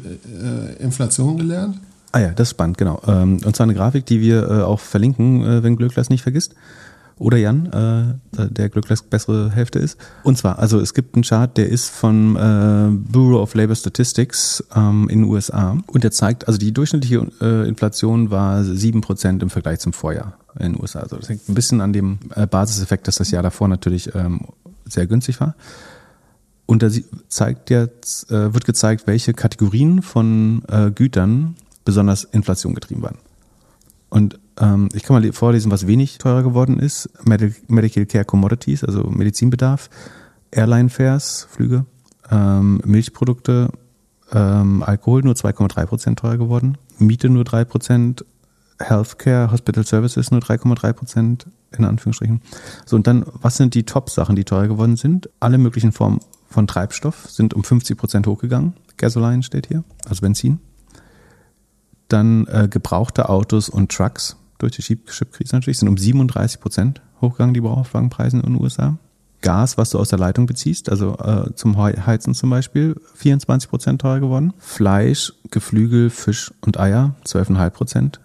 Inflation 0.78 1.36
gelernt? 1.36 1.78
Ah 2.12 2.18
ja, 2.18 2.28
das 2.30 2.48
ist 2.48 2.50
spannend, 2.50 2.76
genau. 2.78 3.00
Ähm, 3.06 3.38
und 3.44 3.54
zwar 3.54 3.64
eine 3.64 3.74
Grafik, 3.74 4.04
die 4.06 4.20
wir 4.20 4.48
äh, 4.48 4.62
auch 4.62 4.80
verlinken, 4.80 5.44
äh, 5.44 5.62
wenn 5.62 5.76
Glückler 5.76 6.00
es 6.00 6.10
nicht 6.10 6.22
vergisst. 6.22 6.54
Oder 7.18 7.36
Jan, 7.36 7.66
äh, 7.66 8.48
der 8.48 8.70
Glücklers 8.70 9.02
bessere 9.02 9.50
Hälfte 9.50 9.78
ist. 9.78 9.98
Und 10.22 10.38
zwar, 10.38 10.58
also 10.58 10.80
es 10.80 10.94
gibt 10.94 11.14
einen 11.14 11.22
Chart, 11.22 11.54
der 11.54 11.68
ist 11.68 11.92
äh, 12.02 12.88
Bureau 12.90 13.42
of 13.42 13.54
Labor 13.54 13.76
Statistics 13.76 14.64
ähm, 14.74 15.06
in 15.10 15.20
den 15.20 15.30
USA. 15.30 15.76
Und 15.86 16.02
der 16.02 16.12
zeigt, 16.12 16.48
also 16.48 16.58
die 16.58 16.72
durchschnittliche 16.72 17.18
Inflation 17.68 18.30
war 18.30 18.64
sieben 18.64 19.02
Prozent 19.02 19.42
im 19.42 19.50
Vergleich 19.50 19.80
zum 19.80 19.92
Vorjahr 19.92 20.38
in 20.58 20.72
den 20.72 20.80
USA. 20.80 21.00
Also 21.00 21.16
das 21.16 21.28
hängt 21.28 21.46
ein 21.46 21.54
bisschen 21.54 21.82
an 21.82 21.92
dem 21.92 22.20
Basiseffekt, 22.50 23.06
dass 23.06 23.16
das 23.16 23.30
Jahr 23.30 23.42
davor 23.42 23.68
natürlich 23.68 24.14
ähm, 24.14 24.40
sehr 24.86 25.06
günstig 25.06 25.40
war. 25.40 25.56
Und 26.64 26.82
da 26.82 26.88
zeigt 27.28 27.68
jetzt, 27.68 28.30
wird 28.30 28.64
gezeigt, 28.64 29.06
welche 29.06 29.34
Kategorien 29.34 30.02
von 30.02 30.62
Gütern 30.94 31.56
besonders 31.84 32.24
Inflation 32.24 32.74
getrieben 32.74 33.02
waren. 33.02 33.18
Und 34.08 34.38
ähm, 34.58 34.88
ich 34.92 35.04
kann 35.04 35.20
mal 35.20 35.32
vorlesen, 35.32 35.70
was 35.70 35.86
wenig 35.86 36.18
teurer 36.18 36.42
geworden 36.42 36.78
ist. 36.78 37.08
Medical 37.24 38.06
Care 38.06 38.24
Commodities, 38.24 38.84
also 38.84 39.04
Medizinbedarf, 39.04 39.88
Airline 40.50 40.90
Fares, 40.90 41.46
Flüge, 41.50 41.86
ähm, 42.30 42.80
Milchprodukte, 42.84 43.70
ähm, 44.32 44.82
Alkohol 44.82 45.22
nur 45.22 45.34
2,3 45.34 45.86
Prozent 45.86 46.18
teurer 46.18 46.38
geworden, 46.38 46.76
Miete 46.98 47.28
nur 47.28 47.44
3 47.44 47.64
Prozent, 47.64 48.24
Healthcare, 48.78 49.50
Hospital 49.52 49.84
Services 49.84 50.30
nur 50.30 50.40
3,3 50.40 50.92
Prozent, 50.92 51.46
in 51.76 51.84
Anführungsstrichen. 51.84 52.40
So, 52.86 52.96
und 52.96 53.06
dann, 53.06 53.24
was 53.40 53.56
sind 53.56 53.74
die 53.74 53.84
Top-Sachen, 53.84 54.36
die 54.36 54.44
teurer 54.44 54.68
geworden 54.68 54.96
sind? 54.96 55.28
Alle 55.38 55.58
möglichen 55.58 55.92
Formen 55.92 56.20
von 56.48 56.66
Treibstoff 56.66 57.30
sind 57.30 57.54
um 57.54 57.62
50 57.62 57.96
Prozent 57.96 58.26
hochgegangen. 58.26 58.74
Gasoline 58.96 59.42
steht 59.42 59.68
hier, 59.68 59.84
also 60.08 60.22
Benzin. 60.22 60.58
Dann 62.10 62.46
äh, 62.48 62.68
gebrauchte 62.68 63.28
Autos 63.28 63.68
und 63.68 63.90
Trucks 63.90 64.36
durch 64.58 64.72
die 64.72 64.82
Chipkrise 64.82 65.56
natürlich 65.56 65.78
sind 65.78 65.88
um 65.88 65.96
37 65.96 66.60
Prozent 66.60 67.00
hochgegangen, 67.20 67.54
die 67.54 67.60
Gebrauchtwagenpreise 67.60 68.36
in 68.36 68.42
den 68.42 68.60
USA. 68.60 68.98
Gas, 69.40 69.78
was 69.78 69.90
du 69.90 69.98
aus 69.98 70.10
der 70.10 70.18
Leitung 70.18 70.44
beziehst, 70.44 70.90
also 70.90 71.16
äh, 71.16 71.54
zum 71.54 71.78
Heizen 71.78 72.34
zum 72.34 72.50
Beispiel, 72.50 73.00
24 73.14 73.70
Prozent 73.70 74.02
teurer 74.02 74.20
geworden. 74.20 74.52
Fleisch, 74.58 75.32
Geflügel, 75.50 76.10
Fisch 76.10 76.52
und 76.60 76.78
Eier, 76.78 77.14
12,5 77.24 77.70
Prozent. 77.70 78.20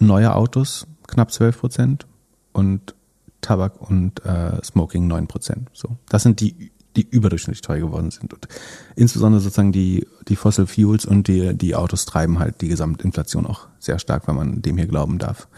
Neue 0.00 0.34
Autos, 0.34 0.88
knapp 1.06 1.30
12 1.30 1.60
Prozent. 1.60 2.06
Und 2.52 2.96
Tabak 3.42 3.80
und 3.80 4.24
äh, 4.24 4.62
Smoking 4.64 5.06
9 5.06 5.26
Prozent. 5.28 5.68
So, 5.72 5.96
das 6.08 6.22
sind 6.22 6.40
die 6.40 6.71
die 6.96 7.06
überdurchschnittlich 7.08 7.62
teuer 7.62 7.80
geworden 7.80 8.10
sind. 8.10 8.32
Und 8.32 8.48
insbesondere 8.96 9.40
sozusagen 9.40 9.72
die, 9.72 10.06
die 10.28 10.36
Fossil 10.36 10.66
Fuels 10.66 11.04
und 11.04 11.28
die, 11.28 11.54
die 11.54 11.74
Autos 11.74 12.04
treiben 12.04 12.38
halt 12.38 12.60
die 12.60 12.68
Gesamtinflation 12.68 13.46
auch 13.46 13.68
sehr 13.78 13.98
stark, 13.98 14.28
wenn 14.28 14.36
man 14.36 14.62
dem 14.62 14.76
hier 14.76 14.86
glauben 14.86 15.18
darf. 15.18 15.48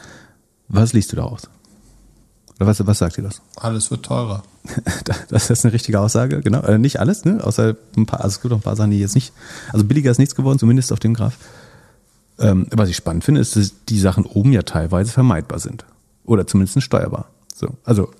Was 0.68 0.93
liest 0.93 1.12
du 1.12 1.16
daraus? 1.16 1.49
Oder 2.57 2.68
was, 2.68 2.87
was 2.87 2.99
sagt 2.99 3.16
dir 3.16 3.22
das? 3.22 3.43
Alles 3.57 3.91
wird 3.91 4.05
teurer. 4.05 4.43
das 5.28 5.51
ist 5.51 5.64
eine 5.64 5.74
richtige 5.74 6.01
Aussage, 6.01 6.41
genau. 6.41 6.61
Äh, 6.61 6.78
nicht 6.78 7.01
alles, 7.01 7.24
ne? 7.24 7.43
Außer 7.43 7.76
ein 7.97 8.07
paar, 8.07 8.20
also 8.20 8.37
es 8.37 8.41
gibt 8.41 8.51
noch 8.51 8.59
ein 8.59 8.62
paar 8.62 8.76
Sachen, 8.76 8.93
die 8.93 9.01
jetzt 9.01 9.16
nicht. 9.16 9.32
Also 9.72 9.85
billiger 9.85 10.11
ist 10.11 10.18
nichts 10.18 10.35
geworden, 10.35 10.59
zumindest 10.59 10.93
auf 10.93 11.01
dem 11.01 11.14
Graph. 11.14 11.37
Ähm, 12.39 12.66
was 12.70 12.89
ich 12.89 12.97
spannend 12.97 13.24
finde, 13.24 13.41
ist, 13.41 13.57
dass 13.57 13.72
die 13.89 13.99
Sachen 13.99 14.24
oben 14.24 14.53
ja 14.53 14.62
teilweise 14.62 15.11
vermeidbar 15.11 15.59
sind. 15.59 15.85
Oder 16.24 16.47
zumindest 16.47 16.80
steuerbar. 16.82 17.28
So. 17.55 17.74
Also 17.85 18.11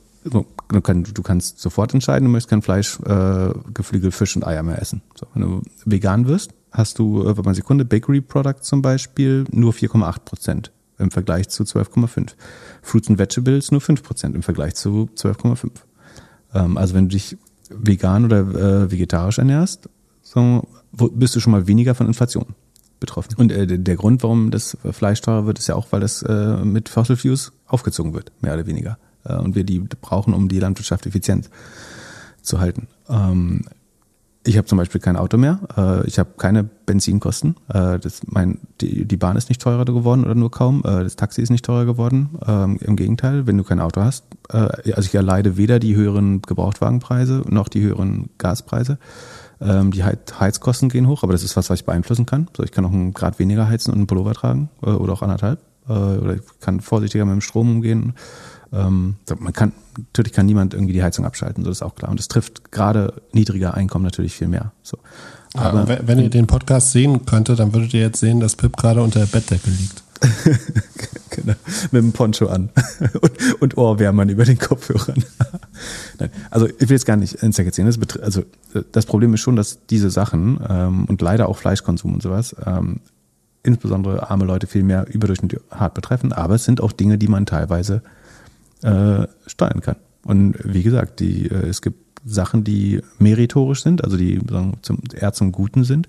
du, 0.75 0.81
kann, 0.81 1.05
du 1.05 1.22
kannst 1.22 1.61
sofort 1.61 1.95
entscheiden, 1.95 2.27
du 2.27 2.31
möchtest 2.31 2.51
kein 2.51 2.62
Fleisch, 2.62 2.99
äh, 3.01 3.53
Geflügel, 3.72 4.11
Fisch 4.11 4.37
und 4.37 4.47
Eier 4.47 4.62
mehr 4.62 4.81
essen. 4.81 5.03
So, 5.14 5.27
wenn 5.35 5.43
du 5.43 5.62
vegan 5.85 6.27
wirst, 6.27 6.53
hast 6.70 6.99
du, 6.99 7.22
äh, 7.22 7.27
warte 7.27 7.43
mal 7.43 7.55
Sekunde, 7.55 7.85
Bakery 7.85 8.20
Product 8.20 8.61
zum 8.62 8.83
Beispiel 8.83 9.45
nur 9.51 9.72
4,8 9.72 10.25
Prozent 10.25 10.72
im 10.99 11.11
Vergleich 11.11 11.49
zu 11.49 11.64
12,5. 11.64 12.35
Fruits 12.83 13.09
and 13.09 13.18
Vegetables 13.18 13.70
nur 13.70 13.81
5 13.81 14.03
Prozent 14.03 14.35
im 14.35 14.43
Vergleich 14.43 14.75
zu 14.75 15.09
12,5. 15.16 15.70
Ähm, 16.55 16.77
also 16.77 16.95
wenn 16.95 17.09
du 17.09 17.14
dich 17.14 17.37
vegan 17.70 18.25
oder 18.25 18.41
äh, 18.41 18.91
vegetarisch 18.91 19.39
ernährst, 19.39 19.89
so, 20.22 20.66
bist 20.93 21.37
du 21.37 21.41
schon 21.41 21.53
mal 21.53 21.66
weniger 21.66 21.95
von 21.95 22.07
Inflation 22.07 22.55
betroffen. 23.01 23.35
Und 23.37 23.53
äh, 23.53 23.79
der 23.79 23.97
Grund, 23.97 24.22
warum 24.22 24.51
das 24.51 24.77
Fleisch 24.93 25.20
teurer 25.20 25.47
wird, 25.47 25.59
ist 25.59 25.66
ja 25.66 25.75
auch, 25.75 25.89
weil 25.91 26.01
das 26.01 26.22
äh, 26.22 26.64
mit 26.64 26.89
Fossil 26.89 27.16
Fuels 27.16 27.53
aufgezogen 27.66 28.14
wird, 28.14 28.33
mehr 28.41 28.55
oder 28.55 28.66
weniger 28.66 28.99
äh, 29.25 29.37
und 29.37 29.55
wir 29.55 29.64
die 29.64 29.81
brauchen, 29.81 30.35
um 30.35 30.49
die 30.49 30.61
Landwirtschaft 30.61 31.07
effizient 31.07 31.51
zu 32.43 32.61
halten. 32.61 32.89
Ähm, 33.09 33.64
ich 34.47 34.59
habe 34.59 34.66
zum 34.66 34.77
Beispiel 34.77 35.01
kein 35.01 35.16
Auto 35.16 35.39
mehr. 35.39 35.61
Äh, 35.77 36.07
ich 36.07 36.18
habe 36.18 36.31
keine 36.37 36.64
Benzinkosten. 36.64 37.57
Äh, 37.68 37.99
das, 37.99 38.20
mein, 38.27 38.61
die, 38.81 39.07
die 39.07 39.16
Bahn 39.16 39.37
ist 39.37 39.49
nicht 39.49 39.62
teurer 39.62 39.87
geworden 39.87 40.25
oder 40.25 40.35
nur 40.35 40.51
kaum. 40.51 40.83
Äh, 40.85 41.03
das 41.03 41.16
Taxi 41.16 41.41
ist 41.41 41.51
nicht 41.51 41.64
teurer 41.64 41.87
geworden. 41.87 42.31
Ähm, 42.47 42.79
Im 42.83 42.97
Gegenteil, 42.97 43.47
wenn 43.47 43.57
du 43.57 43.64
kein 43.64 43.81
Auto 43.81 44.03
hast. 44.03 44.25
Äh, 44.51 44.93
also 44.93 45.07
ich 45.07 45.14
erleide 45.14 45.57
weder 45.57 45.79
die 45.79 45.97
höheren 45.97 46.43
Gebrauchtwagenpreise 46.43 47.43
noch 47.49 47.68
die 47.68 47.81
höheren 47.81 48.29
Gaspreise. 48.37 48.99
Ähm, 49.61 49.93
die 49.93 50.05
Heizkosten 50.05 50.91
gehen 50.91 51.09
hoch, 51.09 51.22
aber 51.22 51.33
das 51.33 51.43
ist 51.43 51.57
was, 51.57 51.70
was 51.70 51.81
ich 51.81 51.87
beeinflussen 51.87 52.27
kann. 52.27 52.49
So, 52.55 52.62
ich 52.62 52.72
kann 52.72 52.85
auch 52.85 52.93
einen 52.93 53.14
Grad 53.14 53.39
weniger 53.39 53.66
heizen 53.66 53.93
und 53.93 53.99
einen 53.99 54.07
Pullover 54.07 54.35
tragen 54.35 54.68
äh, 54.83 54.91
oder 54.91 55.14
auch 55.14 55.22
anderthalb. 55.22 55.61
Äh, 55.89 55.93
oder 55.93 56.35
ich 56.35 56.43
kann 56.61 56.81
vorsichtiger 56.81 57.25
mit 57.25 57.33
dem 57.33 57.41
Strom 57.41 57.70
umgehen 57.70 58.12
ähm, 58.75 59.16
man 59.39 59.53
kann, 59.53 59.72
natürlich 59.97 60.33
kann 60.33 60.47
niemand 60.47 60.75
irgendwie 60.75 60.93
die 60.93 61.03
Heizung 61.03 61.25
abschalten, 61.25 61.64
so 61.64 61.70
ist 61.70 61.83
auch 61.83 61.95
klar. 61.95 62.11
Und 62.11 62.20
es 62.20 62.29
trifft 62.29 62.72
gerade 62.72 63.22
niedriger 63.33 63.75
Einkommen 63.75 64.05
natürlich 64.05 64.35
viel 64.35 64.49
mehr. 64.49 64.72
So. 64.83 64.99
Aber 65.55 65.89
ja, 65.89 65.99
wenn 66.07 66.18
ihr 66.18 66.31
den 66.31 66.47
Podcast 66.47 66.91
sehen 66.91 67.27
könntet, 67.27 67.61
dann 67.61 67.72
würdet 67.72 67.95
ihr 67.95 68.01
jetzt 68.01 68.20
sehen, 68.20 68.41
dass 68.41 68.57
Pip 68.57 68.77
gerade 68.77 69.03
unter 69.03 69.20
der 69.20 69.27
Bettdecke 69.27 69.70
liegt. 69.70 70.03
genau. 71.31 71.55
Mit 71.91 72.03
dem 72.03 72.12
Poncho 72.12 72.47
an 72.47 72.70
und, 73.20 73.62
und 73.62 73.77
Ohrwärmern 73.77 74.29
über 74.29 74.45
den 74.45 74.59
Kopfhörern. 74.59 75.22
Nein. 76.18 76.31
Also 76.51 76.66
ich 76.66 76.81
will 76.81 76.93
jetzt 76.93 77.07
gar 77.07 77.16
nicht 77.16 77.35
ins 77.35 77.59
Erzählen. 77.59 77.87
Das, 77.87 78.18
also 78.18 78.43
das 78.93 79.07
Problem 79.07 79.35
ist 79.35 79.41
schon, 79.41 79.57
dass 79.57 79.87
diese 79.87 80.11
Sachen 80.11 80.59
ähm, 80.68 81.05
und 81.07 81.20
leider 81.20 81.49
auch 81.49 81.57
Fleischkonsum 81.57 82.14
und 82.14 82.22
sowas 82.22 82.57
ähm, 82.64 83.01
insbesondere 83.62 84.31
arme 84.31 84.45
Leute 84.45 84.66
viel 84.66 84.83
mehr 84.83 85.07
überdurchschnittlich 85.09 85.61
hart 85.70 85.95
betreffen. 85.95 86.33
Aber 86.33 86.55
es 86.55 86.64
sind 86.64 86.81
auch 86.81 86.93
Dinge, 86.93 87.18
die 87.18 87.29
man 87.29 87.47
teilweise 87.47 88.03
äh, 88.85 89.26
steuern 89.47 89.80
kann. 89.80 89.97
Und 90.24 90.57
wie 90.62 90.82
gesagt, 90.82 91.20
die, 91.20 91.47
äh, 91.47 91.66
es 91.68 91.82
gibt 91.82 91.99
Sachen, 92.24 92.64
die 92.64 93.03
meritorisch 93.18 93.82
sind, 93.82 94.03
also 94.05 94.16
die 94.16 94.41
sagen, 94.49 94.74
zum, 94.82 94.99
eher 95.12 95.32
zum 95.32 95.53
Guten 95.53 95.85
sind, 95.85 96.09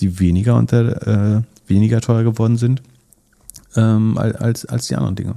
die 0.00 0.18
weniger 0.18 0.56
unter 0.56 1.36
äh, 1.36 1.42
weniger 1.66 2.00
teuer 2.00 2.24
geworden 2.24 2.56
sind 2.56 2.82
ähm, 3.76 4.18
als, 4.18 4.66
als 4.66 4.88
die 4.88 4.96
anderen 4.96 5.16
Dinge. 5.16 5.34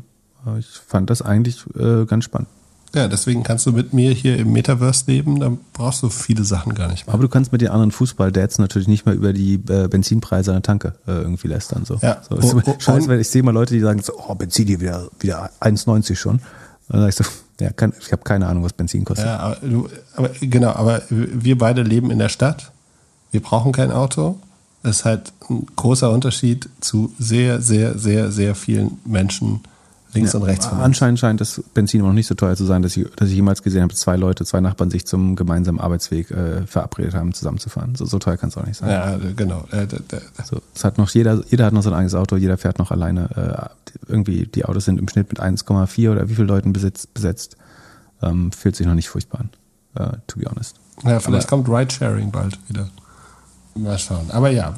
Ich 0.58 0.68
fand 0.68 1.10
das 1.10 1.22
eigentlich 1.22 1.64
äh, 1.78 2.06
ganz 2.06 2.24
spannend. 2.24 2.50
Ja, 2.96 3.08
deswegen 3.08 3.44
kannst 3.44 3.68
du 3.68 3.72
mit 3.72 3.94
mir 3.94 4.12
hier 4.12 4.38
im 4.38 4.52
Metaverse 4.52 5.04
leben, 5.06 5.40
dann 5.40 5.60
brauchst 5.74 6.02
du 6.02 6.10
viele 6.10 6.44
Sachen 6.44 6.74
gar 6.74 6.90
nicht 6.90 7.06
mehr. 7.06 7.14
Aber 7.14 7.22
du 7.22 7.30
kannst 7.30 7.52
mit 7.52 7.62
den 7.62 7.68
anderen 7.68 7.92
Fußball-Dads 7.92 8.58
natürlich 8.58 8.88
nicht 8.88 9.06
mehr 9.06 9.14
über 9.14 9.32
die 9.32 9.56
äh, 9.70 9.88
Benzinpreise 9.88 10.52
an 10.52 10.56
der 10.56 10.64
Tanke 10.64 10.96
äh, 11.08 11.12
irgendwie 11.12 11.50
lästern. 11.50 11.86
So. 11.86 12.00
Ja. 12.02 12.22
So, 12.28 12.38
oh, 12.42 12.62
oh, 12.66 12.76
scheiße, 12.80 13.08
weil 13.08 13.20
ich 13.20 13.30
sehe 13.30 13.44
mal 13.44 13.54
Leute, 13.54 13.76
die 13.76 13.80
sagen 13.82 14.02
so, 14.02 14.14
oh, 14.18 14.34
Benzin 14.34 14.66
hier 14.66 14.80
wieder, 14.80 15.08
wieder 15.20 15.52
1,90 15.62 16.16
schon. 16.16 16.42
Dann 16.90 17.02
sag 17.02 17.10
ich 17.10 17.16
so, 17.16 17.24
ja, 17.62 17.72
kann, 17.72 17.94
ich 18.00 18.12
habe 18.12 18.24
keine 18.24 18.48
Ahnung, 18.48 18.64
was 18.64 18.74
Benzin 18.74 19.06
kostet. 19.06 19.28
Ja, 19.28 19.38
aber, 19.38 19.58
aber 20.16 20.30
genau, 20.42 20.72
aber 20.72 21.04
wir 21.10 21.58
beide 21.58 21.84
leben 21.84 22.12
in 22.12 22.20
der 22.20 22.30
Stadt. 22.30 22.72
Wir 23.32 23.42
brauchen 23.42 23.72
kein 23.72 23.92
Auto. 23.92 24.40
Das 24.82 24.98
ist 24.98 25.06
halt 25.06 25.34
ein 25.50 25.66
großer 25.76 26.10
Unterschied 26.10 26.70
zu 26.80 27.14
sehr, 27.20 27.62
sehr, 27.62 27.98
sehr, 27.98 28.32
sehr 28.32 28.56
vielen 28.56 28.98
Menschen, 29.06 29.62
links 30.14 30.34
ja, 30.34 30.40
und 30.40 30.46
rechts 30.46 30.66
von 30.66 30.80
Anscheinend 30.80 31.20
scheint 31.20 31.42
das 31.42 31.64
Benzin 31.74 32.02
noch 32.02 32.14
nicht 32.14 32.28
so 32.28 32.36
teuer 32.36 32.56
zu 32.56 32.66
sein, 32.66 32.82
dass 32.82 32.98
ich, 32.98 33.08
dass 33.16 33.30
ich 33.30 33.36
jemals 33.36 33.64
gesehen 33.64 33.84
habe, 33.84 33.94
zwei 33.94 34.16
Leute, 34.16 34.46
zwei 34.46 34.60
Nachbarn 34.60 34.90
sich 34.90 35.06
zum 35.06 35.36
gemeinsamen 35.36 35.80
Arbeitsweg 35.80 36.32
äh, 36.32 36.66
verabredet 36.66 37.14
haben, 37.14 37.34
zusammenzufahren. 37.34 37.96
So, 37.96 38.06
so 38.06 38.20
teuer 38.20 38.38
kann 38.38 38.50
es 38.50 38.58
auch 38.58 38.66
nicht 38.66 38.78
sein. 38.78 38.90
Ja, 38.90 39.18
genau. 39.36 39.66
Äh, 39.72 39.88
so, 40.44 40.62
es 40.74 40.84
hat 40.84 40.98
noch 40.98 41.10
jeder, 41.10 41.44
jeder 41.50 41.66
hat 41.66 41.74
noch 41.74 41.84
sein 41.84 41.94
eigenes 41.94 42.16
Auto, 42.16 42.36
jeder 42.36 42.58
fährt 42.58 42.80
noch 42.80 42.92
alleine. 42.92 43.70
Äh, 44.08 44.12
irgendwie, 44.12 44.48
die 44.48 44.66
Autos 44.66 44.86
sind 44.86 45.00
im 45.00 45.08
Schnitt 45.08 45.30
mit 45.30 45.40
1,4 45.42 46.12
oder 46.12 46.30
wie 46.30 46.36
viele 46.36 46.48
Leuten 46.48 46.74
besetzt. 46.74 47.14
besetzt. 47.14 47.58
Ähm, 48.22 48.52
fühlt 48.52 48.76
sich 48.76 48.86
noch 48.86 48.96
nicht 48.96 49.08
furchtbar 49.08 49.42
an, 49.42 49.50
äh, 49.96 50.18
to 50.28 50.40
be 50.40 50.46
honest. 50.50 50.76
Ja, 51.04 51.20
vielleicht 51.20 51.48
Aber, 51.48 51.64
kommt 51.64 51.70
Ridesharing 51.70 52.32
bald 52.32 52.60
wieder. 52.68 52.90
Mal 53.76 53.98
schauen. 53.98 54.30
Aber 54.32 54.50
ja, 54.50 54.74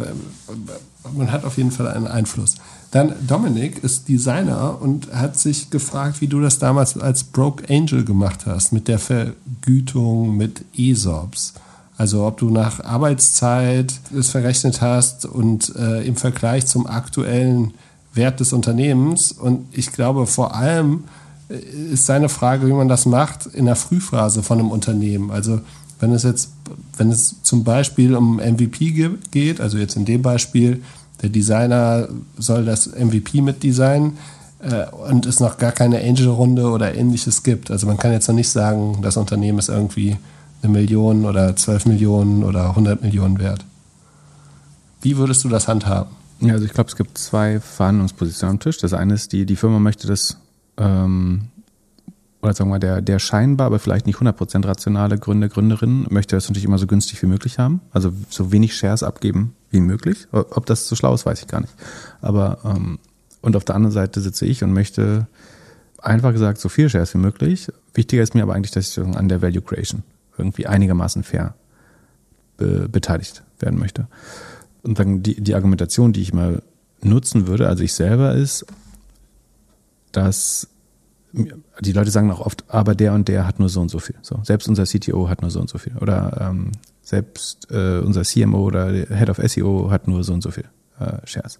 man 1.16 1.32
hat 1.32 1.44
auf 1.44 1.58
jeden 1.58 1.72
Fall 1.72 1.88
einen 1.88 2.06
Einfluss. 2.06 2.56
Dann 2.92 3.14
Dominik 3.26 3.84
ist 3.84 4.10
Designer 4.10 4.78
und 4.82 5.14
hat 5.14 5.38
sich 5.38 5.70
gefragt, 5.70 6.20
wie 6.20 6.28
du 6.28 6.42
das 6.42 6.60
damals 6.60 6.98
als 6.98 7.24
Broke 7.24 7.64
Angel 7.74 8.04
gemacht 8.04 8.46
hast, 8.46 8.74
mit 8.74 8.90
der 8.90 9.00
Vergütung 9.00 10.36
mit 10.36 10.66
ESOPs. 10.78 11.54
Also 11.98 12.26
ob 12.26 12.38
du 12.38 12.50
nach 12.50 12.84
Arbeitszeit 12.84 13.94
es 14.18 14.30
verrechnet 14.30 14.82
hast 14.82 15.26
und 15.26 15.74
äh, 15.76 16.06
im 16.06 16.16
Vergleich 16.16 16.66
zum 16.66 16.86
aktuellen 16.86 17.74
Wert 18.14 18.40
des 18.42 18.52
Unternehmens. 18.54 19.32
Und 19.32 19.66
ich 19.72 19.92
glaube 19.94 20.28
vor 20.28 20.56
allem 20.56 21.06
äh, 21.48 21.94
ist 21.94 22.06
seine 22.06 22.28
Frage, 22.28 22.68
wie 22.68 22.74
man 22.74 22.90
das 22.90 23.06
macht 23.06 23.46
in 23.46 23.66
der 23.66 23.76
Frühphase 23.76 24.44
von 24.44 24.60
einem 24.60 24.72
Unternehmen. 24.72 25.32
Also 25.32 25.62
wenn 26.00 26.12
es 26.12 26.24
jetzt, 26.24 26.50
wenn 26.98 27.10
es 27.12 27.36
zum 27.44 27.64
Beispiel 27.64 28.16
um 28.16 28.38
MVP 28.38 29.14
geht, 29.32 29.62
also 29.62 29.78
jetzt 29.78 29.96
in 29.96 30.04
dem 30.06 30.22
Beispiel, 30.22 30.82
der 31.22 31.30
Designer 31.30 32.08
soll 32.38 32.66
das 32.66 32.88
MVP 32.88 33.42
mit 33.42 33.64
designen 33.64 34.18
äh, 34.60 34.86
und 34.90 35.26
es 35.26 35.40
noch 35.40 35.58
gar 35.58 35.72
keine 35.72 36.00
Angel-Runde 36.00 36.70
oder 36.70 36.96
ähnliches 36.96 37.44
gibt. 37.44 37.72
Also 37.72 37.88
man 37.88 37.98
kann 37.98 38.12
jetzt 38.12 38.28
noch 38.28 38.36
nicht 38.36 38.50
sagen, 38.50 39.00
das 39.02 39.18
Unternehmen 39.18 39.60
ist 39.60 39.70
irgendwie 39.70 40.18
eine 40.62 40.72
Million 40.72 41.26
oder 41.26 41.56
12 41.56 41.88
Millionen 41.88 42.44
oder 42.44 42.70
100 42.70 43.02
Millionen 43.02 43.40
wert. 43.40 43.66
Wie 45.02 45.18
würdest 45.18 45.44
du 45.44 45.50
das 45.50 45.68
handhaben? 45.68 46.12
Ja, 46.40 46.54
also 46.54 46.66
ich 46.66 46.74
glaube, 46.74 46.90
es 46.90 46.96
gibt 46.96 47.18
zwei 47.18 47.60
Verhandlungspositionen 47.60 48.56
am 48.56 48.60
Tisch. 48.60 48.78
Das 48.80 48.94
eine 48.94 49.14
ist, 49.14 49.32
die, 49.32 49.46
die 49.46 49.56
Firma 49.56 49.80
möchte 49.80 50.08
das, 50.08 50.38
ähm, 50.78 51.50
oder 52.42 52.54
sagen 52.54 52.70
wir 52.70 52.76
mal, 52.76 52.80
der, 52.80 53.02
der 53.02 53.20
scheinbar, 53.20 53.68
aber 53.68 53.80
vielleicht 53.80 54.08
nicht 54.08 54.18
100% 54.18 54.66
rationale 54.66 55.20
Gründer, 55.20 55.50
Gründerin 55.50 56.08
möchte 56.10 56.36
das 56.36 56.48
natürlich 56.48 56.66
immer 56.66 56.80
so 56.80 56.88
günstig 56.88 57.22
wie 57.22 57.28
möglich 57.28 57.60
haben. 57.60 57.82
Also 57.92 58.12
so 58.30 58.52
wenig 58.52 58.76
Shares 58.76 59.04
abgeben 59.04 59.56
wie 59.72 59.82
möglich. 59.82 60.28
Ob 60.32 60.66
das 60.66 60.88
so 60.88 60.96
schlau 60.96 61.14
ist, 61.14 61.26
weiß 61.26 61.42
ich 61.42 61.48
gar 61.48 61.62
nicht. 61.62 61.74
Aber 62.22 62.60
ähm, 62.64 63.00
und 63.42 63.56
auf 63.56 63.66
der 63.66 63.76
anderen 63.76 63.94
Seite 63.94 64.22
sitze 64.22 64.46
ich 64.46 64.64
und 64.64 64.72
möchte 64.72 65.28
einfach 66.02 66.32
gesagt 66.32 66.60
so 66.60 66.70
viel 66.70 66.90
Shares 66.90 67.14
wie 67.14 67.20
möglich. 67.20 67.72
Wichtiger 67.94 68.22
ist 68.22 68.36
mir 68.36 68.44
aber 68.44 68.54
eigentlich, 68.54 68.72
dass 68.72 68.90
ich 68.90 69.04
an 69.04 69.30
der 69.30 69.42
Value 69.42 69.62
Creation 69.62 70.04
irgendwie 70.38 70.68
einigermaßen 70.68 71.24
fair 71.24 71.56
be 72.58 72.88
beteiligt 72.90 73.44
werden 73.60 73.80
möchte. 73.80 74.08
Und 74.84 75.00
dann 75.00 75.24
die, 75.24 75.42
die 75.42 75.56
Argumentation, 75.56 76.14
die 76.14 76.22
ich 76.22 76.34
mal 76.34 76.62
nutzen 77.02 77.48
würde, 77.48 77.68
also 77.68 77.84
ich 77.84 77.94
selber, 77.94 78.34
ist, 78.34 78.66
dass 80.12 80.68
die 81.34 81.92
Leute 81.94 82.12
sagen 82.12 82.32
auch 82.32 82.42
oft, 82.42 82.66
aber 82.68 82.96
der 82.96 83.14
und 83.14 83.28
der 83.28 83.48
hat 83.48 83.60
nur 83.60 83.70
so 83.70 83.82
und 83.82 83.90
so 83.90 84.00
viel. 84.00 84.16
So, 84.22 84.40
selbst 84.44 84.68
unser 84.68 84.86
CTO 84.86 85.30
hat 85.30 85.42
nur 85.42 85.52
so 85.52 85.60
und 85.60 85.70
so 85.70 85.78
viel. 85.78 85.96
Oder 85.98 86.50
ähm, 86.50 86.72
selbst 87.02 87.70
äh, 87.72 88.00
unser 88.00 88.24
CMO 88.24 88.66
oder 88.66 88.92
Head 88.92 89.30
of 89.30 89.38
SEO 89.38 89.90
hat 89.92 90.08
nur 90.08 90.24
so 90.24 90.34
und 90.34 90.42
so 90.42 90.52
viel 90.52 90.66
äh, 91.00 91.26
Shares. 91.26 91.58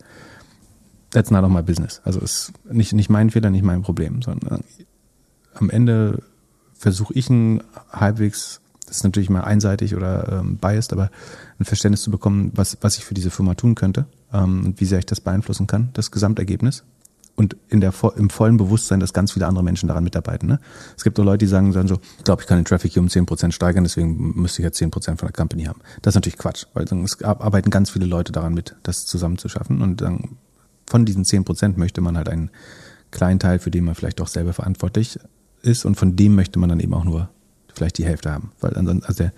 That's 1.12 1.32
not 1.32 1.50
my 1.50 1.62
business. 1.62 2.02
Also 2.04 2.20
ist 2.20 2.54
nicht, 2.70 2.94
nicht 2.94 3.10
mein 3.10 3.30
Fehler, 3.30 3.50
nicht 3.50 3.64
mein 3.64 3.82
Problem, 3.82 4.22
sondern 4.22 4.64
am 5.54 5.70
Ende 5.70 6.24
versuche 6.74 7.14
ich 7.14 7.30
ein 7.30 7.62
halbwegs, 7.92 8.62
das 8.88 8.98
ist 8.98 9.04
natürlich 9.04 9.30
mal 9.30 9.42
einseitig 9.42 9.96
oder 9.96 10.40
ähm, 10.40 10.58
biased, 10.58 10.94
aber 10.94 11.12
ein 11.60 11.66
Verständnis 11.66 12.02
zu 12.02 12.12
bekommen, 12.12 12.52
was, 12.56 12.78
was 12.82 12.98
ich 12.98 13.06
für 13.06 13.14
diese 13.14 13.30
Firma 13.30 13.56
tun 13.56 13.76
könnte 13.76 14.06
ähm, 14.34 14.66
und 14.66 14.82
wie 14.82 14.86
sehr 14.86 15.00
ich 15.00 15.06
das 15.06 15.22
beeinflussen 15.22 15.68
kann, 15.68 15.90
das 15.94 16.12
Gesamtergebnis 16.12 16.84
und 17.36 17.56
in 17.70 17.82
der, 17.82 17.94
im 18.18 18.30
vollen 18.30 18.58
Bewusstsein, 18.58 19.00
dass 19.00 19.14
ganz 19.14 19.32
viele 19.32 19.48
andere 19.48 19.64
Menschen 19.64 19.88
daran 19.88 20.04
mitarbeiten. 20.04 20.48
Ne? 20.48 20.60
Es 20.96 21.04
gibt 21.04 21.20
auch 21.20 21.24
Leute, 21.24 21.40
die 21.40 21.48
sagen 21.48 21.72
dann 21.72 21.88
so, 21.88 22.00
ich 22.18 22.24
glaube, 22.24 22.42
ich 22.42 22.48
kann 22.48 22.60
den 22.60 22.66
Traffic 22.66 22.92
hier 22.92 23.02
um 23.02 23.08
10% 23.08 23.52
steigern, 23.52 23.84
deswegen 23.84 24.40
müsste 24.40 24.62
ich 24.62 24.66
jetzt 24.66 24.82
10% 24.82 24.92
von 24.92 25.28
der 25.28 25.32
Company 25.32 25.64
haben. 25.64 25.80
Das 26.02 26.12
ist 26.12 26.16
natürlich 26.16 26.38
Quatsch, 26.38 26.66
weil 26.74 26.86
es 26.86 27.24
arbeiten 27.24 27.70
ganz 27.70 27.90
viele 27.90 28.06
Leute 28.06 28.32
daran 28.32 28.54
mit, 28.54 28.76
das 28.84 29.06
zusammenzuschaffen 29.06 29.82
und 29.82 30.02
dann 30.02 30.38
von 30.86 31.06
diesen 31.06 31.24
10% 31.24 31.78
möchte 31.78 32.02
man 32.02 32.18
halt 32.18 32.30
einen 32.30 32.52
kleinen 33.12 33.40
Teil, 33.40 33.60
für 33.60 33.72
den 33.72 33.86
man 33.86 33.96
vielleicht 33.96 34.22
auch 34.22 34.28
selber 34.28 34.54
verantwortlich 34.54 35.20
ist 35.62 35.86
und 35.86 35.96
von 35.96 36.16
dem 36.16 36.36
möchte 36.36 36.60
man 36.60 36.70
dann 36.70 36.80
eben 36.80 36.94
auch 36.94 37.04
nur 37.04 37.30
vielleicht 37.74 37.98
die 37.98 38.06
Hälfte 38.06 38.32
haben. 38.32 38.52
Weil 38.60 38.76
ansonsten, 38.76 39.06
also 39.06 39.24
der, 39.24 39.32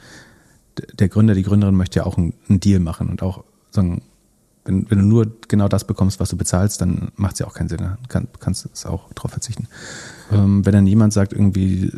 der 0.94 1.10
Gründer, 1.10 1.36
die 1.36 1.44
Gründerin 1.44 1.76
möchte 1.76 2.00
ja 2.00 2.06
auch 2.06 2.18
einen, 2.18 2.34
einen 2.50 2.60
Deal 2.60 2.80
machen 2.80 3.10
und 3.10 3.22
auch 3.22 3.44
sagen, 3.72 4.02
wenn, 4.66 4.90
wenn 4.90 5.00
du 5.00 5.06
nur 5.06 5.32
genau 5.48 5.68
das 5.68 5.86
bekommst, 5.86 6.20
was 6.20 6.30
du 6.30 6.38
bezahlst, 6.38 6.82
dann 6.82 7.12
macht 7.16 7.34
es 7.34 7.40
ja 7.40 7.48
auch 7.48 7.54
keinen 7.54 7.70
Sinn. 7.70 7.80
Dann 7.80 7.98
kann, 8.08 8.28
kannst 8.40 8.66
du 8.66 8.70
es 8.74 8.86
auch 8.86 9.12
drauf 9.14 9.32
verzichten. 9.32 9.68
Ähm, 10.32 10.66
wenn 10.66 10.74
dann 10.74 10.88
jemand 10.88 11.14
sagt, 11.14 11.34
irgendwie, 11.34 11.92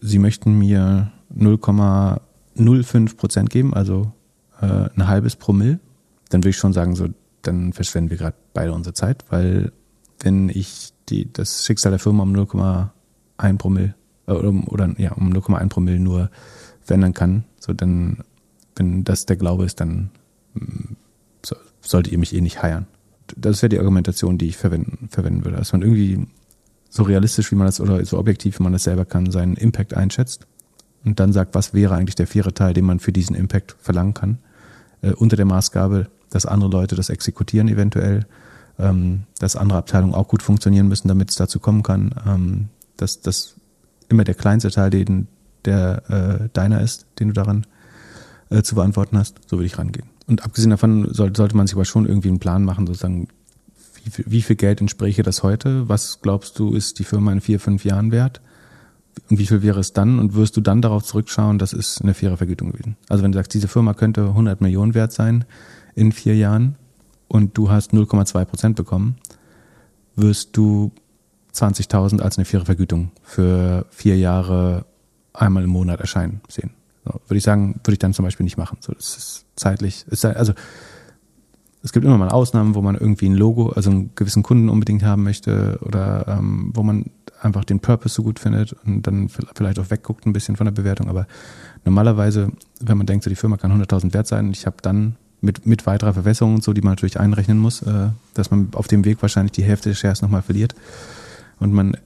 sie 0.00 0.18
möchten 0.18 0.58
mir 0.58 1.10
0,05 1.34 3.16
Prozent 3.16 3.50
geben, 3.50 3.72
also 3.72 4.12
äh, 4.60 4.88
ein 4.94 5.08
halbes 5.08 5.36
Promille, 5.36 5.80
dann 6.28 6.40
würde 6.40 6.50
ich 6.50 6.56
schon 6.56 6.72
sagen, 6.72 6.94
so, 6.94 7.08
dann 7.42 7.72
verschwenden 7.72 8.10
wir 8.10 8.18
gerade 8.18 8.36
beide 8.52 8.72
unsere 8.72 8.94
Zeit, 8.94 9.24
weil 9.30 9.72
wenn 10.20 10.48
ich 10.48 10.92
die, 11.08 11.32
das 11.32 11.66
Schicksal 11.66 11.90
der 11.90 11.98
Firma 11.98 12.22
um 12.22 12.34
0,1 12.34 13.58
Promille 13.58 13.94
äh, 14.26 14.32
oder, 14.32 14.52
oder 14.68 14.94
ja, 14.98 15.12
um 15.12 15.32
0,1 15.32 15.68
Promille 15.68 15.98
nur 15.98 16.30
verändern 16.80 17.14
kann, 17.14 17.44
so 17.58 17.72
dann, 17.72 18.18
wenn 18.76 19.04
das 19.04 19.26
der 19.26 19.36
Glaube 19.36 19.64
ist, 19.64 19.80
dann 19.80 20.10
mm, 20.54 20.94
solltet 21.82 22.12
ihr 22.12 22.18
mich 22.18 22.34
eh 22.34 22.40
nicht 22.40 22.62
heiern. 22.62 22.86
Das 23.36 23.62
wäre 23.62 23.68
die 23.68 23.78
Argumentation, 23.78 24.38
die 24.38 24.48
ich 24.48 24.56
verwenden, 24.56 25.08
verwenden 25.10 25.44
würde. 25.44 25.58
Dass 25.58 25.72
man 25.72 25.82
irgendwie 25.82 26.26
so 26.88 27.02
realistisch, 27.02 27.50
wie 27.50 27.56
man 27.56 27.66
das 27.66 27.80
oder 27.80 28.04
so 28.04 28.18
objektiv, 28.18 28.58
wie 28.58 28.62
man 28.62 28.72
das 28.72 28.84
selber 28.84 29.04
kann, 29.04 29.30
seinen 29.30 29.56
Impact 29.56 29.94
einschätzt 29.94 30.46
und 31.04 31.20
dann 31.20 31.32
sagt, 31.32 31.54
was 31.54 31.74
wäre 31.74 31.94
eigentlich 31.94 32.14
der 32.14 32.26
faire 32.26 32.52
Teil, 32.52 32.74
den 32.74 32.84
man 32.84 33.00
für 33.00 33.12
diesen 33.12 33.34
Impact 33.34 33.76
verlangen 33.80 34.14
kann, 34.14 34.38
äh, 35.00 35.12
unter 35.12 35.36
der 35.36 35.46
Maßgabe, 35.46 36.08
dass 36.30 36.46
andere 36.46 36.70
Leute 36.70 36.94
das 36.94 37.08
exekutieren 37.08 37.68
eventuell, 37.68 38.26
ähm, 38.78 39.24
dass 39.38 39.56
andere 39.56 39.78
Abteilungen 39.78 40.14
auch 40.14 40.28
gut 40.28 40.42
funktionieren 40.42 40.88
müssen, 40.88 41.08
damit 41.08 41.30
es 41.30 41.36
dazu 41.36 41.58
kommen 41.60 41.82
kann, 41.82 42.14
ähm, 42.26 42.68
dass 42.96 43.20
das 43.20 43.54
immer 44.08 44.24
der 44.24 44.34
kleinste 44.34 44.70
Teil, 44.70 44.90
den 44.90 45.28
der 45.64 46.02
äh, 46.10 46.48
deiner 46.52 46.80
ist, 46.80 47.06
den 47.18 47.28
du 47.28 47.34
daran 47.34 47.66
äh, 48.50 48.62
zu 48.62 48.74
beantworten 48.74 49.16
hast, 49.16 49.40
so 49.46 49.56
würde 49.56 49.66
ich 49.66 49.78
rangehen. 49.78 50.11
Und 50.26 50.44
abgesehen 50.44 50.70
davon 50.70 51.12
soll, 51.12 51.34
sollte 51.34 51.56
man 51.56 51.66
sich 51.66 51.76
aber 51.76 51.84
schon 51.84 52.06
irgendwie 52.06 52.28
einen 52.28 52.38
Plan 52.38 52.64
machen, 52.64 52.86
sozusagen, 52.86 53.28
wie, 54.04 54.10
viel, 54.10 54.24
wie 54.28 54.42
viel 54.42 54.56
Geld 54.56 54.80
entspräche 54.80 55.22
das 55.22 55.42
heute? 55.42 55.88
Was 55.88 56.20
glaubst 56.22 56.58
du, 56.58 56.74
ist 56.74 56.98
die 56.98 57.04
Firma 57.04 57.32
in 57.32 57.40
vier, 57.40 57.60
fünf 57.60 57.84
Jahren 57.84 58.12
wert? 58.12 58.40
Und 59.28 59.38
wie 59.38 59.46
viel 59.46 59.62
wäre 59.62 59.80
es 59.80 59.92
dann? 59.92 60.18
Und 60.18 60.34
wirst 60.34 60.56
du 60.56 60.60
dann 60.60 60.80
darauf 60.80 61.04
zurückschauen, 61.04 61.58
das 61.58 61.72
ist 61.72 62.02
eine 62.02 62.14
faire 62.14 62.36
Vergütung 62.36 62.72
gewesen? 62.72 62.96
Also 63.08 63.22
wenn 63.22 63.32
du 63.32 63.38
sagst, 63.38 63.52
diese 63.54 63.68
Firma 63.68 63.94
könnte 63.94 64.22
100 64.28 64.60
Millionen 64.60 64.94
wert 64.94 65.12
sein 65.12 65.44
in 65.94 66.12
vier 66.12 66.36
Jahren 66.36 66.76
und 67.28 67.56
du 67.58 67.70
hast 67.70 67.92
0,2 67.92 68.44
Prozent 68.44 68.76
bekommen, 68.76 69.16
wirst 70.16 70.56
du 70.56 70.92
20.000 71.54 72.20
als 72.20 72.38
eine 72.38 72.44
faire 72.44 72.64
Vergütung 72.64 73.10
für 73.22 73.86
vier 73.90 74.16
Jahre 74.16 74.86
einmal 75.32 75.64
im 75.64 75.70
Monat 75.70 76.00
erscheinen 76.00 76.40
sehen. 76.48 76.70
So, 77.04 77.20
würde 77.26 77.36
ich 77.36 77.42
sagen, 77.42 77.80
würde 77.84 77.92
ich 77.92 77.98
dann 77.98 78.14
zum 78.14 78.24
Beispiel 78.24 78.44
nicht 78.44 78.56
machen. 78.56 78.78
So, 78.80 78.92
das 78.92 79.16
ist 79.16 79.41
zeitlich, 79.62 80.04
also 80.10 80.52
es 81.82 81.92
gibt 81.92 82.04
immer 82.04 82.18
mal 82.18 82.28
Ausnahmen, 82.28 82.74
wo 82.74 82.82
man 82.82 82.94
irgendwie 82.94 83.28
ein 83.28 83.34
Logo, 83.34 83.70
also 83.70 83.90
einen 83.90 84.10
gewissen 84.14 84.42
Kunden 84.42 84.68
unbedingt 84.68 85.02
haben 85.02 85.24
möchte 85.24 85.78
oder 85.82 86.26
ähm, 86.28 86.70
wo 86.74 86.82
man 86.82 87.06
einfach 87.40 87.64
den 87.64 87.80
Purpose 87.80 88.14
so 88.14 88.22
gut 88.22 88.38
findet 88.38 88.72
und 88.84 89.02
dann 89.02 89.28
vielleicht 89.28 89.80
auch 89.80 89.90
wegguckt 89.90 90.26
ein 90.26 90.32
bisschen 90.32 90.56
von 90.56 90.66
der 90.66 90.72
Bewertung. 90.72 91.08
Aber 91.08 91.26
normalerweise, 91.84 92.52
wenn 92.80 92.98
man 92.98 93.06
denkt, 93.06 93.24
so 93.24 93.30
die 93.30 93.36
Firma 93.36 93.56
kann 93.56 93.72
100.000 93.72 94.14
wert 94.14 94.28
sein, 94.28 94.52
ich 94.52 94.64
habe 94.66 94.76
dann 94.80 95.16
mit, 95.40 95.66
mit 95.66 95.86
weiterer 95.86 96.14
Verwässerung 96.14 96.54
und 96.54 96.62
so, 96.62 96.72
die 96.72 96.82
man 96.82 96.92
natürlich 96.92 97.18
einrechnen 97.18 97.58
muss, 97.58 97.82
äh, 97.82 98.10
dass 98.34 98.52
man 98.52 98.68
auf 98.74 98.86
dem 98.86 99.04
Weg 99.04 99.20
wahrscheinlich 99.22 99.52
die 99.52 99.64
Hälfte 99.64 99.88
der 99.88 99.96
Shares 99.96 100.22
nochmal 100.22 100.42
verliert. 100.42 100.76
Und 101.58 101.72
man 101.72 101.96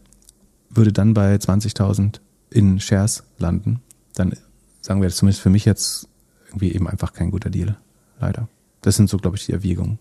würde 0.70 0.92
dann 0.92 1.12
bei 1.12 1.34
20.000 1.34 2.20
in 2.48 2.80
Shares 2.80 3.24
landen. 3.38 3.80
Dann 4.14 4.32
sagen 4.80 5.02
wir 5.02 5.10
zumindest 5.10 5.42
für 5.42 5.50
mich 5.50 5.66
jetzt 5.66 6.08
irgendwie 6.56 6.74
eben 6.74 6.88
einfach 6.88 7.12
kein 7.12 7.30
guter 7.30 7.50
Deal. 7.50 7.76
Leider. 8.20 8.48
Das 8.80 8.96
sind 8.96 9.10
so, 9.10 9.18
glaube 9.18 9.36
ich, 9.36 9.46
die 9.46 9.52
Erwägungen, 9.52 9.98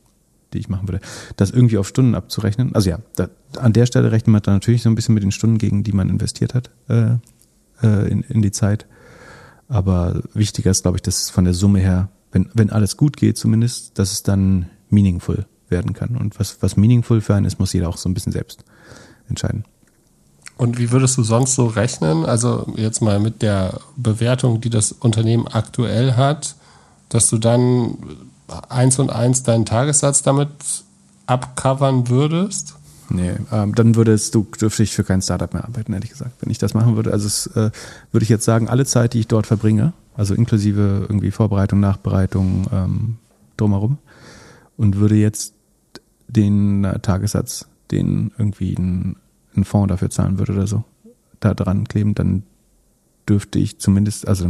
die 0.54 0.60
ich 0.60 0.70
machen 0.70 0.88
würde. 0.88 1.02
Das 1.36 1.52
irgendwie 1.52 1.78
auf 1.78 1.88
Stunden 1.88 2.16
abzurechnen. 2.16 2.74
Also 2.74 2.90
ja, 2.90 3.00
da, 3.16 3.30
an 3.58 3.74
der 3.74 3.86
Stelle 3.86 4.12
rechnet 4.12 4.30
man 4.30 4.42
dann 4.42 4.56
natürlich 4.56 4.84
so 4.84 4.90
ein 4.90 4.96
bisschen 4.96 5.14
mit 5.14 5.24
den 5.24 5.32
Stunden 5.32 5.58
gegen, 5.58 5.84
die 5.84 5.92
man 5.92 6.10
investiert 6.10 6.54
hat 6.54 6.72
äh, 6.88 7.16
äh, 7.84 8.10
in, 8.10 8.22
in 8.22 8.42
die 8.42 8.52
Zeit. 8.52 8.88
Aber 9.68 10.22
wichtiger 10.34 10.72
ist, 10.72 10.84
glaube 10.84 10.98
ich, 10.98 11.02
dass 11.02 11.24
es 11.24 11.30
von 11.30 11.44
der 11.44 11.54
Summe 11.54 11.80
her, 11.80 12.10
wenn, 12.32 12.50
wenn 12.54 12.70
alles 12.70 12.98
gut 12.98 13.18
geht 13.18 13.38
zumindest, 13.38 13.98
dass 14.00 14.12
es 14.12 14.24
dann 14.24 14.70
meaningful 14.90 15.46
werden 15.68 15.94
kann. 15.94 16.16
Und 16.16 16.40
was, 16.40 16.62
was 16.62 16.78
meaningful 16.78 17.22
für 17.22 17.36
einen 17.36 17.46
ist, 17.46 17.60
muss 17.60 17.74
jeder 17.74 17.90
auch 17.90 17.98
so 17.98 18.08
ein 18.08 18.14
bisschen 18.14 18.32
selbst 18.32 18.64
entscheiden. 19.28 19.66
Und 20.58 20.78
wie 20.78 20.92
würdest 20.92 21.18
du 21.18 21.24
sonst 21.24 21.56
so 21.56 21.68
rechnen? 21.68 22.26
Also 22.26 22.66
jetzt 22.76 23.02
mal 23.02 23.20
mit 23.20 23.42
der 23.42 23.80
Bewertung, 23.98 24.62
die 24.62 24.70
das 24.70 24.92
Unternehmen 24.94 25.48
aktuell 25.48 26.14
hat, 26.14 26.56
dass 27.10 27.30
du 27.30 27.38
dann 27.38 27.98
eins 28.70 29.00
und 29.00 29.10
eins 29.10 29.44
deinen 29.44 29.66
Tagessatz 29.66 30.22
damit 30.22 30.50
abcovern 31.26 32.10
würdest? 32.10 32.76
Nee, 33.10 33.34
ähm, 33.52 33.76
dann 33.76 33.96
würdest 33.96 34.34
du, 34.34 34.48
dürfte 34.60 34.86
für 34.86 35.04
kein 35.04 35.22
Startup 35.22 35.54
mehr 35.54 35.66
arbeiten, 35.66 35.94
ehrlich 35.94 36.10
gesagt, 36.10 36.32
wenn 36.42 36.50
ich 36.50 36.58
das 36.58 36.74
machen 36.74 36.96
würde. 36.96 37.12
Also 37.12 37.28
es, 37.28 37.48
äh, 37.48 37.70
würde 38.12 38.24
ich 38.24 38.30
jetzt 38.30 38.46
sagen, 38.46 38.68
alle 38.68 38.86
Zeit, 38.86 39.14
die 39.14 39.20
ich 39.20 39.28
dort 39.28 39.46
verbringe, 39.46 39.94
also 40.16 40.34
inklusive 40.34 41.06
irgendwie 41.08 41.32
Vorbereitung, 41.32 41.80
Nachbereitung, 41.80 42.66
ähm, 42.72 43.18
drumherum 43.58 43.98
und 44.78 44.98
würde 44.98 45.16
jetzt 45.16 45.54
den 46.28 46.84
äh, 46.84 47.00
Tagessatz, 47.00 47.68
den 47.92 48.32
irgendwie 48.38 48.74
ein, 48.74 49.18
ein 49.58 49.64
Fonds 49.64 49.90
dafür 49.90 50.10
zahlen 50.10 50.38
würde 50.38 50.54
oder 50.54 50.68
so, 50.68 50.84
da 51.40 51.54
dran 51.54 51.88
kleben, 51.88 52.16
dann 52.16 52.44
dürfte 53.28 53.60
ich 53.60 53.80
zumindest, 53.80 54.28
also 54.28 54.50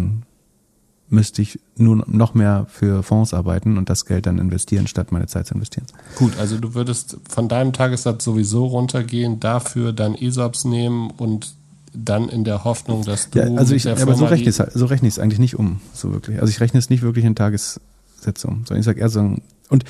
müsste 1.08 1.42
ich 1.42 1.60
nur 1.78 2.04
noch 2.08 2.34
mehr 2.34 2.66
für 2.70 3.04
Fonds 3.04 3.34
arbeiten 3.34 3.78
und 3.78 3.90
das 3.90 4.06
Geld 4.06 4.26
dann 4.26 4.40
investieren, 4.40 4.88
statt 4.88 5.12
meine 5.12 5.28
Zeit 5.28 5.48
zu 5.48 5.54
investieren. 5.54 5.86
Gut, 6.16 6.38
also 6.40 6.58
du 6.58 6.74
würdest 6.74 7.18
von 7.30 7.48
deinem 7.48 7.74
Tagessatz 7.74 8.24
sowieso 8.24 8.66
runtergehen, 8.66 9.40
dafür 9.40 9.94
dann 9.94 10.16
ESOPs 10.16 10.66
nehmen 10.66 11.12
und 11.12 11.56
dann 11.94 12.28
in 12.28 12.44
der 12.44 12.64
Hoffnung, 12.64 13.06
dass 13.06 13.30
du. 13.30 13.40
Ja, 13.40 13.46
also 13.56 13.74
ich, 13.76 13.88
aber 13.88 14.16
so 14.16 14.26
rechne 14.26 14.50
ich 14.50 14.60
es 14.60 14.74
so 14.74 14.86
rechne 14.86 15.08
ich 15.08 15.14
es 15.14 15.20
eigentlich 15.20 15.40
nicht 15.40 15.58
um, 15.58 15.80
so 15.94 16.12
wirklich. 16.12 16.42
Also 16.42 16.50
ich 16.50 16.60
rechne 16.60 16.80
es 16.80 16.90
nicht 16.90 17.04
wirklich 17.04 17.24
in 17.24 17.36
Tagessätze 17.36 18.48
um, 18.48 18.66
sondern 18.66 18.80
ich 18.80 18.86
sage 18.86 19.00
eher 19.00 19.10
so, 19.10 19.36
und 19.70 19.86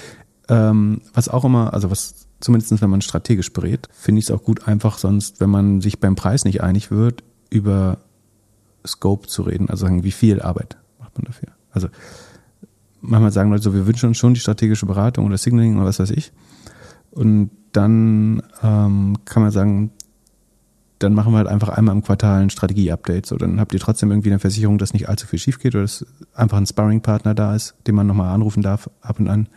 ähm, 0.50 1.02
was 1.14 1.30
auch 1.30 1.46
immer, 1.46 1.74
also 1.74 1.92
was 1.92 2.28
zumindest 2.40 2.82
wenn 2.82 2.90
man 2.90 3.02
strategisch 3.02 3.52
berät, 3.54 3.90
finde 3.92 4.20
ich 4.20 4.26
es 4.26 4.32
auch 4.32 4.44
gut, 4.44 4.68
einfach 4.68 4.98
sonst, 4.98 5.40
wenn 5.40 5.50
man 5.50 5.82
sich 5.82 6.00
beim 6.00 6.16
Preis 6.16 6.46
nicht 6.46 6.62
einig 6.62 6.92
wird, 6.92 7.24
über 7.50 8.00
Scope 8.86 9.28
zu 9.28 9.44
reden, 9.44 9.70
also 9.70 9.86
sagen, 9.86 10.04
wie 10.04 10.12
viel 10.12 10.42
Arbeit 10.42 10.78
macht 11.00 11.18
man 11.18 11.26
dafür. 11.26 11.50
Also 11.72 11.88
manchmal 13.02 13.32
sagen 13.32 13.50
Leute 13.52 13.64
so, 13.64 13.74
wir 13.74 13.88
wünschen 13.88 14.08
uns 14.08 14.18
schon 14.18 14.34
die 14.34 14.40
strategische 14.40 14.86
Beratung 14.86 15.26
oder 15.26 15.38
Signaling 15.38 15.78
oder 15.78 15.86
was 15.86 16.00
weiß 16.00 16.12
ich. 16.12 16.32
Und 17.12 17.52
dann 17.72 18.42
ähm, 18.62 19.18
kann 19.26 19.44
man 19.44 19.52
sagen, 19.52 19.92
dann 21.00 21.14
machen 21.14 21.34
wir 21.34 21.38
halt 21.38 21.48
einfach 21.48 21.70
einmal 21.70 21.96
im 21.96 22.04
Quartal 22.04 22.42
ein 22.42 22.50
Strategie-Update. 22.50 23.26
So, 23.26 23.36
dann 23.36 23.60
habt 23.60 23.74
ihr 23.74 23.80
trotzdem 23.80 24.12
irgendwie 24.12 24.30
eine 24.30 24.40
Versicherung, 24.40 24.78
dass 24.78 24.94
nicht 24.94 25.10
allzu 25.10 25.28
viel 25.28 25.40
schief 25.40 25.60
geht 25.60 25.76
oder 25.76 25.84
dass 25.84 26.06
einfach 26.34 26.58
ein 26.58 26.66
Sparring-Partner 26.66 27.34
da 27.34 27.56
ist, 27.56 27.76
den 27.88 27.96
man 27.96 28.08
nochmal 28.08 28.34
anrufen 28.34 28.64
darf 28.64 28.90
ab 29.02 29.20
und 29.20 29.28
an. 29.28 29.50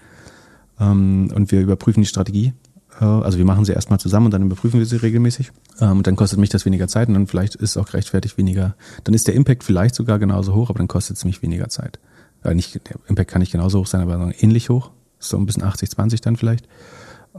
Ähm, 0.81 1.31
und 1.35 1.53
wir 1.53 1.61
überprüfen 1.61 2.03
die 2.03 2.09
Strategie. 2.09 2.53
Äh, 3.01 3.05
also 3.05 3.39
wir 3.39 3.45
machen 3.45 3.65
sie 3.65 3.73
erstmal 3.73 4.01
zusammen 4.01 4.27
und 4.27 4.33
dann 4.33 4.43
überprüfen 4.43 4.79
wir 4.79 4.87
sie 4.87 4.97
regelmäßig. 4.97 5.53
Ähm, 5.81 5.99
und 5.99 6.07
dann 6.07 6.17
kostet 6.17 6.39
mich 6.39 6.51
das 6.51 6.65
weniger 6.65 6.89
Zeit 6.89 7.09
und 7.09 7.15
dann 7.15 7.27
vielleicht 7.27 7.55
ist 7.55 7.77
auch 7.77 7.87
gerechtfertigt 7.87 8.39
weniger. 8.39 8.75
Dann 9.05 9.15
ist 9.15 9.27
der 9.29 9.35
Impact 9.35 9.65
vielleicht 9.65 9.95
sogar 9.95 10.19
genauso 10.19 10.55
hoch, 10.55 10.71
aber 10.71 10.79
dann 10.79 10.89
kostet 10.89 11.17
es 11.17 11.25
mich 11.25 11.43
weniger 11.43 11.69
Zeit. 11.69 11.99
Äh, 12.45 12.55
nicht, 12.55 12.75
der 12.75 12.97
Impact 13.09 13.31
kann 13.31 13.41
nicht 13.41 13.53
genauso 13.53 13.81
hoch 13.81 13.87
sein, 13.87 14.03
aber 14.03 14.33
ähnlich 14.41 14.69
hoch. 14.69 14.91
So 15.19 15.37
ein 15.37 15.47
bisschen 15.47 15.65
80-20 15.65 16.23
dann 16.23 16.37
vielleicht. 16.37 16.69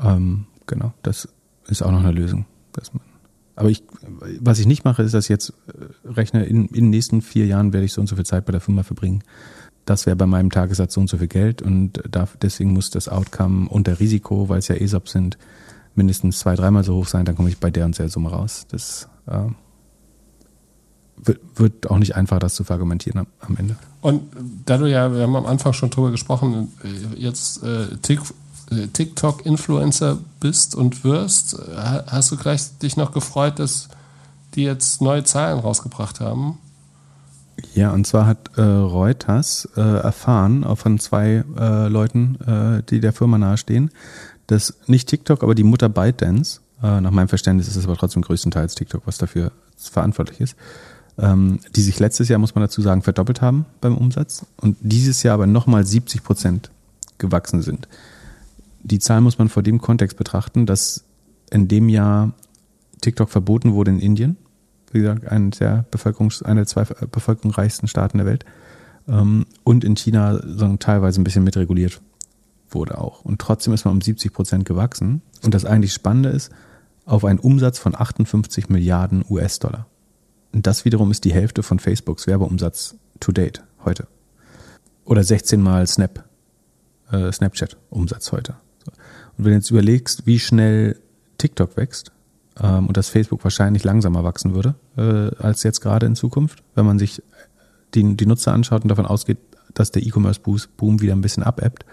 Ähm, 0.02 0.48
genau, 0.68 0.94
das 1.02 1.30
ist 1.68 1.82
auch 1.82 1.92
noch 1.92 2.00
eine 2.00 2.12
Lösung. 2.12 2.46
Dass 2.74 2.94
man, 2.94 3.04
aber 3.56 3.70
ich, 3.70 3.84
was 4.40 4.60
ich 4.60 4.68
nicht 4.68 4.86
mache, 4.86 5.04
ist, 5.04 5.14
dass 5.14 5.26
ich 5.26 5.30
jetzt 5.30 5.54
äh, 5.68 6.10
rechne, 6.10 6.46
in, 6.46 6.66
in 6.68 6.86
den 6.86 6.90
nächsten 6.90 7.22
vier 7.22 7.46
Jahren 7.46 7.74
werde 7.74 7.86
ich 7.86 7.94
so 7.94 8.02
und 8.02 8.08
so 8.08 8.16
viel 8.16 8.26
Zeit 8.26 8.46
bei 8.46 8.52
der 8.52 8.62
Firma 8.62 8.84
verbringen 8.84 9.24
das 9.90 10.06
wäre 10.06 10.16
bei 10.16 10.28
meinem 10.28 10.52
Tagessatz 10.52 10.94
so 10.94 11.02
und 11.02 11.10
so 11.10 11.18
viel 11.18 11.28
Geld 11.28 11.62
und 11.62 12.04
darf, 12.10 12.38
deswegen 12.42 12.74
muss 12.74 12.92
das 12.92 13.10
Outcome 13.10 13.68
unter 13.70 14.00
Risiko, 14.00 14.48
weil 14.48 14.60
es 14.60 14.68
ja 14.68 14.76
ESOP 14.76 15.10
sind, 15.10 15.38
mindestens 15.96 16.40
zwei, 16.40 16.56
dreimal 16.56 16.84
so 16.84 16.96
hoch 16.96 17.08
sein, 17.08 17.26
dann 17.26 17.36
komme 17.36 17.50
ich 17.50 17.58
bei 17.58 17.72
der 17.72 17.86
und 17.86 17.98
der 17.98 18.10
Summe 18.10 18.30
raus. 18.30 18.68
Das 18.70 19.10
äh, 19.26 19.40
wird, 21.18 21.40
wird, 21.56 21.90
auch 21.90 21.98
nicht 21.98 22.16
einfach, 22.16 22.38
das 22.38 22.54
zu 22.54 22.64
verargumentieren 22.64 23.22
am, 23.22 23.28
am, 23.40 23.58
Ende. 23.58 23.76
Und 24.02 24.22
da 24.66 24.78
du 24.78 24.86
ja, 24.86 25.12
wir 25.14 25.24
haben 25.24 25.36
am 25.36 25.48
Anfang 25.48 25.74
schon 25.74 25.90
drüber 25.90 26.12
gesprochen, 26.12 26.72
jetzt 27.16 27.64
äh, 27.64 27.86
äh 27.86 28.88
TikTok-Influencer 28.94 30.20
bist 30.40 30.76
und 30.76 31.04
wirst, 31.04 31.60
hast 31.76 32.32
du 32.32 32.38
gleich 32.38 32.78
dich 32.78 32.96
noch 32.96 33.12
gefreut, 33.12 33.58
dass 33.58 33.90
die 34.54 34.64
jetzt 34.64 35.02
neue 35.02 35.24
Zahlen 35.24 35.60
rausgebracht 35.60 36.20
haben? 36.20 36.60
Ja, 37.74 37.92
und 37.92 38.06
zwar 38.06 38.26
hat 38.26 38.58
äh, 38.58 38.62
Reuters 38.62 39.70
äh, 39.76 39.82
erfahren, 39.82 40.64
auch 40.64 40.78
von 40.78 41.00
zwei 41.00 41.44
äh, 41.58 41.88
Leuten, 41.88 42.38
äh, 42.46 42.84
die 42.90 43.00
der 43.00 43.14
Firma 43.14 43.38
nahestehen, 43.38 43.92
dass 44.48 44.76
nicht 44.88 45.08
TikTok, 45.08 45.44
aber 45.44 45.56
die 45.56 45.64
Mutter 45.64 45.90
ByteDance, 45.90 46.62
äh, 46.82 47.02
nach 47.02 47.12
meinem 47.12 47.28
Verständnis 47.28 47.68
ist 47.68 47.76
es 47.76 47.86
aber 47.86 47.98
trotzdem 47.98 48.22
größtenteils 48.22 48.76
TikTok, 48.76 49.04
was 49.06 49.18
dafür 49.18 49.52
verantwortlich 49.78 50.42
ist, 50.42 50.56
ähm, 51.18 51.60
die 51.76 51.82
sich 51.82 52.00
letztes 52.00 52.30
Jahr, 52.30 52.40
muss 52.40 52.56
man 52.56 52.64
dazu 52.64 52.82
sagen, 52.82 53.02
verdoppelt 53.02 53.42
haben 53.42 53.66
beim 53.82 53.98
Umsatz 53.98 54.46
und 54.58 54.78
dieses 54.82 55.24
Jahr 55.24 55.36
aber 55.36 55.48
nochmal 55.48 55.86
70 55.86 56.24
Prozent 56.24 56.72
gewachsen 57.18 57.62
sind. 57.62 57.88
Die 58.82 59.00
Zahl 59.00 59.22
muss 59.22 59.38
man 59.38 59.50
vor 59.50 59.64
dem 59.64 59.82
Kontext 59.82 60.18
betrachten, 60.18 60.66
dass 60.66 61.04
in 61.52 61.68
dem 61.68 61.90
Jahr 61.90 62.34
TikTok 63.02 63.30
verboten 63.30 63.74
wurde 63.74 63.92
in 63.92 64.00
Indien 64.00 64.38
wie 64.94 65.00
gesagt, 65.00 65.28
ein 65.28 65.52
der 65.52 65.86
Bevölkerungs-, 65.92 66.44
einer 66.44 66.62
der 66.62 66.68
zwei 66.68 66.84
bevölkerungsreichsten 66.84 67.88
Staaten 67.88 68.18
der 68.18 68.28
Welt. 68.28 68.46
Ähm, 69.08 69.46
und 69.64 69.84
in 69.84 69.96
China 69.96 70.40
so 70.44 70.76
teilweise 70.78 71.20
ein 71.22 71.24
bisschen 71.24 71.44
mitreguliert 71.44 72.02
wurde 72.70 72.98
auch. 72.98 73.26
Und 73.26 73.40
trotzdem 73.40 73.74
ist 73.74 73.86
man 73.86 73.96
um 73.96 74.02
70 74.02 74.34
Prozent 74.34 74.66
gewachsen. 74.66 75.22
Und 75.44 75.54
das 75.54 75.66
eigentlich 75.66 75.94
Spannende 75.94 76.30
ist, 76.30 76.52
auf 77.06 77.26
einen 77.26 77.40
Umsatz 77.40 77.80
von 77.80 77.96
58 77.96 78.70
Milliarden 78.70 79.26
US-Dollar. 79.28 79.88
Und 80.54 80.68
das 80.68 80.86
wiederum 80.86 81.12
ist 81.12 81.26
die 81.26 81.34
Hälfte 81.34 81.64
von 81.64 81.80
Facebooks 81.80 82.28
Werbeumsatz 82.28 82.96
to 83.20 83.32
date 83.32 83.64
heute. 83.84 84.08
Oder 85.06 85.24
16 85.24 85.62
mal 85.62 85.88
Snap, 85.88 86.24
äh, 87.12 87.32
Snapchat-Umsatz 87.32 88.32
heute. 88.32 88.56
Und 89.38 89.46
wenn 89.46 89.52
du 89.52 89.58
jetzt 89.58 89.72
überlegst, 89.72 90.26
wie 90.28 90.40
schnell 90.40 91.00
TikTok 91.38 91.78
wächst, 91.78 92.12
ähm, 92.62 92.88
und 92.88 92.98
dass 92.98 93.10
Facebook 93.10 93.44
wahrscheinlich 93.44 93.84
langsamer 93.84 94.24
wachsen 94.24 94.54
würde 94.54 94.76
äh, 94.98 95.36
als 95.42 95.64
jetzt 95.64 95.82
gerade 95.82 96.06
in 96.06 96.16
Zukunft, 96.16 96.64
wenn 96.76 96.86
man 96.86 97.00
sich 97.00 97.22
die, 97.94 98.16
die 98.16 98.26
Nutzer 98.26 98.54
anschaut 98.54 98.84
und 98.84 98.90
davon 98.90 99.06
ausgeht, 99.06 99.38
dass 99.74 99.92
der 99.92 100.06
E-Commerce-Boom 100.06 101.02
wieder 101.02 101.14
ein 101.14 101.22
bisschen 101.22 101.44
abebbt, 101.44 101.86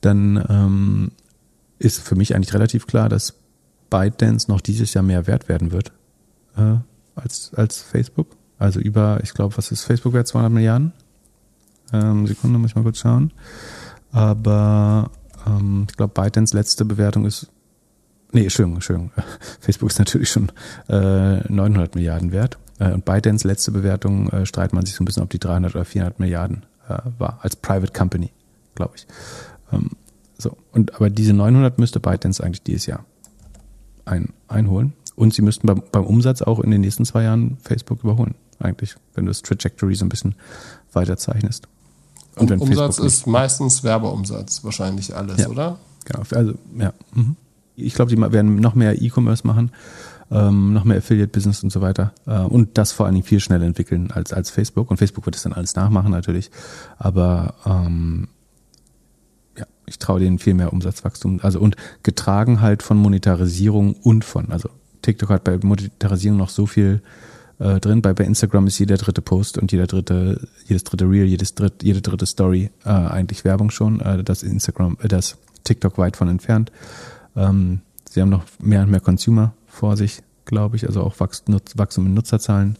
dann 0.00 0.44
ähm, 0.48 1.12
ist 1.78 2.00
für 2.00 2.16
mich 2.16 2.34
eigentlich 2.34 2.54
relativ 2.54 2.86
klar, 2.86 3.08
dass 3.08 3.34
ByteDance 3.90 4.50
noch 4.50 4.60
dieses 4.60 4.94
Jahr 4.94 5.04
mehr 5.04 5.26
wert 5.26 5.48
werden 5.48 5.72
wird 5.72 5.92
äh, 6.56 6.76
als, 7.14 7.52
als 7.54 7.80
Facebook. 7.80 8.36
Also 8.58 8.80
über, 8.80 9.20
ich 9.22 9.34
glaube, 9.34 9.56
was 9.56 9.70
ist 9.70 9.82
Facebook 9.82 10.14
wert? 10.14 10.26
200 10.26 10.52
Milliarden? 10.52 10.92
Ähm, 11.92 12.26
Sekunde, 12.26 12.58
muss 12.58 12.70
ich 12.70 12.76
mal 12.76 12.82
kurz 12.82 12.98
schauen. 12.98 13.32
Aber 14.12 15.10
ähm, 15.46 15.86
ich 15.88 15.96
glaube, 15.96 16.14
ByteDance 16.14 16.56
letzte 16.56 16.84
Bewertung 16.84 17.24
ist 17.24 17.48
Nee, 18.34 18.42
Entschuldigung, 18.42 18.76
Entschuldigung. 18.76 19.12
Facebook 19.60 19.90
ist 19.90 19.98
natürlich 19.98 20.28
schon 20.28 20.50
äh, 20.88 21.36
900 21.48 21.94
Milliarden 21.94 22.32
wert. 22.32 22.58
Äh, 22.80 22.92
und 22.92 23.04
ByteDance 23.04 23.46
letzte 23.46 23.70
Bewertung 23.70 24.28
äh, 24.30 24.44
streitet 24.44 24.74
man 24.74 24.84
sich 24.84 24.96
so 24.96 25.02
ein 25.02 25.06
bisschen, 25.06 25.22
ob 25.22 25.30
die 25.30 25.38
300 25.38 25.74
oder 25.74 25.84
400 25.84 26.18
Milliarden 26.18 26.66
äh, 26.88 26.98
war, 27.18 27.38
als 27.42 27.54
Private 27.54 27.92
Company, 27.92 28.32
glaube 28.74 28.94
ich. 28.96 29.06
Ähm, 29.72 29.90
so, 30.36 30.56
und 30.72 30.96
aber 30.96 31.10
diese 31.10 31.32
900 31.32 31.78
müsste 31.78 32.00
ByteDance 32.00 32.42
eigentlich 32.42 32.62
dieses 32.62 32.86
Jahr 32.86 33.04
ein, 34.04 34.32
einholen. 34.48 34.94
Und 35.14 35.32
sie 35.32 35.42
müssten 35.42 35.68
beim, 35.68 35.84
beim 35.92 36.04
Umsatz 36.04 36.42
auch 36.42 36.58
in 36.58 36.72
den 36.72 36.80
nächsten 36.80 37.04
zwei 37.04 37.22
Jahren 37.22 37.56
Facebook 37.62 38.02
überholen, 38.02 38.34
eigentlich, 38.58 38.96
wenn 39.14 39.26
du 39.26 39.30
das 39.30 39.42
Trajectory 39.42 39.94
so 39.94 40.04
ein 40.04 40.08
bisschen 40.08 40.34
weiter 40.92 41.16
zeichnest. 41.16 41.68
Und, 42.34 42.50
und 42.50 42.60
Umsatz 42.60 42.98
ist 42.98 43.28
meistens 43.28 43.84
Werbeumsatz, 43.84 44.64
wahrscheinlich 44.64 45.14
alles, 45.14 45.38
ja, 45.38 45.48
oder? 45.48 45.78
Genau, 46.04 46.24
also 46.32 46.54
ja. 46.76 46.92
Mhm. 47.12 47.36
Ich 47.76 47.94
glaube, 47.94 48.14
die 48.14 48.20
werden 48.20 48.56
noch 48.56 48.74
mehr 48.74 49.00
E-Commerce 49.00 49.46
machen, 49.46 49.72
ähm, 50.30 50.72
noch 50.72 50.84
mehr 50.84 50.98
Affiliate-Business 50.98 51.62
und 51.62 51.70
so 51.70 51.80
weiter. 51.80 52.12
Äh, 52.26 52.38
und 52.40 52.78
das 52.78 52.92
vor 52.92 53.06
allen 53.06 53.14
Dingen 53.14 53.26
viel 53.26 53.40
schneller 53.40 53.66
entwickeln 53.66 54.10
als, 54.10 54.32
als 54.32 54.50
Facebook. 54.50 54.90
Und 54.90 54.96
Facebook 54.96 55.26
wird 55.26 55.36
es 55.36 55.42
dann 55.42 55.52
alles 55.52 55.74
nachmachen 55.74 56.10
natürlich. 56.10 56.50
Aber 56.98 57.54
ähm, 57.66 58.28
ja, 59.56 59.66
ich 59.86 59.98
traue 59.98 60.20
denen 60.20 60.38
viel 60.38 60.54
mehr 60.54 60.72
Umsatzwachstum. 60.72 61.40
Also 61.42 61.60
und 61.60 61.76
getragen 62.02 62.60
halt 62.60 62.82
von 62.82 62.96
Monetarisierung 62.96 63.94
und 63.94 64.24
von, 64.24 64.50
also 64.50 64.68
TikTok 65.02 65.30
hat 65.30 65.44
bei 65.44 65.58
Monetarisierung 65.62 66.38
noch 66.38 66.48
so 66.48 66.66
viel 66.66 67.02
äh, 67.58 67.80
drin. 67.80 68.02
Bei, 68.02 68.12
bei 68.14 68.24
Instagram 68.24 68.66
ist 68.66 68.78
jeder 68.78 68.96
dritte 68.96 69.22
Post 69.22 69.58
und 69.58 69.70
jeder 69.72 69.86
dritte, 69.86 70.48
jedes 70.66 70.84
dritte 70.84 71.04
Reel, 71.04 71.26
jedes 71.26 71.54
dritt, 71.54 71.82
jede 71.82 72.00
dritte 72.00 72.26
Story 72.26 72.70
äh, 72.84 72.88
eigentlich 72.88 73.44
Werbung 73.44 73.70
schon. 73.70 74.00
Äh, 74.00 74.24
das 74.24 74.42
Instagram, 74.42 74.96
äh, 75.02 75.08
das 75.08 75.36
TikTok 75.64 75.98
weit 75.98 76.16
von 76.16 76.28
entfernt. 76.28 76.72
Ähm, 77.36 77.80
sie 78.08 78.20
haben 78.20 78.30
noch 78.30 78.44
mehr 78.60 78.82
und 78.82 78.90
mehr 78.90 79.00
Consumer 79.00 79.52
vor 79.66 79.96
sich, 79.96 80.22
glaube 80.44 80.76
ich, 80.76 80.86
also 80.86 81.02
auch 81.02 81.18
Wachstum 81.18 82.06
in 82.06 82.14
Nutzerzahlen. 82.14 82.78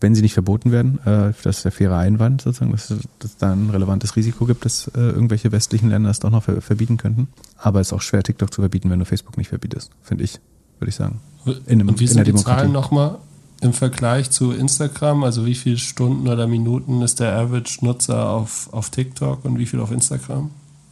Wenn 0.00 0.14
sie 0.14 0.22
nicht 0.22 0.34
verboten 0.34 0.70
werden, 0.70 1.00
äh, 1.04 1.32
das 1.42 1.56
ist 1.56 1.64
der 1.64 1.72
faire 1.72 1.96
Einwand 1.96 2.42
sozusagen, 2.42 2.70
dass 2.70 2.90
es 2.90 3.36
da 3.38 3.52
ein 3.52 3.70
relevantes 3.70 4.14
Risiko 4.14 4.44
gibt, 4.44 4.64
dass 4.64 4.86
äh, 4.88 5.00
irgendwelche 5.00 5.50
westlichen 5.50 5.88
Länder 5.88 6.10
es 6.10 6.20
doch 6.20 6.30
noch 6.30 6.44
ver 6.44 6.60
verbieten 6.60 6.98
könnten. 6.98 7.28
Aber 7.56 7.80
es 7.80 7.88
ist 7.88 7.92
auch 7.92 8.02
schwer, 8.02 8.22
TikTok 8.22 8.52
zu 8.52 8.62
verbieten, 8.62 8.90
wenn 8.90 9.00
du 9.00 9.04
Facebook 9.04 9.36
nicht 9.36 9.48
verbietest, 9.48 9.90
finde 10.02 10.22
ich, 10.22 10.38
würde 10.78 10.90
ich 10.90 10.94
sagen. 10.94 11.20
In 11.66 11.80
einem, 11.80 11.88
Und 11.88 12.00
wie 12.00 12.06
sind 12.06 12.24
die 12.26 12.34
Zahlen 12.34 12.70
nochmal 12.70 13.18
im 13.60 13.72
Vergleich 13.72 14.30
zu 14.30 14.52
Instagram? 14.52 15.24
Also 15.24 15.46
wie 15.46 15.56
viele 15.56 15.78
Stunden 15.78 16.28
oder 16.28 16.46
Minuten 16.46 17.02
ist 17.02 17.18
der 17.18 17.36
Average-Nutzer 17.36 18.30
auf, 18.30 18.72
auf 18.72 18.90
TikTok 18.90 19.44
und 19.44 19.58
wie 19.58 19.66
viel 19.66 19.80
auf 19.80 19.90
Instagram? 19.90 20.50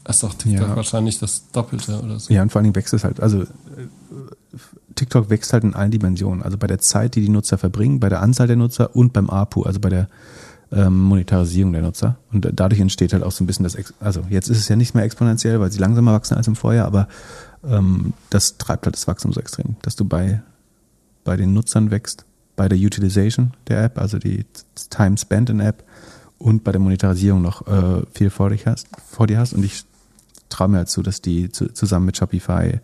Ist 0.08 0.22
doch 0.22 0.34
TikTok 0.34 0.68
ja. 0.68 0.76
wahrscheinlich 0.76 1.18
das 1.18 1.50
Doppelte 1.50 2.00
oder 2.00 2.18
so. 2.18 2.32
Ja, 2.32 2.42
und 2.42 2.50
vor 2.50 2.60
allen 2.60 2.64
Dingen 2.64 2.76
wächst 2.76 2.94
es 2.94 3.02
halt. 3.02 3.20
Also 3.20 3.42
äh, 3.42 3.46
TikTok 4.94 5.30
wächst 5.30 5.52
halt 5.52 5.64
in 5.64 5.74
allen 5.74 5.90
Dimensionen. 5.90 6.42
Also 6.42 6.58
bei 6.58 6.66
der 6.66 6.78
Zeit, 6.78 7.16
die 7.16 7.20
die 7.20 7.28
Nutzer 7.28 7.58
verbringen, 7.58 8.00
bei 8.00 8.08
der 8.08 8.22
Anzahl 8.22 8.46
der 8.46 8.56
Nutzer 8.56 8.94
und 8.94 9.12
beim 9.12 9.30
APU, 9.30 9.62
also 9.64 9.80
bei 9.80 9.88
der 9.88 10.08
ähm, 10.72 11.00
Monetarisierung 11.00 11.72
der 11.72 11.82
Nutzer. 11.82 12.16
Und 12.32 12.48
dadurch 12.52 12.80
entsteht 12.80 13.12
halt 13.12 13.22
auch 13.22 13.32
so 13.32 13.44
ein 13.44 13.46
bisschen 13.46 13.64
das, 13.64 13.74
Ex 13.74 13.94
also 14.00 14.24
jetzt 14.30 14.48
ist 14.48 14.58
es 14.58 14.68
ja 14.68 14.76
nicht 14.76 14.94
mehr 14.94 15.04
exponentiell, 15.04 15.60
weil 15.60 15.70
sie 15.70 15.78
langsamer 15.78 16.12
wachsen 16.12 16.36
als 16.36 16.48
im 16.48 16.56
Vorjahr, 16.56 16.86
aber 16.86 17.08
ähm, 17.64 18.12
das 18.30 18.58
treibt 18.58 18.86
halt 18.86 18.96
das 18.96 19.06
Wachstum 19.06 19.32
so 19.32 19.40
extrem, 19.40 19.76
dass 19.82 19.96
du 19.96 20.04
bei, 20.04 20.42
bei 21.24 21.36
den 21.36 21.52
Nutzern 21.52 21.90
wächst, 21.90 22.24
bei 22.56 22.68
der 22.68 22.78
Utilization 22.78 23.52
der 23.68 23.84
App, 23.84 23.98
also 23.98 24.18
die 24.18 24.44
Time 24.90 25.18
Spent 25.18 25.50
in 25.50 25.60
App 25.60 25.84
und 26.38 26.64
bei 26.64 26.72
der 26.72 26.80
Monetarisierung 26.80 27.42
noch 27.42 27.66
äh, 27.66 28.02
viel 28.12 28.30
vor, 28.30 28.50
dich 28.50 28.66
hast, 28.66 28.88
vor 29.08 29.26
dir 29.26 29.38
hast. 29.38 29.52
Und 29.52 29.64
ich 29.64 29.84
traue 30.48 30.68
mir 30.68 30.78
halt 30.78 30.88
zu, 30.88 31.02
dass 31.02 31.20
die 31.20 31.50
zu, 31.50 31.72
zusammen 31.72 32.06
mit 32.06 32.16
Shopify 32.16 32.80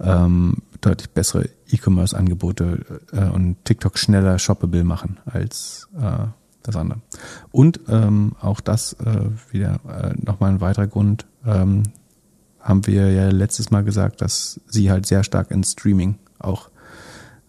ähm, 0.00 0.56
deutlich 0.80 1.10
bessere 1.10 1.48
E-Commerce-Angebote 1.68 3.00
äh, 3.12 3.28
und 3.28 3.64
TikTok 3.64 3.98
schneller 3.98 4.38
shoppable 4.38 4.84
machen 4.84 5.18
als 5.24 5.88
äh, 5.96 6.26
das 6.62 6.76
andere. 6.76 7.00
Und 7.50 7.80
ähm, 7.88 8.32
auch 8.40 8.60
das 8.60 8.94
äh, 8.94 9.30
wieder 9.50 9.80
äh, 9.88 10.14
nochmal 10.20 10.50
ein 10.50 10.60
weiterer 10.60 10.86
Grund, 10.86 11.26
ähm, 11.46 11.84
haben 12.60 12.86
wir 12.86 13.10
ja 13.12 13.28
letztes 13.30 13.70
Mal 13.70 13.82
gesagt, 13.82 14.20
dass 14.20 14.60
sie 14.68 14.90
halt 14.90 15.06
sehr 15.06 15.24
stark 15.24 15.50
in 15.50 15.64
Streaming 15.64 16.16
auch 16.38 16.70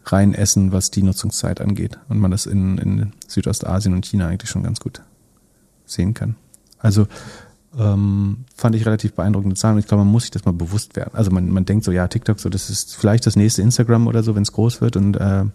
rein 0.06 0.34
essen, 0.34 0.72
was 0.72 0.92
die 0.92 1.04
Nutzungszeit 1.04 1.62
angeht. 1.62 2.00
Und 2.10 2.20
man 2.20 2.32
das 2.32 2.46
in, 2.46 2.78
in 2.78 3.14
Südostasien 3.28 3.94
und 3.94 4.06
China 4.06 4.28
eigentlich 4.28 4.50
schon 4.50 4.64
ganz 4.64 4.80
gut 4.80 5.02
sehen 5.86 6.14
kann. 6.14 6.36
Also 6.80 7.08
ähm, 7.78 8.46
fand 8.56 8.76
ich 8.76 8.86
relativ 8.86 9.14
beeindruckende 9.14 9.56
Zahlen 9.56 9.78
ich 9.78 9.88
glaube, 9.88 10.04
man 10.04 10.12
muss 10.12 10.24
sich 10.24 10.32
das 10.32 10.46
mal 10.46 10.54
bewusst 10.54 10.96
werden. 10.96 11.12
Also 11.14 11.32
man, 11.32 11.50
man 11.50 11.66
denkt 11.66 11.86
so, 11.86 11.92
ja, 11.92 12.08
TikTok, 12.08 12.40
so 12.40 12.50
das 12.50 12.70
ist 12.70 12.96
vielleicht 12.96 13.26
das 13.26 13.36
nächste 13.36 13.62
Instagram 13.62 14.08
oder 14.08 14.24
so, 14.24 14.36
wenn 14.36 14.44
es 14.44 14.52
groß 14.52 14.82
wird 14.82 14.96
und 14.96 15.16
äh, 15.16 15.46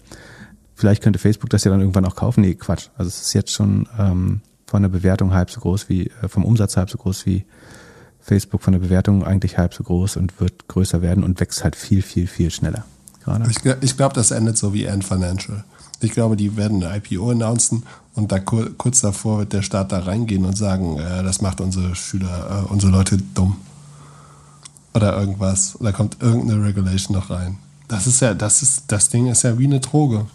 vielleicht 0.75 1.03
könnte 1.03 1.19
Facebook 1.19 1.51
das 1.51 1.64
ja 1.64 1.71
dann 1.71 1.81
irgendwann 1.81 2.05
auch 2.05 2.16
kaufen. 2.16 2.41
Nee, 2.41 2.55
Quatsch. 2.55 2.89
Also 2.97 3.09
es 3.09 3.21
ist 3.21 3.33
jetzt 3.35 3.53
schon 3.53 3.89
ähm, 3.99 4.41
von 4.66 4.83
der 4.83 4.89
Bewertung 4.89 5.33
halb 5.33 5.51
so 5.51 5.61
groß 5.61 5.89
wie, 5.89 6.11
äh, 6.23 6.29
vom 6.29 6.45
Umsatz 6.45 6.77
halb 6.77 6.91
so 6.91 6.99
groß 6.99 7.27
wie 7.27 7.45
Facebook, 8.21 8.62
von 8.62 8.73
der 8.73 8.81
Bewertung 8.81 9.25
eigentlich 9.25 9.57
halb 9.59 9.73
so 9.75 9.83
groß 9.83 10.16
und 10.16 10.41
wird 10.41 10.69
größer 10.69 11.03
werden 11.03 11.25
und 11.25 11.41
wächst 11.41 11.64
halt 11.64 11.77
viel, 11.77 12.03
viel, 12.03 12.27
viel 12.27 12.51
schneller. 12.51 12.85
Gerade. 13.25 13.51
Ich, 13.51 13.64
ich 13.81 13.97
glaube, 13.97 14.14
das 14.14 14.31
endet 14.31 14.59
so 14.59 14.75
wie 14.75 14.89
Ant 14.89 15.05
Financial. 15.05 15.64
Ich 16.01 16.13
glaube, 16.13 16.37
die 16.37 16.57
werden 16.57 16.83
eine 16.83 16.97
IPO 16.97 17.31
announcen 17.31 17.83
und 18.15 18.31
da 18.33 18.39
kurz 18.39 19.01
davor 19.01 19.39
wird 19.41 19.53
der 19.53 19.63
Staat 19.63 19.93
da 19.93 20.01
reingehen 20.01 20.45
und 20.45 20.57
sagen, 20.57 20.99
äh, 20.99 21.23
das 21.23 21.41
macht 21.41 21.61
unsere 21.61 21.95
Schüler, 21.95 22.65
äh, 22.67 22.73
unsere 22.73 22.93
Leute 22.93 23.19
dumm. 23.35 23.57
Oder 24.95 25.19
irgendwas. 25.19 25.79
Oder 25.81 25.93
kommt 25.93 26.17
irgendeine 26.21 26.65
Regulation 26.65 27.17
noch 27.17 27.31
rein. 27.31 27.59
Das 27.89 28.07
ist 28.07 28.21
ja, 28.21 28.35
das 28.35 28.63
ist, 28.63 28.85
das 28.89 29.09
Ding 29.09 29.27
ist 29.27 29.43
ja 29.43 29.59
wie 29.59 29.67
eine 29.67 29.81
Droge. 29.81 30.27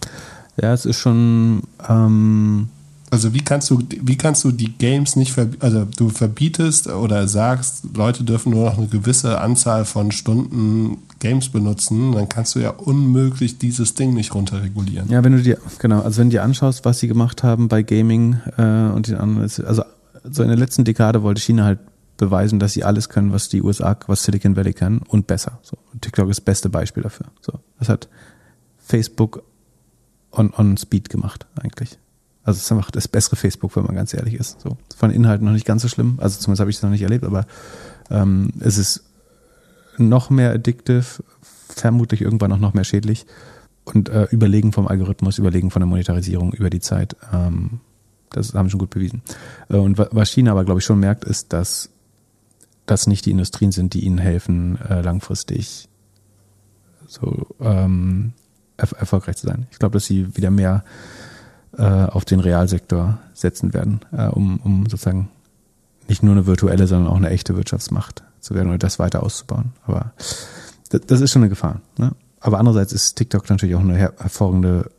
Ja, 0.61 0.73
es 0.73 0.85
ist 0.85 0.99
schon. 0.99 1.63
Ähm 1.87 2.69
also 3.13 3.31
wie 3.35 3.41
kannst 3.41 3.69
du, 3.69 3.79
wie 4.01 4.17
kannst 4.17 4.43
du 4.43 4.51
die 4.51 4.75
Games 4.75 5.15
nicht 5.15 5.33
verbieten? 5.33 5.63
Also 5.63 5.85
du 5.85 6.09
verbietest 6.09 6.87
oder 6.87 7.27
sagst, 7.27 7.83
Leute 7.95 8.23
dürfen 8.23 8.53
nur 8.53 8.65
noch 8.65 8.79
eine 8.79 8.87
gewisse 8.87 9.39
Anzahl 9.39 9.85
von 9.85 10.11
Stunden 10.11 10.97
Games 11.19 11.49
benutzen, 11.49 12.11
dann 12.13 12.27
kannst 12.27 12.55
du 12.55 12.59
ja 12.59 12.71
unmöglich 12.71 13.59
dieses 13.59 13.93
Ding 13.93 14.15
nicht 14.15 14.33
runterregulieren. 14.33 15.09
Ja, 15.09 15.23
wenn 15.23 15.33
du 15.33 15.43
dir, 15.43 15.59
genau, 15.77 16.01
also 16.01 16.21
wenn 16.21 16.31
du 16.31 16.37
dir 16.37 16.43
anschaust, 16.43 16.85
was 16.85 16.99
sie 16.99 17.07
gemacht 17.07 17.43
haben 17.43 17.67
bei 17.67 17.83
Gaming 17.83 18.39
äh, 18.57 18.89
und 18.91 19.07
den 19.07 19.17
anderen, 19.17 19.43
also 19.43 19.83
so 20.23 20.41
in 20.41 20.49
der 20.49 20.57
letzten 20.57 20.83
Dekade 20.83 21.21
wollte 21.21 21.39
China 21.39 21.65
halt 21.65 21.79
beweisen, 22.17 22.57
dass 22.57 22.73
sie 22.73 22.83
alles 22.83 23.09
können, 23.09 23.31
was 23.31 23.47
die 23.47 23.61
USA, 23.61 23.95
was 24.07 24.23
Silicon 24.23 24.55
Valley 24.55 24.73
kann 24.73 25.03
und 25.07 25.27
besser. 25.27 25.59
So. 25.61 25.77
TikTok 26.01 26.31
ist 26.31 26.39
das 26.39 26.45
beste 26.45 26.69
Beispiel 26.69 27.03
dafür. 27.03 27.27
So. 27.41 27.59
Das 27.77 27.89
hat 27.89 28.09
Facebook 28.79 29.43
on, 30.31 30.51
on 30.57 30.77
Speed 30.77 31.11
gemacht, 31.11 31.45
eigentlich. 31.61 31.99
Also 32.43 32.57
es 32.57 32.71
einfach 32.71 32.91
das 32.91 33.07
bessere 33.07 33.35
Facebook, 33.35 33.75
wenn 33.75 33.85
man 33.85 33.95
ganz 33.95 34.13
ehrlich 34.13 34.33
ist. 34.33 34.61
So. 34.61 34.77
Von 34.95 35.11
Inhalten 35.11 35.45
noch 35.45 35.53
nicht 35.53 35.65
ganz 35.65 35.81
so 35.81 35.87
schlimm. 35.87 36.19
Also 36.19 36.39
zumindest 36.39 36.59
habe 36.59 36.69
ich 36.69 36.77
es 36.77 36.83
noch 36.83 36.89
nicht 36.89 37.01
erlebt, 37.01 37.23
aber 37.23 37.45
ähm, 38.09 38.51
es 38.59 38.77
ist 38.77 39.03
noch 39.97 40.29
mehr 40.29 40.51
addictive, 40.51 41.05
vermutlich 41.69 42.21
irgendwann 42.21 42.51
auch 42.51 42.57
noch 42.57 42.73
mehr 42.73 42.83
schädlich. 42.83 43.25
Und 43.85 44.09
äh, 44.09 44.25
Überlegen 44.31 44.71
vom 44.71 44.87
Algorithmus, 44.87 45.37
Überlegen 45.37 45.71
von 45.71 45.81
der 45.81 45.87
Monetarisierung 45.87 46.53
über 46.53 46.69
die 46.69 46.79
Zeit. 46.79 47.15
Ähm, 47.31 47.79
das 48.29 48.53
haben 48.53 48.65
wir 48.65 48.71
schon 48.71 48.79
gut 48.79 48.89
bewiesen. 48.89 49.21
Äh, 49.69 49.77
und 49.77 49.97
was 49.97 50.29
China 50.29 50.51
aber, 50.51 50.65
glaube 50.65 50.79
ich, 50.79 50.85
schon 50.85 50.99
merkt, 50.99 51.25
ist, 51.25 51.53
dass 51.53 51.89
das 52.85 53.07
nicht 53.07 53.25
die 53.25 53.31
Industrien 53.31 53.71
sind, 53.71 53.93
die 53.93 54.01
ihnen 54.05 54.17
helfen, 54.17 54.79
äh, 54.81 55.01
langfristig 55.01 55.87
so 57.07 57.47
ähm, 57.59 58.33
er 58.77 58.91
erfolgreich 58.93 59.37
zu 59.37 59.47
sein. 59.47 59.67
Ich 59.71 59.79
glaube, 59.79 59.93
dass 59.93 60.05
sie 60.05 60.35
wieder 60.35 60.51
mehr 60.51 60.83
äh, 61.77 61.83
auf 61.83 62.25
den 62.25 62.39
Realsektor 62.39 63.17
setzen 63.33 63.73
werden, 63.73 64.01
äh, 64.11 64.27
um, 64.27 64.59
um 64.63 64.83
sozusagen 64.83 65.29
nicht 66.07 66.23
nur 66.23 66.33
eine 66.33 66.45
virtuelle, 66.45 66.87
sondern 66.87 67.11
auch 67.11 67.17
eine 67.17 67.29
echte 67.29 67.55
Wirtschaftsmacht 67.55 68.23
zu 68.39 68.55
werden 68.55 68.69
oder 68.69 68.77
das 68.77 68.99
weiter 68.99 69.23
auszubauen. 69.23 69.73
Aber 69.85 70.13
das, 70.89 71.01
das 71.07 71.21
ist 71.21 71.31
schon 71.31 71.41
eine 71.41 71.49
Gefahr. 71.49 71.81
Ne? 71.97 72.11
Aber 72.39 72.59
andererseits 72.59 72.93
ist 72.93 73.15
TikTok 73.15 73.49
natürlich 73.49 73.75
auch 73.75 73.79
eine 73.79 73.95
her 73.95 74.13
hervorragende, 74.17 74.91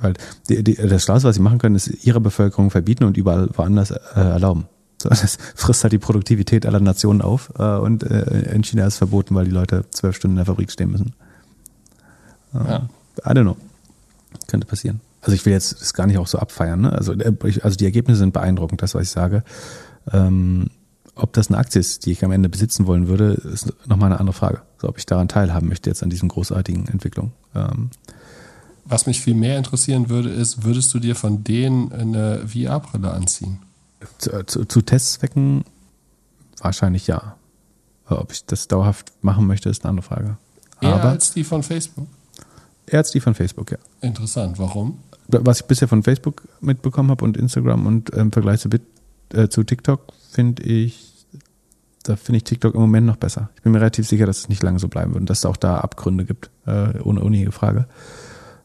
weil 0.00 0.14
die, 0.48 0.62
die, 0.62 0.74
das 0.74 1.02
Schlauste, 1.02 1.28
was 1.28 1.36
sie 1.36 1.42
machen 1.42 1.58
können, 1.58 1.74
ist 1.74 1.88
ihre 2.04 2.20
Bevölkerung 2.20 2.70
verbieten 2.70 3.04
und 3.04 3.16
überall 3.16 3.48
woanders 3.54 3.90
äh, 3.90 3.98
erlauben. 4.14 4.66
So, 5.02 5.08
das 5.08 5.36
frisst 5.56 5.82
halt 5.82 5.92
die 5.92 5.98
Produktivität 5.98 6.64
aller 6.64 6.78
Nationen 6.78 7.22
auf 7.22 7.52
äh, 7.58 7.76
und 7.76 8.04
äh, 8.04 8.54
in 8.54 8.62
China 8.62 8.86
ist 8.86 8.94
es 8.94 8.98
verboten, 8.98 9.34
weil 9.34 9.46
die 9.46 9.50
Leute 9.50 9.84
zwölf 9.90 10.14
Stunden 10.14 10.36
in 10.36 10.38
der 10.38 10.46
Fabrik 10.46 10.70
stehen 10.70 10.92
müssen. 10.92 11.12
Äh, 12.54 12.58
ja. 12.58 12.88
I 13.18 13.30
don't 13.30 13.42
know. 13.42 13.56
Könnte 14.46 14.66
passieren. 14.66 15.00
Also 15.22 15.34
ich 15.34 15.46
will 15.46 15.52
jetzt 15.52 15.80
das 15.80 15.94
gar 15.94 16.06
nicht 16.06 16.18
auch 16.18 16.26
so 16.26 16.38
abfeiern. 16.38 16.82
Ne? 16.82 16.92
Also, 16.92 17.12
äh, 17.12 17.32
also 17.62 17.76
die 17.76 17.84
Ergebnisse 17.84 18.18
sind 18.18 18.32
beeindruckend, 18.32 18.82
das 18.82 18.94
was 18.94 19.04
ich 19.04 19.10
sage. 19.10 19.44
Ähm, 20.12 20.68
ob 21.14 21.32
das 21.32 21.48
eine 21.48 21.58
Aktie 21.58 21.80
ist, 21.80 22.06
die 22.06 22.12
ich 22.12 22.24
am 22.24 22.32
Ende 22.32 22.48
besitzen 22.48 22.86
wollen 22.86 23.06
würde, 23.06 23.32
ist 23.32 23.72
nochmal 23.86 24.10
eine 24.10 24.20
andere 24.20 24.34
Frage. 24.34 24.62
So, 24.78 24.88
ob 24.88 24.98
ich 24.98 25.06
daran 25.06 25.28
teilhaben 25.28 25.68
möchte 25.68 25.88
jetzt 25.90 26.02
an 26.02 26.10
diesen 26.10 26.28
großartigen 26.28 26.88
Entwicklungen. 26.88 27.32
Ähm, 27.54 27.90
was 28.84 29.06
mich 29.06 29.20
viel 29.20 29.34
mehr 29.34 29.58
interessieren 29.58 30.08
würde, 30.08 30.30
ist, 30.30 30.64
würdest 30.64 30.92
du 30.92 30.98
dir 30.98 31.14
von 31.14 31.44
denen 31.44 31.92
eine 31.92 32.48
VR-Brille 32.48 33.12
anziehen? 33.12 33.60
Zu, 34.18 34.32
äh, 34.32 34.46
zu, 34.46 34.64
zu 34.64 34.82
Testzwecken 34.82 35.64
wahrscheinlich 36.58 37.06
ja. 37.06 37.36
Ob 38.06 38.32
ich 38.32 38.44
das 38.44 38.68
dauerhaft 38.68 39.12
machen 39.22 39.46
möchte, 39.46 39.68
ist 39.68 39.84
eine 39.84 39.90
andere 39.90 40.06
Frage. 40.06 40.36
Eher 40.80 40.94
Aber 40.94 41.10
als 41.10 41.32
die 41.32 41.44
von 41.44 41.62
Facebook? 41.62 42.08
Eher 42.86 42.98
als 42.98 43.12
die 43.12 43.20
von 43.20 43.34
Facebook, 43.34 43.70
ja. 43.70 43.78
Interessant. 44.00 44.58
Warum? 44.58 44.98
Was 45.32 45.60
ich 45.60 45.66
bisher 45.66 45.88
von 45.88 46.02
Facebook 46.02 46.42
mitbekommen 46.60 47.10
habe 47.10 47.24
und 47.24 47.36
Instagram 47.36 47.86
und 47.86 48.10
im 48.10 48.32
Vergleich 48.32 48.60
zu, 48.60 48.68
Bit, 48.68 48.82
äh, 49.32 49.48
zu 49.48 49.64
TikTok, 49.64 50.12
finde 50.30 50.62
ich, 50.62 51.26
da 52.02 52.16
finde 52.16 52.38
ich 52.38 52.44
TikTok 52.44 52.74
im 52.74 52.80
Moment 52.80 53.06
noch 53.06 53.16
besser. 53.16 53.50
Ich 53.56 53.62
bin 53.62 53.72
mir 53.72 53.78
relativ 53.78 54.06
sicher, 54.06 54.26
dass 54.26 54.38
es 54.38 54.48
nicht 54.48 54.62
lange 54.62 54.78
so 54.78 54.88
bleiben 54.88 55.12
wird 55.12 55.22
und 55.22 55.30
dass 55.30 55.38
es 55.38 55.46
auch 55.46 55.56
da 55.56 55.78
Abgründe 55.78 56.24
gibt, 56.24 56.50
äh, 56.66 56.98
ohne, 57.00 57.22
ohne 57.22 57.36
jede 57.36 57.52
Frage. 57.52 57.86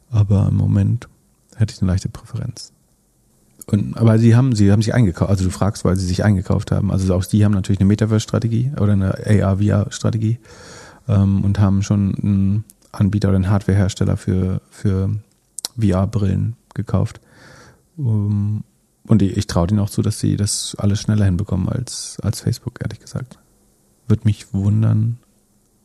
Aber 0.09 0.47
im 0.49 0.55
Moment 0.55 1.07
hätte 1.55 1.73
ich 1.73 1.81
eine 1.81 1.91
leichte 1.91 2.09
Präferenz. 2.09 2.71
Und, 3.69 3.97
aber 3.97 4.17
sie 4.17 4.35
haben, 4.35 4.55
sie 4.55 4.71
haben 4.71 4.81
sich 4.81 4.93
eingekauft, 4.93 5.29
also 5.29 5.43
du 5.43 5.49
fragst, 5.49 5.83
weil 5.83 5.97
sie 5.97 6.05
sich 6.05 6.23
eingekauft 6.23 6.71
haben. 6.71 6.91
Also 6.91 7.13
auch 7.13 7.25
die 7.25 7.43
haben 7.43 7.51
natürlich 7.51 7.79
eine 7.79 7.87
Metaverse-Strategie 7.87 8.71
oder 8.79 8.93
eine 8.93 9.13
AR-VR-Strategie 9.25 10.39
ähm, 11.09 11.43
und 11.43 11.59
haben 11.59 11.83
schon 11.83 12.15
einen 12.15 12.63
Anbieter 12.93 13.27
oder 13.27 13.35
einen 13.35 13.49
Hardware-Hersteller 13.49 14.15
für, 14.15 14.61
für 14.69 15.09
VR-Brillen 15.79 16.55
gekauft. 16.73 17.21
Um, 17.97 18.63
und 19.07 19.21
ich, 19.21 19.37
ich 19.37 19.47
traue 19.47 19.67
denen 19.67 19.79
auch 19.79 19.89
zu, 19.89 20.01
dass 20.01 20.19
sie 20.19 20.35
das 20.35 20.75
alles 20.77 21.01
schneller 21.01 21.25
hinbekommen 21.25 21.69
als, 21.69 22.17
als 22.21 22.41
Facebook, 22.41 22.79
ehrlich 22.81 22.99
gesagt. 22.99 23.39
Würde 24.07 24.23
mich 24.25 24.53
wundern, 24.53 25.17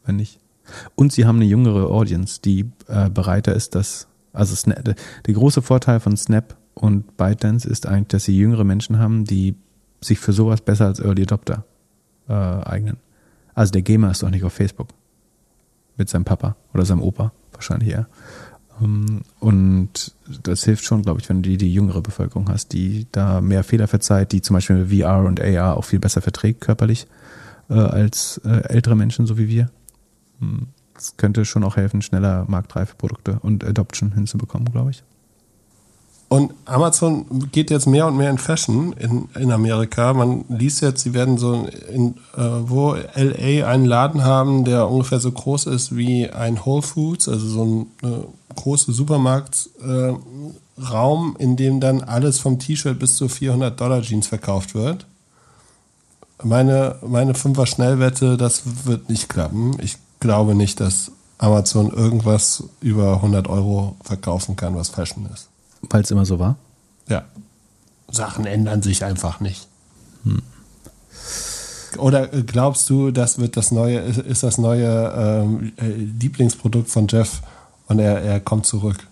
wenn 0.05 0.17
nicht. 0.17 0.39
Und 0.95 1.13
sie 1.13 1.25
haben 1.25 1.37
eine 1.37 1.45
jüngere 1.45 1.91
Audience, 1.91 2.41
die 2.41 2.71
äh, 2.89 3.11
bereiter 3.11 3.55
ist, 3.55 3.75
dass, 3.75 4.09
also 4.33 4.55
Snap, 4.55 4.97
der 5.27 5.35
große 5.35 5.63
Vorteil 5.63 6.01
von 6.01 6.17
Snap 6.17 6.57
und 6.75 7.17
ByteDance 7.17 7.69
ist 7.69 7.87
eigentlich, 7.87 8.09
dass 8.09 8.25
sie 8.25 8.37
jüngere 8.37 8.65
Menschen 8.65 8.99
haben, 8.99 9.25
die 9.25 9.55
sich 10.01 10.19
für 10.19 10.33
sowas 10.33 10.61
besser 10.61 10.87
als 10.87 11.01
Early 11.01 11.23
Adopter 11.23 11.65
äh, 12.29 12.33
eignen. 12.33 12.97
Also 13.55 13.73
der 13.73 13.83
Gamer 13.83 14.11
ist 14.11 14.23
doch 14.23 14.31
nicht 14.31 14.45
auf 14.45 14.53
Facebook. 14.53 14.89
Mit 15.97 16.09
seinem 16.09 16.25
Papa 16.25 16.57
oder 16.73 16.85
seinem 16.85 17.03
Opa, 17.03 17.33
wahrscheinlich 17.53 17.91
eher. 17.91 17.99
Ähm, 17.99 18.07
und 19.41 20.15
das 20.43 20.65
hilft 20.65 20.85
schon, 20.85 21.03
glaube 21.03 21.21
ich, 21.21 21.29
wenn 21.29 21.43
du 21.43 21.51
die, 21.51 21.57
die 21.57 21.73
jüngere 21.73 22.01
Bevölkerung 22.01 22.49
hast, 22.49 22.73
die 22.73 23.07
da 23.13 23.41
mehr 23.41 23.65
Fehler 23.65 23.89
verzeiht, 23.89 24.33
die 24.33 24.43
zum 24.43 24.55
Beispiel 24.55 24.87
VR 24.87 25.25
und 25.25 25.41
AR 25.41 25.77
auch 25.77 25.85
viel 25.85 25.99
besser 25.99 26.23
verträgt 26.23 26.61
körperlich 26.61 27.07
äh, 27.69 27.75
als 27.75 28.41
äh, 28.45 28.69
ältere 28.69 28.97
Menschen, 28.97 29.27
so 29.27 29.39
wie 29.39 29.49
wir. 29.49 29.71
Hm, 30.41 30.69
das 30.95 31.17
könnte 31.17 31.45
schon 31.45 31.65
auch 31.65 31.77
helfen, 31.77 32.03
schneller 32.03 32.45
marktreife 32.49 32.95
Produkte 32.97 33.39
und 33.43 33.65
Adoption 33.65 34.13
hinzubekommen, 34.13 34.71
glaube 34.73 34.91
ich. 34.91 35.03
Und 36.33 36.55
Amazon 36.65 37.27
geht 37.53 37.71
jetzt 37.71 37.87
mehr 37.87 38.07
und 38.07 38.17
mehr 38.17 38.31
in 38.31 38.39
Fashion 38.39 38.95
in, 38.95 39.29
in 39.39 39.53
Amerika. 39.53 40.15
Man 40.15 40.47
liest 40.49 40.81
jetzt, 40.81 41.03
sie 41.03 41.13
werden 41.13 41.37
so 41.37 41.69
in, 41.93 42.15
äh, 42.39 42.41
wo 42.41 42.95
LA 42.95 43.69
einen 43.69 43.85
Laden 43.85 44.25
haben, 44.25 44.65
der 44.65 44.89
ungefähr 44.89 45.21
so 45.21 45.31
groß 45.31 45.67
ist 45.67 45.95
wie 45.95 46.31
ein 46.31 46.65
Whole 46.65 46.81
Foods, 46.81 47.29
also 47.29 47.47
so 47.47 47.65
ein 47.67 47.87
äh, 48.03 48.25
großer 48.55 48.95
Supermarktraum, 48.95 51.37
äh, 51.39 51.43
in 51.43 51.57
dem 51.57 51.81
dann 51.81 52.01
alles 52.01 52.39
vom 52.39 52.59
T-Shirt 52.59 52.99
bis 52.99 53.17
zu 53.17 53.29
400 53.29 53.79
Dollar 53.79 54.01
Jeans 54.01 54.27
verkauft 54.27 54.75
wird. 54.75 55.05
Meine, 56.43 56.97
meine 57.07 57.35
Fünfer 57.35 57.67
Schnellwette, 57.67 58.39
das 58.39 58.87
wird 58.87 59.11
nicht 59.11 59.29
klappen. 59.29 59.77
Ich 59.83 59.99
glaube 60.19 60.55
nicht, 60.55 60.81
dass 60.81 61.13
Amazon 61.37 61.91
irgendwas 61.91 62.65
über 62.81 63.17
100 63.17 63.49
Euro 63.49 63.97
verkaufen 64.03 64.57
kann, 64.57 64.75
was 64.75 64.89
Fashion 64.89 65.29
ist. 65.31 65.52
Weil 65.91 66.03
es 66.03 66.11
immer 66.11 66.25
so 66.25 66.39
war? 66.39 66.57
Ja. 67.09 67.25
Sachen 68.11 68.47
ändern 68.47 68.83
sich 68.83 69.05
einfach 69.05 69.41
nicht. 69.41 69.69
Hm. 70.25 70.43
Oder 71.99 72.29
glaubst 72.29 72.89
du, 72.89 73.11
das 73.11 73.39
wird 73.39 73.57
das 73.57 73.71
neue, 73.71 73.99
ist 73.99 74.43
das 74.43 74.59
neue 74.59 75.13
ähm, 75.15 75.73
äh, 75.77 75.89
Lieblingsprodukt 75.89 76.89
von 76.89 77.07
Jeff 77.09 77.43
und 77.87 77.99
er, 77.99 78.23
er 78.23 78.41
kommt 78.41 78.67
zurück? 78.67 79.07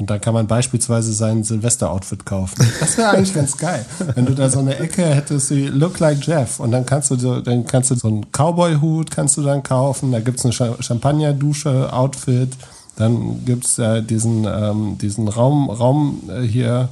Und 0.00 0.08
dann 0.08 0.18
kann 0.18 0.32
man 0.32 0.46
beispielsweise 0.46 1.12
sein 1.12 1.44
Silvester-Outfit 1.44 2.24
kaufen. 2.24 2.66
Das 2.80 2.96
wäre 2.96 3.10
eigentlich 3.10 3.34
ganz 3.34 3.58
geil. 3.58 3.84
Wenn 4.14 4.24
du 4.24 4.34
da 4.34 4.48
so 4.48 4.60
eine 4.60 4.78
Ecke 4.78 5.04
hättest, 5.04 5.50
wie 5.50 5.66
Look 5.66 5.98
like 5.98 6.26
Jeff. 6.26 6.58
Und 6.58 6.70
dann 6.70 6.86
kannst 6.86 7.10
du 7.10 7.16
so, 7.16 7.42
dann 7.42 7.66
kannst 7.66 7.90
du 7.90 7.96
so 7.96 8.08
einen 8.08 8.32
Cowboy-Hut 8.32 9.10
kannst 9.10 9.36
du 9.36 9.42
dann 9.42 9.62
kaufen. 9.62 10.10
Da 10.10 10.20
gibt 10.20 10.38
es 10.42 10.46
eine 10.46 10.54
Champagner-Dusche-Outfit. 10.82 12.48
Dann 12.96 13.44
gibt 13.44 13.64
es 13.64 13.78
äh, 13.78 14.02
diesen, 14.02 14.44
ähm, 14.44 14.98
diesen 14.98 15.28
Raum, 15.28 15.70
Raum 15.70 16.22
äh, 16.28 16.42
hier, 16.42 16.88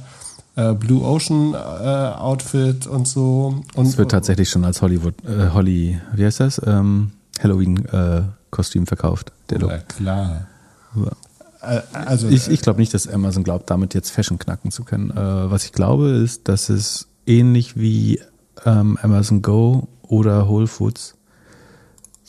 äh, 0.55 0.73
Blue 0.73 1.03
Ocean 1.03 1.53
äh, 1.53 1.57
Outfit 2.17 2.87
und 2.87 3.07
so. 3.07 3.61
Und, 3.75 3.85
es 3.85 3.97
wird 3.97 4.11
tatsächlich 4.11 4.49
schon 4.49 4.65
als 4.65 4.81
Hollywood, 4.81 5.13
äh, 5.25 5.49
Holly, 5.53 5.99
wie 6.13 6.25
heißt 6.25 6.39
das? 6.39 6.61
Ähm, 6.65 7.11
Halloween-Kostüm 7.41 8.87
verkauft. 8.87 9.31
Der 9.49 9.59
Look. 9.59 9.71
Ja, 9.71 9.77
klar. 9.77 10.47
Ja. 10.95 11.11
Äh, 11.61 11.81
also, 11.93 12.27
ich 12.27 12.47
ich 12.49 12.61
glaube 12.61 12.79
nicht, 12.79 12.93
dass 12.93 13.07
Amazon 13.07 13.43
glaubt, 13.43 13.69
damit 13.69 13.93
jetzt 13.93 14.09
Fashion 14.11 14.39
knacken 14.39 14.71
zu 14.71 14.83
können. 14.83 15.11
Äh, 15.11 15.51
was 15.51 15.65
ich 15.65 15.71
glaube, 15.71 16.09
ist, 16.09 16.47
dass 16.47 16.69
es 16.69 17.07
ähnlich 17.25 17.77
wie 17.77 18.19
ähm, 18.65 18.97
Amazon 19.01 19.41
Go 19.41 19.87
oder 20.01 20.47
Whole 20.49 20.67
Foods 20.67 21.15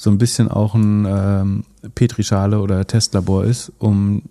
so 0.01 0.09
ein 0.09 0.17
bisschen 0.17 0.49
auch 0.49 0.75
ein 0.75 1.05
ähm, 1.07 1.65
Petrischale 1.95 2.61
oder 2.61 2.87
Testlabor 2.87 3.45
ist, 3.45 3.71
um 3.79 4.23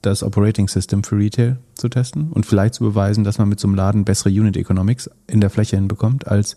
das 0.00 0.22
Operating 0.22 0.66
System 0.66 1.04
für 1.04 1.18
Retail 1.18 1.58
zu 1.74 1.90
testen 1.90 2.32
und 2.32 2.46
vielleicht 2.46 2.72
zu 2.72 2.84
beweisen, 2.84 3.22
dass 3.22 3.36
man 3.36 3.50
mit 3.50 3.60
so 3.60 3.68
einem 3.68 3.74
Laden 3.74 4.06
bessere 4.06 4.30
Unit 4.30 4.56
Economics 4.56 5.10
in 5.26 5.42
der 5.42 5.50
Fläche 5.50 5.76
hinbekommt 5.76 6.26
als 6.26 6.56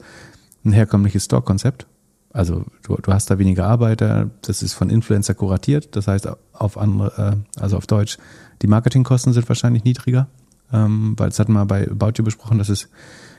ein 0.64 0.72
herkömmliches 0.72 1.26
Store-Konzept. 1.26 1.88
Also 2.32 2.64
du, 2.84 2.96
du 2.96 3.12
hast 3.12 3.30
da 3.32 3.38
weniger 3.38 3.66
Arbeiter, 3.68 4.30
das 4.44 4.64
ist 4.64 4.76
von 4.76 4.90
Influencer 4.90 5.34
kuratiert, 5.34 5.98
das 5.98 6.08
heißt 6.08 6.30
auf 6.54 6.78
andere, 6.78 7.36
äh, 7.58 7.60
also 7.60 7.76
auf 7.76 7.86
Deutsch, 7.86 8.18
die 8.62 8.68
Marketingkosten 8.68 9.34
sind 9.34 9.50
wahrscheinlich 9.50 9.84
niedriger, 9.84 10.30
ähm, 10.72 11.16
weil 11.18 11.28
es 11.28 11.40
hatten 11.40 11.52
wir 11.52 11.66
bei 11.66 11.86
About 11.92 12.14
You 12.16 12.24
besprochen, 12.24 12.60
dass 12.60 12.70
es 12.70 12.88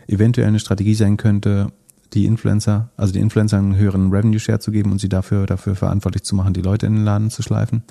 eventuell 0.06 0.48
eine 0.48 0.58
Strategie 0.58 0.94
sein 0.94 1.16
könnte, 1.16 1.72
die 2.12 2.26
Influencer, 2.26 2.90
also 2.96 3.12
die 3.12 3.20
Influencer 3.20 3.58
einen 3.58 3.76
höheren 3.76 4.10
Revenue 4.10 4.40
Share 4.40 4.58
zu 4.58 4.70
geben 4.70 4.90
und 4.90 5.00
sie 5.00 5.08
dafür, 5.08 5.46
dafür 5.46 5.76
verantwortlich 5.76 6.24
zu 6.24 6.34
machen, 6.34 6.54
die 6.54 6.62
Leute 6.62 6.86
in 6.86 6.94
den 6.94 7.04
Laden 7.04 7.30
zu 7.30 7.42
schleifen. 7.42 7.82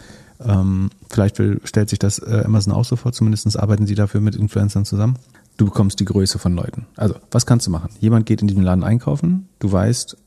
Ähm, 0.41 0.89
vielleicht 1.09 1.39
will, 1.39 1.61
stellt 1.63 1.89
sich 1.89 1.99
das 1.99 2.19
äh, 2.19 2.43
Amazon 2.45 2.73
auch 2.73 2.85
so 2.85 2.95
vor, 2.95 3.11
zumindest 3.11 3.57
arbeiten 3.57 3.87
sie 3.87 3.95
dafür 3.95 4.21
mit 4.21 4.35
Influencern 4.35 4.85
zusammen. 4.85 5.17
Du 5.57 5.65
bekommst 5.65 5.99
die 5.99 6.05
Größe 6.05 6.39
von 6.39 6.55
Leuten. 6.55 6.85
Also, 6.95 7.15
was 7.31 7.45
kannst 7.45 7.67
du 7.67 7.71
machen? 7.71 7.89
Jemand 7.99 8.25
geht 8.25 8.41
in 8.41 8.47
diesem 8.47 8.63
Laden 8.63 8.83
einkaufen, 8.83 9.49
du 9.59 9.71
weißt 9.71 10.17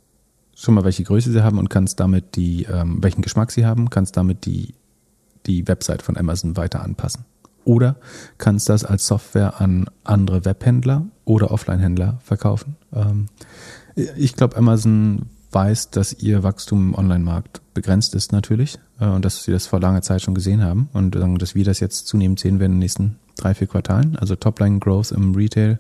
schon 0.55 0.75
mal, 0.75 0.85
welche 0.85 1.05
Größe 1.05 1.33
sie 1.33 1.43
haben 1.43 1.59
und 1.59 1.71
kannst 1.71 2.01
damit 2.01 2.37
die, 2.37 2.65
ähm, 2.65 2.99
welchen 3.03 3.23
Geschmack 3.23 3.51
sie 3.51 3.65
haben, 3.65 3.91
kannst 3.91 4.17
damit 4.17 4.45
die, 4.45 4.75
die 5.47 5.67
Website 5.67 6.03
von 6.03 6.17
Amazon 6.17 6.57
weiter 6.57 6.83
anpassen. 6.83 7.25
Oder 7.65 7.97
kannst 8.39 8.69
das 8.69 8.85
als 8.85 9.07
Software 9.07 9.61
an 9.61 9.87
andere 10.05 10.45
Webhändler 10.45 11.07
oder 11.25 11.51
Offline-Händler 11.51 12.19
verkaufen. 12.23 12.77
Ähm, 12.93 13.29
ich 13.95 14.35
glaube, 14.35 14.57
Amazon 14.57 15.27
weiß, 15.53 15.91
dass 15.91 16.15
ihr 16.15 16.43
Wachstum 16.43 16.89
im 16.89 16.95
Online-Markt 16.95 17.61
begrenzt 17.75 18.15
ist 18.15 18.33
natürlich 18.33 18.79
äh, 19.01 19.07
und 19.07 19.25
dass 19.25 19.45
sie 19.45 19.53
das 19.53 19.67
vor 19.67 19.81
langer 19.81 20.03
Zeit 20.03 20.23
schon 20.23 20.35
gesehen 20.35 20.63
haben 20.63 20.89
und 20.93 21.15
äh, 21.15 21.39
dass 21.39 21.55
wir 21.55 21.65
das 21.65 21.81
jetzt 21.81 22.07
zunehmend 22.07 22.41
sehen 22.41 22.59
werden 22.59 22.73
in 22.73 22.77
den 22.77 22.81
nächsten 22.81 23.19
drei, 23.37 23.55
vier 23.55 23.67
Quartalen. 23.67 24.17
Also 24.17 24.37
Topline-Growth 24.37 25.13
im 25.13 25.35
Retail 25.35 25.79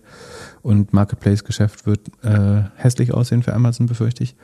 und 0.63 0.93
Marketplace-Geschäft 0.93 1.87
wird 1.87 2.01
äh, 2.23 2.63
hässlich 2.77 3.13
aussehen 3.13 3.43
für 3.43 3.55
Amazon, 3.55 3.87
befürchte 3.87 4.25
ich. 4.25 4.37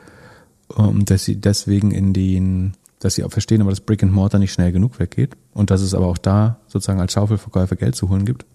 Um, 0.75 1.03
dass 1.03 1.25
sie 1.25 1.35
deswegen 1.35 1.89
in 1.89 2.13
den, 2.13 2.73
dass 2.99 3.15
sie 3.15 3.23
auch 3.23 3.31
verstehen, 3.31 3.61
aber 3.61 3.71
dass 3.71 3.81
Brick 3.81 4.03
and 4.03 4.11
Mortar 4.11 4.39
nicht 4.39 4.53
schnell 4.53 4.71
genug 4.71 4.99
weggeht 4.99 5.35
und 5.51 5.71
dass 5.71 5.81
es 5.81 5.95
aber 5.95 6.05
auch 6.05 6.19
da 6.19 6.59
sozusagen 6.67 7.01
als 7.01 7.13
Schaufelverkäufer 7.13 7.75
Geld 7.75 7.95
zu 7.95 8.07
holen 8.09 8.23
gibt. 8.23 8.45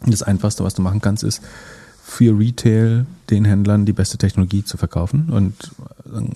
Und 0.00 0.12
das 0.12 0.22
Einfachste, 0.22 0.62
was 0.62 0.74
du 0.74 0.82
machen 0.82 1.00
kannst, 1.00 1.24
ist, 1.24 1.42
für 2.06 2.38
Retail 2.38 3.06
den 3.30 3.46
Händlern 3.46 3.86
die 3.86 3.94
beste 3.94 4.18
Technologie 4.18 4.62
zu 4.62 4.76
verkaufen. 4.76 5.30
Und 5.30 5.72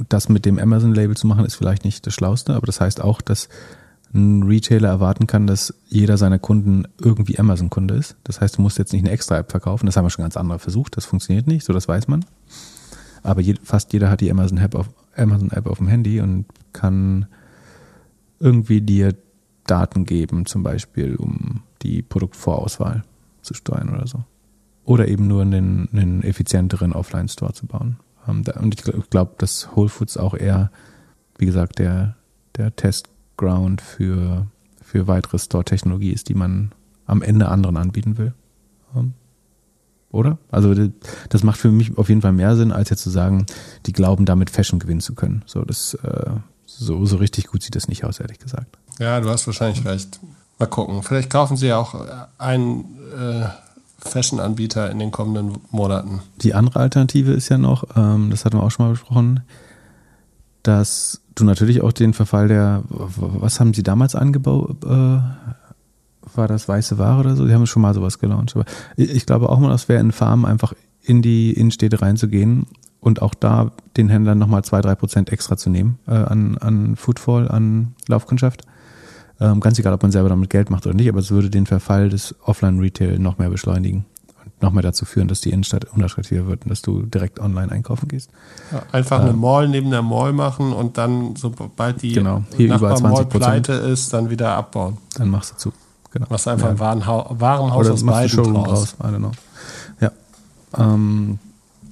das 0.08 0.30
mit 0.30 0.46
dem 0.46 0.58
Amazon-Label 0.58 1.14
zu 1.14 1.26
machen, 1.26 1.44
ist 1.44 1.56
vielleicht 1.56 1.84
nicht 1.84 2.06
das 2.06 2.14
Schlauste, 2.14 2.54
aber 2.54 2.64
das 2.64 2.80
heißt 2.80 3.02
auch, 3.02 3.20
dass 3.20 3.50
ein 4.14 4.44
Retailer 4.44 4.88
erwarten 4.88 5.26
kann, 5.26 5.46
dass 5.46 5.74
jeder 5.86 6.16
seiner 6.16 6.38
Kunden 6.38 6.84
irgendwie 6.98 7.38
Amazon-Kunde 7.38 7.94
ist. 7.94 8.16
Das 8.24 8.40
heißt, 8.40 8.56
du 8.56 8.62
musst 8.62 8.78
jetzt 8.78 8.94
nicht 8.94 9.02
eine 9.02 9.10
extra 9.10 9.36
App 9.36 9.50
verkaufen. 9.50 9.84
Das 9.84 9.98
haben 9.98 10.06
wir 10.06 10.10
schon 10.10 10.24
ganz 10.24 10.38
andere 10.38 10.58
versucht. 10.58 10.96
Das 10.96 11.04
funktioniert 11.04 11.46
nicht, 11.46 11.66
so 11.66 11.74
das 11.74 11.86
weiß 11.86 12.08
man. 12.08 12.24
Aber 13.22 13.42
je, 13.42 13.54
fast 13.62 13.92
jeder 13.92 14.08
hat 14.08 14.22
die 14.22 14.30
Amazon-App 14.30 14.74
auf, 14.74 14.88
Amazon 15.14 15.50
-App 15.50 15.68
auf 15.68 15.78
dem 15.78 15.88
Handy 15.88 16.20
und 16.22 16.46
kann 16.72 17.26
irgendwie 18.40 18.80
dir 18.80 19.14
Daten 19.66 20.06
geben, 20.06 20.46
zum 20.46 20.62
Beispiel, 20.62 21.16
um 21.16 21.60
die 21.82 22.00
Produktvorauswahl 22.00 23.04
zu 23.42 23.52
steuern 23.52 23.90
oder 23.90 24.06
so 24.06 24.24
oder 24.88 25.06
eben 25.06 25.26
nur 25.26 25.42
einen, 25.42 25.90
einen 25.92 26.22
effizienteren 26.22 26.94
Offline-Store 26.94 27.52
zu 27.52 27.66
bauen. 27.66 27.98
Ähm, 28.26 28.42
und 28.58 28.74
ich 28.74 29.10
glaube, 29.10 29.34
dass 29.36 29.76
Whole 29.76 29.90
Foods 29.90 30.16
auch 30.16 30.32
eher, 30.32 30.70
wie 31.36 31.44
gesagt, 31.44 31.78
der, 31.78 32.16
der 32.56 32.74
Testground 32.74 33.82
für, 33.82 34.46
für 34.80 35.06
weitere 35.06 35.38
Store-Technologie 35.38 36.10
ist, 36.10 36.30
die 36.30 36.34
man 36.34 36.72
am 37.04 37.20
Ende 37.20 37.48
anderen 37.48 37.76
anbieten 37.76 38.16
will. 38.16 38.32
Ähm, 38.96 39.12
oder? 40.10 40.38
Also 40.50 40.74
das 41.28 41.42
macht 41.42 41.60
für 41.60 41.70
mich 41.70 41.98
auf 41.98 42.08
jeden 42.08 42.22
Fall 42.22 42.32
mehr 42.32 42.56
Sinn, 42.56 42.72
als 42.72 42.88
jetzt 42.88 43.02
zu 43.02 43.10
sagen, 43.10 43.44
die 43.84 43.92
glauben, 43.92 44.24
damit 44.24 44.48
Fashion 44.48 44.78
gewinnen 44.78 45.02
zu 45.02 45.14
können. 45.14 45.42
So, 45.44 45.66
das, 45.66 45.92
äh, 46.02 46.30
so, 46.64 47.04
so 47.04 47.18
richtig 47.18 47.48
gut 47.48 47.62
sieht 47.62 47.76
das 47.76 47.88
nicht 47.88 48.04
aus, 48.04 48.20
ehrlich 48.20 48.38
gesagt. 48.38 48.78
Ja, 48.98 49.20
du 49.20 49.28
hast 49.28 49.46
wahrscheinlich 49.46 49.84
recht. 49.84 50.18
Mal 50.58 50.64
gucken. 50.64 51.02
Vielleicht 51.02 51.28
kaufen 51.28 51.58
sie 51.58 51.66
ja 51.66 51.76
auch 51.76 51.94
einen 52.38 52.98
äh, 53.14 53.48
Fashion-Anbieter 53.98 54.90
in 54.90 54.98
den 54.98 55.10
kommenden 55.10 55.58
Monaten. 55.70 56.20
Die 56.40 56.54
andere 56.54 56.80
Alternative 56.80 57.32
ist 57.32 57.48
ja 57.48 57.58
noch, 57.58 57.84
ähm, 57.96 58.30
das 58.30 58.44
hatten 58.44 58.56
wir 58.56 58.62
auch 58.62 58.70
schon 58.70 58.86
mal 58.86 58.92
besprochen, 58.92 59.40
dass 60.62 61.20
du 61.34 61.44
natürlich 61.44 61.82
auch 61.82 61.92
den 61.92 62.14
Verfall 62.14 62.48
der, 62.48 62.82
was 62.88 63.60
haben 63.60 63.74
sie 63.74 63.82
damals 63.82 64.14
angebaut? 64.14 64.84
Äh, 64.84 65.20
war 66.34 66.46
das 66.46 66.68
weiße 66.68 66.98
Ware 66.98 67.20
oder 67.20 67.36
so? 67.36 67.46
Die 67.46 67.54
haben 67.54 67.66
schon 67.66 67.82
mal 67.82 67.94
sowas 67.94 68.18
gelauncht. 68.18 68.54
Aber 68.54 68.64
ich 68.96 69.26
glaube 69.26 69.48
auch 69.48 69.58
mal, 69.58 69.70
das 69.70 69.88
wäre 69.88 70.00
in 70.00 70.12
Farmen 70.12 70.44
einfach 70.44 70.74
in 71.02 71.22
die 71.22 71.52
Innenstädte 71.52 72.02
reinzugehen 72.02 72.66
und 73.00 73.22
auch 73.22 73.34
da 73.34 73.72
den 73.96 74.08
Händlern 74.08 74.38
nochmal 74.38 74.64
zwei, 74.64 74.80
drei 74.80 74.94
Prozent 74.94 75.30
extra 75.30 75.56
zu 75.56 75.70
nehmen 75.70 75.98
äh, 76.06 76.12
an, 76.12 76.58
an 76.58 76.96
Footfall, 76.96 77.48
an 77.48 77.94
Laufkundschaft. 78.06 78.62
Ähm, 79.40 79.60
ganz 79.60 79.78
egal, 79.78 79.92
ob 79.92 80.02
man 80.02 80.10
selber 80.10 80.28
damit 80.28 80.50
Geld 80.50 80.70
macht 80.70 80.86
oder 80.86 80.94
nicht, 80.94 81.08
aber 81.08 81.20
es 81.20 81.30
würde 81.30 81.50
den 81.50 81.66
Verfall 81.66 82.08
des 82.08 82.34
Offline-Retail 82.44 83.18
noch 83.18 83.38
mehr 83.38 83.50
beschleunigen 83.50 84.04
und 84.44 84.62
noch 84.62 84.72
mehr 84.72 84.82
dazu 84.82 85.04
führen, 85.04 85.28
dass 85.28 85.40
die 85.40 85.50
Innenstadt 85.50 85.84
unattraktiver 85.84 86.46
wird 86.48 86.64
und 86.64 86.70
dass 86.70 86.82
du 86.82 87.02
direkt 87.02 87.38
online 87.38 87.70
einkaufen 87.70 88.08
gehst. 88.08 88.30
Ja, 88.72 88.82
einfach 88.90 89.20
ähm, 89.20 89.28
eine 89.28 89.36
Mall 89.36 89.68
neben 89.68 89.90
der 89.90 90.02
Mall 90.02 90.32
machen 90.32 90.72
und 90.72 90.98
dann, 90.98 91.36
sobald 91.36 92.02
die 92.02 92.12
genau, 92.12 92.42
hier 92.56 92.74
über 92.74 93.00
Mall 93.00 93.26
pleite 93.26 93.74
ist, 93.74 94.12
dann 94.12 94.30
wieder 94.30 94.56
abbauen. 94.56 94.98
Dann 95.16 95.30
machst 95.30 95.52
du 95.52 95.56
zu. 95.56 95.72
Genau. 96.10 96.26
Machst 96.30 96.48
einfach 96.48 96.66
ja. 96.66 96.72
ein 96.72 96.78
Warenhaus, 96.78 97.26
Warenhaus 97.38 97.86
Oder 97.86 97.94
aus 97.94 98.04
beiden 98.04 98.28
Showroom 98.30 98.64
draus. 98.64 98.96
I 98.98 99.04
don't 99.04 99.18
know. 99.18 99.32
Ja. 100.00 100.10
Ähm, 100.76 101.38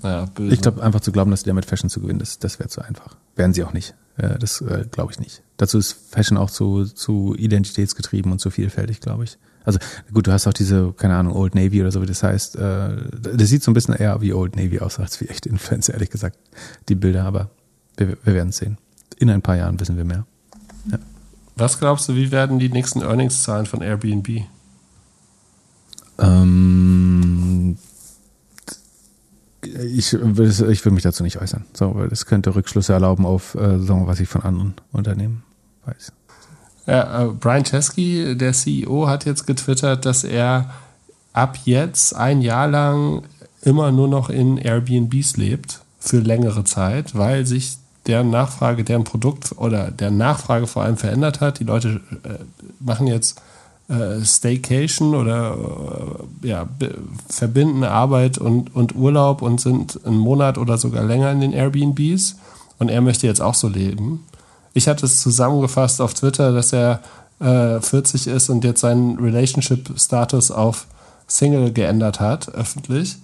naja, 0.03 0.27
ich 0.39 0.61
glaube, 0.61 0.83
einfach 0.83 1.01
zu 1.01 1.13
glauben, 1.13 1.31
dass 1.31 1.43
die 1.43 1.49
damit 1.49 1.67
Fashion 1.67 1.91
zu 1.91 2.01
gewinnen, 2.01 2.19
das, 2.19 2.39
das 2.39 2.59
wäre 2.59 2.69
zu 2.69 2.81
einfach. 2.83 3.17
Wären 3.37 3.53
sie 3.53 3.63
auch 3.63 3.73
nicht. 3.73 3.95
Äh, 4.17 4.39
das 4.39 4.61
äh, 4.61 4.85
glaube 4.91 5.13
ich 5.13 5.19
nicht. 5.19 5.43
Dazu 5.57 5.79
ist 5.79 5.97
Fashion 6.11 6.37
auch 6.37 6.51
zu, 6.51 6.85
zu 6.85 7.35
identitätsgetrieben 7.37 8.33
und 8.33 8.41
zu 8.41 8.51
vielfältig, 8.51 9.01
glaube 9.01 9.25
ich. 9.25 9.39
Also 9.65 9.81
gut, 10.13 10.29
du 10.29 10.33
hast 10.33 10.47
auch 10.47 10.53
diese, 10.53 10.93
keine 10.97 11.17
Ahnung, 11.17 11.35
Old 11.35 11.55
Navy 11.57 11.81
oder 11.81 11.91
so, 11.91 12.01
wie 12.01 12.07
das 12.07 12.23
heißt. 12.23 12.57
Äh, 12.57 12.97
das 13.21 13.49
sieht 13.49 13.63
so 13.63 13.71
ein 13.71 13.75
bisschen 13.75 13.95
eher 13.95 14.21
wie 14.21 14.33
Old 14.33 14.55
Navy 14.57 14.79
aus, 14.81 14.99
als 14.99 15.21
wie 15.21 15.27
echte 15.27 15.49
Influencer, 15.49 15.95
ehrlich 15.95 16.11
gesagt, 16.11 16.39
die 16.89 16.95
Bilder. 16.95 17.25
Aber 17.25 17.51
wir, 17.97 18.17
wir 18.23 18.35
werden 18.35 18.51
es 18.51 18.59
sehen. 18.59 18.79
In 19.19 19.31
ein 19.31 19.43
paar 19.43 19.57
Jahren 19.57 19.81
wissen 19.81 19.97
wir 19.97 20.05
mehr. 20.05 20.25
Ja. 20.91 20.99
Was 21.57 21.81
glaubst 21.81 22.09
du, 22.09 22.15
wie 22.15 22.31
werden 22.31 22.59
die 22.59 22.69
nächsten 22.69 23.03
Earnings-Zahlen 23.03 23.67
von 23.67 23.83
Airbnb? 23.83 24.43
Ähm, 26.19 27.77
ich, 29.83 30.13
will- 30.13 30.71
ich 30.71 30.85
will 30.85 30.93
mich 30.93 31.03
dazu 31.03 31.23
nicht 31.23 31.41
äußern, 31.41 31.65
so, 31.73 31.95
weil 31.95 32.09
das 32.09 32.27
könnte 32.27 32.55
Rückschlüsse 32.55 32.93
erlauben 32.93 33.27
auf, 33.27 33.55
äh, 33.55 33.79
was 33.89 34.21
ich 34.21 34.29
von 34.29 34.43
anderen 34.43 34.75
Unternehmen 34.93 35.43
weiß. 35.85 36.13
Ja, 36.87 37.25
äh, 37.25 37.29
Brian 37.29 37.65
Chesky, 37.65 38.37
der 38.37 38.53
CEO, 38.53 39.09
hat 39.09 39.25
jetzt 39.25 39.47
getwittert, 39.47 40.05
dass 40.07 40.25
er 40.25 40.71
ab 41.33 41.59
jetzt 41.65 42.15
ein 42.15 42.41
Jahr 42.43 42.69
lang 42.69 43.23
immer 43.63 43.91
nur 43.91 44.09
noch 44.09 44.31
in 44.31 44.57
Airbnbs 44.59 45.37
lebt 45.37 45.81
für 45.99 46.21
längere 46.21 46.63
Zeit, 46.65 47.17
weil 47.17 47.45
sich 47.47 47.79
deren 48.07 48.31
Nachfrage, 48.31 48.85
deren 48.85 49.03
Produkt 49.03 49.53
oder 49.59 49.91
deren 49.91 50.17
Nachfrage 50.17 50.69
vor 50.69 50.85
allem 50.85 50.97
verändert 50.97 51.41
hat. 51.41 51.59
Die 51.59 51.65
Leute 51.65 52.01
äh, 52.23 52.35
machen 52.79 53.09
jetzt 53.09 53.43
äh, 53.89 54.25
Staycation 54.25 55.15
oder 55.15 55.57
äh, 56.43 56.49
ja, 56.49 56.69
verbinden 57.29 57.85
Arbeit 57.85 58.39
und, 58.39 58.75
und 58.75 58.97
Urlaub 58.97 59.43
und 59.43 59.61
sind 59.61 60.01
einen 60.05 60.19
Monat 60.19 60.59
oder 60.59 60.77
sogar 60.79 61.05
länger 61.05 61.31
in 61.33 61.41
den 61.41 61.53
Airbnbs. 61.53 62.37
Und 62.79 62.91
er 62.91 63.01
möchte 63.01 63.27
jetzt 63.27 63.41
auch 63.41 63.55
so 63.55 63.69
leben. 63.69 64.25
Ich 64.75 64.89
hatte 64.89 65.07
es 65.07 65.21
zusammengefasst 65.21 66.01
auf 66.01 66.15
Twitter, 66.15 66.53
dass 66.53 66.73
er 66.73 67.01
äh, 67.41 67.81
40 67.81 68.27
ist 68.27 68.51
und 68.51 68.65
jetzt 68.65 68.81
seinen 68.81 69.19
Relationship-Status 69.19 70.51
auf 70.51 70.87
Single 71.27 71.73
geändert 71.73 72.21
hat, 72.21 72.49
öffentlich. 72.55 73.17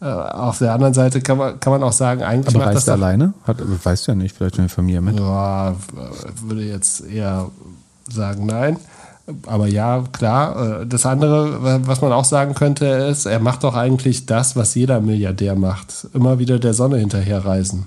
Äh, 0.00 0.06
auf 0.06 0.58
der 0.58 0.74
anderen 0.74 0.94
Seite 0.94 1.20
kann 1.20 1.38
man, 1.38 1.60
kann 1.60 1.72
man 1.72 1.82
auch 1.82 1.92
sagen, 1.92 2.22
eigentlich 2.22 2.54
Aber 2.54 2.64
macht 2.64 2.74
reist 2.74 2.88
das 2.88 2.88
er 2.88 2.94
alleine? 2.94 3.34
Hat, 3.44 3.58
weißt 3.84 4.06
du 4.06 4.12
ja 4.12 4.16
nicht, 4.16 4.36
vielleicht 4.36 4.58
eine 4.58 4.68
Familie 4.68 5.00
mit. 5.00 5.18
ja, 5.18 5.74
würde 6.42 6.64
jetzt 6.64 7.06
eher 7.06 7.50
sagen, 8.10 8.46
nein. 8.46 8.76
Aber 9.46 9.66
ja, 9.66 10.04
klar. 10.12 10.82
Äh, 10.82 10.86
Das 10.86 11.06
andere, 11.06 11.86
was 11.86 12.00
man 12.00 12.12
auch 12.12 12.24
sagen 12.24 12.54
könnte, 12.54 12.86
ist, 12.86 13.26
er 13.26 13.40
macht 13.40 13.64
doch 13.64 13.74
eigentlich 13.74 14.26
das, 14.26 14.56
was 14.56 14.74
jeder 14.74 15.00
Milliardär 15.00 15.54
macht. 15.54 16.08
Immer 16.12 16.38
wieder 16.38 16.58
der 16.58 16.74
Sonne 16.74 16.98
hinterherreisen. 16.98 17.86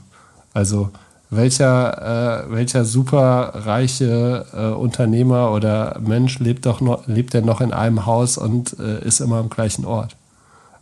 Also 0.53 0.90
welcher, 1.30 2.45
äh, 2.48 2.52
welcher 2.52 2.86
superreiche 2.86 4.45
äh, 4.53 4.68
Unternehmer 4.68 5.52
oder 5.52 5.99
Mensch 5.99 6.40
lebt 6.40 6.66
doch 6.66 6.82
noch, 6.82 7.07
lebt 7.07 7.34
denn 7.34 7.45
noch 7.45 7.62
in 7.62 7.74
einem 7.74 8.06
Haus 8.06 8.38
und 8.38 8.78
äh, 8.80 9.03
ist 9.06 9.20
immer 9.20 9.38
am 9.38 9.49
gleichen 9.49 9.86
Ort? 9.86 10.16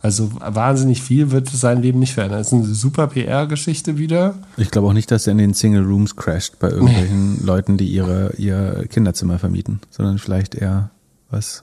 Also 0.04 0.30
wahnsinnig 0.38 1.02
viel 1.02 1.30
wird 1.30 1.48
sein 1.48 1.80
Leben 1.80 1.98
nicht 1.98 2.12
verändern. 2.12 2.40
Das 2.40 2.48
ist 2.48 2.52
eine 2.52 2.64
super 2.66 3.06
PR-Geschichte 3.06 3.96
wieder. 3.96 4.34
Ich 4.58 4.70
glaube 4.70 4.88
auch 4.88 4.92
nicht, 4.92 5.10
dass 5.10 5.26
er 5.26 5.30
in 5.30 5.38
den 5.38 5.54
Single 5.54 5.82
Rooms 5.82 6.14
crasht 6.14 6.58
bei 6.58 6.68
irgendwelchen 6.68 7.42
Leuten, 7.42 7.78
die 7.78 7.86
ihre, 7.86 8.34
ihr 8.36 8.86
Kinderzimmer 8.90 9.38
vermieten, 9.38 9.80
sondern 9.88 10.18
vielleicht 10.18 10.56
eher 10.56 10.90
was 11.30 11.62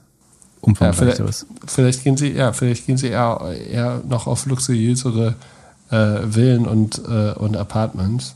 vielleicht, 0.60 0.60
umfangreicheres. 0.62 1.46
vielleicht 1.66 2.02
gehen 2.02 2.16
sie, 2.16 2.32
ja, 2.32 2.52
vielleicht 2.52 2.84
gehen 2.84 2.96
sie 2.96 3.10
eher, 3.10 3.54
eher 3.70 4.02
noch 4.08 4.26
auf 4.26 4.44
luxuriösere 4.46 5.36
äh, 5.90 6.26
Villen 6.28 6.66
und, 6.66 7.00
äh, 7.08 7.34
und 7.34 7.56
Apartments. 7.56 8.34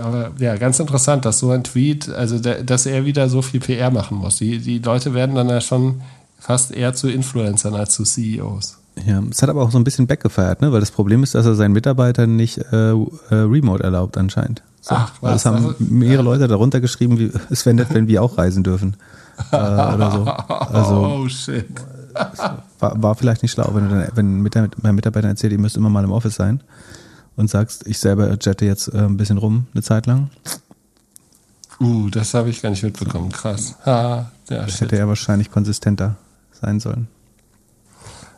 Aber 0.00 0.30
ja, 0.38 0.56
ganz 0.56 0.78
interessant, 0.78 1.24
dass 1.24 1.40
so 1.40 1.50
ein 1.50 1.64
Tweet, 1.64 2.08
also 2.10 2.38
der, 2.38 2.62
dass 2.62 2.86
er 2.86 3.04
wieder 3.04 3.28
so 3.28 3.42
viel 3.42 3.58
PR 3.58 3.90
machen 3.90 4.18
muss. 4.18 4.36
Die, 4.36 4.58
die 4.60 4.78
Leute 4.78 5.14
werden 5.14 5.34
dann 5.34 5.48
ja 5.48 5.60
schon 5.60 6.00
fast 6.38 6.70
eher 6.72 6.94
zu 6.94 7.08
Influencern 7.08 7.74
als 7.74 7.94
zu 7.94 8.04
CEOs. 8.04 8.78
Ja, 9.06 9.22
es 9.30 9.42
hat 9.42 9.48
aber 9.48 9.62
auch 9.62 9.70
so 9.70 9.78
ein 9.78 9.84
bisschen 9.84 10.06
backgefeiert, 10.08 10.60
ne? 10.60 10.72
weil 10.72 10.80
das 10.80 10.90
Problem 10.90 11.22
ist, 11.22 11.34
dass 11.36 11.46
er 11.46 11.54
seinen 11.54 11.72
Mitarbeitern 11.72 12.34
nicht 12.34 12.58
äh, 12.72 12.90
äh, 12.90 12.94
Remote 13.30 13.82
erlaubt 13.84 14.16
anscheinend. 14.18 14.62
So. 14.80 14.94
Ach, 14.96 15.12
was? 15.20 15.32
Das 15.34 15.46
haben 15.46 15.66
Also- 15.66 15.74
mehrere 15.78 16.22
Leute 16.24 16.48
darunter 16.48 16.80
geschrieben, 16.80 17.18
wie, 17.18 17.30
es 17.50 17.64
wäre 17.64 17.74
nett, 17.74 17.88
wenn 17.94 18.08
wir 18.08 18.22
auch 18.22 18.38
reisen 18.38 18.64
dürfen. 18.64 18.96
äh, 19.52 19.56
oder 19.56 20.10
so. 20.10 20.24
Also 20.24 20.94
oh 21.24 21.28
shit. 21.28 21.66
war, 22.80 23.00
war 23.00 23.14
vielleicht 23.14 23.42
nicht 23.42 23.52
schlau, 23.52 23.70
wenn 23.74 23.88
du 23.88 24.10
wenn 24.14 24.40
mit 24.42 24.56
meinen 24.82 24.94
Mitarbeitern 24.96 25.30
erzählt, 25.30 25.52
ihr 25.52 25.60
müsst 25.60 25.76
immer 25.76 25.90
mal 25.90 26.02
im 26.02 26.10
Office 26.10 26.34
sein 26.34 26.60
und 27.36 27.48
sagst, 27.48 27.86
ich 27.86 28.00
selber 28.00 28.36
jette 28.40 28.64
jetzt 28.64 28.88
äh, 28.92 28.98
ein 28.98 29.16
bisschen 29.16 29.38
rum 29.38 29.66
eine 29.74 29.82
Zeit 29.84 30.06
lang. 30.06 30.30
Uh, 31.80 32.08
das 32.10 32.34
habe 32.34 32.50
ich 32.50 32.60
gar 32.60 32.70
nicht 32.70 32.82
mitbekommen. 32.82 33.30
Krass. 33.30 33.76
Ha, 33.86 34.32
ja, 34.50 34.62
Das 34.62 34.72
shit. 34.72 34.80
hätte 34.80 34.98
er 34.98 35.06
wahrscheinlich 35.06 35.52
konsistenter 35.52 36.16
sein 36.60 36.80
sollen. 36.80 37.08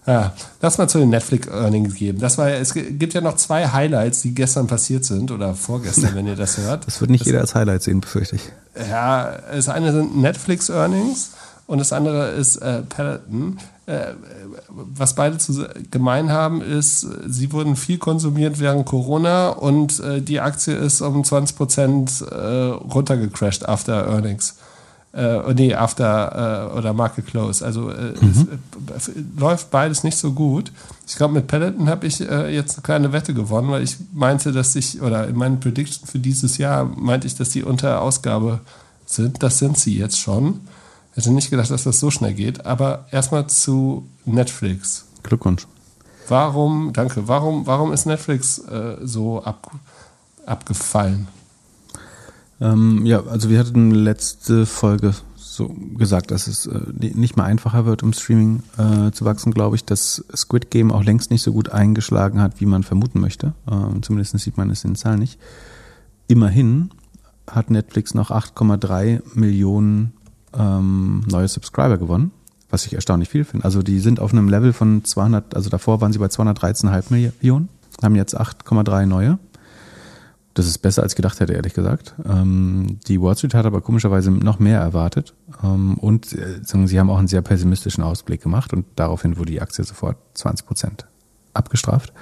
Ja, 0.06 0.32
lass 0.62 0.78
mal 0.78 0.88
zu 0.88 0.98
den 0.98 1.10
Netflix-Earnings 1.10 1.94
geben. 1.94 2.18
Das 2.20 2.38
war 2.38 2.48
es 2.50 2.74
gibt 2.74 3.12
ja 3.12 3.20
noch 3.20 3.36
zwei 3.36 3.68
Highlights, 3.68 4.22
die 4.22 4.34
gestern 4.34 4.66
passiert 4.66 5.04
sind 5.04 5.30
oder 5.30 5.54
vorgestern, 5.54 6.14
wenn 6.14 6.26
ihr 6.26 6.36
das 6.36 6.56
hört. 6.58 6.86
Das 6.86 7.00
wird 7.00 7.10
nicht 7.10 7.26
jeder 7.26 7.40
als 7.40 7.54
Highlight 7.54 7.82
sehen, 7.82 8.00
befürchte 8.00 8.36
ich. 8.36 8.42
Ja, 8.88 9.38
das 9.54 9.68
eine 9.68 9.92
sind 9.92 10.16
Netflix-Earnings 10.16 11.32
und 11.66 11.78
das 11.78 11.92
andere 11.92 12.30
ist 12.30 12.56
äh, 12.56 12.82
Peloton. 12.82 13.58
Äh, 13.86 14.14
was 14.68 15.14
beide 15.14 15.38
zu 15.38 15.66
gemein 15.90 16.30
haben, 16.30 16.62
ist, 16.62 17.06
sie 17.26 17.52
wurden 17.52 17.76
viel 17.76 17.98
konsumiert 17.98 18.58
während 18.58 18.86
Corona 18.86 19.50
und 19.50 20.00
äh, 20.00 20.22
die 20.22 20.40
Aktie 20.40 20.74
ist 20.74 21.02
um 21.02 21.22
20 21.22 21.56
Prozent 21.56 22.24
äh, 22.30 22.34
runtergecrashed 22.34 23.68
after 23.68 24.06
Earnings. 24.06 24.56
Äh, 25.12 25.54
nee, 25.54 25.74
after 25.74 26.70
äh, 26.72 26.78
oder 26.78 26.92
Market 26.92 27.26
Close. 27.26 27.64
Also 27.64 27.90
äh, 27.90 28.14
es, 28.96 29.08
äh, 29.08 29.12
läuft 29.36 29.70
beides 29.70 30.04
nicht 30.04 30.16
so 30.16 30.32
gut. 30.32 30.70
Ich 31.06 31.16
glaube, 31.16 31.34
mit 31.34 31.48
Peloton 31.48 31.88
habe 31.88 32.06
ich 32.06 32.20
äh, 32.20 32.54
jetzt 32.54 32.76
eine 32.76 32.82
kleine 32.82 33.12
Wette 33.12 33.34
gewonnen, 33.34 33.70
weil 33.70 33.82
ich 33.82 33.96
meinte, 34.12 34.52
dass 34.52 34.76
ich, 34.76 35.02
oder 35.02 35.26
in 35.26 35.36
meinen 35.36 35.58
Prediction 35.58 36.06
für 36.06 36.20
dieses 36.20 36.58
Jahr 36.58 36.84
meinte 36.84 37.26
ich, 37.26 37.34
dass 37.34 37.50
die 37.50 37.64
unter 37.64 38.02
Ausgabe 38.02 38.60
sind. 39.04 39.42
Das 39.42 39.58
sind 39.58 39.76
sie 39.78 39.98
jetzt 39.98 40.20
schon. 40.20 40.60
Hätte 41.14 41.32
nicht 41.32 41.50
gedacht, 41.50 41.70
dass 41.70 41.82
das 41.82 41.98
so 41.98 42.12
schnell 42.12 42.34
geht. 42.34 42.64
Aber 42.64 43.06
erstmal 43.10 43.48
zu 43.48 44.06
Netflix. 44.24 45.06
Glückwunsch. 45.24 45.66
Warum, 46.28 46.92
danke, 46.92 47.26
warum, 47.26 47.66
warum 47.66 47.92
ist 47.92 48.06
Netflix 48.06 48.58
äh, 48.58 48.98
so 49.02 49.42
ab, 49.42 49.72
abgefallen? 50.46 51.26
Ähm, 52.60 53.06
ja, 53.06 53.24
also 53.24 53.48
wir 53.48 53.58
hatten 53.58 53.90
letzte 53.90 54.66
Folge 54.66 55.14
so 55.36 55.68
gesagt, 55.96 56.30
dass 56.30 56.46
es 56.46 56.66
äh, 56.66 56.80
nicht 56.98 57.36
mehr 57.36 57.44
einfacher 57.44 57.84
wird, 57.86 58.02
um 58.02 58.12
Streaming 58.12 58.62
äh, 58.78 59.10
zu 59.10 59.24
wachsen, 59.24 59.52
glaube 59.52 59.76
ich, 59.76 59.84
dass 59.84 60.24
Squid 60.34 60.70
Game 60.70 60.92
auch 60.92 61.02
längst 61.02 61.30
nicht 61.30 61.42
so 61.42 61.52
gut 61.52 61.70
eingeschlagen 61.70 62.40
hat, 62.40 62.60
wie 62.60 62.66
man 62.66 62.82
vermuten 62.82 63.20
möchte. 63.20 63.54
Ähm, 63.70 64.02
zumindest 64.02 64.38
sieht 64.38 64.56
man 64.56 64.70
es 64.70 64.84
in 64.84 64.92
den 64.92 64.96
Zahlen 64.96 65.20
nicht. 65.20 65.38
Immerhin 66.28 66.90
hat 67.46 67.70
Netflix 67.70 68.14
noch 68.14 68.30
8,3 68.30 69.22
Millionen 69.34 70.12
ähm, 70.56 71.24
neue 71.28 71.48
Subscriber 71.48 71.98
gewonnen, 71.98 72.30
was 72.70 72.86
ich 72.86 72.94
erstaunlich 72.94 73.28
viel 73.28 73.44
finde. 73.44 73.64
Also 73.64 73.82
die 73.82 73.98
sind 73.98 74.20
auf 74.20 74.32
einem 74.32 74.48
Level 74.48 74.72
von 74.72 75.04
200, 75.04 75.56
also 75.56 75.70
davor 75.70 76.00
waren 76.00 76.12
sie 76.12 76.18
bei 76.18 76.26
213,5 76.26 77.10
Millionen, 77.10 77.68
haben 78.02 78.14
jetzt 78.14 78.40
8,3 78.40 79.06
neue. 79.06 79.38
Das 80.54 80.66
ist 80.66 80.78
besser 80.78 81.02
als 81.02 81.14
gedacht 81.14 81.38
hätte, 81.38 81.52
ehrlich 81.52 81.74
gesagt. 81.74 82.14
Ähm, 82.24 82.98
die 83.06 83.20
Wall 83.20 83.36
Street 83.36 83.54
hat 83.54 83.66
aber 83.66 83.80
komischerweise 83.80 84.32
noch 84.32 84.58
mehr 84.58 84.80
erwartet. 84.80 85.34
Ähm, 85.62 85.96
und 85.98 86.32
äh, 86.32 86.60
sie 86.64 86.98
haben 86.98 87.10
auch 87.10 87.18
einen 87.18 87.28
sehr 87.28 87.42
pessimistischen 87.42 88.02
Ausblick 88.02 88.42
gemacht 88.42 88.72
und 88.72 88.86
daraufhin 88.96 89.38
wurde 89.38 89.52
die 89.52 89.60
Aktie 89.60 89.84
sofort 89.84 90.16
20 90.34 90.66
Prozent 90.66 91.06
abgestraft. 91.54 92.12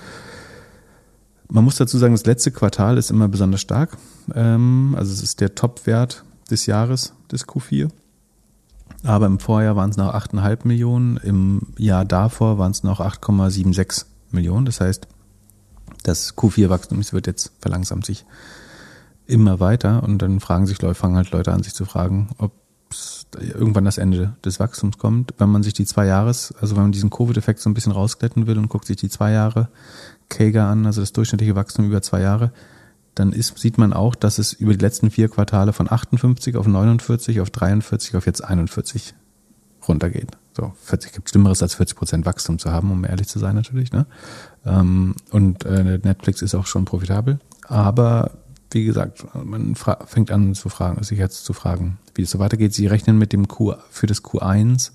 Man 1.50 1.64
muss 1.64 1.76
dazu 1.76 1.96
sagen, 1.96 2.12
das 2.12 2.26
letzte 2.26 2.50
Quartal 2.50 2.98
ist 2.98 3.10
immer 3.10 3.28
besonders 3.28 3.62
stark. 3.62 3.96
Ähm, 4.34 4.94
also 4.98 5.12
es 5.12 5.22
ist 5.22 5.40
der 5.40 5.54
Top-Wert 5.54 6.24
des 6.50 6.66
Jahres, 6.66 7.14
des 7.32 7.46
Q4. 7.46 7.88
Aber 9.04 9.26
im 9.26 9.38
Vorjahr 9.38 9.76
waren 9.76 9.90
es 9.90 9.96
noch 9.96 10.12
8,5 10.12 10.66
Millionen, 10.66 11.16
im 11.18 11.62
Jahr 11.78 12.04
davor 12.04 12.58
waren 12.58 12.72
es 12.72 12.82
noch 12.82 13.00
8,76 13.00 14.04
Millionen. 14.32 14.66
Das 14.66 14.80
heißt, 14.80 15.06
das 16.02 16.36
Q4-Wachstum 16.36 17.00
wird 17.12 17.26
jetzt 17.26 17.52
verlangsamt 17.60 18.06
sich 18.06 18.24
immer 19.26 19.60
weiter 19.60 20.02
und 20.02 20.18
dann 20.18 20.40
fragen 20.40 20.66
sich 20.66 20.80
Leute, 20.80 20.94
fangen 20.94 21.16
halt 21.16 21.30
Leute 21.30 21.52
an, 21.52 21.62
sich 21.62 21.74
zu 21.74 21.84
fragen, 21.84 22.30
ob 22.38 22.52
irgendwann 23.36 23.84
das 23.84 23.98
Ende 23.98 24.34
des 24.44 24.58
Wachstums 24.58 24.96
kommt. 24.96 25.34
Wenn 25.38 25.50
man 25.50 25.62
sich 25.62 25.74
die 25.74 25.84
zwei 25.84 26.06
Jahres, 26.06 26.54
also 26.60 26.76
wenn 26.76 26.84
man 26.84 26.92
diesen 26.92 27.10
Covid-Effekt 27.10 27.60
so 27.60 27.68
ein 27.68 27.74
bisschen 27.74 27.92
rausglätten 27.92 28.46
will 28.46 28.56
und 28.58 28.68
guckt 28.68 28.86
sich 28.86 28.96
die 28.96 29.10
zwei 29.10 29.32
Jahre 29.32 29.68
Kager 30.30 30.66
an, 30.66 30.86
also 30.86 31.02
das 31.02 31.12
durchschnittliche 31.12 31.54
Wachstum 31.54 31.86
über 31.86 32.00
zwei 32.00 32.22
Jahre, 32.22 32.52
dann 33.14 33.32
ist, 33.32 33.58
sieht 33.58 33.78
man 33.78 33.92
auch, 33.92 34.14
dass 34.14 34.38
es 34.38 34.52
über 34.52 34.72
die 34.72 34.80
letzten 34.80 35.10
vier 35.10 35.28
Quartale 35.28 35.72
von 35.72 35.90
58 35.90 36.56
auf 36.56 36.66
49 36.66 37.40
auf 37.40 37.50
43 37.50 38.16
auf 38.16 38.26
jetzt 38.26 38.42
41 38.42 39.14
runtergeht. 39.86 40.36
So, 40.56 40.72
40 40.84 41.12
gibt 41.12 41.30
Schlimmeres 41.30 41.62
als 41.62 41.74
40 41.74 41.96
Prozent 41.96 42.26
Wachstum 42.26 42.58
zu 42.58 42.70
haben, 42.70 42.90
um 42.90 43.04
ehrlich 43.04 43.28
zu 43.28 43.38
sein 43.38 43.54
natürlich. 43.54 43.92
Ne? 43.92 44.06
Ähm, 44.68 45.14
und 45.30 45.64
äh, 45.64 45.98
Netflix 46.02 46.42
ist 46.42 46.54
auch 46.54 46.66
schon 46.66 46.84
profitabel. 46.84 47.38
Aber 47.66 48.32
wie 48.70 48.84
gesagt, 48.84 49.24
man 49.34 49.74
fängt 49.74 50.30
an 50.30 50.54
zu 50.54 50.68
fragen, 50.68 51.02
sich 51.02 51.18
jetzt 51.18 51.44
zu 51.44 51.52
fragen, 51.52 51.98
wie 52.14 52.22
es 52.22 52.30
so 52.30 52.38
weitergeht. 52.38 52.74
Sie 52.74 52.86
rechnen 52.86 53.18
mit 53.18 53.32
dem 53.32 53.48
Q 53.48 53.74
für 53.90 54.06
das 54.06 54.22
Q1 54.22 54.92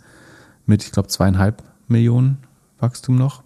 mit, 0.65 0.83
ich 0.83 0.91
glaube, 0.91 1.09
zweieinhalb 1.09 1.63
Millionen 1.87 2.37
Wachstum 2.79 3.15
noch. 3.15 3.41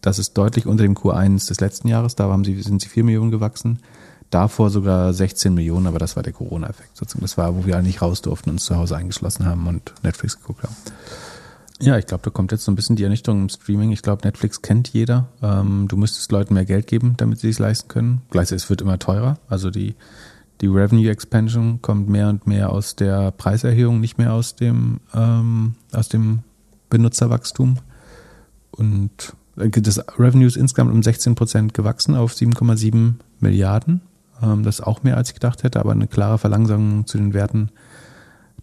Das 0.00 0.18
ist 0.18 0.34
deutlich 0.34 0.66
unter 0.66 0.84
dem 0.84 0.94
Q1 0.94 1.48
des 1.48 1.60
letzten 1.60 1.88
Jahres. 1.88 2.14
Da 2.14 2.24
haben 2.24 2.44
sie, 2.44 2.60
sind 2.62 2.80
sie 2.80 2.88
vier 2.88 3.04
Millionen 3.04 3.30
gewachsen. 3.30 3.80
Davor 4.30 4.70
sogar 4.70 5.12
16 5.12 5.54
Millionen, 5.54 5.86
aber 5.86 5.98
das 5.98 6.16
war 6.16 6.22
der 6.22 6.32
Corona-Effekt. 6.32 7.00
Das 7.00 7.38
war, 7.38 7.56
wo 7.56 7.66
wir 7.66 7.74
alle 7.74 7.84
nicht 7.84 8.02
raus 8.02 8.22
durften, 8.22 8.50
uns 8.50 8.64
zu 8.64 8.76
Hause 8.76 8.96
eingeschlossen 8.96 9.46
haben 9.46 9.66
und 9.66 9.94
Netflix 10.02 10.38
geguckt 10.38 10.62
haben. 10.62 10.76
Ja, 11.80 11.96
ich 11.96 12.06
glaube, 12.06 12.24
da 12.24 12.30
kommt 12.30 12.50
jetzt 12.50 12.64
so 12.64 12.72
ein 12.72 12.74
bisschen 12.74 12.96
die 12.96 13.04
Ernüchterung 13.04 13.42
im 13.42 13.48
Streaming. 13.48 13.92
Ich 13.92 14.02
glaube, 14.02 14.22
Netflix 14.24 14.62
kennt 14.62 14.88
jeder. 14.88 15.28
Ähm, 15.42 15.86
du 15.88 15.96
müsstest 15.96 16.32
Leuten 16.32 16.54
mehr 16.54 16.64
Geld 16.64 16.88
geben, 16.88 17.14
damit 17.16 17.38
sie 17.38 17.50
es 17.50 17.60
leisten 17.60 17.88
können. 17.88 18.22
Gleichzeitig 18.30 18.64
es 18.64 18.70
wird 18.70 18.80
immer 18.80 18.98
teurer. 18.98 19.38
Also 19.48 19.70
die, 19.70 19.94
die 20.60 20.66
Revenue 20.66 21.08
Expansion 21.08 21.80
kommt 21.80 22.08
mehr 22.08 22.28
und 22.30 22.48
mehr 22.48 22.70
aus 22.70 22.96
der 22.96 23.30
Preiserhöhung, 23.30 24.00
nicht 24.00 24.18
mehr 24.18 24.32
aus 24.32 24.56
dem, 24.56 24.98
ähm, 25.14 25.74
aus 25.92 26.08
dem 26.08 26.40
Benutzerwachstum. 26.90 27.76
Und 28.72 29.34
äh, 29.56 29.70
das 29.70 30.02
Revenue 30.18 30.48
ist 30.48 30.56
insgesamt 30.56 30.92
um 30.92 31.02
16 31.02 31.36
Prozent 31.36 31.74
gewachsen 31.74 32.16
auf 32.16 32.32
7,7 32.32 33.14
Milliarden. 33.38 34.00
Ähm, 34.42 34.64
das 34.64 34.80
ist 34.80 34.84
auch 34.84 35.04
mehr, 35.04 35.16
als 35.16 35.28
ich 35.28 35.34
gedacht 35.34 35.62
hätte, 35.62 35.78
aber 35.78 35.92
eine 35.92 36.08
klare 36.08 36.38
Verlangsamung 36.38 37.06
zu 37.06 37.18
den 37.18 37.34
Werten 37.34 37.70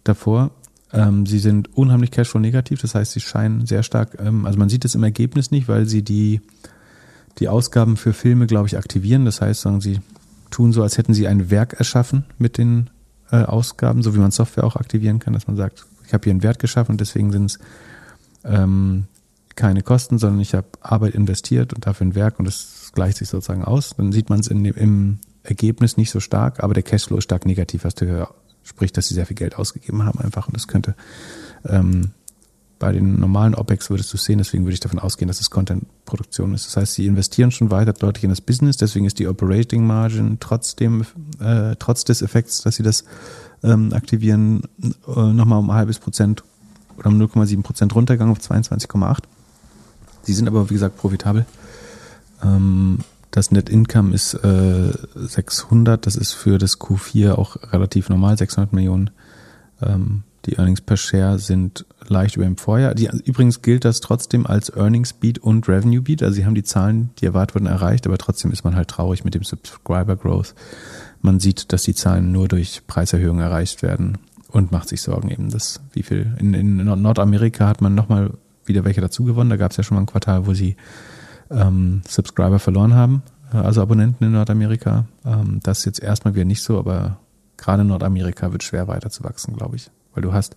davor. 0.04 0.50
Ähm, 0.92 1.26
sie 1.26 1.38
sind 1.38 1.76
unheimlich 1.76 2.10
Cashflow 2.10 2.40
negativ, 2.40 2.80
das 2.80 2.94
heißt, 2.94 3.12
sie 3.12 3.20
scheinen 3.20 3.66
sehr 3.66 3.82
stark, 3.82 4.18
ähm, 4.20 4.46
also 4.46 4.58
man 4.58 4.68
sieht 4.68 4.84
es 4.84 4.94
im 4.94 5.02
Ergebnis 5.02 5.50
nicht, 5.50 5.68
weil 5.68 5.86
sie 5.86 6.02
die, 6.02 6.40
die 7.38 7.48
Ausgaben 7.48 7.96
für 7.96 8.12
Filme, 8.12 8.46
glaube 8.46 8.68
ich, 8.68 8.78
aktivieren. 8.78 9.24
Das 9.24 9.40
heißt, 9.40 9.62
sagen 9.62 9.80
sie 9.80 10.00
tun 10.50 10.72
so, 10.72 10.82
als 10.82 10.96
hätten 10.96 11.12
sie 11.12 11.26
ein 11.26 11.50
Werk 11.50 11.74
erschaffen 11.74 12.24
mit 12.38 12.56
den 12.56 12.90
äh, 13.30 13.42
Ausgaben, 13.42 14.02
so 14.02 14.14
wie 14.14 14.18
man 14.18 14.30
Software 14.30 14.64
auch 14.64 14.76
aktivieren 14.76 15.18
kann, 15.18 15.32
dass 15.32 15.46
man 15.46 15.56
sagt, 15.56 15.86
ich 16.06 16.14
habe 16.14 16.24
hier 16.24 16.30
einen 16.30 16.44
Wert 16.44 16.60
geschaffen 16.60 16.92
und 16.92 17.00
deswegen 17.00 17.32
sind 17.32 17.46
es 17.46 17.58
ähm, 18.44 19.06
keine 19.56 19.82
Kosten, 19.82 20.18
sondern 20.18 20.40
ich 20.40 20.54
habe 20.54 20.68
Arbeit 20.80 21.14
investiert 21.14 21.72
und 21.72 21.86
dafür 21.86 22.06
ein 22.06 22.14
Werk 22.14 22.38
und 22.38 22.44
das 22.44 22.92
gleicht 22.94 23.16
sich 23.16 23.28
sozusagen 23.28 23.64
aus. 23.64 23.94
Dann 23.96 24.12
sieht 24.12 24.30
man 24.30 24.40
es 24.40 24.46
im 24.46 25.18
Ergebnis 25.42 25.96
nicht 25.96 26.10
so 26.10 26.20
stark, 26.20 26.62
aber 26.62 26.74
der 26.74 26.82
Cashflow 26.82 27.16
ist 27.18 27.24
stark 27.24 27.44
negativ, 27.46 27.84
was 27.84 27.94
du 27.94 28.28
Sprich, 28.66 28.92
dass 28.92 29.06
sie 29.06 29.14
sehr 29.14 29.26
viel 29.26 29.36
Geld 29.36 29.56
ausgegeben 29.56 30.04
haben 30.04 30.20
einfach. 30.20 30.48
Und 30.48 30.56
das 30.56 30.66
könnte 30.66 30.94
ähm, 31.64 32.10
bei 32.78 32.92
den 32.92 33.18
normalen 33.18 33.54
OPEX 33.54 33.88
würdest 33.88 34.12
du 34.12 34.18
sehen, 34.18 34.38
deswegen 34.38 34.64
würde 34.64 34.74
ich 34.74 34.80
davon 34.80 34.98
ausgehen, 34.98 35.28
dass 35.28 35.40
es 35.40 35.50
Content-Produktion 35.50 36.52
ist. 36.52 36.66
Das 36.66 36.76
heißt, 36.76 36.94
sie 36.94 37.06
investieren 37.06 37.50
schon 37.50 37.70
weiter 37.70 37.94
deutlich 37.94 38.24
in 38.24 38.30
das 38.30 38.42
Business, 38.42 38.76
deswegen 38.76 39.06
ist 39.06 39.18
die 39.18 39.28
Operating 39.28 39.86
Margin 39.86 40.38
trotzdem, 40.40 41.06
äh, 41.40 41.76
trotz 41.78 42.04
des 42.04 42.20
Effekts, 42.20 42.62
dass 42.62 42.76
sie 42.76 42.82
das 42.82 43.04
ähm, 43.62 43.92
aktivieren, 43.94 44.62
äh, 44.82 45.32
nochmal 45.32 45.60
um 45.60 45.70
ein 45.70 45.76
halbes 45.76 45.98
Prozent 45.98 46.44
oder 46.98 47.08
um 47.08 47.20
0,7 47.20 47.62
Prozent 47.62 47.94
runtergegangen 47.94 48.32
auf 48.32 48.42
22,8. 48.42 49.20
Sie 50.24 50.34
sind 50.34 50.48
aber, 50.48 50.68
wie 50.68 50.74
gesagt, 50.74 50.98
profitabel. 50.98 51.46
Ähm, 52.42 52.98
das 53.36 53.50
Net 53.50 53.68
Income 53.68 54.14
ist 54.14 54.32
äh, 54.32 54.92
600, 55.14 56.06
das 56.06 56.16
ist 56.16 56.32
für 56.32 56.56
das 56.56 56.80
Q4 56.80 57.32
auch 57.32 57.58
relativ 57.70 58.08
normal, 58.08 58.38
600 58.38 58.72
Millionen. 58.72 59.10
Ähm, 59.82 60.22
die 60.46 60.56
Earnings 60.56 60.80
per 60.80 60.96
Share 60.96 61.38
sind 61.38 61.84
leicht 62.08 62.36
über 62.36 62.46
dem 62.46 62.56
Vorjahr. 62.56 62.94
Die, 62.94 63.10
übrigens 63.26 63.60
gilt 63.60 63.84
das 63.84 64.00
trotzdem 64.00 64.46
als 64.46 64.74
Earnings 64.74 65.12
Beat 65.12 65.38
und 65.38 65.68
Revenue 65.68 66.00
Beat. 66.00 66.22
Also 66.22 66.36
sie 66.36 66.46
haben 66.46 66.54
die 66.54 66.62
Zahlen, 66.62 67.10
die 67.18 67.26
erwartet 67.26 67.56
wurden, 67.56 67.66
erreicht, 67.66 68.06
aber 68.06 68.16
trotzdem 68.16 68.52
ist 68.52 68.64
man 68.64 68.74
halt 68.74 68.88
traurig 68.88 69.22
mit 69.22 69.34
dem 69.34 69.44
Subscriber 69.44 70.16
Growth. 70.16 70.54
Man 71.20 71.38
sieht, 71.38 71.74
dass 71.74 71.82
die 71.82 71.94
Zahlen 71.94 72.32
nur 72.32 72.48
durch 72.48 72.86
Preiserhöhungen 72.86 73.42
erreicht 73.42 73.82
werden 73.82 74.16
und 74.50 74.72
macht 74.72 74.88
sich 74.88 75.02
Sorgen 75.02 75.30
eben, 75.30 75.50
dass 75.50 75.82
wie 75.92 76.04
viel 76.04 76.34
in, 76.38 76.54
in 76.54 76.76
Nordamerika 76.76 77.68
hat 77.68 77.82
man 77.82 77.94
nochmal 77.94 78.30
wieder 78.64 78.86
welche 78.86 79.02
dazu 79.02 79.24
gewonnen. 79.24 79.50
Da 79.50 79.56
gab 79.56 79.72
es 79.72 79.76
ja 79.76 79.84
schon 79.84 79.96
mal 79.96 80.04
ein 80.04 80.06
Quartal, 80.06 80.46
wo 80.46 80.54
sie 80.54 80.76
ähm, 81.50 82.02
Subscriber 82.08 82.58
verloren 82.58 82.94
haben, 82.94 83.22
äh, 83.52 83.58
also 83.58 83.82
Abonnenten 83.82 84.24
in 84.24 84.32
Nordamerika. 84.32 85.06
Ähm, 85.24 85.60
das 85.62 85.80
ist 85.80 85.84
jetzt 85.84 86.02
erstmal 86.02 86.34
wieder 86.34 86.44
nicht 86.44 86.62
so, 86.62 86.78
aber 86.78 87.18
gerade 87.56 87.82
in 87.82 87.88
Nordamerika 87.88 88.52
wird 88.52 88.62
schwer 88.62 88.88
weiterzuwachsen, 88.88 89.56
glaube 89.56 89.76
ich. 89.76 89.90
Weil 90.14 90.22
du 90.22 90.32
hast, 90.32 90.56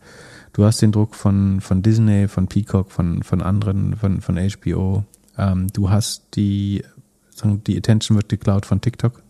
du 0.53 0.63
hast 0.63 0.81
den 0.81 0.91
Druck 0.91 1.15
von, 1.15 1.61
von 1.61 1.81
Disney, 1.81 2.27
von 2.27 2.47
Peacock, 2.47 2.91
von, 2.91 3.23
von 3.23 3.41
anderen, 3.41 3.95
von, 3.97 4.21
von 4.21 4.37
HBO. 4.37 5.03
Ähm, 5.37 5.67
du 5.73 5.89
hast 5.89 6.35
die, 6.35 6.83
die 7.43 7.77
Attention 7.77 8.17
wird 8.17 8.29
geklaut 8.29 8.65
von 8.65 8.81
TikTok 8.81 9.21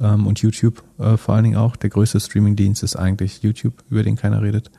ähm, 0.00 0.26
und 0.26 0.40
YouTube 0.40 0.82
äh, 0.98 1.16
vor 1.16 1.34
allen 1.34 1.44
Dingen 1.44 1.56
auch. 1.56 1.76
Der 1.76 1.90
größte 1.90 2.20
Streamingdienst 2.20 2.82
ist 2.82 2.96
eigentlich 2.96 3.42
YouTube, 3.42 3.82
über 3.88 4.02
den 4.02 4.16
keiner 4.16 4.42
redet. 4.42 4.70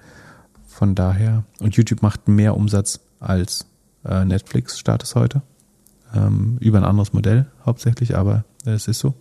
Von 0.67 0.93
daher, 0.93 1.43
und 1.59 1.75
YouTube 1.75 2.03
macht 2.03 2.27
mehr 2.27 2.55
Umsatz 2.55 2.99
als 3.19 3.65
äh, 4.05 4.25
Netflix, 4.25 4.77
Status 4.77 5.15
heute 5.15 5.41
ähm, 6.13 6.57
über 6.59 6.77
ein 6.77 6.83
anderes 6.83 7.13
Modell 7.13 7.47
hauptsächlich, 7.65 8.17
aber 8.17 8.43
es 8.65 8.87
ist 8.87 8.99
so. 8.99 9.15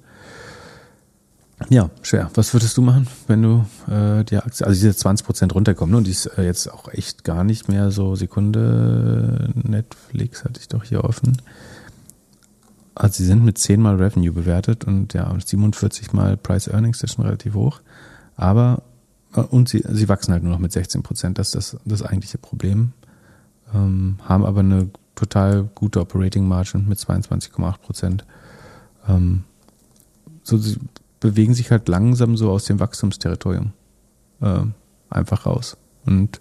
Ja, 1.70 1.90
schwer. 2.02 2.30
Was 2.34 2.52
würdest 2.52 2.76
du 2.76 2.82
machen, 2.82 3.08
wenn 3.28 3.42
du 3.42 3.64
äh, 3.90 4.24
die 4.24 4.36
Aktie, 4.36 4.66
also 4.66 4.78
diese 4.78 4.94
20 4.94 5.24
Prozent 5.24 5.54
runterkommen, 5.54 5.92
ne? 5.92 5.98
und 5.98 6.06
die 6.06 6.10
ist 6.10 6.26
äh, 6.26 6.44
jetzt 6.44 6.70
auch 6.70 6.88
echt 6.92 7.24
gar 7.24 7.44
nicht 7.44 7.68
mehr 7.68 7.90
so 7.90 8.14
Sekunde. 8.14 9.50
Netflix 9.54 10.44
hatte 10.44 10.60
ich 10.60 10.68
doch 10.68 10.84
hier 10.84 11.04
offen. 11.04 11.40
Also 12.94 13.18
sie 13.18 13.24
sind 13.24 13.44
mit 13.44 13.58
10 13.58 13.80
mal 13.80 13.96
Revenue 13.96 14.32
bewertet 14.32 14.84
und 14.84 15.14
ja, 15.14 15.34
47 15.38 16.12
mal 16.12 16.36
Price 16.36 16.68
Earnings, 16.68 16.98
das 16.98 17.10
ist 17.10 17.16
schon 17.16 17.24
relativ 17.24 17.54
hoch. 17.54 17.80
Aber, 18.36 18.82
äh, 19.34 19.40
und 19.40 19.68
sie, 19.68 19.82
sie 19.88 20.08
wachsen 20.10 20.32
halt 20.32 20.42
nur 20.42 20.52
noch 20.52 20.60
mit 20.60 20.72
16 20.72 21.02
Prozent, 21.02 21.38
das 21.38 21.54
ist 21.54 21.74
das, 21.74 21.80
das 21.86 22.02
eigentliche 22.02 22.38
Problem. 22.38 22.92
Ähm, 23.74 24.18
haben 24.24 24.44
aber 24.44 24.60
eine 24.60 24.90
total 25.16 25.68
gute 25.74 26.00
Operating 26.00 26.46
Margin 26.46 26.86
mit 26.88 26.98
22,8 26.98 27.78
Prozent. 27.78 28.24
Ähm, 29.08 29.42
so, 30.44 30.56
sie 30.56 30.78
bewegen 31.18 31.54
sich 31.54 31.72
halt 31.72 31.88
langsam 31.88 32.36
so 32.36 32.50
aus 32.50 32.66
dem 32.66 32.78
Wachstumsterritorium 32.78 33.72
äh, 34.40 34.60
einfach 35.10 35.46
raus. 35.46 35.76
Und 36.04 36.40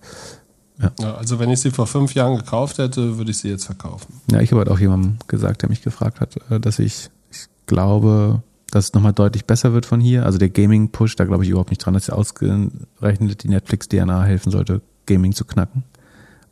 ja. 0.79 0.91
ja. 0.99 1.15
Also 1.15 1.39
wenn 1.39 1.49
ich 1.49 1.61
sie 1.61 1.71
vor 1.71 1.87
fünf 1.87 2.13
Jahren 2.13 2.37
gekauft 2.37 2.77
hätte, 2.77 3.17
würde 3.17 3.31
ich 3.31 3.37
sie 3.37 3.49
jetzt 3.49 3.65
verkaufen. 3.65 4.21
Ja, 4.29 4.41
ich 4.41 4.51
habe 4.51 4.59
halt 4.59 4.69
auch 4.69 4.79
jemandem 4.79 5.17
gesagt, 5.27 5.61
der 5.61 5.69
mich 5.69 5.81
gefragt 5.81 6.19
hat, 6.19 6.37
äh, 6.51 6.59
dass 6.59 6.79
ich, 6.79 7.09
ich 7.31 7.47
glaube, 7.65 8.43
dass 8.71 8.85
es 8.85 8.93
nochmal 8.93 9.13
deutlich 9.13 9.45
besser 9.45 9.73
wird 9.73 9.85
von 9.85 10.01
hier. 10.01 10.25
Also 10.25 10.37
der 10.37 10.49
Gaming-Push, 10.49 11.15
da 11.15 11.23
glaube 11.23 11.43
ich 11.43 11.49
überhaupt 11.49 11.69
nicht 11.69 11.79
dran, 11.79 11.93
dass 11.93 12.09
ausgerechnet 12.09 13.43
die 13.43 13.49
Netflix-DNA 13.49 14.23
helfen 14.23 14.51
sollte, 14.51 14.81
Gaming 15.05 15.33
zu 15.33 15.45
knacken. 15.45 15.83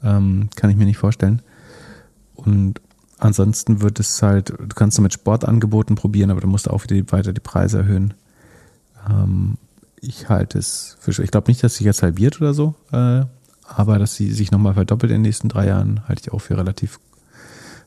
Ähm, 0.02 0.50
kann 0.56 0.70
ich 0.70 0.78
mir 0.78 0.86
nicht 0.86 0.98
vorstellen. 0.98 1.42
Und 2.36 2.82
ansonsten 3.18 3.82
wird 3.82 4.00
es 4.00 4.22
halt, 4.22 4.50
du 4.50 4.76
kannst 4.76 5.00
mit 5.00 5.14
Sportangeboten 5.14 5.96
probieren, 5.96 6.32
aber 6.32 6.42
du 6.42 6.48
musst 6.48 6.70
auch 6.70 6.84
wieder 6.84 7.12
weiter 7.12 7.34
die 7.34 7.42
Preise 7.42 7.80
erhöhen. 7.80 8.14
Ähm, 9.10 9.58
ich 10.02 10.30
halte 10.30 10.60
es 10.60 10.98
für 11.00 11.12
Ich 11.24 11.32
glaube 11.32 11.50
nicht, 11.50 11.64
dass 11.64 11.76
sich 11.76 11.86
jetzt 11.86 12.04
halbiert 12.04 12.42
oder 12.42 12.54
so, 12.54 12.76
äh, 12.92 13.24
aber 13.66 14.00
dass 14.00 14.16
sie 14.16 14.32
sich 14.32 14.52
nochmal 14.52 14.74
verdoppelt 14.74 15.12
in 15.12 15.18
den 15.18 15.22
nächsten 15.24 15.50
drei 15.50 15.68
Jahren, 15.68 16.08
halte 16.08 16.22
ich 16.22 16.34
auch 16.34 16.40
für 16.40 16.58
relativ 16.58 17.00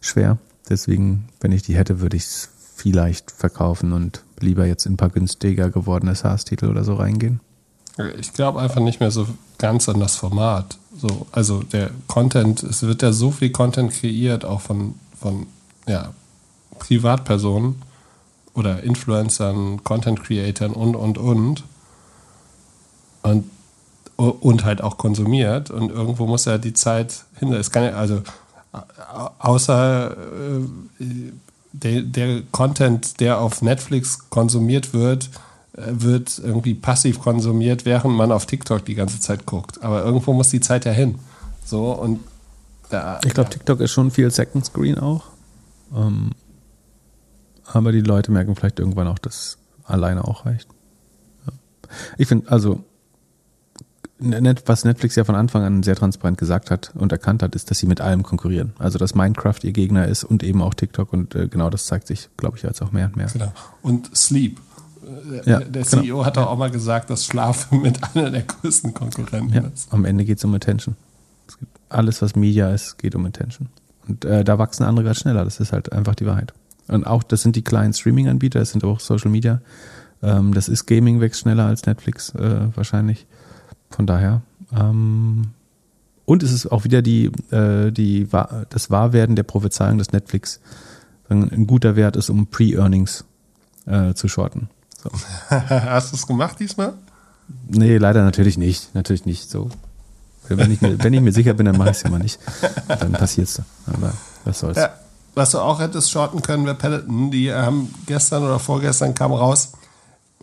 schwer. 0.00 0.38
Deswegen, 0.68 1.28
wenn 1.40 1.52
ich 1.52 1.62
die 1.62 1.76
hätte, 1.76 2.00
würde 2.00 2.16
ich 2.16 2.24
es 2.24 2.48
vielleicht 2.74 3.30
verkaufen 3.30 3.92
und 3.92 4.22
lieber 4.40 4.66
jetzt 4.66 4.86
in 4.86 4.94
ein 4.94 4.96
paar 4.96 5.10
günstiger 5.10 5.70
gewordene 5.70 6.14
SaaS-Titel 6.14 6.66
oder 6.66 6.84
so 6.84 6.94
reingehen. 6.94 7.40
Ich 8.18 8.32
glaube 8.32 8.60
einfach 8.60 8.80
nicht 8.80 9.00
mehr 9.00 9.10
so 9.10 9.26
ganz 9.58 9.88
an 9.88 10.00
das 10.00 10.16
Format. 10.16 10.78
So, 10.98 11.26
also 11.32 11.62
der 11.62 11.90
Content, 12.06 12.62
es 12.62 12.82
wird 12.82 13.02
ja 13.02 13.12
so 13.12 13.30
viel 13.30 13.50
Content 13.50 13.92
kreiert, 13.92 14.44
auch 14.44 14.60
von, 14.60 14.94
von 15.18 15.46
ja, 15.86 16.12
Privatpersonen 16.78 17.82
oder 18.54 18.82
Influencern, 18.82 19.84
Content 19.84 20.22
Creatern 20.22 20.72
und, 20.72 20.96
und, 20.96 21.18
und. 21.18 21.64
Und, 23.22 23.50
und 24.16 24.64
halt 24.64 24.82
auch 24.82 24.96
konsumiert. 24.96 25.70
Und 25.70 25.90
irgendwo 25.90 26.26
muss 26.26 26.46
ja 26.46 26.58
die 26.58 26.72
Zeit 26.72 27.24
hin. 27.38 27.52
Es 27.52 27.70
kann 27.70 27.84
ja, 27.84 27.90
also 27.90 28.22
außer 29.38 30.10
äh, 30.12 31.04
der, 31.72 32.02
der 32.02 32.42
Content, 32.52 33.20
der 33.20 33.40
auf 33.40 33.62
Netflix 33.62 34.30
konsumiert 34.30 34.94
wird, 34.94 35.30
wird 35.76 36.38
irgendwie 36.38 36.74
passiv 36.74 37.20
konsumiert, 37.20 37.84
während 37.84 38.16
man 38.16 38.32
auf 38.32 38.46
TikTok 38.46 38.84
die 38.84 38.94
ganze 38.94 39.20
Zeit 39.20 39.44
guckt. 39.46 39.82
Aber 39.82 40.02
irgendwo 40.04 40.32
muss 40.32 40.48
die 40.48 40.60
Zeit 40.60 40.84
ja 40.86 40.92
hin. 40.92 41.16
So 41.64 41.92
und 41.92 42.20
da, 42.88 43.20
Ich 43.24 43.34
glaube, 43.34 43.50
ja. 43.50 43.54
TikTok 43.54 43.80
ist 43.80 43.92
schon 43.92 44.10
viel 44.10 44.30
Second 44.30 44.64
Screen 44.64 44.98
auch. 44.98 45.24
Ähm, 45.94 46.30
aber 47.66 47.92
die 47.92 48.00
Leute 48.00 48.32
merken 48.32 48.56
vielleicht 48.56 48.78
irgendwann 48.78 49.08
auch, 49.08 49.18
dass 49.18 49.58
alleine 49.84 50.24
auch 50.26 50.46
reicht. 50.46 50.68
Ja. 51.46 51.52
Ich 52.16 52.28
finde, 52.28 52.50
also, 52.50 52.84
was 54.18 54.84
Netflix 54.84 55.14
ja 55.16 55.24
von 55.24 55.34
Anfang 55.34 55.62
an 55.62 55.82
sehr 55.82 55.96
transparent 55.96 56.38
gesagt 56.38 56.70
hat 56.70 56.92
und 56.94 57.12
erkannt 57.12 57.42
hat, 57.42 57.54
ist, 57.54 57.70
dass 57.70 57.78
sie 57.78 57.86
mit 57.86 58.00
allem 58.00 58.22
konkurrieren. 58.22 58.72
Also, 58.78 58.98
dass 58.98 59.14
Minecraft 59.14 59.58
ihr 59.62 59.72
Gegner 59.72 60.08
ist 60.08 60.24
und 60.24 60.42
eben 60.42 60.62
auch 60.62 60.72
TikTok 60.72 61.12
und 61.12 61.34
äh, 61.34 61.48
genau 61.48 61.68
das 61.68 61.86
zeigt 61.86 62.06
sich, 62.06 62.30
glaube 62.36 62.56
ich, 62.56 62.62
jetzt 62.62 62.80
auch 62.80 62.92
mehr 62.92 63.06
und 63.06 63.16
mehr. 63.16 63.26
Genau. 63.26 63.52
Und 63.82 64.16
Sleep 64.16 64.58
ja, 65.44 65.60
der 65.60 65.84
CEO 65.84 66.02
genau. 66.02 66.24
hat 66.24 66.36
doch 66.36 66.46
auch 66.46 66.58
mal 66.58 66.70
gesagt, 66.70 67.10
dass 67.10 67.26
Schlafen 67.26 67.82
mit 67.82 67.98
einer 68.14 68.30
der 68.30 68.42
größten 68.42 68.94
Konkurrenten 68.94 69.54
ja, 69.54 69.62
ist. 69.62 69.92
Am 69.92 70.04
Ende 70.04 70.24
geht 70.24 70.38
es 70.38 70.44
um 70.44 70.54
Attention. 70.54 70.96
alles, 71.88 72.22
was 72.22 72.34
Media 72.36 72.70
ist, 72.70 72.98
geht 72.98 73.14
um 73.14 73.24
Attention. 73.26 73.68
Und 74.08 74.24
äh, 74.24 74.44
da 74.44 74.58
wachsen 74.58 74.84
andere 74.84 75.04
gerade 75.04 75.18
schneller. 75.18 75.44
Das 75.44 75.60
ist 75.60 75.72
halt 75.72 75.92
einfach 75.92 76.14
die 76.14 76.26
Wahrheit. 76.26 76.52
Und 76.88 77.06
auch, 77.06 77.22
das 77.22 77.42
sind 77.42 77.56
die 77.56 77.62
kleinen 77.62 77.92
Streaming-Anbieter, 77.92 78.60
das 78.60 78.70
sind 78.70 78.84
auch 78.84 79.00
Social 79.00 79.30
Media. 79.30 79.60
Ähm, 80.22 80.54
das 80.54 80.68
ist 80.68 80.86
Gaming 80.86 81.20
wächst 81.20 81.40
schneller 81.40 81.66
als 81.66 81.86
Netflix 81.86 82.34
äh, 82.34 82.68
wahrscheinlich. 82.74 83.26
Von 83.90 84.06
daher, 84.06 84.42
ähm, 84.76 85.48
Und 86.24 86.42
es 86.42 86.52
ist 86.52 86.66
auch 86.66 86.84
wieder 86.84 87.02
die, 87.02 87.26
äh, 87.50 87.90
die, 87.90 88.28
das 88.68 88.90
Wahrwerden 88.90 89.36
der 89.36 89.44
Prophezeiung, 89.44 89.98
dass 89.98 90.12
Netflix 90.12 90.60
ein 91.28 91.66
guter 91.66 91.96
Wert 91.96 92.16
ist, 92.16 92.30
um 92.30 92.46
Pre-Earnings 92.46 93.24
äh, 93.86 94.14
zu 94.14 94.28
shorten. 94.28 94.68
So. 95.06 95.56
Hast 95.70 96.12
du 96.12 96.16
es 96.16 96.26
gemacht 96.26 96.58
diesmal? 96.60 96.94
Nee, 97.68 97.98
leider 97.98 98.24
natürlich 98.24 98.58
nicht. 98.58 98.94
Natürlich 98.94 99.24
nicht. 99.26 99.50
So. 99.50 99.70
Wenn 100.48 100.70
ich 100.70 100.80
mir, 100.80 101.02
wenn 101.02 101.12
ich 101.12 101.20
mir 101.20 101.32
sicher 101.32 101.54
bin, 101.54 101.66
dann 101.66 101.76
mache 101.76 101.90
ich 101.90 101.96
es 101.96 102.02
ja 102.02 102.10
mal 102.10 102.18
nicht. 102.18 102.38
Dann 102.88 103.12
passiert 103.12 103.48
es. 103.48 103.62
Aber 103.86 104.12
was 104.44 104.60
soll's. 104.60 104.76
Ja, 104.76 104.90
was 105.34 105.50
du 105.50 105.58
auch 105.58 105.80
hättest 105.80 106.10
shorten 106.10 106.42
können, 106.42 106.64
wäre 106.64 106.76
Peloton. 106.76 107.30
Die 107.30 107.52
haben 107.52 107.92
gestern 108.06 108.44
oder 108.44 108.58
vorgestern 108.58 109.14
kam 109.14 109.32
raus, 109.32 109.72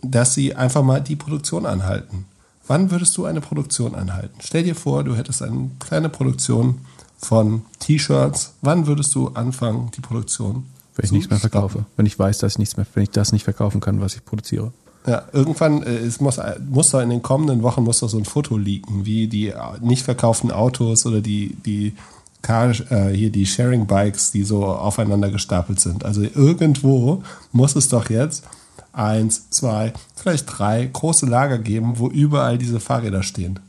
dass 0.02 0.34
sie 0.34 0.54
einfach 0.54 0.82
mal 0.82 1.00
die 1.00 1.16
Produktion 1.16 1.66
anhalten. 1.66 2.26
Wann 2.66 2.90
würdest 2.90 3.16
du 3.16 3.26
eine 3.26 3.40
Produktion 3.40 3.94
anhalten? 3.94 4.38
Stell 4.42 4.62
dir 4.62 4.74
vor, 4.74 5.04
du 5.04 5.16
hättest 5.16 5.42
eine 5.42 5.70
kleine 5.80 6.08
Produktion 6.08 6.80
von 7.18 7.62
T-Shirts. 7.78 8.54
Wann 8.62 8.86
würdest 8.86 9.14
du 9.14 9.28
anfangen, 9.28 9.90
die 9.96 10.00
Produktion? 10.00 10.66
Wenn 10.96 11.06
ich 11.06 11.12
nichts 11.12 11.30
mehr 11.30 11.40
verkaufe. 11.40 11.86
Wenn 11.96 12.06
ich 12.06 12.18
weiß, 12.18 12.38
dass 12.38 12.52
ich 12.52 12.58
nichts 12.58 12.76
mehr, 12.76 12.86
wenn 12.94 13.02
ich 13.02 13.10
das 13.10 13.32
nicht 13.32 13.44
verkaufen 13.44 13.80
kann, 13.80 14.00
was 14.00 14.14
ich 14.14 14.24
produziere. 14.24 14.72
Ja, 15.06 15.24
irgendwann 15.32 15.82
äh, 15.82 15.96
es 15.96 16.20
muss, 16.20 16.40
muss 16.68 16.90
da 16.90 17.02
in 17.02 17.10
den 17.10 17.22
kommenden 17.22 17.62
Wochen 17.62 17.82
muss 17.82 18.00
da 18.00 18.08
so 18.08 18.16
ein 18.16 18.24
Foto 18.24 18.56
liegen, 18.56 19.04
wie 19.04 19.26
die 19.26 19.48
äh, 19.48 19.56
nicht 19.80 20.04
verkauften 20.04 20.50
Autos 20.50 21.04
oder 21.04 21.20
die, 21.20 21.56
die 21.66 21.94
Car, 22.42 22.70
äh, 22.90 23.10
hier 23.12 23.30
die 23.30 23.46
Sharing 23.46 23.86
Bikes, 23.86 24.30
die 24.30 24.44
so 24.44 24.64
aufeinander 24.64 25.30
gestapelt 25.30 25.80
sind. 25.80 26.04
Also 26.04 26.22
irgendwo 26.22 27.22
muss 27.52 27.74
es 27.76 27.88
doch 27.88 28.08
jetzt 28.08 28.44
eins, 28.92 29.50
zwei, 29.50 29.92
vielleicht 30.14 30.46
drei 30.46 30.86
große 30.86 31.26
Lager 31.26 31.58
geben, 31.58 31.98
wo 31.98 32.08
überall 32.08 32.58
diese 32.58 32.80
Fahrräder 32.80 33.22
stehen. 33.22 33.60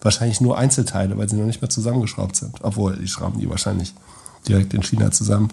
Wahrscheinlich 0.00 0.40
nur 0.40 0.58
Einzelteile, 0.58 1.16
weil 1.16 1.28
sie 1.28 1.36
noch 1.36 1.46
nicht 1.46 1.62
mehr 1.62 1.70
zusammengeschraubt 1.70 2.36
sind. 2.36 2.56
Obwohl, 2.62 2.96
die 2.96 3.08
schrauben 3.08 3.40
die 3.40 3.48
wahrscheinlich 3.48 3.94
direkt 4.46 4.74
in 4.74 4.82
China 4.82 5.10
zusammen. 5.10 5.48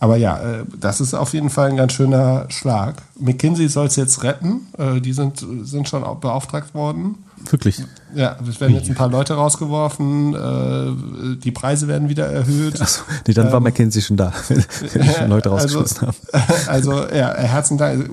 Aber 0.00 0.16
ja, 0.16 0.38
äh, 0.38 0.64
das 0.78 1.00
ist 1.00 1.14
auf 1.14 1.32
jeden 1.34 1.50
Fall 1.50 1.70
ein 1.70 1.76
ganz 1.76 1.92
schöner 1.92 2.46
Schlag. 2.50 3.02
McKinsey 3.18 3.68
soll 3.68 3.86
es 3.86 3.96
jetzt 3.96 4.22
retten. 4.22 4.68
Äh, 4.78 5.00
die 5.00 5.12
sind, 5.12 5.44
sind 5.62 5.88
schon 5.88 6.02
beauftragt 6.20 6.72
worden. 6.74 7.16
Wirklich? 7.50 7.82
Ja, 8.14 8.36
es 8.48 8.60
werden 8.60 8.74
jetzt 8.74 8.88
ein 8.88 8.94
paar 8.94 9.10
Leute 9.10 9.34
rausgeworfen. 9.34 10.34
Äh, 10.34 11.36
die 11.36 11.50
Preise 11.50 11.88
werden 11.88 12.08
wieder 12.08 12.26
erhöht. 12.26 12.80
Achso, 12.80 13.02
nee, 13.26 13.34
dann 13.34 13.46
war 13.46 13.56
ähm, 13.56 13.64
McKinsey 13.64 14.02
schon 14.02 14.16
da, 14.16 14.32
wenn 14.48 15.04
schon 15.04 15.28
Leute 15.28 15.48
rausgeschmissen 15.48 16.08
also, 16.66 16.92
haben. 16.92 17.06
Also, 17.08 17.14
ja, 17.14 17.34
herzlichen 17.34 17.78
Dank. 17.78 18.10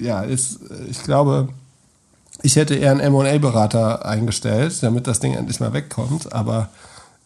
Ja, 0.00 0.22
ist, 0.22 0.60
ich 0.88 1.02
glaube, 1.02 1.48
ich 2.42 2.56
hätte 2.56 2.74
eher 2.74 2.92
einen 2.92 3.00
M&A-Berater 3.00 4.04
eingestellt, 4.04 4.82
damit 4.82 5.06
das 5.06 5.20
Ding 5.20 5.34
endlich 5.34 5.60
mal 5.60 5.72
wegkommt. 5.72 6.32
Aber 6.32 6.68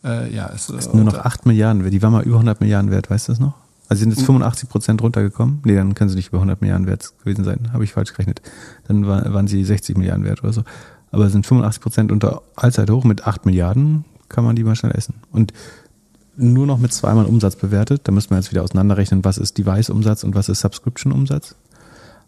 äh, 0.05 0.35
ja, 0.35 0.51
es 0.55 0.69
ist 0.69 0.94
nur 0.94 1.05
noch 1.05 1.19
8 1.19 1.47
Milliarden 1.47 1.85
wert. 1.85 1.93
Die 1.93 2.03
war 2.03 2.11
mal 2.11 2.23
über 2.23 2.36
100 2.36 2.61
Milliarden 2.61 2.90
wert, 2.90 3.11
weißt 3.11 3.28
du 3.28 3.32
das 3.32 3.40
noch? 3.40 3.55
Also 3.93 4.01
sind 4.01 4.10
jetzt 4.10 4.24
85 4.24 4.62
hm. 4.62 4.69
Prozent 4.70 5.02
runtergekommen. 5.02 5.60
Nee, 5.64 5.74
dann 5.74 5.94
können 5.94 6.09
sie 6.09 6.16
nicht 6.16 6.28
über 6.28 6.39
100 6.39 6.62
Milliarden 6.62 6.86
wert 6.86 7.12
gewesen 7.19 7.44
sein. 7.44 7.69
Habe 7.74 7.85
ich 7.85 7.93
falsch 7.93 8.12
gerechnet. 8.12 8.40
Dann 8.89 9.06
war, 9.06 9.35
waren 9.35 9.47
sie 9.47 9.62
60 9.62 9.98
Milliarden 9.98 10.24
wert 10.24 10.43
oder 10.43 10.55
so. 10.55 10.62
Aber 11.10 11.28
sind 11.28 11.47
85 11.47 11.82
Prozent 11.82 12.10
unter 12.10 12.40
Allzeit 12.56 12.89
hoch. 12.89 13.05
Mit 13.05 13.27
8 13.27 13.44
Milliarden 13.44 14.06
kann 14.31 14.44
man 14.44 14.56
die 14.56 14.64
mal 14.64 14.77
schnell 14.77 14.93
essen. 14.97 15.16
Und 15.31 15.52
nur 16.36 16.66
noch 16.66 16.78
mit 16.78 16.94
zweimal 16.94 17.27
Umsatz 17.27 17.55
bewertet. 17.55 18.01
Da 18.05 18.12
müssen 18.12 18.31
wir 18.31 18.39
jetzt 18.39 18.51
wieder 18.51 18.62
auseinanderrechnen, 18.62 19.27
was 19.27 19.36
ist 19.36 19.59
Device-Umsatz 19.59 20.24
und 20.24 20.35
was 20.35 20.48
ist 20.48 20.60
Subscription-Umsatz. 20.60 21.55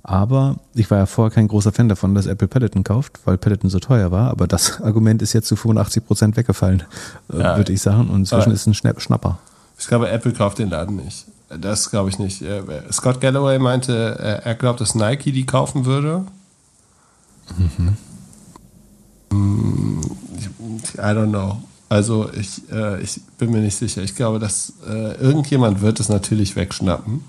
Aber 0.03 0.57
ich 0.75 0.91
war 0.91 0.99
ja 0.99 1.07
vorher 1.07 1.35
kein 1.35 1.49
großer 1.49 1.73
Fan 1.73 1.89
davon, 1.89 2.15
dass 2.15 2.27
Apple 2.27 2.47
Peloton 2.47 2.85
kauft, 2.85 3.21
weil 3.25 3.39
Peloton 3.39 3.71
so 3.71 3.79
teuer 3.79 4.11
war. 4.11 4.29
Aber 4.29 4.47
das 4.47 4.81
Argument 4.83 5.23
ist 5.23 5.33
jetzt 5.33 5.49
zu 5.49 5.57
85 5.57 6.07
Prozent 6.07 6.37
weggefallen, 6.37 6.83
äh, 7.33 7.39
ja, 7.39 7.57
würde 7.57 7.73
ich 7.73 7.81
sagen. 7.81 8.11
Und 8.11 8.19
inzwischen 8.19 8.53
ist 8.53 8.67
es 8.67 8.85
ein 8.85 9.01
Schnapper. 9.01 9.39
Ich 9.79 9.87
glaube, 9.87 10.11
Apple 10.11 10.35
kauft 10.35 10.59
den 10.59 10.69
Laden 10.69 10.97
nicht. 10.97 11.25
Das 11.49 11.91
glaube 11.91 12.11
ich 12.11 12.19
nicht. 12.19 12.43
Äh, 12.43 12.63
Scott 12.93 13.21
Galloway 13.21 13.59
meinte, 13.59 14.19
äh, 14.19 14.49
er 14.49 14.55
glaubt, 14.55 14.81
dass 14.81 14.95
Nike 14.95 15.33
die 15.33 15.47
kaufen 15.47 15.85
würde. 15.85 16.25
Mhm. 17.57 17.97
I 20.97 20.99
don't 20.99 21.31
know. 21.31 21.63
Also 21.89 22.31
ich, 22.33 22.63
ich 23.03 23.21
bin 23.39 23.51
mir 23.51 23.61
nicht 23.61 23.77
sicher. 23.77 24.03
Ich 24.03 24.15
glaube, 24.15 24.39
dass 24.39 24.73
irgendjemand 24.87 25.81
wird 25.81 26.01
es 26.01 26.09
natürlich 26.09 26.57
wegschnappen. 26.57 27.23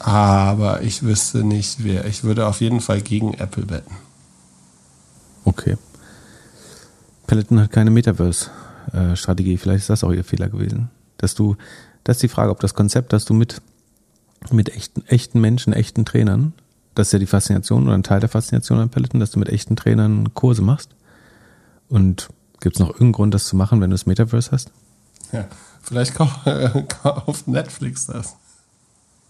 Aber 0.00 0.82
ich 0.82 1.02
wüsste 1.02 1.44
nicht, 1.44 1.84
wer. 1.84 2.04
Ich 2.06 2.24
würde 2.24 2.46
auf 2.46 2.60
jeden 2.60 2.80
Fall 2.80 3.00
gegen 3.00 3.34
Apple 3.34 3.70
wetten. 3.70 3.94
Okay. 5.44 5.76
Peloton 7.26 7.60
hat 7.60 7.70
keine 7.70 7.90
Metaverse-Strategie. 7.90 9.56
Vielleicht 9.56 9.82
ist 9.82 9.90
das 9.90 10.04
auch 10.04 10.12
ihr 10.12 10.24
Fehler 10.24 10.48
gewesen. 10.48 10.90
Dass 11.16 11.34
du, 11.34 11.56
das 12.04 12.18
ist 12.18 12.22
die 12.22 12.28
Frage, 12.28 12.50
ob 12.50 12.60
das 12.60 12.74
Konzept, 12.74 13.12
dass 13.12 13.24
du 13.24 13.34
mit, 13.34 13.60
mit 14.50 14.68
echten, 14.70 15.04
echten 15.06 15.40
Menschen, 15.40 15.72
echten 15.72 16.04
Trainern, 16.04 16.52
das 16.94 17.08
ist 17.08 17.12
ja 17.12 17.18
die 17.18 17.26
Faszination 17.26 17.84
oder 17.84 17.94
ein 17.94 18.02
Teil 18.02 18.20
der 18.20 18.28
Faszination 18.28 18.78
an 18.78 18.90
Peloton, 18.90 19.20
dass 19.20 19.30
du 19.30 19.38
mit 19.38 19.48
echten 19.48 19.74
Trainern 19.74 20.32
Kurse 20.34 20.62
machst. 20.62 20.90
Und 21.88 22.28
gibt 22.60 22.76
es 22.76 22.80
noch 22.80 22.88
irgendeinen 22.88 23.12
Grund, 23.12 23.34
das 23.34 23.46
zu 23.46 23.56
machen, 23.56 23.80
wenn 23.80 23.90
du 23.90 23.94
das 23.94 24.06
Metaverse 24.06 24.50
hast? 24.52 24.70
Ja, 25.32 25.46
vielleicht 25.82 26.14
kauft 27.02 27.48
Netflix 27.48 28.06
das. 28.06 28.36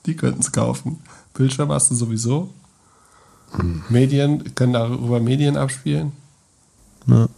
Die 0.06 0.14
könnten 0.14 0.40
es 0.40 0.52
kaufen. 0.52 1.00
Bildschirm 1.32 1.70
hast 1.70 1.90
du 1.90 1.94
sowieso. 1.94 2.50
Hm. 3.52 3.82
Medien 3.88 4.54
können 4.54 4.74
darüber 4.74 5.20
Medien 5.20 5.56
abspielen. 5.56 6.12
Ja. 7.06 7.28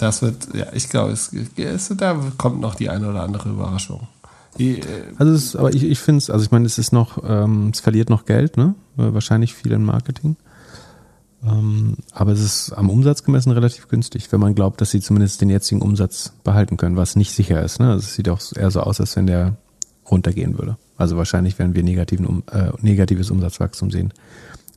Das 0.00 0.22
wird, 0.22 0.54
ja, 0.54 0.64
ich 0.72 0.88
glaube, 0.88 1.12
es, 1.12 1.30
es, 1.56 1.92
da 1.94 2.18
kommt 2.38 2.58
noch 2.58 2.74
die 2.74 2.88
eine 2.88 3.10
oder 3.10 3.22
andere 3.22 3.50
Überraschung. 3.50 4.08
Die, 4.56 4.78
äh, 4.80 4.84
also, 5.18 5.30
ist, 5.34 5.56
aber 5.56 5.74
ich, 5.74 5.82
ich 5.84 5.98
finde 5.98 6.18
es, 6.18 6.30
also 6.30 6.42
ich 6.42 6.50
meine, 6.50 6.64
es 6.64 6.78
ist 6.78 6.90
noch, 6.90 7.22
ähm, 7.22 7.68
es 7.74 7.80
verliert 7.80 8.08
noch 8.08 8.24
Geld, 8.24 8.56
ne? 8.56 8.74
Äh, 8.96 9.12
wahrscheinlich 9.12 9.52
viel 9.52 9.72
im 9.72 9.84
Marketing. 9.84 10.36
Ähm, 11.46 11.96
aber 12.12 12.32
es 12.32 12.40
ist 12.40 12.72
am 12.72 12.88
Umsatz 12.88 13.24
gemessen 13.24 13.50
relativ 13.50 13.88
günstig, 13.88 14.32
wenn 14.32 14.40
man 14.40 14.54
glaubt, 14.54 14.80
dass 14.80 14.90
sie 14.90 15.02
zumindest 15.02 15.42
den 15.42 15.50
jetzigen 15.50 15.82
Umsatz 15.82 16.32
behalten 16.44 16.78
können, 16.78 16.96
was 16.96 17.14
nicht 17.14 17.34
sicher 17.34 17.62
ist. 17.62 17.78
Ne? 17.78 17.90
Also 17.90 18.04
es 18.04 18.14
sieht 18.14 18.30
auch 18.30 18.40
eher 18.56 18.70
so 18.70 18.80
aus, 18.80 19.02
als 19.02 19.16
wenn 19.16 19.26
der 19.26 19.58
runtergehen 20.10 20.58
würde. 20.58 20.78
Also 20.96 21.18
wahrscheinlich 21.18 21.58
werden 21.58 21.74
wir 21.74 21.82
negativen, 21.82 22.42
äh, 22.48 22.70
negatives 22.80 23.30
Umsatzwachstum 23.30 23.90
sehen, 23.90 24.14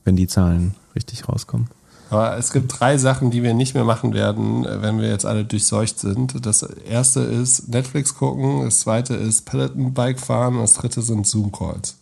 wenn 0.04 0.16
die 0.16 0.26
Zahlen 0.26 0.74
richtig 0.94 1.26
rauskommen. 1.30 1.68
Aber 2.14 2.38
es 2.38 2.52
gibt 2.52 2.78
drei 2.78 2.96
Sachen, 2.96 3.32
die 3.32 3.42
wir 3.42 3.54
nicht 3.54 3.74
mehr 3.74 3.82
machen 3.82 4.14
werden, 4.14 4.64
wenn 4.64 5.00
wir 5.00 5.08
jetzt 5.08 5.26
alle 5.26 5.44
durchseucht 5.44 5.98
sind. 5.98 6.46
Das 6.46 6.62
erste 6.62 7.20
ist 7.20 7.68
Netflix 7.68 8.14
gucken, 8.14 8.64
das 8.64 8.78
zweite 8.80 9.14
ist 9.14 9.46
Peloton 9.46 9.92
Bike 9.94 10.20
fahren 10.20 10.54
und 10.54 10.62
das 10.62 10.74
dritte 10.74 11.02
sind 11.02 11.26
Zoom 11.26 11.50
Calls. 11.50 11.96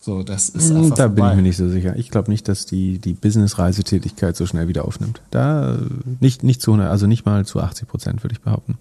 So, 0.00 0.22
das 0.22 0.48
ist 0.48 0.70
hm, 0.70 0.76
einfach 0.78 0.96
Da 0.96 1.02
vorbei. 1.04 1.20
bin 1.20 1.30
ich 1.30 1.36
mir 1.36 1.42
nicht 1.42 1.56
so 1.58 1.68
sicher. 1.68 1.96
Ich 1.96 2.10
glaube 2.10 2.30
nicht, 2.30 2.48
dass 2.48 2.64
die, 2.64 2.98
die 2.98 3.12
Business-Reisetätigkeit 3.12 4.36
so 4.36 4.46
schnell 4.46 4.68
wieder 4.68 4.86
aufnimmt. 4.86 5.20
Da 5.30 5.76
nicht, 6.20 6.42
nicht 6.42 6.62
zu 6.62 6.70
100, 6.72 6.90
also 6.90 7.06
nicht 7.06 7.26
mal 7.26 7.44
zu 7.44 7.60
80 7.60 7.86
Prozent, 7.86 8.24
würde 8.24 8.32
ich 8.32 8.40
behaupten. 8.40 8.78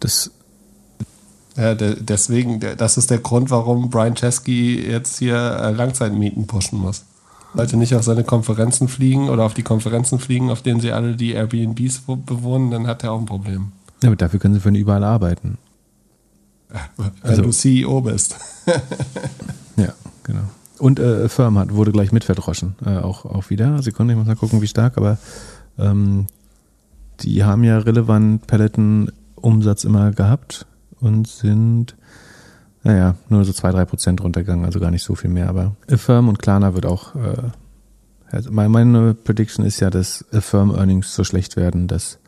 Das 0.00 0.30
ja, 1.58 1.74
deswegen, 1.74 2.60
das 2.78 2.96
ist 2.96 3.10
der 3.10 3.18
Grund, 3.18 3.50
warum 3.50 3.90
Brian 3.90 4.14
Chesky 4.14 4.80
jetzt 4.80 5.18
hier 5.18 5.36
äh, 5.36 5.72
Langzeitmieten 5.72 6.46
pushen 6.46 6.78
muss. 6.78 7.04
Leute 7.54 7.76
nicht 7.76 7.94
auf 7.94 8.02
seine 8.02 8.24
Konferenzen 8.24 8.88
fliegen 8.88 9.28
oder 9.28 9.44
auf 9.44 9.54
die 9.54 9.62
Konferenzen 9.62 10.18
fliegen, 10.18 10.50
auf 10.50 10.62
denen 10.62 10.80
sie 10.80 10.92
alle 10.92 11.16
die 11.16 11.32
Airbnbs 11.32 12.02
bewohnen, 12.26 12.70
dann 12.70 12.86
hat 12.86 13.02
er 13.02 13.12
auch 13.12 13.18
ein 13.18 13.26
Problem. 13.26 13.72
Ja, 14.02 14.08
aber 14.08 14.16
dafür 14.16 14.40
können 14.40 14.54
sie 14.54 14.60
für 14.60 14.68
ihn 14.68 14.76
überall 14.76 15.04
arbeiten. 15.04 15.58
Wenn 16.96 17.10
also, 17.22 17.42
du 17.42 17.50
CEO 17.50 18.00
bist. 18.00 18.36
ja, 19.76 19.92
genau. 20.22 20.42
Und 20.78 20.98
äh, 20.98 21.28
Firm 21.28 21.58
hat, 21.58 21.74
wurde 21.74 21.92
gleich 21.92 22.12
mitverdroschen, 22.12 22.76
äh, 22.86 22.98
auch, 22.98 23.24
auch 23.24 23.50
wieder. 23.50 23.82
Sekunde, 23.82 24.14
ich 24.14 24.18
muss 24.18 24.28
mal 24.28 24.36
gucken, 24.36 24.62
wie 24.62 24.68
stark, 24.68 24.96
aber 24.96 25.18
ähm, 25.78 26.26
die 27.20 27.44
haben 27.44 27.64
ja 27.64 27.78
relevant 27.78 28.46
Peloton-Umsatz 28.46 29.84
immer 29.84 30.12
gehabt 30.12 30.66
und 31.00 31.26
sind, 31.26 31.96
naja, 32.82 33.14
nur 33.28 33.44
so 33.44 33.52
zwei, 33.52 33.70
drei 33.70 33.84
Prozent 33.84 34.22
runtergegangen, 34.22 34.64
also 34.64 34.80
gar 34.80 34.90
nicht 34.90 35.02
so 35.02 35.14
viel 35.14 35.30
mehr. 35.30 35.48
Aber 35.48 35.76
Affirm 35.90 36.28
und 36.28 36.38
Klarna 36.38 36.74
wird 36.74 36.86
auch, 36.86 37.14
äh, 37.14 37.42
also 38.30 38.50
meine 38.50 39.14
Prediction 39.14 39.64
ist 39.64 39.80
ja, 39.80 39.90
dass 39.90 40.24
Affirm 40.32 40.70
Earnings 40.70 41.14
so 41.14 41.24
schlecht 41.24 41.56
werden, 41.56 41.88
dass 41.88 42.18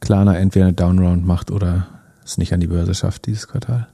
Klarna 0.00 0.36
entweder 0.36 0.66
eine 0.66 0.74
Downround 0.74 1.24
macht 1.24 1.50
oder 1.50 1.86
es 2.24 2.38
nicht 2.38 2.52
an 2.52 2.60
die 2.60 2.66
Börse 2.66 2.94
schafft 2.94 3.26
dieses 3.26 3.48
Quartal. 3.48 3.88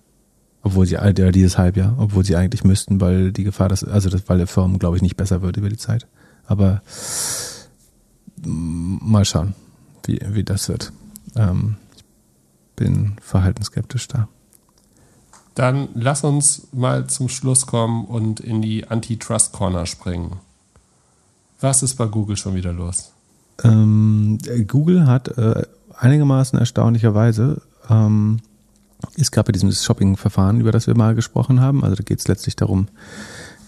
Obwohl 0.62 0.86
sie, 0.86 0.96
äh, 0.96 1.32
dieses 1.32 1.58
Halbjahr, 1.58 1.94
obwohl 1.98 2.24
sie 2.24 2.36
eigentlich 2.36 2.64
müssten, 2.64 3.00
weil 3.00 3.32
die 3.32 3.44
Gefahr, 3.44 3.68
dass, 3.68 3.82
also 3.84 4.08
das, 4.10 4.28
weil 4.28 4.46
Firmen, 4.46 4.78
glaube 4.78 4.96
ich, 4.96 5.02
nicht 5.02 5.16
besser 5.16 5.42
wird 5.42 5.56
über 5.56 5.68
die 5.68 5.78
Zeit. 5.78 6.06
Aber 6.46 6.82
mal 8.44 9.24
schauen, 9.24 9.54
wie, 10.06 10.20
wie 10.30 10.44
das 10.44 10.68
wird. 10.68 10.92
Ähm, 11.36 11.76
bin 12.76 13.16
verhaltensskeptisch 13.20 14.08
da. 14.08 14.28
Dann 15.54 15.88
lass 15.94 16.24
uns 16.24 16.68
mal 16.72 17.06
zum 17.08 17.28
Schluss 17.28 17.66
kommen 17.66 18.04
und 18.04 18.40
in 18.40 18.62
die 18.62 18.86
Antitrust 18.86 19.52
Corner 19.52 19.86
springen. 19.86 20.36
Was 21.60 21.82
ist 21.82 21.96
bei 21.96 22.06
Google 22.06 22.36
schon 22.36 22.54
wieder 22.54 22.72
los? 22.72 23.12
Ähm, 23.62 24.38
Google 24.66 25.06
hat 25.06 25.28
äh, 25.36 25.64
einigermaßen 25.98 26.58
erstaunlicherweise 26.58 27.60
ähm, 27.90 28.40
es 29.16 29.30
gab 29.30 29.48
ja 29.48 29.52
dieses 29.52 29.84
Shopping-Verfahren, 29.84 30.60
über 30.60 30.72
das 30.72 30.86
wir 30.86 30.96
mal 30.96 31.14
gesprochen 31.14 31.60
haben. 31.60 31.82
Also 31.82 31.96
da 31.96 32.02
geht 32.02 32.20
es 32.20 32.28
letztlich 32.28 32.56
darum, 32.56 32.88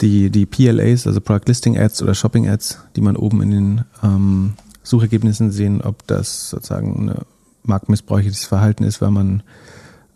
die, 0.01 0.31
die 0.31 0.47
PLAs, 0.47 1.07
also 1.07 1.21
Product 1.21 1.47
Listing 1.47 1.79
Ads 1.79 2.03
oder 2.03 2.15
Shopping 2.15 2.49
Ads, 2.49 2.79
die 2.97 3.01
man 3.01 3.17
oben 3.17 3.43
in 3.43 3.51
den 3.51 3.85
ähm, 4.03 4.55
Suchergebnissen 4.83 5.51
sehen, 5.51 5.81
ob 5.81 6.07
das 6.07 6.51
sozusagen 6.51 7.11
ein 7.11 7.19
marktmissbräuchliches 7.63 8.45
Verhalten 8.45 8.85
ist, 8.85 9.01
weil 9.01 9.11
man 9.11 9.43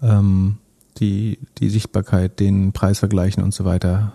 ähm, 0.03 0.59
die, 0.99 1.39
die 1.59 1.69
Sichtbarkeit, 1.69 2.41
den 2.41 2.73
Preisvergleichen 2.73 3.43
und 3.43 3.55
so 3.55 3.65
weiter 3.65 4.13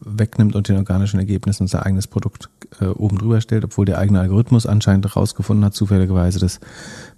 wegnimmt 0.00 0.56
und 0.56 0.68
den 0.68 0.76
organischen 0.76 1.18
Ergebnissen 1.18 1.66
sein 1.66 1.82
eigenes 1.82 2.06
Produkt 2.06 2.48
äh, 2.80 2.86
oben 2.86 3.18
drüber 3.18 3.40
stellt, 3.40 3.64
obwohl 3.64 3.84
der 3.84 3.98
eigene 3.98 4.20
Algorithmus 4.20 4.66
anscheinend 4.66 5.06
herausgefunden 5.06 5.64
hat, 5.64 5.74
zufälligerweise, 5.74 6.38
dass 6.38 6.60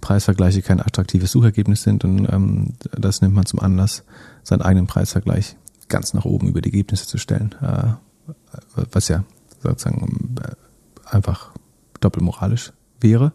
Preisvergleiche 0.01 0.61
kein 0.61 0.81
attraktives 0.81 1.31
Suchergebnis 1.31 1.83
sind 1.83 2.03
und 2.03 2.27
ähm, 2.31 2.73
das 2.91 3.21
nimmt 3.21 3.35
man 3.35 3.45
zum 3.45 3.59
Anlass, 3.59 4.03
seinen 4.43 4.61
eigenen 4.61 4.87
Preisvergleich 4.87 5.55
ganz 5.87 6.13
nach 6.13 6.25
oben 6.25 6.49
über 6.49 6.61
die 6.61 6.69
Ergebnisse 6.69 7.07
zu 7.07 7.17
stellen, 7.17 7.55
äh, 7.61 7.93
was 8.91 9.07
ja 9.07 9.23
sozusagen 9.61 10.35
äh, 10.41 11.15
einfach 11.15 11.51
doppelmoralisch 12.01 12.73
wäre. 12.99 13.31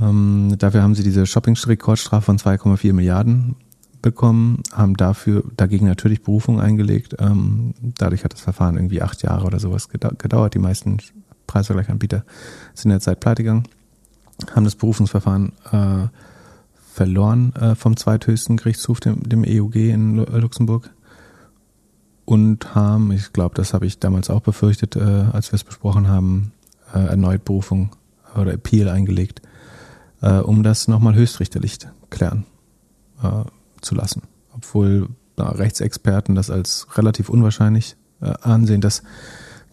Ähm, 0.00 0.54
dafür 0.58 0.82
haben 0.82 0.94
sie 0.94 1.02
diese 1.02 1.26
Shopping-Rekordstrafe 1.26 2.24
von 2.24 2.38
2,4 2.38 2.92
Milliarden 2.92 3.56
bekommen, 4.04 4.62
haben 4.70 4.96
dafür 4.96 5.42
dagegen 5.56 5.86
natürlich 5.86 6.22
Berufung 6.22 6.60
eingelegt. 6.60 7.16
Ähm, 7.18 7.74
dadurch 7.80 8.22
hat 8.22 8.34
das 8.34 8.40
Verfahren 8.42 8.76
irgendwie 8.76 9.02
acht 9.02 9.22
Jahre 9.22 9.46
oder 9.46 9.58
sowas 9.58 9.88
gedauert. 9.88 10.54
Die 10.54 10.58
meisten 10.58 10.98
Preisvergleichanbieter 11.46 12.24
sind 12.74 12.92
in 12.92 12.98
der 12.98 13.14
pleite 13.16 13.42
gegangen, 13.42 13.64
haben 14.54 14.64
das 14.64 14.76
Berufungsverfahren 14.76 15.52
äh, 15.72 16.08
verloren 16.92 17.54
äh, 17.56 17.74
vom 17.74 17.96
zweithöchsten 17.96 18.58
Gerichtshof, 18.58 19.00
dem, 19.00 19.22
dem 19.22 19.42
EUG 19.42 19.76
in 19.76 20.16
Luxemburg. 20.16 20.90
Und 22.26 22.74
haben, 22.74 23.10
ich 23.10 23.32
glaube, 23.32 23.54
das 23.54 23.74
habe 23.74 23.86
ich 23.86 23.98
damals 23.98 24.30
auch 24.30 24.40
befürchtet, 24.40 24.96
äh, 24.96 25.00
als 25.32 25.50
wir 25.50 25.56
es 25.56 25.64
besprochen 25.64 26.08
haben, 26.08 26.52
äh, 26.94 26.98
erneut 26.98 27.44
Berufung 27.44 27.90
oder 28.34 28.52
Appeal 28.52 28.88
eingelegt, 28.88 29.40
äh, 30.20 30.38
um 30.38 30.62
das 30.62 30.88
nochmal 30.88 31.14
höchstrichterlich 31.14 31.78
klären 32.10 32.44
äh, 33.22 33.44
zu 33.84 33.94
lassen. 33.94 34.22
Obwohl 34.54 35.08
na, 35.36 35.50
Rechtsexperten 35.50 36.34
das 36.34 36.50
als 36.50 36.86
relativ 36.96 37.28
unwahrscheinlich 37.28 37.96
äh, 38.20 38.32
ansehen, 38.42 38.80
das 38.80 39.02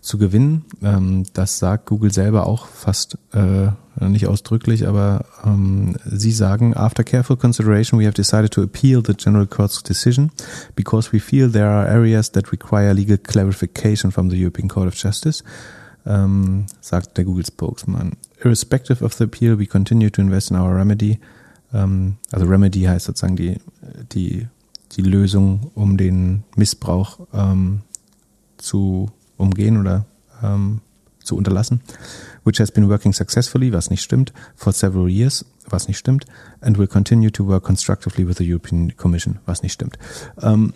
zu 0.01 0.17
gewinnen. 0.17 0.65
Ähm, 0.81 1.25
das 1.33 1.59
sagt 1.59 1.85
Google 1.85 2.11
selber 2.11 2.47
auch 2.47 2.65
fast 2.65 3.17
äh, 3.33 3.69
nicht 3.99 4.25
ausdrücklich, 4.25 4.87
aber 4.87 5.25
ähm, 5.45 5.95
sie 6.05 6.31
sagen, 6.31 6.75
after 6.75 7.03
careful 7.03 7.37
consideration, 7.37 7.99
we 7.99 8.05
have 8.05 8.15
decided 8.15 8.51
to 8.51 8.63
appeal 8.63 9.03
the 9.05 9.13
General 9.13 9.45
Court's 9.45 9.83
decision 9.83 10.31
because 10.75 11.13
we 11.13 11.19
feel 11.19 11.51
there 11.51 11.69
are 11.69 11.87
areas 11.87 12.31
that 12.31 12.51
require 12.51 12.93
legal 12.93 13.17
clarification 13.17 14.11
from 14.11 14.31
the 14.31 14.37
European 14.37 14.67
Court 14.67 14.87
of 14.87 14.95
Justice, 14.95 15.43
ähm, 16.05 16.65
sagt 16.79 17.17
der 17.17 17.25
Google 17.25 17.45
Spokesman. 17.45 18.13
Irrespective 18.43 19.05
of 19.05 19.13
the 19.13 19.25
appeal, 19.25 19.59
we 19.59 19.67
continue 19.67 20.09
to 20.09 20.21
invest 20.21 20.49
in 20.49 20.57
our 20.57 20.75
remedy 20.75 21.19
ähm, 21.73 22.17
also 22.31 22.45
Remedy 22.45 22.81
heißt 22.81 23.05
sozusagen 23.05 23.35
die, 23.35 23.57
die, 24.11 24.47
die 24.93 25.01
Lösung, 25.01 25.71
um 25.75 25.97
den 25.97 26.43
Missbrauch 26.55 27.19
ähm, 27.33 27.81
zu 28.57 29.09
umgehen 29.37 29.77
oder 29.77 30.05
ähm, 30.43 30.81
zu 31.23 31.35
unterlassen, 31.35 31.81
which 32.43 32.59
has 32.59 32.71
been 32.71 32.89
working 32.89 33.13
successfully, 33.13 33.71
was 33.71 33.89
nicht 33.89 34.01
stimmt, 34.01 34.33
for 34.55 34.73
several 34.73 35.07
years, 35.07 35.45
was 35.69 35.87
nicht 35.87 35.97
stimmt, 35.97 36.25
and 36.61 36.77
will 36.77 36.87
continue 36.87 37.31
to 37.31 37.45
work 37.45 37.63
constructively 37.63 38.27
with 38.27 38.37
the 38.37 38.51
European 38.51 38.95
Commission, 38.97 39.39
was 39.45 39.61
nicht 39.61 39.73
stimmt. 39.73 39.97
Ähm, 40.41 40.73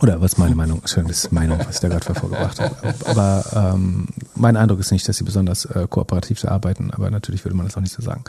oder 0.00 0.20
was 0.20 0.38
meine 0.38 0.56
Meinung 0.56 0.82
ist, 0.82 0.96
das 0.96 1.08
ist 1.08 1.32
Meinung, 1.32 1.60
was 1.60 1.76
ich 1.76 1.80
da 1.80 1.88
gerade 1.88 2.14
vorgebracht 2.14 2.58
habe. 2.60 2.94
Aber 3.04 3.74
ähm, 3.74 4.08
mein 4.34 4.56
Eindruck 4.56 4.80
ist 4.80 4.90
nicht, 4.90 5.08
dass 5.08 5.18
sie 5.18 5.24
besonders 5.24 5.66
äh, 5.66 5.86
kooperativ 5.88 6.44
arbeiten, 6.44 6.90
aber 6.90 7.10
natürlich 7.10 7.44
würde 7.44 7.56
man 7.56 7.66
das 7.66 7.76
auch 7.76 7.80
nicht 7.80 7.92
so 7.92 8.02
sagen. 8.02 8.24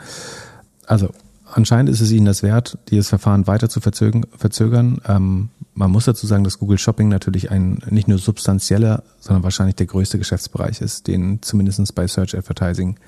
Also 0.86 1.10
anscheinend 1.46 1.90
ist 1.90 2.00
es 2.00 2.10
ihnen 2.10 2.26
das 2.26 2.42
wert, 2.42 2.78
dieses 2.90 3.08
Verfahren 3.08 3.46
weiter 3.46 3.68
zu 3.68 3.80
verzögern. 3.80 5.00
Ähm, 5.06 5.50
man 5.74 5.90
muss 5.90 6.06
dazu 6.06 6.26
sagen, 6.26 6.44
dass 6.44 6.58
Google 6.58 6.78
Shopping 6.78 7.08
natürlich 7.08 7.50
ein 7.50 7.82
nicht 7.90 8.08
nur 8.08 8.18
substanzieller, 8.18 9.02
sondern 9.20 9.42
wahrscheinlich 9.42 9.76
der 9.76 9.86
größte 9.86 10.18
Geschäftsbereich 10.18 10.80
ist, 10.80 11.06
den 11.06 11.42
zumindest 11.42 11.94
bei 11.94 12.06
Search 12.06 12.36
Advertising 12.36 12.98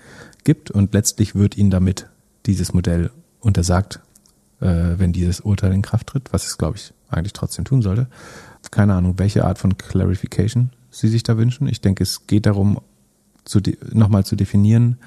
gibt. 0.44 0.70
Und 0.70 0.92
letztlich 0.94 1.34
wird 1.34 1.56
ihnen 1.56 1.70
damit 1.70 2.08
dieses 2.46 2.72
Modell 2.72 3.10
untersagt, 3.40 4.00
äh, 4.60 4.94
wenn 4.96 5.12
dieses 5.12 5.40
Urteil 5.40 5.72
in 5.72 5.82
Kraft 5.82 6.08
tritt, 6.08 6.32
was 6.32 6.46
es, 6.46 6.58
glaube 6.58 6.76
ich, 6.76 6.92
eigentlich 7.08 7.32
trotzdem 7.32 7.64
tun 7.64 7.82
sollte. 7.82 8.08
Keine 8.70 8.94
Ahnung, 8.94 9.14
welche 9.18 9.44
Art 9.44 9.58
von 9.58 9.78
Clarification 9.78 10.70
sie 10.90 11.08
sich 11.08 11.22
da 11.22 11.38
wünschen. 11.38 11.68
Ich 11.68 11.80
denke, 11.80 12.02
es 12.02 12.26
geht 12.26 12.46
darum, 12.46 12.80
nochmal 13.92 14.24
zu 14.24 14.36
definieren, 14.36 14.98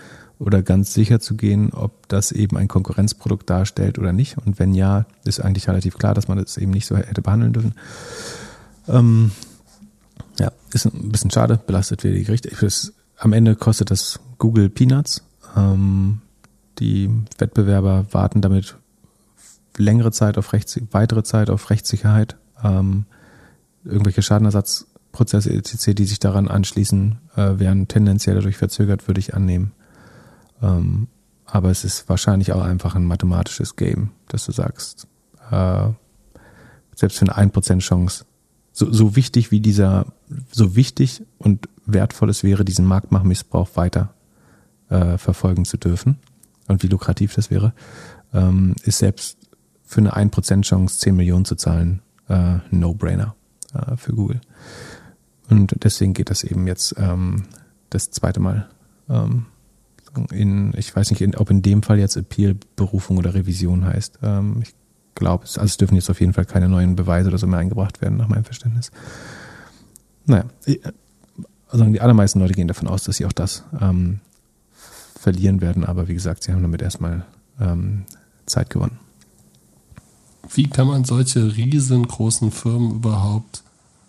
oder 0.41 0.63
ganz 0.63 0.93
sicher 0.93 1.19
zu 1.19 1.35
gehen, 1.35 1.71
ob 1.71 2.07
das 2.07 2.31
eben 2.31 2.57
ein 2.57 2.67
Konkurrenzprodukt 2.67 3.49
darstellt 3.49 3.99
oder 3.99 4.11
nicht. 4.11 4.37
Und 4.39 4.57
wenn 4.57 4.73
ja, 4.73 5.05
ist 5.23 5.39
eigentlich 5.39 5.67
relativ 5.67 5.97
klar, 5.97 6.15
dass 6.15 6.27
man 6.27 6.39
das 6.39 6.57
eben 6.57 6.71
nicht 6.71 6.87
so 6.87 6.97
hätte 6.97 7.21
behandeln 7.21 7.53
dürfen. 7.53 7.75
Ähm, 8.87 9.31
ja, 10.39 10.51
ist 10.73 10.85
ein 10.85 11.11
bisschen 11.11 11.29
schade, 11.29 11.59
belastet 11.65 12.03
wieder 12.03 12.15
die 12.15 12.23
Gerichte. 12.23 12.49
Ich 12.49 12.91
am 13.17 13.33
Ende 13.33 13.55
kostet 13.55 13.91
das 13.91 14.19
Google 14.39 14.69
Peanuts. 14.69 15.23
Ähm, 15.55 16.21
die 16.79 17.09
Wettbewerber 17.37 18.07
warten 18.11 18.41
damit 18.41 18.77
längere 19.77 20.11
Zeit 20.11 20.39
auf 20.39 20.53
Rechts, 20.53 20.79
weitere 20.89 21.23
Zeit 21.23 21.51
auf 21.51 21.69
Rechtssicherheit. 21.69 22.35
Ähm, 22.63 23.05
irgendwelche 23.83 24.23
Schadenersatzprozesse 24.23 25.53
etc., 25.53 25.93
die 25.93 26.05
sich 26.05 26.19
daran 26.19 26.47
anschließen, 26.47 27.19
äh, 27.35 27.59
werden 27.59 27.87
tendenziell 27.87 28.35
dadurch 28.35 28.57
verzögert, 28.57 29.07
würde 29.07 29.19
ich 29.19 29.35
annehmen. 29.35 29.73
Ähm, 30.61 31.07
aber 31.45 31.69
es 31.69 31.83
ist 31.83 32.07
wahrscheinlich 32.07 32.53
auch 32.53 32.63
einfach 32.63 32.95
ein 32.95 33.05
mathematisches 33.05 33.75
Game, 33.75 34.11
dass 34.27 34.45
du 34.45 34.51
sagst, 34.51 35.07
äh, 35.49 35.89
selbst 36.95 37.19
für 37.19 37.33
eine 37.33 37.51
1% 37.51 37.79
Chance, 37.79 38.25
so, 38.71 38.91
so 38.91 39.15
wichtig 39.15 39.51
wie 39.51 39.59
dieser, 39.59 40.05
so 40.51 40.75
wichtig 40.75 41.23
und 41.37 41.67
wertvoll 41.85 42.29
es 42.29 42.43
wäre, 42.43 42.63
diesen 42.63 42.85
Marktmachmissbrauch 42.85 43.69
weiter 43.75 44.13
äh, 44.89 45.17
verfolgen 45.17 45.65
zu 45.65 45.77
dürfen 45.77 46.19
und 46.67 46.83
wie 46.83 46.87
lukrativ 46.87 47.35
das 47.35 47.49
wäre, 47.49 47.73
ähm, 48.33 48.75
ist 48.83 48.99
selbst 48.99 49.37
für 49.83 49.99
eine 49.99 50.15
1% 50.15 50.61
Chance 50.61 50.99
10 50.99 51.15
Millionen 51.15 51.43
zu 51.43 51.55
zahlen 51.55 52.01
äh, 52.29 52.59
No-Brainer 52.69 53.35
äh, 53.73 53.97
für 53.97 54.13
Google. 54.13 54.39
Und 55.49 55.83
deswegen 55.83 56.13
geht 56.13 56.29
das 56.29 56.45
eben 56.45 56.65
jetzt 56.65 56.95
ähm, 56.97 57.43
das 57.89 58.09
zweite 58.11 58.39
Mal 58.39 58.69
ähm, 59.09 59.47
in, 60.31 60.73
ich 60.77 60.95
weiß 60.95 61.11
nicht, 61.11 61.21
in, 61.21 61.35
ob 61.35 61.49
in 61.49 61.61
dem 61.61 61.83
Fall 61.83 61.99
jetzt 61.99 62.15
Appeal 62.15 62.55
Berufung 62.75 63.17
oder 63.17 63.33
Revision 63.33 63.85
heißt. 63.85 64.19
Ähm, 64.23 64.59
ich 64.61 64.73
glaube, 65.15 65.43
also 65.43 65.61
es 65.61 65.77
dürfen 65.77 65.95
jetzt 65.95 66.09
auf 66.09 66.19
jeden 66.19 66.33
Fall 66.33 66.45
keine 66.45 66.69
neuen 66.69 66.95
Beweise 66.95 67.29
oder 67.29 67.37
so 67.37 67.47
mehr 67.47 67.59
eingebracht 67.59 68.01
werden, 68.01 68.17
nach 68.17 68.27
meinem 68.27 68.43
Verständnis. 68.43 68.91
Naja, 70.25 70.45
also 71.69 71.85
die 71.85 72.01
allermeisten 72.01 72.39
Leute 72.39 72.53
gehen 72.53 72.67
davon 72.67 72.87
aus, 72.87 73.03
dass 73.03 73.17
sie 73.17 73.25
auch 73.25 73.31
das 73.31 73.63
ähm, 73.79 74.19
verlieren 75.19 75.61
werden, 75.61 75.85
aber 75.85 76.07
wie 76.07 76.13
gesagt, 76.13 76.43
sie 76.43 76.51
haben 76.51 76.61
damit 76.61 76.81
erstmal 76.81 77.25
ähm, 77.59 78.05
Zeit 78.45 78.69
gewonnen. 78.69 78.99
Wie 80.53 80.67
kann 80.67 80.87
man 80.87 81.05
solche 81.05 81.55
riesengroßen 81.55 82.51
Firmen 82.51 82.91
überhaupt 82.91 83.63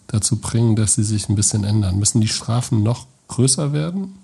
dazu 0.09 0.41
bringen, 0.41 0.77
dass 0.77 0.95
sie 0.95 1.05
sich 1.05 1.29
ein 1.29 1.37
bisschen 1.37 1.65
ändern? 1.65 1.99
Müssen 1.99 2.20
die 2.20 2.29
Strafen 2.29 2.83
noch 2.83 3.07
größer 3.29 3.73
werden? 3.73 4.15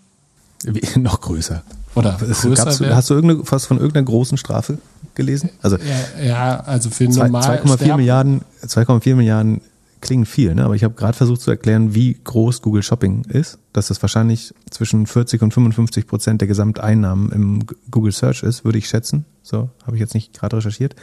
Wie, 0.64 0.82
noch 0.98 1.20
größer. 1.20 1.62
Oder 1.94 2.16
größer 2.18 2.64
du, 2.64 2.94
hast 2.94 3.10
du 3.10 3.14
irgendeine, 3.14 3.42
was 3.50 3.66
von 3.66 3.78
irgendeiner 3.78 4.06
großen 4.06 4.38
Strafe 4.38 4.78
gelesen? 5.14 5.50
Also 5.62 5.78
ja, 5.78 6.24
ja 6.24 6.60
also 6.60 6.90
für 6.90 7.08
normal 7.08 7.60
2,4 7.60 7.96
Milliarden, 7.96 8.42
2,4 8.64 9.16
Milliarden 9.16 9.60
klingen 10.00 10.26
viel, 10.26 10.54
ne? 10.54 10.64
aber 10.64 10.74
ich 10.74 10.84
habe 10.84 10.94
gerade 10.94 11.16
versucht 11.16 11.40
zu 11.40 11.50
erklären, 11.50 11.94
wie 11.94 12.16
groß 12.22 12.62
Google 12.62 12.82
Shopping 12.82 13.24
ist, 13.24 13.58
dass 13.72 13.88
das 13.88 14.00
wahrscheinlich 14.00 14.54
zwischen 14.70 15.06
40 15.06 15.42
und 15.42 15.52
55 15.52 16.06
Prozent 16.06 16.40
der 16.40 16.48
Gesamteinnahmen 16.48 17.32
im 17.32 17.66
Google 17.90 18.12
Search 18.12 18.42
ist, 18.42 18.64
würde 18.64 18.78
ich 18.78 18.88
schätzen. 18.88 19.24
So 19.42 19.70
habe 19.84 19.96
ich 19.96 20.00
jetzt 20.00 20.14
nicht 20.14 20.38
gerade 20.38 20.56
recherchiert. 20.58 20.94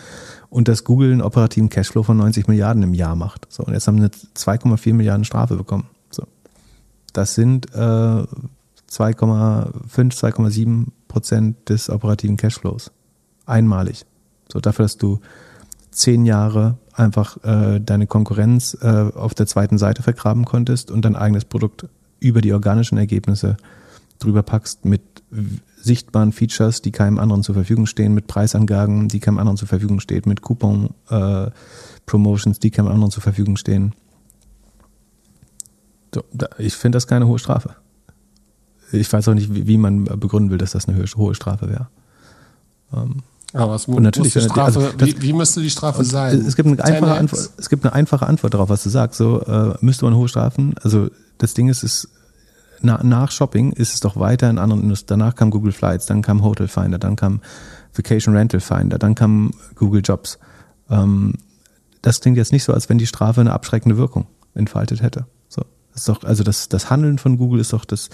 Und 0.49 0.67
dass 0.67 0.83
Google 0.83 1.11
einen 1.11 1.21
operativen 1.21 1.69
Cashflow 1.69 2.03
von 2.03 2.17
90 2.17 2.47
Milliarden 2.47 2.83
im 2.83 2.93
Jahr 2.93 3.15
macht. 3.15 3.47
So 3.49 3.63
und 3.63 3.73
jetzt 3.73 3.87
haben 3.87 3.97
wir 3.97 4.05
eine 4.05 4.11
2,4 4.11 4.93
Milliarden 4.93 5.25
Strafe 5.25 5.55
bekommen. 5.57 5.87
So, 6.09 6.23
das 7.11 7.35
sind 7.35 7.73
äh, 7.73 8.23
2,5, 8.95 10.13
2,7 10.13 10.85
Prozent 11.07 11.69
des 11.69 11.89
operativen 11.89 12.37
Cashflows. 12.37 12.91
Einmalig. 13.45 14.05
So 14.51 14.59
dafür, 14.59 14.85
dass 14.85 14.97
du 14.97 15.19
zehn 15.91 16.25
Jahre 16.25 16.77
einfach 16.93 17.43
äh, 17.43 17.79
deine 17.79 18.07
Konkurrenz 18.07 18.77
äh, 18.81 18.87
auf 18.87 19.33
der 19.33 19.47
zweiten 19.47 19.77
Seite 19.77 20.03
vergraben 20.03 20.45
konntest 20.45 20.91
und 20.91 21.03
dein 21.03 21.15
eigenes 21.15 21.45
Produkt 21.45 21.87
über 22.19 22.41
die 22.41 22.53
organischen 22.53 22.97
Ergebnisse 22.97 23.57
drüber 24.19 24.43
packst 24.43 24.85
mit 24.85 25.01
sichtbaren 25.75 26.31
Features, 26.31 26.81
die 26.81 26.91
keinem 26.91 27.19
anderen 27.19 27.43
zur 27.43 27.55
Verfügung 27.55 27.85
stehen, 27.85 28.13
mit 28.13 28.27
Preisangaben, 28.27 29.09
die 29.09 29.19
keinem 29.19 29.39
anderen 29.39 29.57
zur 29.57 29.67
Verfügung 29.67 29.99
stehen, 29.99 30.23
mit 30.25 30.41
Coupon 30.41 30.91
äh, 31.09 31.49
die 32.61 32.71
keinem 32.71 32.87
anderen 32.87 33.11
zur 33.11 33.23
Verfügung 33.23 33.57
stehen. 33.57 33.93
So, 36.13 36.23
da, 36.31 36.47
ich 36.57 36.75
finde 36.75 36.95
das 36.95 37.07
keine 37.07 37.27
hohe 37.27 37.39
Strafe. 37.39 37.75
Ich 38.91 39.11
weiß 39.11 39.27
auch 39.27 39.33
nicht, 39.33 39.49
wie, 39.51 39.77
man 39.77 40.05
begründen 40.05 40.51
will, 40.51 40.57
dass 40.57 40.71
das 40.71 40.87
eine 40.87 41.03
hohe 41.15 41.35
Strafe 41.35 41.69
wäre. 41.69 41.87
Ähm, 42.93 43.23
aber 43.53 43.73
was 43.73 43.85
und 43.85 44.03
natürlich, 44.03 44.33
die 44.33 44.41
Strafe, 44.41 44.61
also 44.61 44.81
das, 44.97 45.07
wie, 45.07 45.21
wie, 45.21 45.33
müsste 45.33 45.61
die 45.61 45.69
Strafe 45.69 46.03
sein? 46.03 46.43
Es 46.45 46.55
gibt, 46.55 46.67
eine 46.67 46.83
einfache 46.83 47.15
Antwort, 47.15 47.49
es 47.57 47.69
gibt 47.69 47.85
eine 47.85 47.93
einfache 47.93 48.27
Antwort 48.27 48.53
darauf, 48.53 48.69
was 48.69 48.83
du 48.83 48.89
sagst. 48.89 49.17
So 49.17 49.41
äh, 49.41 49.75
müsste 49.79 50.05
man 50.05 50.15
hohe 50.15 50.27
Strafen. 50.27 50.75
Also 50.81 51.09
das 51.37 51.53
Ding 51.53 51.69
ist, 51.69 51.83
ist 51.83 52.09
na, 52.81 53.01
nach 53.01 53.31
Shopping 53.31 53.71
ist 53.71 53.93
es 53.93 53.99
doch 54.01 54.17
weiter 54.17 54.49
in 54.49 54.57
anderen 54.57 54.83
Industrien. 54.83 55.19
Danach 55.19 55.35
kam 55.35 55.51
Google 55.51 55.71
Flights, 55.71 56.05
dann 56.05 56.21
kam 56.21 56.43
Hotel 56.43 56.67
Finder, 56.67 56.97
dann 56.97 57.15
kam 57.15 57.41
Vacation 57.93 58.35
Rental 58.35 58.59
Finder, 58.59 58.99
dann 58.99 59.15
kam 59.15 59.51
Google 59.75 60.01
Jobs. 60.03 60.37
Ähm, 60.89 61.35
das 62.01 62.19
klingt 62.19 62.37
jetzt 62.37 62.51
nicht 62.51 62.63
so, 62.63 62.73
als 62.73 62.89
wenn 62.89 62.97
die 62.97 63.07
Strafe 63.07 63.41
eine 63.41 63.53
abschreckende 63.53 63.97
Wirkung 63.97 64.27
entfaltet 64.53 65.01
hätte. 65.01 65.25
So, 65.47 65.63
ist 65.95 66.09
doch, 66.09 66.23
also 66.23 66.43
das, 66.43 66.69
das 66.69 66.89
Handeln 66.89 67.17
von 67.17 67.37
Google 67.37 67.59
ist 67.59 67.73
doch 67.73 67.85
das 67.85 68.09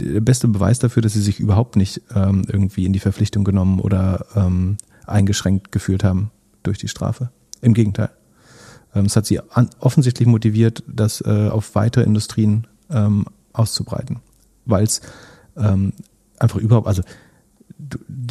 der 0.00 0.20
beste 0.20 0.48
Beweis 0.48 0.78
dafür, 0.78 1.02
dass 1.02 1.14
sie 1.14 1.22
sich 1.22 1.40
überhaupt 1.40 1.76
nicht 1.76 2.02
ähm, 2.14 2.44
irgendwie 2.48 2.84
in 2.84 2.92
die 2.92 2.98
Verpflichtung 2.98 3.44
genommen 3.44 3.80
oder 3.80 4.26
ähm, 4.34 4.76
eingeschränkt 5.06 5.72
gefühlt 5.72 6.04
haben 6.04 6.30
durch 6.62 6.78
die 6.78 6.88
Strafe. 6.88 7.30
Im 7.60 7.74
Gegenteil. 7.74 8.10
Ähm, 8.94 9.06
es 9.06 9.16
hat 9.16 9.26
sie 9.26 9.40
an, 9.40 9.70
offensichtlich 9.78 10.28
motiviert, 10.28 10.82
das 10.86 11.20
äh, 11.20 11.48
auf 11.48 11.74
weitere 11.74 12.04
Industrien 12.04 12.66
ähm, 12.90 13.26
auszubreiten, 13.52 14.20
weil 14.64 14.84
es 14.84 15.00
ähm, 15.56 15.92
einfach 16.38 16.58
überhaupt, 16.58 16.86
also 16.86 17.02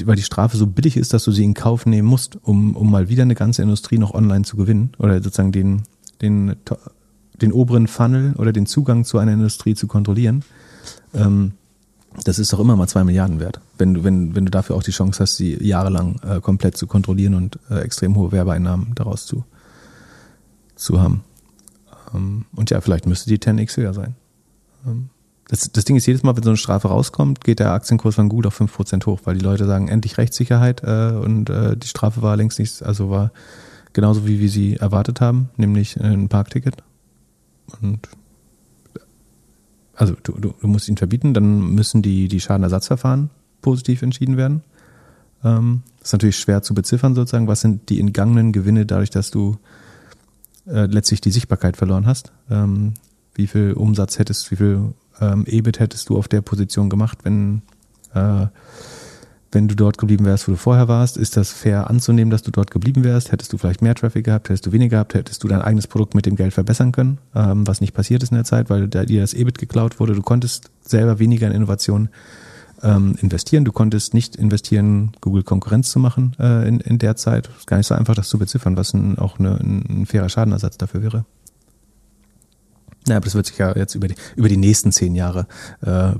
weil 0.04 0.16
die 0.16 0.24
Strafe 0.24 0.58
so 0.58 0.66
billig 0.66 0.98
ist, 0.98 1.14
dass 1.14 1.24
du 1.24 1.32
sie 1.32 1.44
in 1.44 1.54
Kauf 1.54 1.86
nehmen 1.86 2.08
musst, 2.08 2.38
um, 2.44 2.76
um 2.76 2.90
mal 2.90 3.10
wieder 3.10 3.22
eine 3.22 3.36
ganze 3.36 3.62
Industrie 3.62 4.00
noch 4.00 4.14
online 4.14 4.44
zu 4.44 4.58
gewinnen 4.58 4.92
oder 4.98 5.22
sozusagen 5.22 5.52
den, 5.52 5.84
den, 6.22 6.56
den 7.42 7.52
oberen 7.52 7.88
Funnel 7.88 8.34
oder 8.38 8.52
den 8.52 8.66
Zugang 8.66 9.06
zu 9.06 9.20
einer 9.20 9.34
Industrie 9.34 9.76
zu 9.76 9.88
kontrollieren. 9.88 10.44
Ähm, 11.16 11.54
das 12.24 12.40
ist 12.40 12.54
doch 12.54 12.60
immer 12.60 12.76
mal 12.76 12.88
zwei 12.88 13.04
Milliarden 13.04 13.40
wert, 13.40 13.60
wenn 13.78 13.94
du, 13.94 14.04
wenn, 14.04 14.36
wenn 14.36 14.46
du 14.46 14.52
dafür 14.52 14.76
auch 14.76 14.84
die 14.84 14.92
Chance 14.92 15.22
hast, 15.22 15.36
sie 15.36 15.62
jahrelang 15.62 16.20
äh, 16.22 16.40
komplett 16.40 16.78
zu 16.78 16.88
kontrollieren 16.88 17.34
und 17.34 17.60
äh, 17.70 17.80
extrem 17.80 18.16
hohe 18.16 18.32
Werbeeinnahmen 18.32 18.96
daraus 18.96 19.26
zu, 19.26 19.44
zu 20.76 21.02
haben. 21.02 21.24
Ähm, 22.14 22.46
und 22.56 22.70
ja, 22.70 22.80
vielleicht 22.82 23.06
müsste 23.06 23.30
die 23.30 23.38
10x 23.38 23.78
höher 23.78 23.94
sein. 23.94 24.16
Ähm, 24.86 25.10
das, 25.48 25.72
das 25.72 25.86
Ding 25.86 25.96
ist, 25.96 26.06
jedes 26.08 26.24
Mal, 26.24 26.36
wenn 26.36 26.44
so 26.44 26.50
eine 26.50 26.58
Strafe 26.58 26.88
rauskommt, 26.88 27.44
geht 27.44 27.60
der 27.60 27.72
Aktienkurs 27.72 28.16
von 28.16 28.30
Google 28.30 28.48
auf 28.48 28.60
5% 28.60 29.06
hoch, 29.06 29.22
weil 29.26 29.38
die 29.38 29.44
Leute 29.44 29.66
sagen, 29.66 29.90
endlich 29.90 30.18
Rechtssicherheit 30.18 30.84
äh, 30.84 31.12
und 31.12 31.50
äh, 31.50 31.78
die 31.78 31.88
Strafe 31.88 32.22
war 32.22 32.36
längst 32.36 32.60
nicht, 32.60 32.82
also 32.82 33.10
war 33.10 33.32
genauso 33.94 34.26
wie 34.26 34.40
wir 34.40 34.50
sie 34.50 34.78
erwartet 34.78 35.22
haben, 35.22 35.50
nämlich 35.58 36.00
ein 36.02 36.30
Parkticket. 36.30 36.78
Und 37.82 38.10
also 39.95 40.15
du, 40.23 40.34
du, 40.34 40.53
du 40.59 40.67
musst 40.67 40.88
ihn 40.89 40.97
verbieten, 40.97 41.34
dann 41.34 41.73
müssen 41.73 42.01
die, 42.01 42.27
die 42.27 42.39
Schadenersatzverfahren 42.39 43.30
positiv 43.61 44.01
entschieden 44.01 44.38
werden. 44.38 44.61
Ähm, 45.43 45.84
ist 46.01 46.13
natürlich 46.13 46.38
schwer 46.38 46.61
zu 46.61 46.73
beziffern 46.73 47.15
sozusagen. 47.15 47.47
Was 47.47 47.61
sind 47.61 47.89
die 47.89 47.99
entgangenen 47.99 48.51
Gewinne 48.51 48.85
dadurch, 48.85 49.09
dass 49.09 49.31
du 49.31 49.57
äh, 50.67 50.85
letztlich 50.85 51.22
die 51.22 51.31
Sichtbarkeit 51.31 51.77
verloren 51.77 52.05
hast? 52.05 52.31
Ähm, 52.49 52.93
wie 53.34 53.47
viel 53.47 53.73
Umsatz 53.73 54.17
hättest, 54.19 54.49
wie 54.51 54.55
viel 54.55 54.93
ähm, 55.19 55.45
EBIT 55.45 55.80
hättest 55.80 56.09
du 56.09 56.17
auf 56.17 56.27
der 56.27 56.41
Position 56.41 56.89
gemacht, 56.89 57.19
wenn, 57.23 57.61
äh, 58.13 58.47
wenn 59.51 59.67
du 59.67 59.76
dort 59.76 59.97
geblieben 59.97 60.26
wärst, 60.26 60.47
wo 60.47 60.51
du 60.51 60.57
vorher 60.57 60.88
warst? 60.88 61.17
Ist 61.17 61.38
das 61.38 61.51
fair 61.51 61.89
anzunehmen, 61.89 62.30
dass 62.30 62.41
du 62.41 62.51
dort 62.51 62.72
geblieben 62.72 63.03
wärst? 63.03 63.31
Hättest 63.31 63.53
du 63.53 63.57
vielleicht 63.57 63.81
mehr 63.81 63.95
Traffic 63.95 64.26
gehabt? 64.26 64.49
Hättest 64.49 64.65
du 64.65 64.72
weniger 64.72 64.97
gehabt? 64.97 65.13
Hättest 65.13 65.43
du 65.43 65.47
dein 65.47 65.61
eigenes 65.61 65.88
Produkt 65.88 66.13
mit 66.15 66.26
dem 66.26 66.35
Geld 66.35 66.53
verbessern 66.53 66.91
können? 66.91 67.19
Ähm, 67.34 67.65
was 67.65 67.81
nicht 67.81 67.93
passiert 67.93 68.23
ist 68.23 68.31
in 68.31 68.35
der 68.35 68.43
Zeit, 68.43 68.69
weil 68.69 68.88
dir 68.88 69.22
das 69.22 69.34
EBIT 69.34 69.57
geklaut 69.57 69.99
wurde. 69.99 70.13
Du 70.13 70.22
konntest 70.22 70.72
selber 70.81 71.19
weniger 71.19 71.47
in 71.47 71.53
Innovation 71.53 72.09
ähm, 72.84 73.15
investieren. 73.22 73.65
Du 73.65 73.72
konntest 73.72 74.13
nicht 74.13 74.35
investieren, 74.35 75.11
Google 75.22 75.43
Konkurrenz 75.43 75.89
zu 75.89 75.99
machen 75.99 76.35
äh, 76.39 76.67
in, 76.67 76.80
in 76.81 76.99
der 76.99 77.15
Zeit. 77.15 77.49
Ist 77.57 77.67
gar 77.67 77.77
nicht 77.77 77.88
so 77.88 77.95
einfach, 77.95 78.15
das 78.15 78.30
zu 78.30 78.38
beziffern, 78.38 78.77
was 78.77 78.93
ein, 78.93 79.17
auch 79.17 79.39
eine, 79.39 79.55
ein 79.59 80.05
fairer 80.05 80.30
Schadenersatz 80.30 80.77
dafür 80.77 81.01
wäre. 81.01 81.26
Naja, 83.07 83.17
aber 83.17 83.26
das 83.26 83.35
wird 83.35 83.45
sich 83.45 83.57
ja 83.57 83.76
jetzt 83.76 83.95
über 83.95 84.07
die, 84.07 84.15
über 84.35 84.49
die 84.49 84.57
nächsten 84.57 84.91
zehn 84.91 85.15
Jahre 85.15 85.47
äh, 85.81 86.11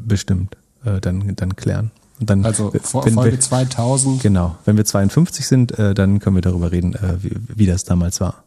bestimmt 0.00 0.56
äh, 0.84 1.00
dann, 1.00 1.34
dann 1.36 1.56
klären. 1.56 1.90
Und 2.20 2.30
dann, 2.30 2.44
also 2.44 2.72
vor, 2.82 3.02
Folge 3.02 3.32
wir, 3.32 3.40
2000. 3.40 4.22
Genau. 4.22 4.56
Wenn 4.64 4.76
wir 4.76 4.84
52 4.84 5.46
sind, 5.46 5.78
äh, 5.78 5.94
dann 5.94 6.20
können 6.20 6.36
wir 6.36 6.42
darüber 6.42 6.70
reden, 6.70 6.94
äh, 6.94 7.22
wie, 7.22 7.32
wie 7.48 7.66
das 7.66 7.84
damals 7.84 8.20
war. 8.20 8.44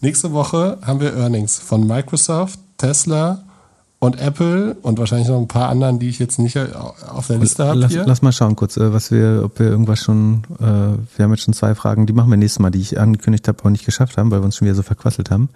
Nächste 0.00 0.32
Woche 0.32 0.78
haben 0.82 1.00
wir 1.00 1.14
Earnings 1.14 1.58
von 1.58 1.86
Microsoft, 1.86 2.58
Tesla, 2.76 3.44
und 4.02 4.20
Apple 4.20 4.76
und 4.82 4.98
wahrscheinlich 4.98 5.28
noch 5.28 5.38
ein 5.38 5.46
paar 5.46 5.68
anderen, 5.68 6.00
die 6.00 6.08
ich 6.08 6.18
jetzt 6.18 6.40
nicht 6.40 6.58
auf 6.58 7.28
der 7.28 7.38
Liste 7.38 7.64
habe. 7.64 7.78
Lass, 7.78 7.94
lass, 7.94 8.20
mal 8.20 8.32
schauen 8.32 8.56
kurz, 8.56 8.76
äh, 8.76 8.92
was 8.92 9.12
wir, 9.12 9.42
ob 9.44 9.60
wir 9.60 9.66
irgendwas 9.66 10.00
schon, 10.00 10.42
äh, 10.58 10.64
wir 11.16 11.24
haben 11.24 11.30
jetzt 11.30 11.44
schon 11.44 11.54
zwei 11.54 11.76
Fragen, 11.76 12.06
die 12.06 12.12
machen 12.12 12.28
wir 12.28 12.36
nächstes 12.36 12.58
Mal, 12.58 12.70
die 12.70 12.80
ich 12.80 12.98
angekündigt 12.98 13.46
habe, 13.46 13.60
aber 13.60 13.70
nicht 13.70 13.84
geschafft 13.84 14.18
haben, 14.18 14.32
weil 14.32 14.40
wir 14.40 14.44
uns 14.44 14.56
schon 14.56 14.66
wieder 14.66 14.74
so 14.74 14.82
verquasselt 14.82 15.30
haben. 15.30 15.50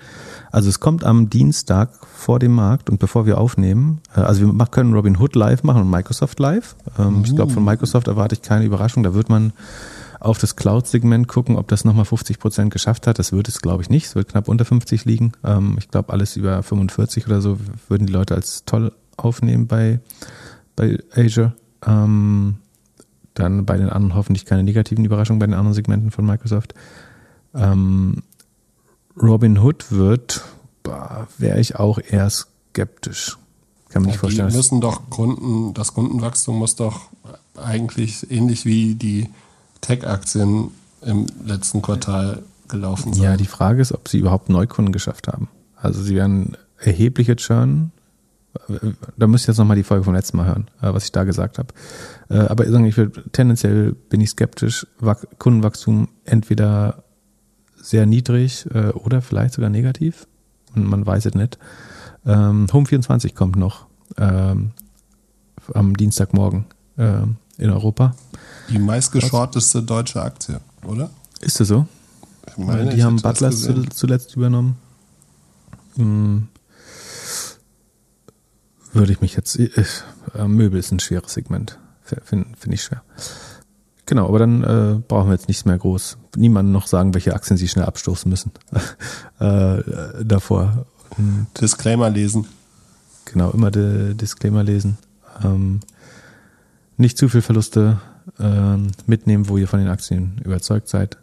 Also 0.52 0.68
es 0.68 0.78
kommt 0.78 1.02
am 1.02 1.28
Dienstag 1.28 1.90
vor 2.14 2.38
dem 2.38 2.52
Markt 2.52 2.88
und 2.88 3.00
bevor 3.00 3.26
wir 3.26 3.38
aufnehmen, 3.38 4.00
äh, 4.16 4.20
also 4.20 4.46
wir 4.46 4.66
können 4.66 4.94
Robin 4.94 5.18
Hood 5.18 5.34
live 5.34 5.64
machen 5.64 5.82
und 5.82 5.90
Microsoft 5.90 6.38
live. 6.38 6.76
Ähm, 7.00 7.18
uh. 7.18 7.22
Ich 7.24 7.34
glaube, 7.34 7.52
von 7.52 7.64
Microsoft 7.64 8.06
erwarte 8.06 8.36
ich 8.36 8.42
keine 8.42 8.64
Überraschung, 8.64 9.02
da 9.02 9.12
wird 9.12 9.28
man 9.28 9.54
auf 10.20 10.38
das 10.38 10.56
Cloud-Segment 10.56 11.28
gucken, 11.28 11.56
ob 11.56 11.68
das 11.68 11.84
nochmal 11.84 12.04
50 12.04 12.38
Prozent 12.38 12.72
geschafft 12.72 13.06
hat. 13.06 13.18
Das 13.18 13.32
wird 13.32 13.48
es, 13.48 13.60
glaube 13.60 13.82
ich, 13.82 13.90
nicht. 13.90 14.06
Es 14.06 14.14
wird 14.14 14.28
knapp 14.28 14.48
unter 14.48 14.64
50 14.64 15.04
liegen. 15.04 15.32
Ähm, 15.44 15.76
ich 15.78 15.88
glaube, 15.88 16.12
alles 16.12 16.36
über 16.36 16.62
45 16.62 17.26
oder 17.26 17.40
so 17.40 17.58
würden 17.88 18.06
die 18.06 18.12
Leute 18.12 18.34
als 18.34 18.64
toll 18.64 18.92
aufnehmen 19.16 19.66
bei, 19.66 20.00
bei 20.74 20.98
Azure. 21.14 21.52
Ähm, 21.86 22.56
dann 23.34 23.66
bei 23.66 23.76
den 23.76 23.90
anderen 23.90 24.14
hoffentlich 24.14 24.46
keine 24.46 24.62
negativen 24.62 25.04
Überraschungen 25.04 25.38
bei 25.38 25.46
den 25.46 25.54
anderen 25.54 25.74
Segmenten 25.74 26.10
von 26.10 26.24
Microsoft. 26.24 26.74
Ähm, 27.54 28.22
Robin 29.20 29.58
Hood 29.58 29.92
wird, 29.92 30.44
wäre 31.38 31.60
ich 31.60 31.76
auch 31.76 31.98
eher 31.98 32.28
skeptisch. 32.30 33.38
Kann 33.88 34.02
man 34.02 34.08
nicht 34.08 34.16
ja, 34.16 34.20
vorstellen. 34.20 34.50
Die 34.50 34.56
müssen 34.56 34.80
doch 34.80 35.08
Kunden, 35.10 35.74
das 35.74 35.94
Kundenwachstum 35.94 36.58
muss 36.58 36.76
doch 36.76 37.08
eigentlich 37.56 38.30
ähnlich 38.30 38.64
wie 38.64 38.94
die 38.94 39.28
Tech-Aktien 39.80 40.70
im 41.02 41.26
letzten 41.44 41.82
Quartal 41.82 42.42
gelaufen 42.68 43.12
sind. 43.12 43.22
Ja, 43.22 43.36
die 43.36 43.46
Frage 43.46 43.80
ist, 43.80 43.92
ob 43.92 44.08
sie 44.08 44.18
überhaupt 44.18 44.48
Neukunden 44.48 44.92
geschafft 44.92 45.28
haben. 45.28 45.48
Also 45.76 46.02
sie 46.02 46.14
werden 46.14 46.56
erhebliche 46.78 47.36
Churn. 47.36 47.92
Da 49.16 49.26
müsst 49.26 49.46
ihr 49.46 49.52
jetzt 49.52 49.58
nochmal 49.58 49.76
die 49.76 49.82
Folge 49.82 50.04
vom 50.04 50.14
letzten 50.14 50.38
Mal 50.38 50.46
hören, 50.46 50.66
äh, 50.80 50.92
was 50.92 51.04
ich 51.04 51.12
da 51.12 51.24
gesagt 51.24 51.58
habe. 51.58 51.68
Äh, 52.30 52.38
aber 52.38 52.66
ich 52.66 52.96
will, 52.96 53.12
tendenziell 53.32 53.92
bin 53.92 54.20
ich 54.20 54.30
skeptisch. 54.30 54.86
Kundenwachstum 55.38 56.08
entweder 56.24 57.04
sehr 57.76 58.06
niedrig 58.06 58.66
äh, 58.72 58.88
oder 58.88 59.20
vielleicht 59.20 59.54
sogar 59.54 59.70
negativ. 59.70 60.26
Man 60.74 61.06
weiß 61.06 61.26
es 61.26 61.34
nicht. 61.34 61.58
Ähm, 62.24 62.66
Home 62.72 62.86
24 62.86 63.34
kommt 63.34 63.56
noch 63.56 63.86
ähm, 64.18 64.72
am 65.72 65.96
Dienstagmorgen 65.96 66.66
in 67.58 67.70
Europa. 67.70 68.14
Die 68.68 68.78
meistgeschorteste 68.78 69.82
deutsche 69.82 70.22
Aktie, 70.22 70.60
oder? 70.84 71.10
Ist 71.40 71.60
das 71.60 71.68
so? 71.68 71.86
Ich 72.48 72.56
meine, 72.56 72.94
die 72.94 73.04
haben 73.04 73.20
Butlers 73.20 73.68
zuletzt 73.94 74.36
übernommen. 74.36 74.76
Hm. 75.96 76.48
Würde 78.92 79.12
ich 79.12 79.20
mich 79.20 79.34
jetzt. 79.34 79.58
Äh, 79.58 79.84
Möbel 80.46 80.78
ist 80.78 80.90
ein 80.90 81.00
schweres 81.00 81.34
Segment. 81.34 81.78
Finde 82.02 82.46
find 82.56 82.74
ich 82.74 82.82
schwer. 82.82 83.02
Genau, 84.06 84.28
aber 84.28 84.38
dann 84.38 84.62
äh, 84.62 85.00
brauchen 85.06 85.28
wir 85.28 85.34
jetzt 85.34 85.48
nichts 85.48 85.64
mehr 85.64 85.76
groß. 85.76 86.16
Niemandem 86.36 86.72
noch 86.72 86.86
sagen, 86.86 87.12
welche 87.12 87.34
Aktien 87.34 87.56
sie 87.56 87.68
schnell 87.68 87.84
abstoßen 87.86 88.30
müssen. 88.30 88.52
äh, 89.40 89.82
davor. 90.24 90.86
Und 91.18 91.48
Disclaimer 91.60 92.08
lesen. 92.08 92.46
Genau, 93.24 93.50
immer 93.50 93.70
Disclaimer 93.70 94.62
lesen. 94.62 94.98
Ähm, 95.42 95.80
nicht 96.96 97.18
zu 97.18 97.28
viel 97.28 97.42
Verluste 97.42 98.00
ähm, 98.38 98.88
mitnehmen, 99.06 99.48
wo 99.48 99.56
ihr 99.56 99.68
von 99.68 99.78
den 99.78 99.88
Aktien 99.88 100.40
überzeugt 100.44 100.88
seid. 100.88 101.18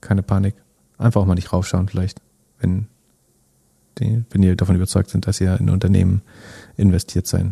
Keine 0.00 0.22
Panik. 0.22 0.54
Einfach 0.98 1.20
auch 1.20 1.26
mal 1.26 1.34
nicht 1.34 1.52
raufschauen 1.52 1.88
vielleicht, 1.88 2.20
wenn, 2.60 2.86
die, 3.98 4.24
wenn 4.30 4.42
ihr 4.42 4.56
davon 4.56 4.76
überzeugt 4.76 5.10
sind, 5.10 5.26
dass 5.26 5.40
ihr 5.40 5.58
in 5.58 5.70
Unternehmen 5.70 6.22
investiert 6.76 7.26
seid, 7.26 7.46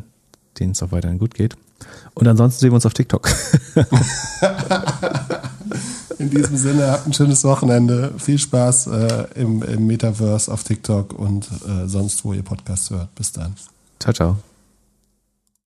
denen 0.59 0.73
es 0.73 0.83
auch 0.83 0.93
weiterhin 0.93 1.19
gut 1.19 1.35
geht. 1.35 1.57
Und 2.15 2.29
ansonsten 2.29 2.61
sehen 2.61 2.71
wir 2.71 2.77
uns 2.77 2.87
auf 2.87 2.95
TikTok. 2.95 3.29
In 6.19 6.31
diesem 6.31 6.57
Sinne, 6.57 6.93
habt 6.93 7.07
ein 7.07 7.13
schönes 7.13 7.43
Wochenende. 7.43 8.13
Viel 8.19 8.39
Spaß 8.39 8.87
äh, 8.87 9.27
im, 9.35 9.61
im 9.63 9.87
Metaverse 9.89 10.53
auf 10.53 10.63
TikTok 10.63 11.19
und 11.19 11.49
äh, 11.67 11.89
sonst, 11.89 12.25
wo 12.25 12.33
ihr 12.33 12.45
Podcasts 12.45 12.91
hört. 12.91 13.13
Bis 13.17 13.33
dann. 13.33 13.55
Ciao, 13.99 14.13
ciao. 14.13 14.52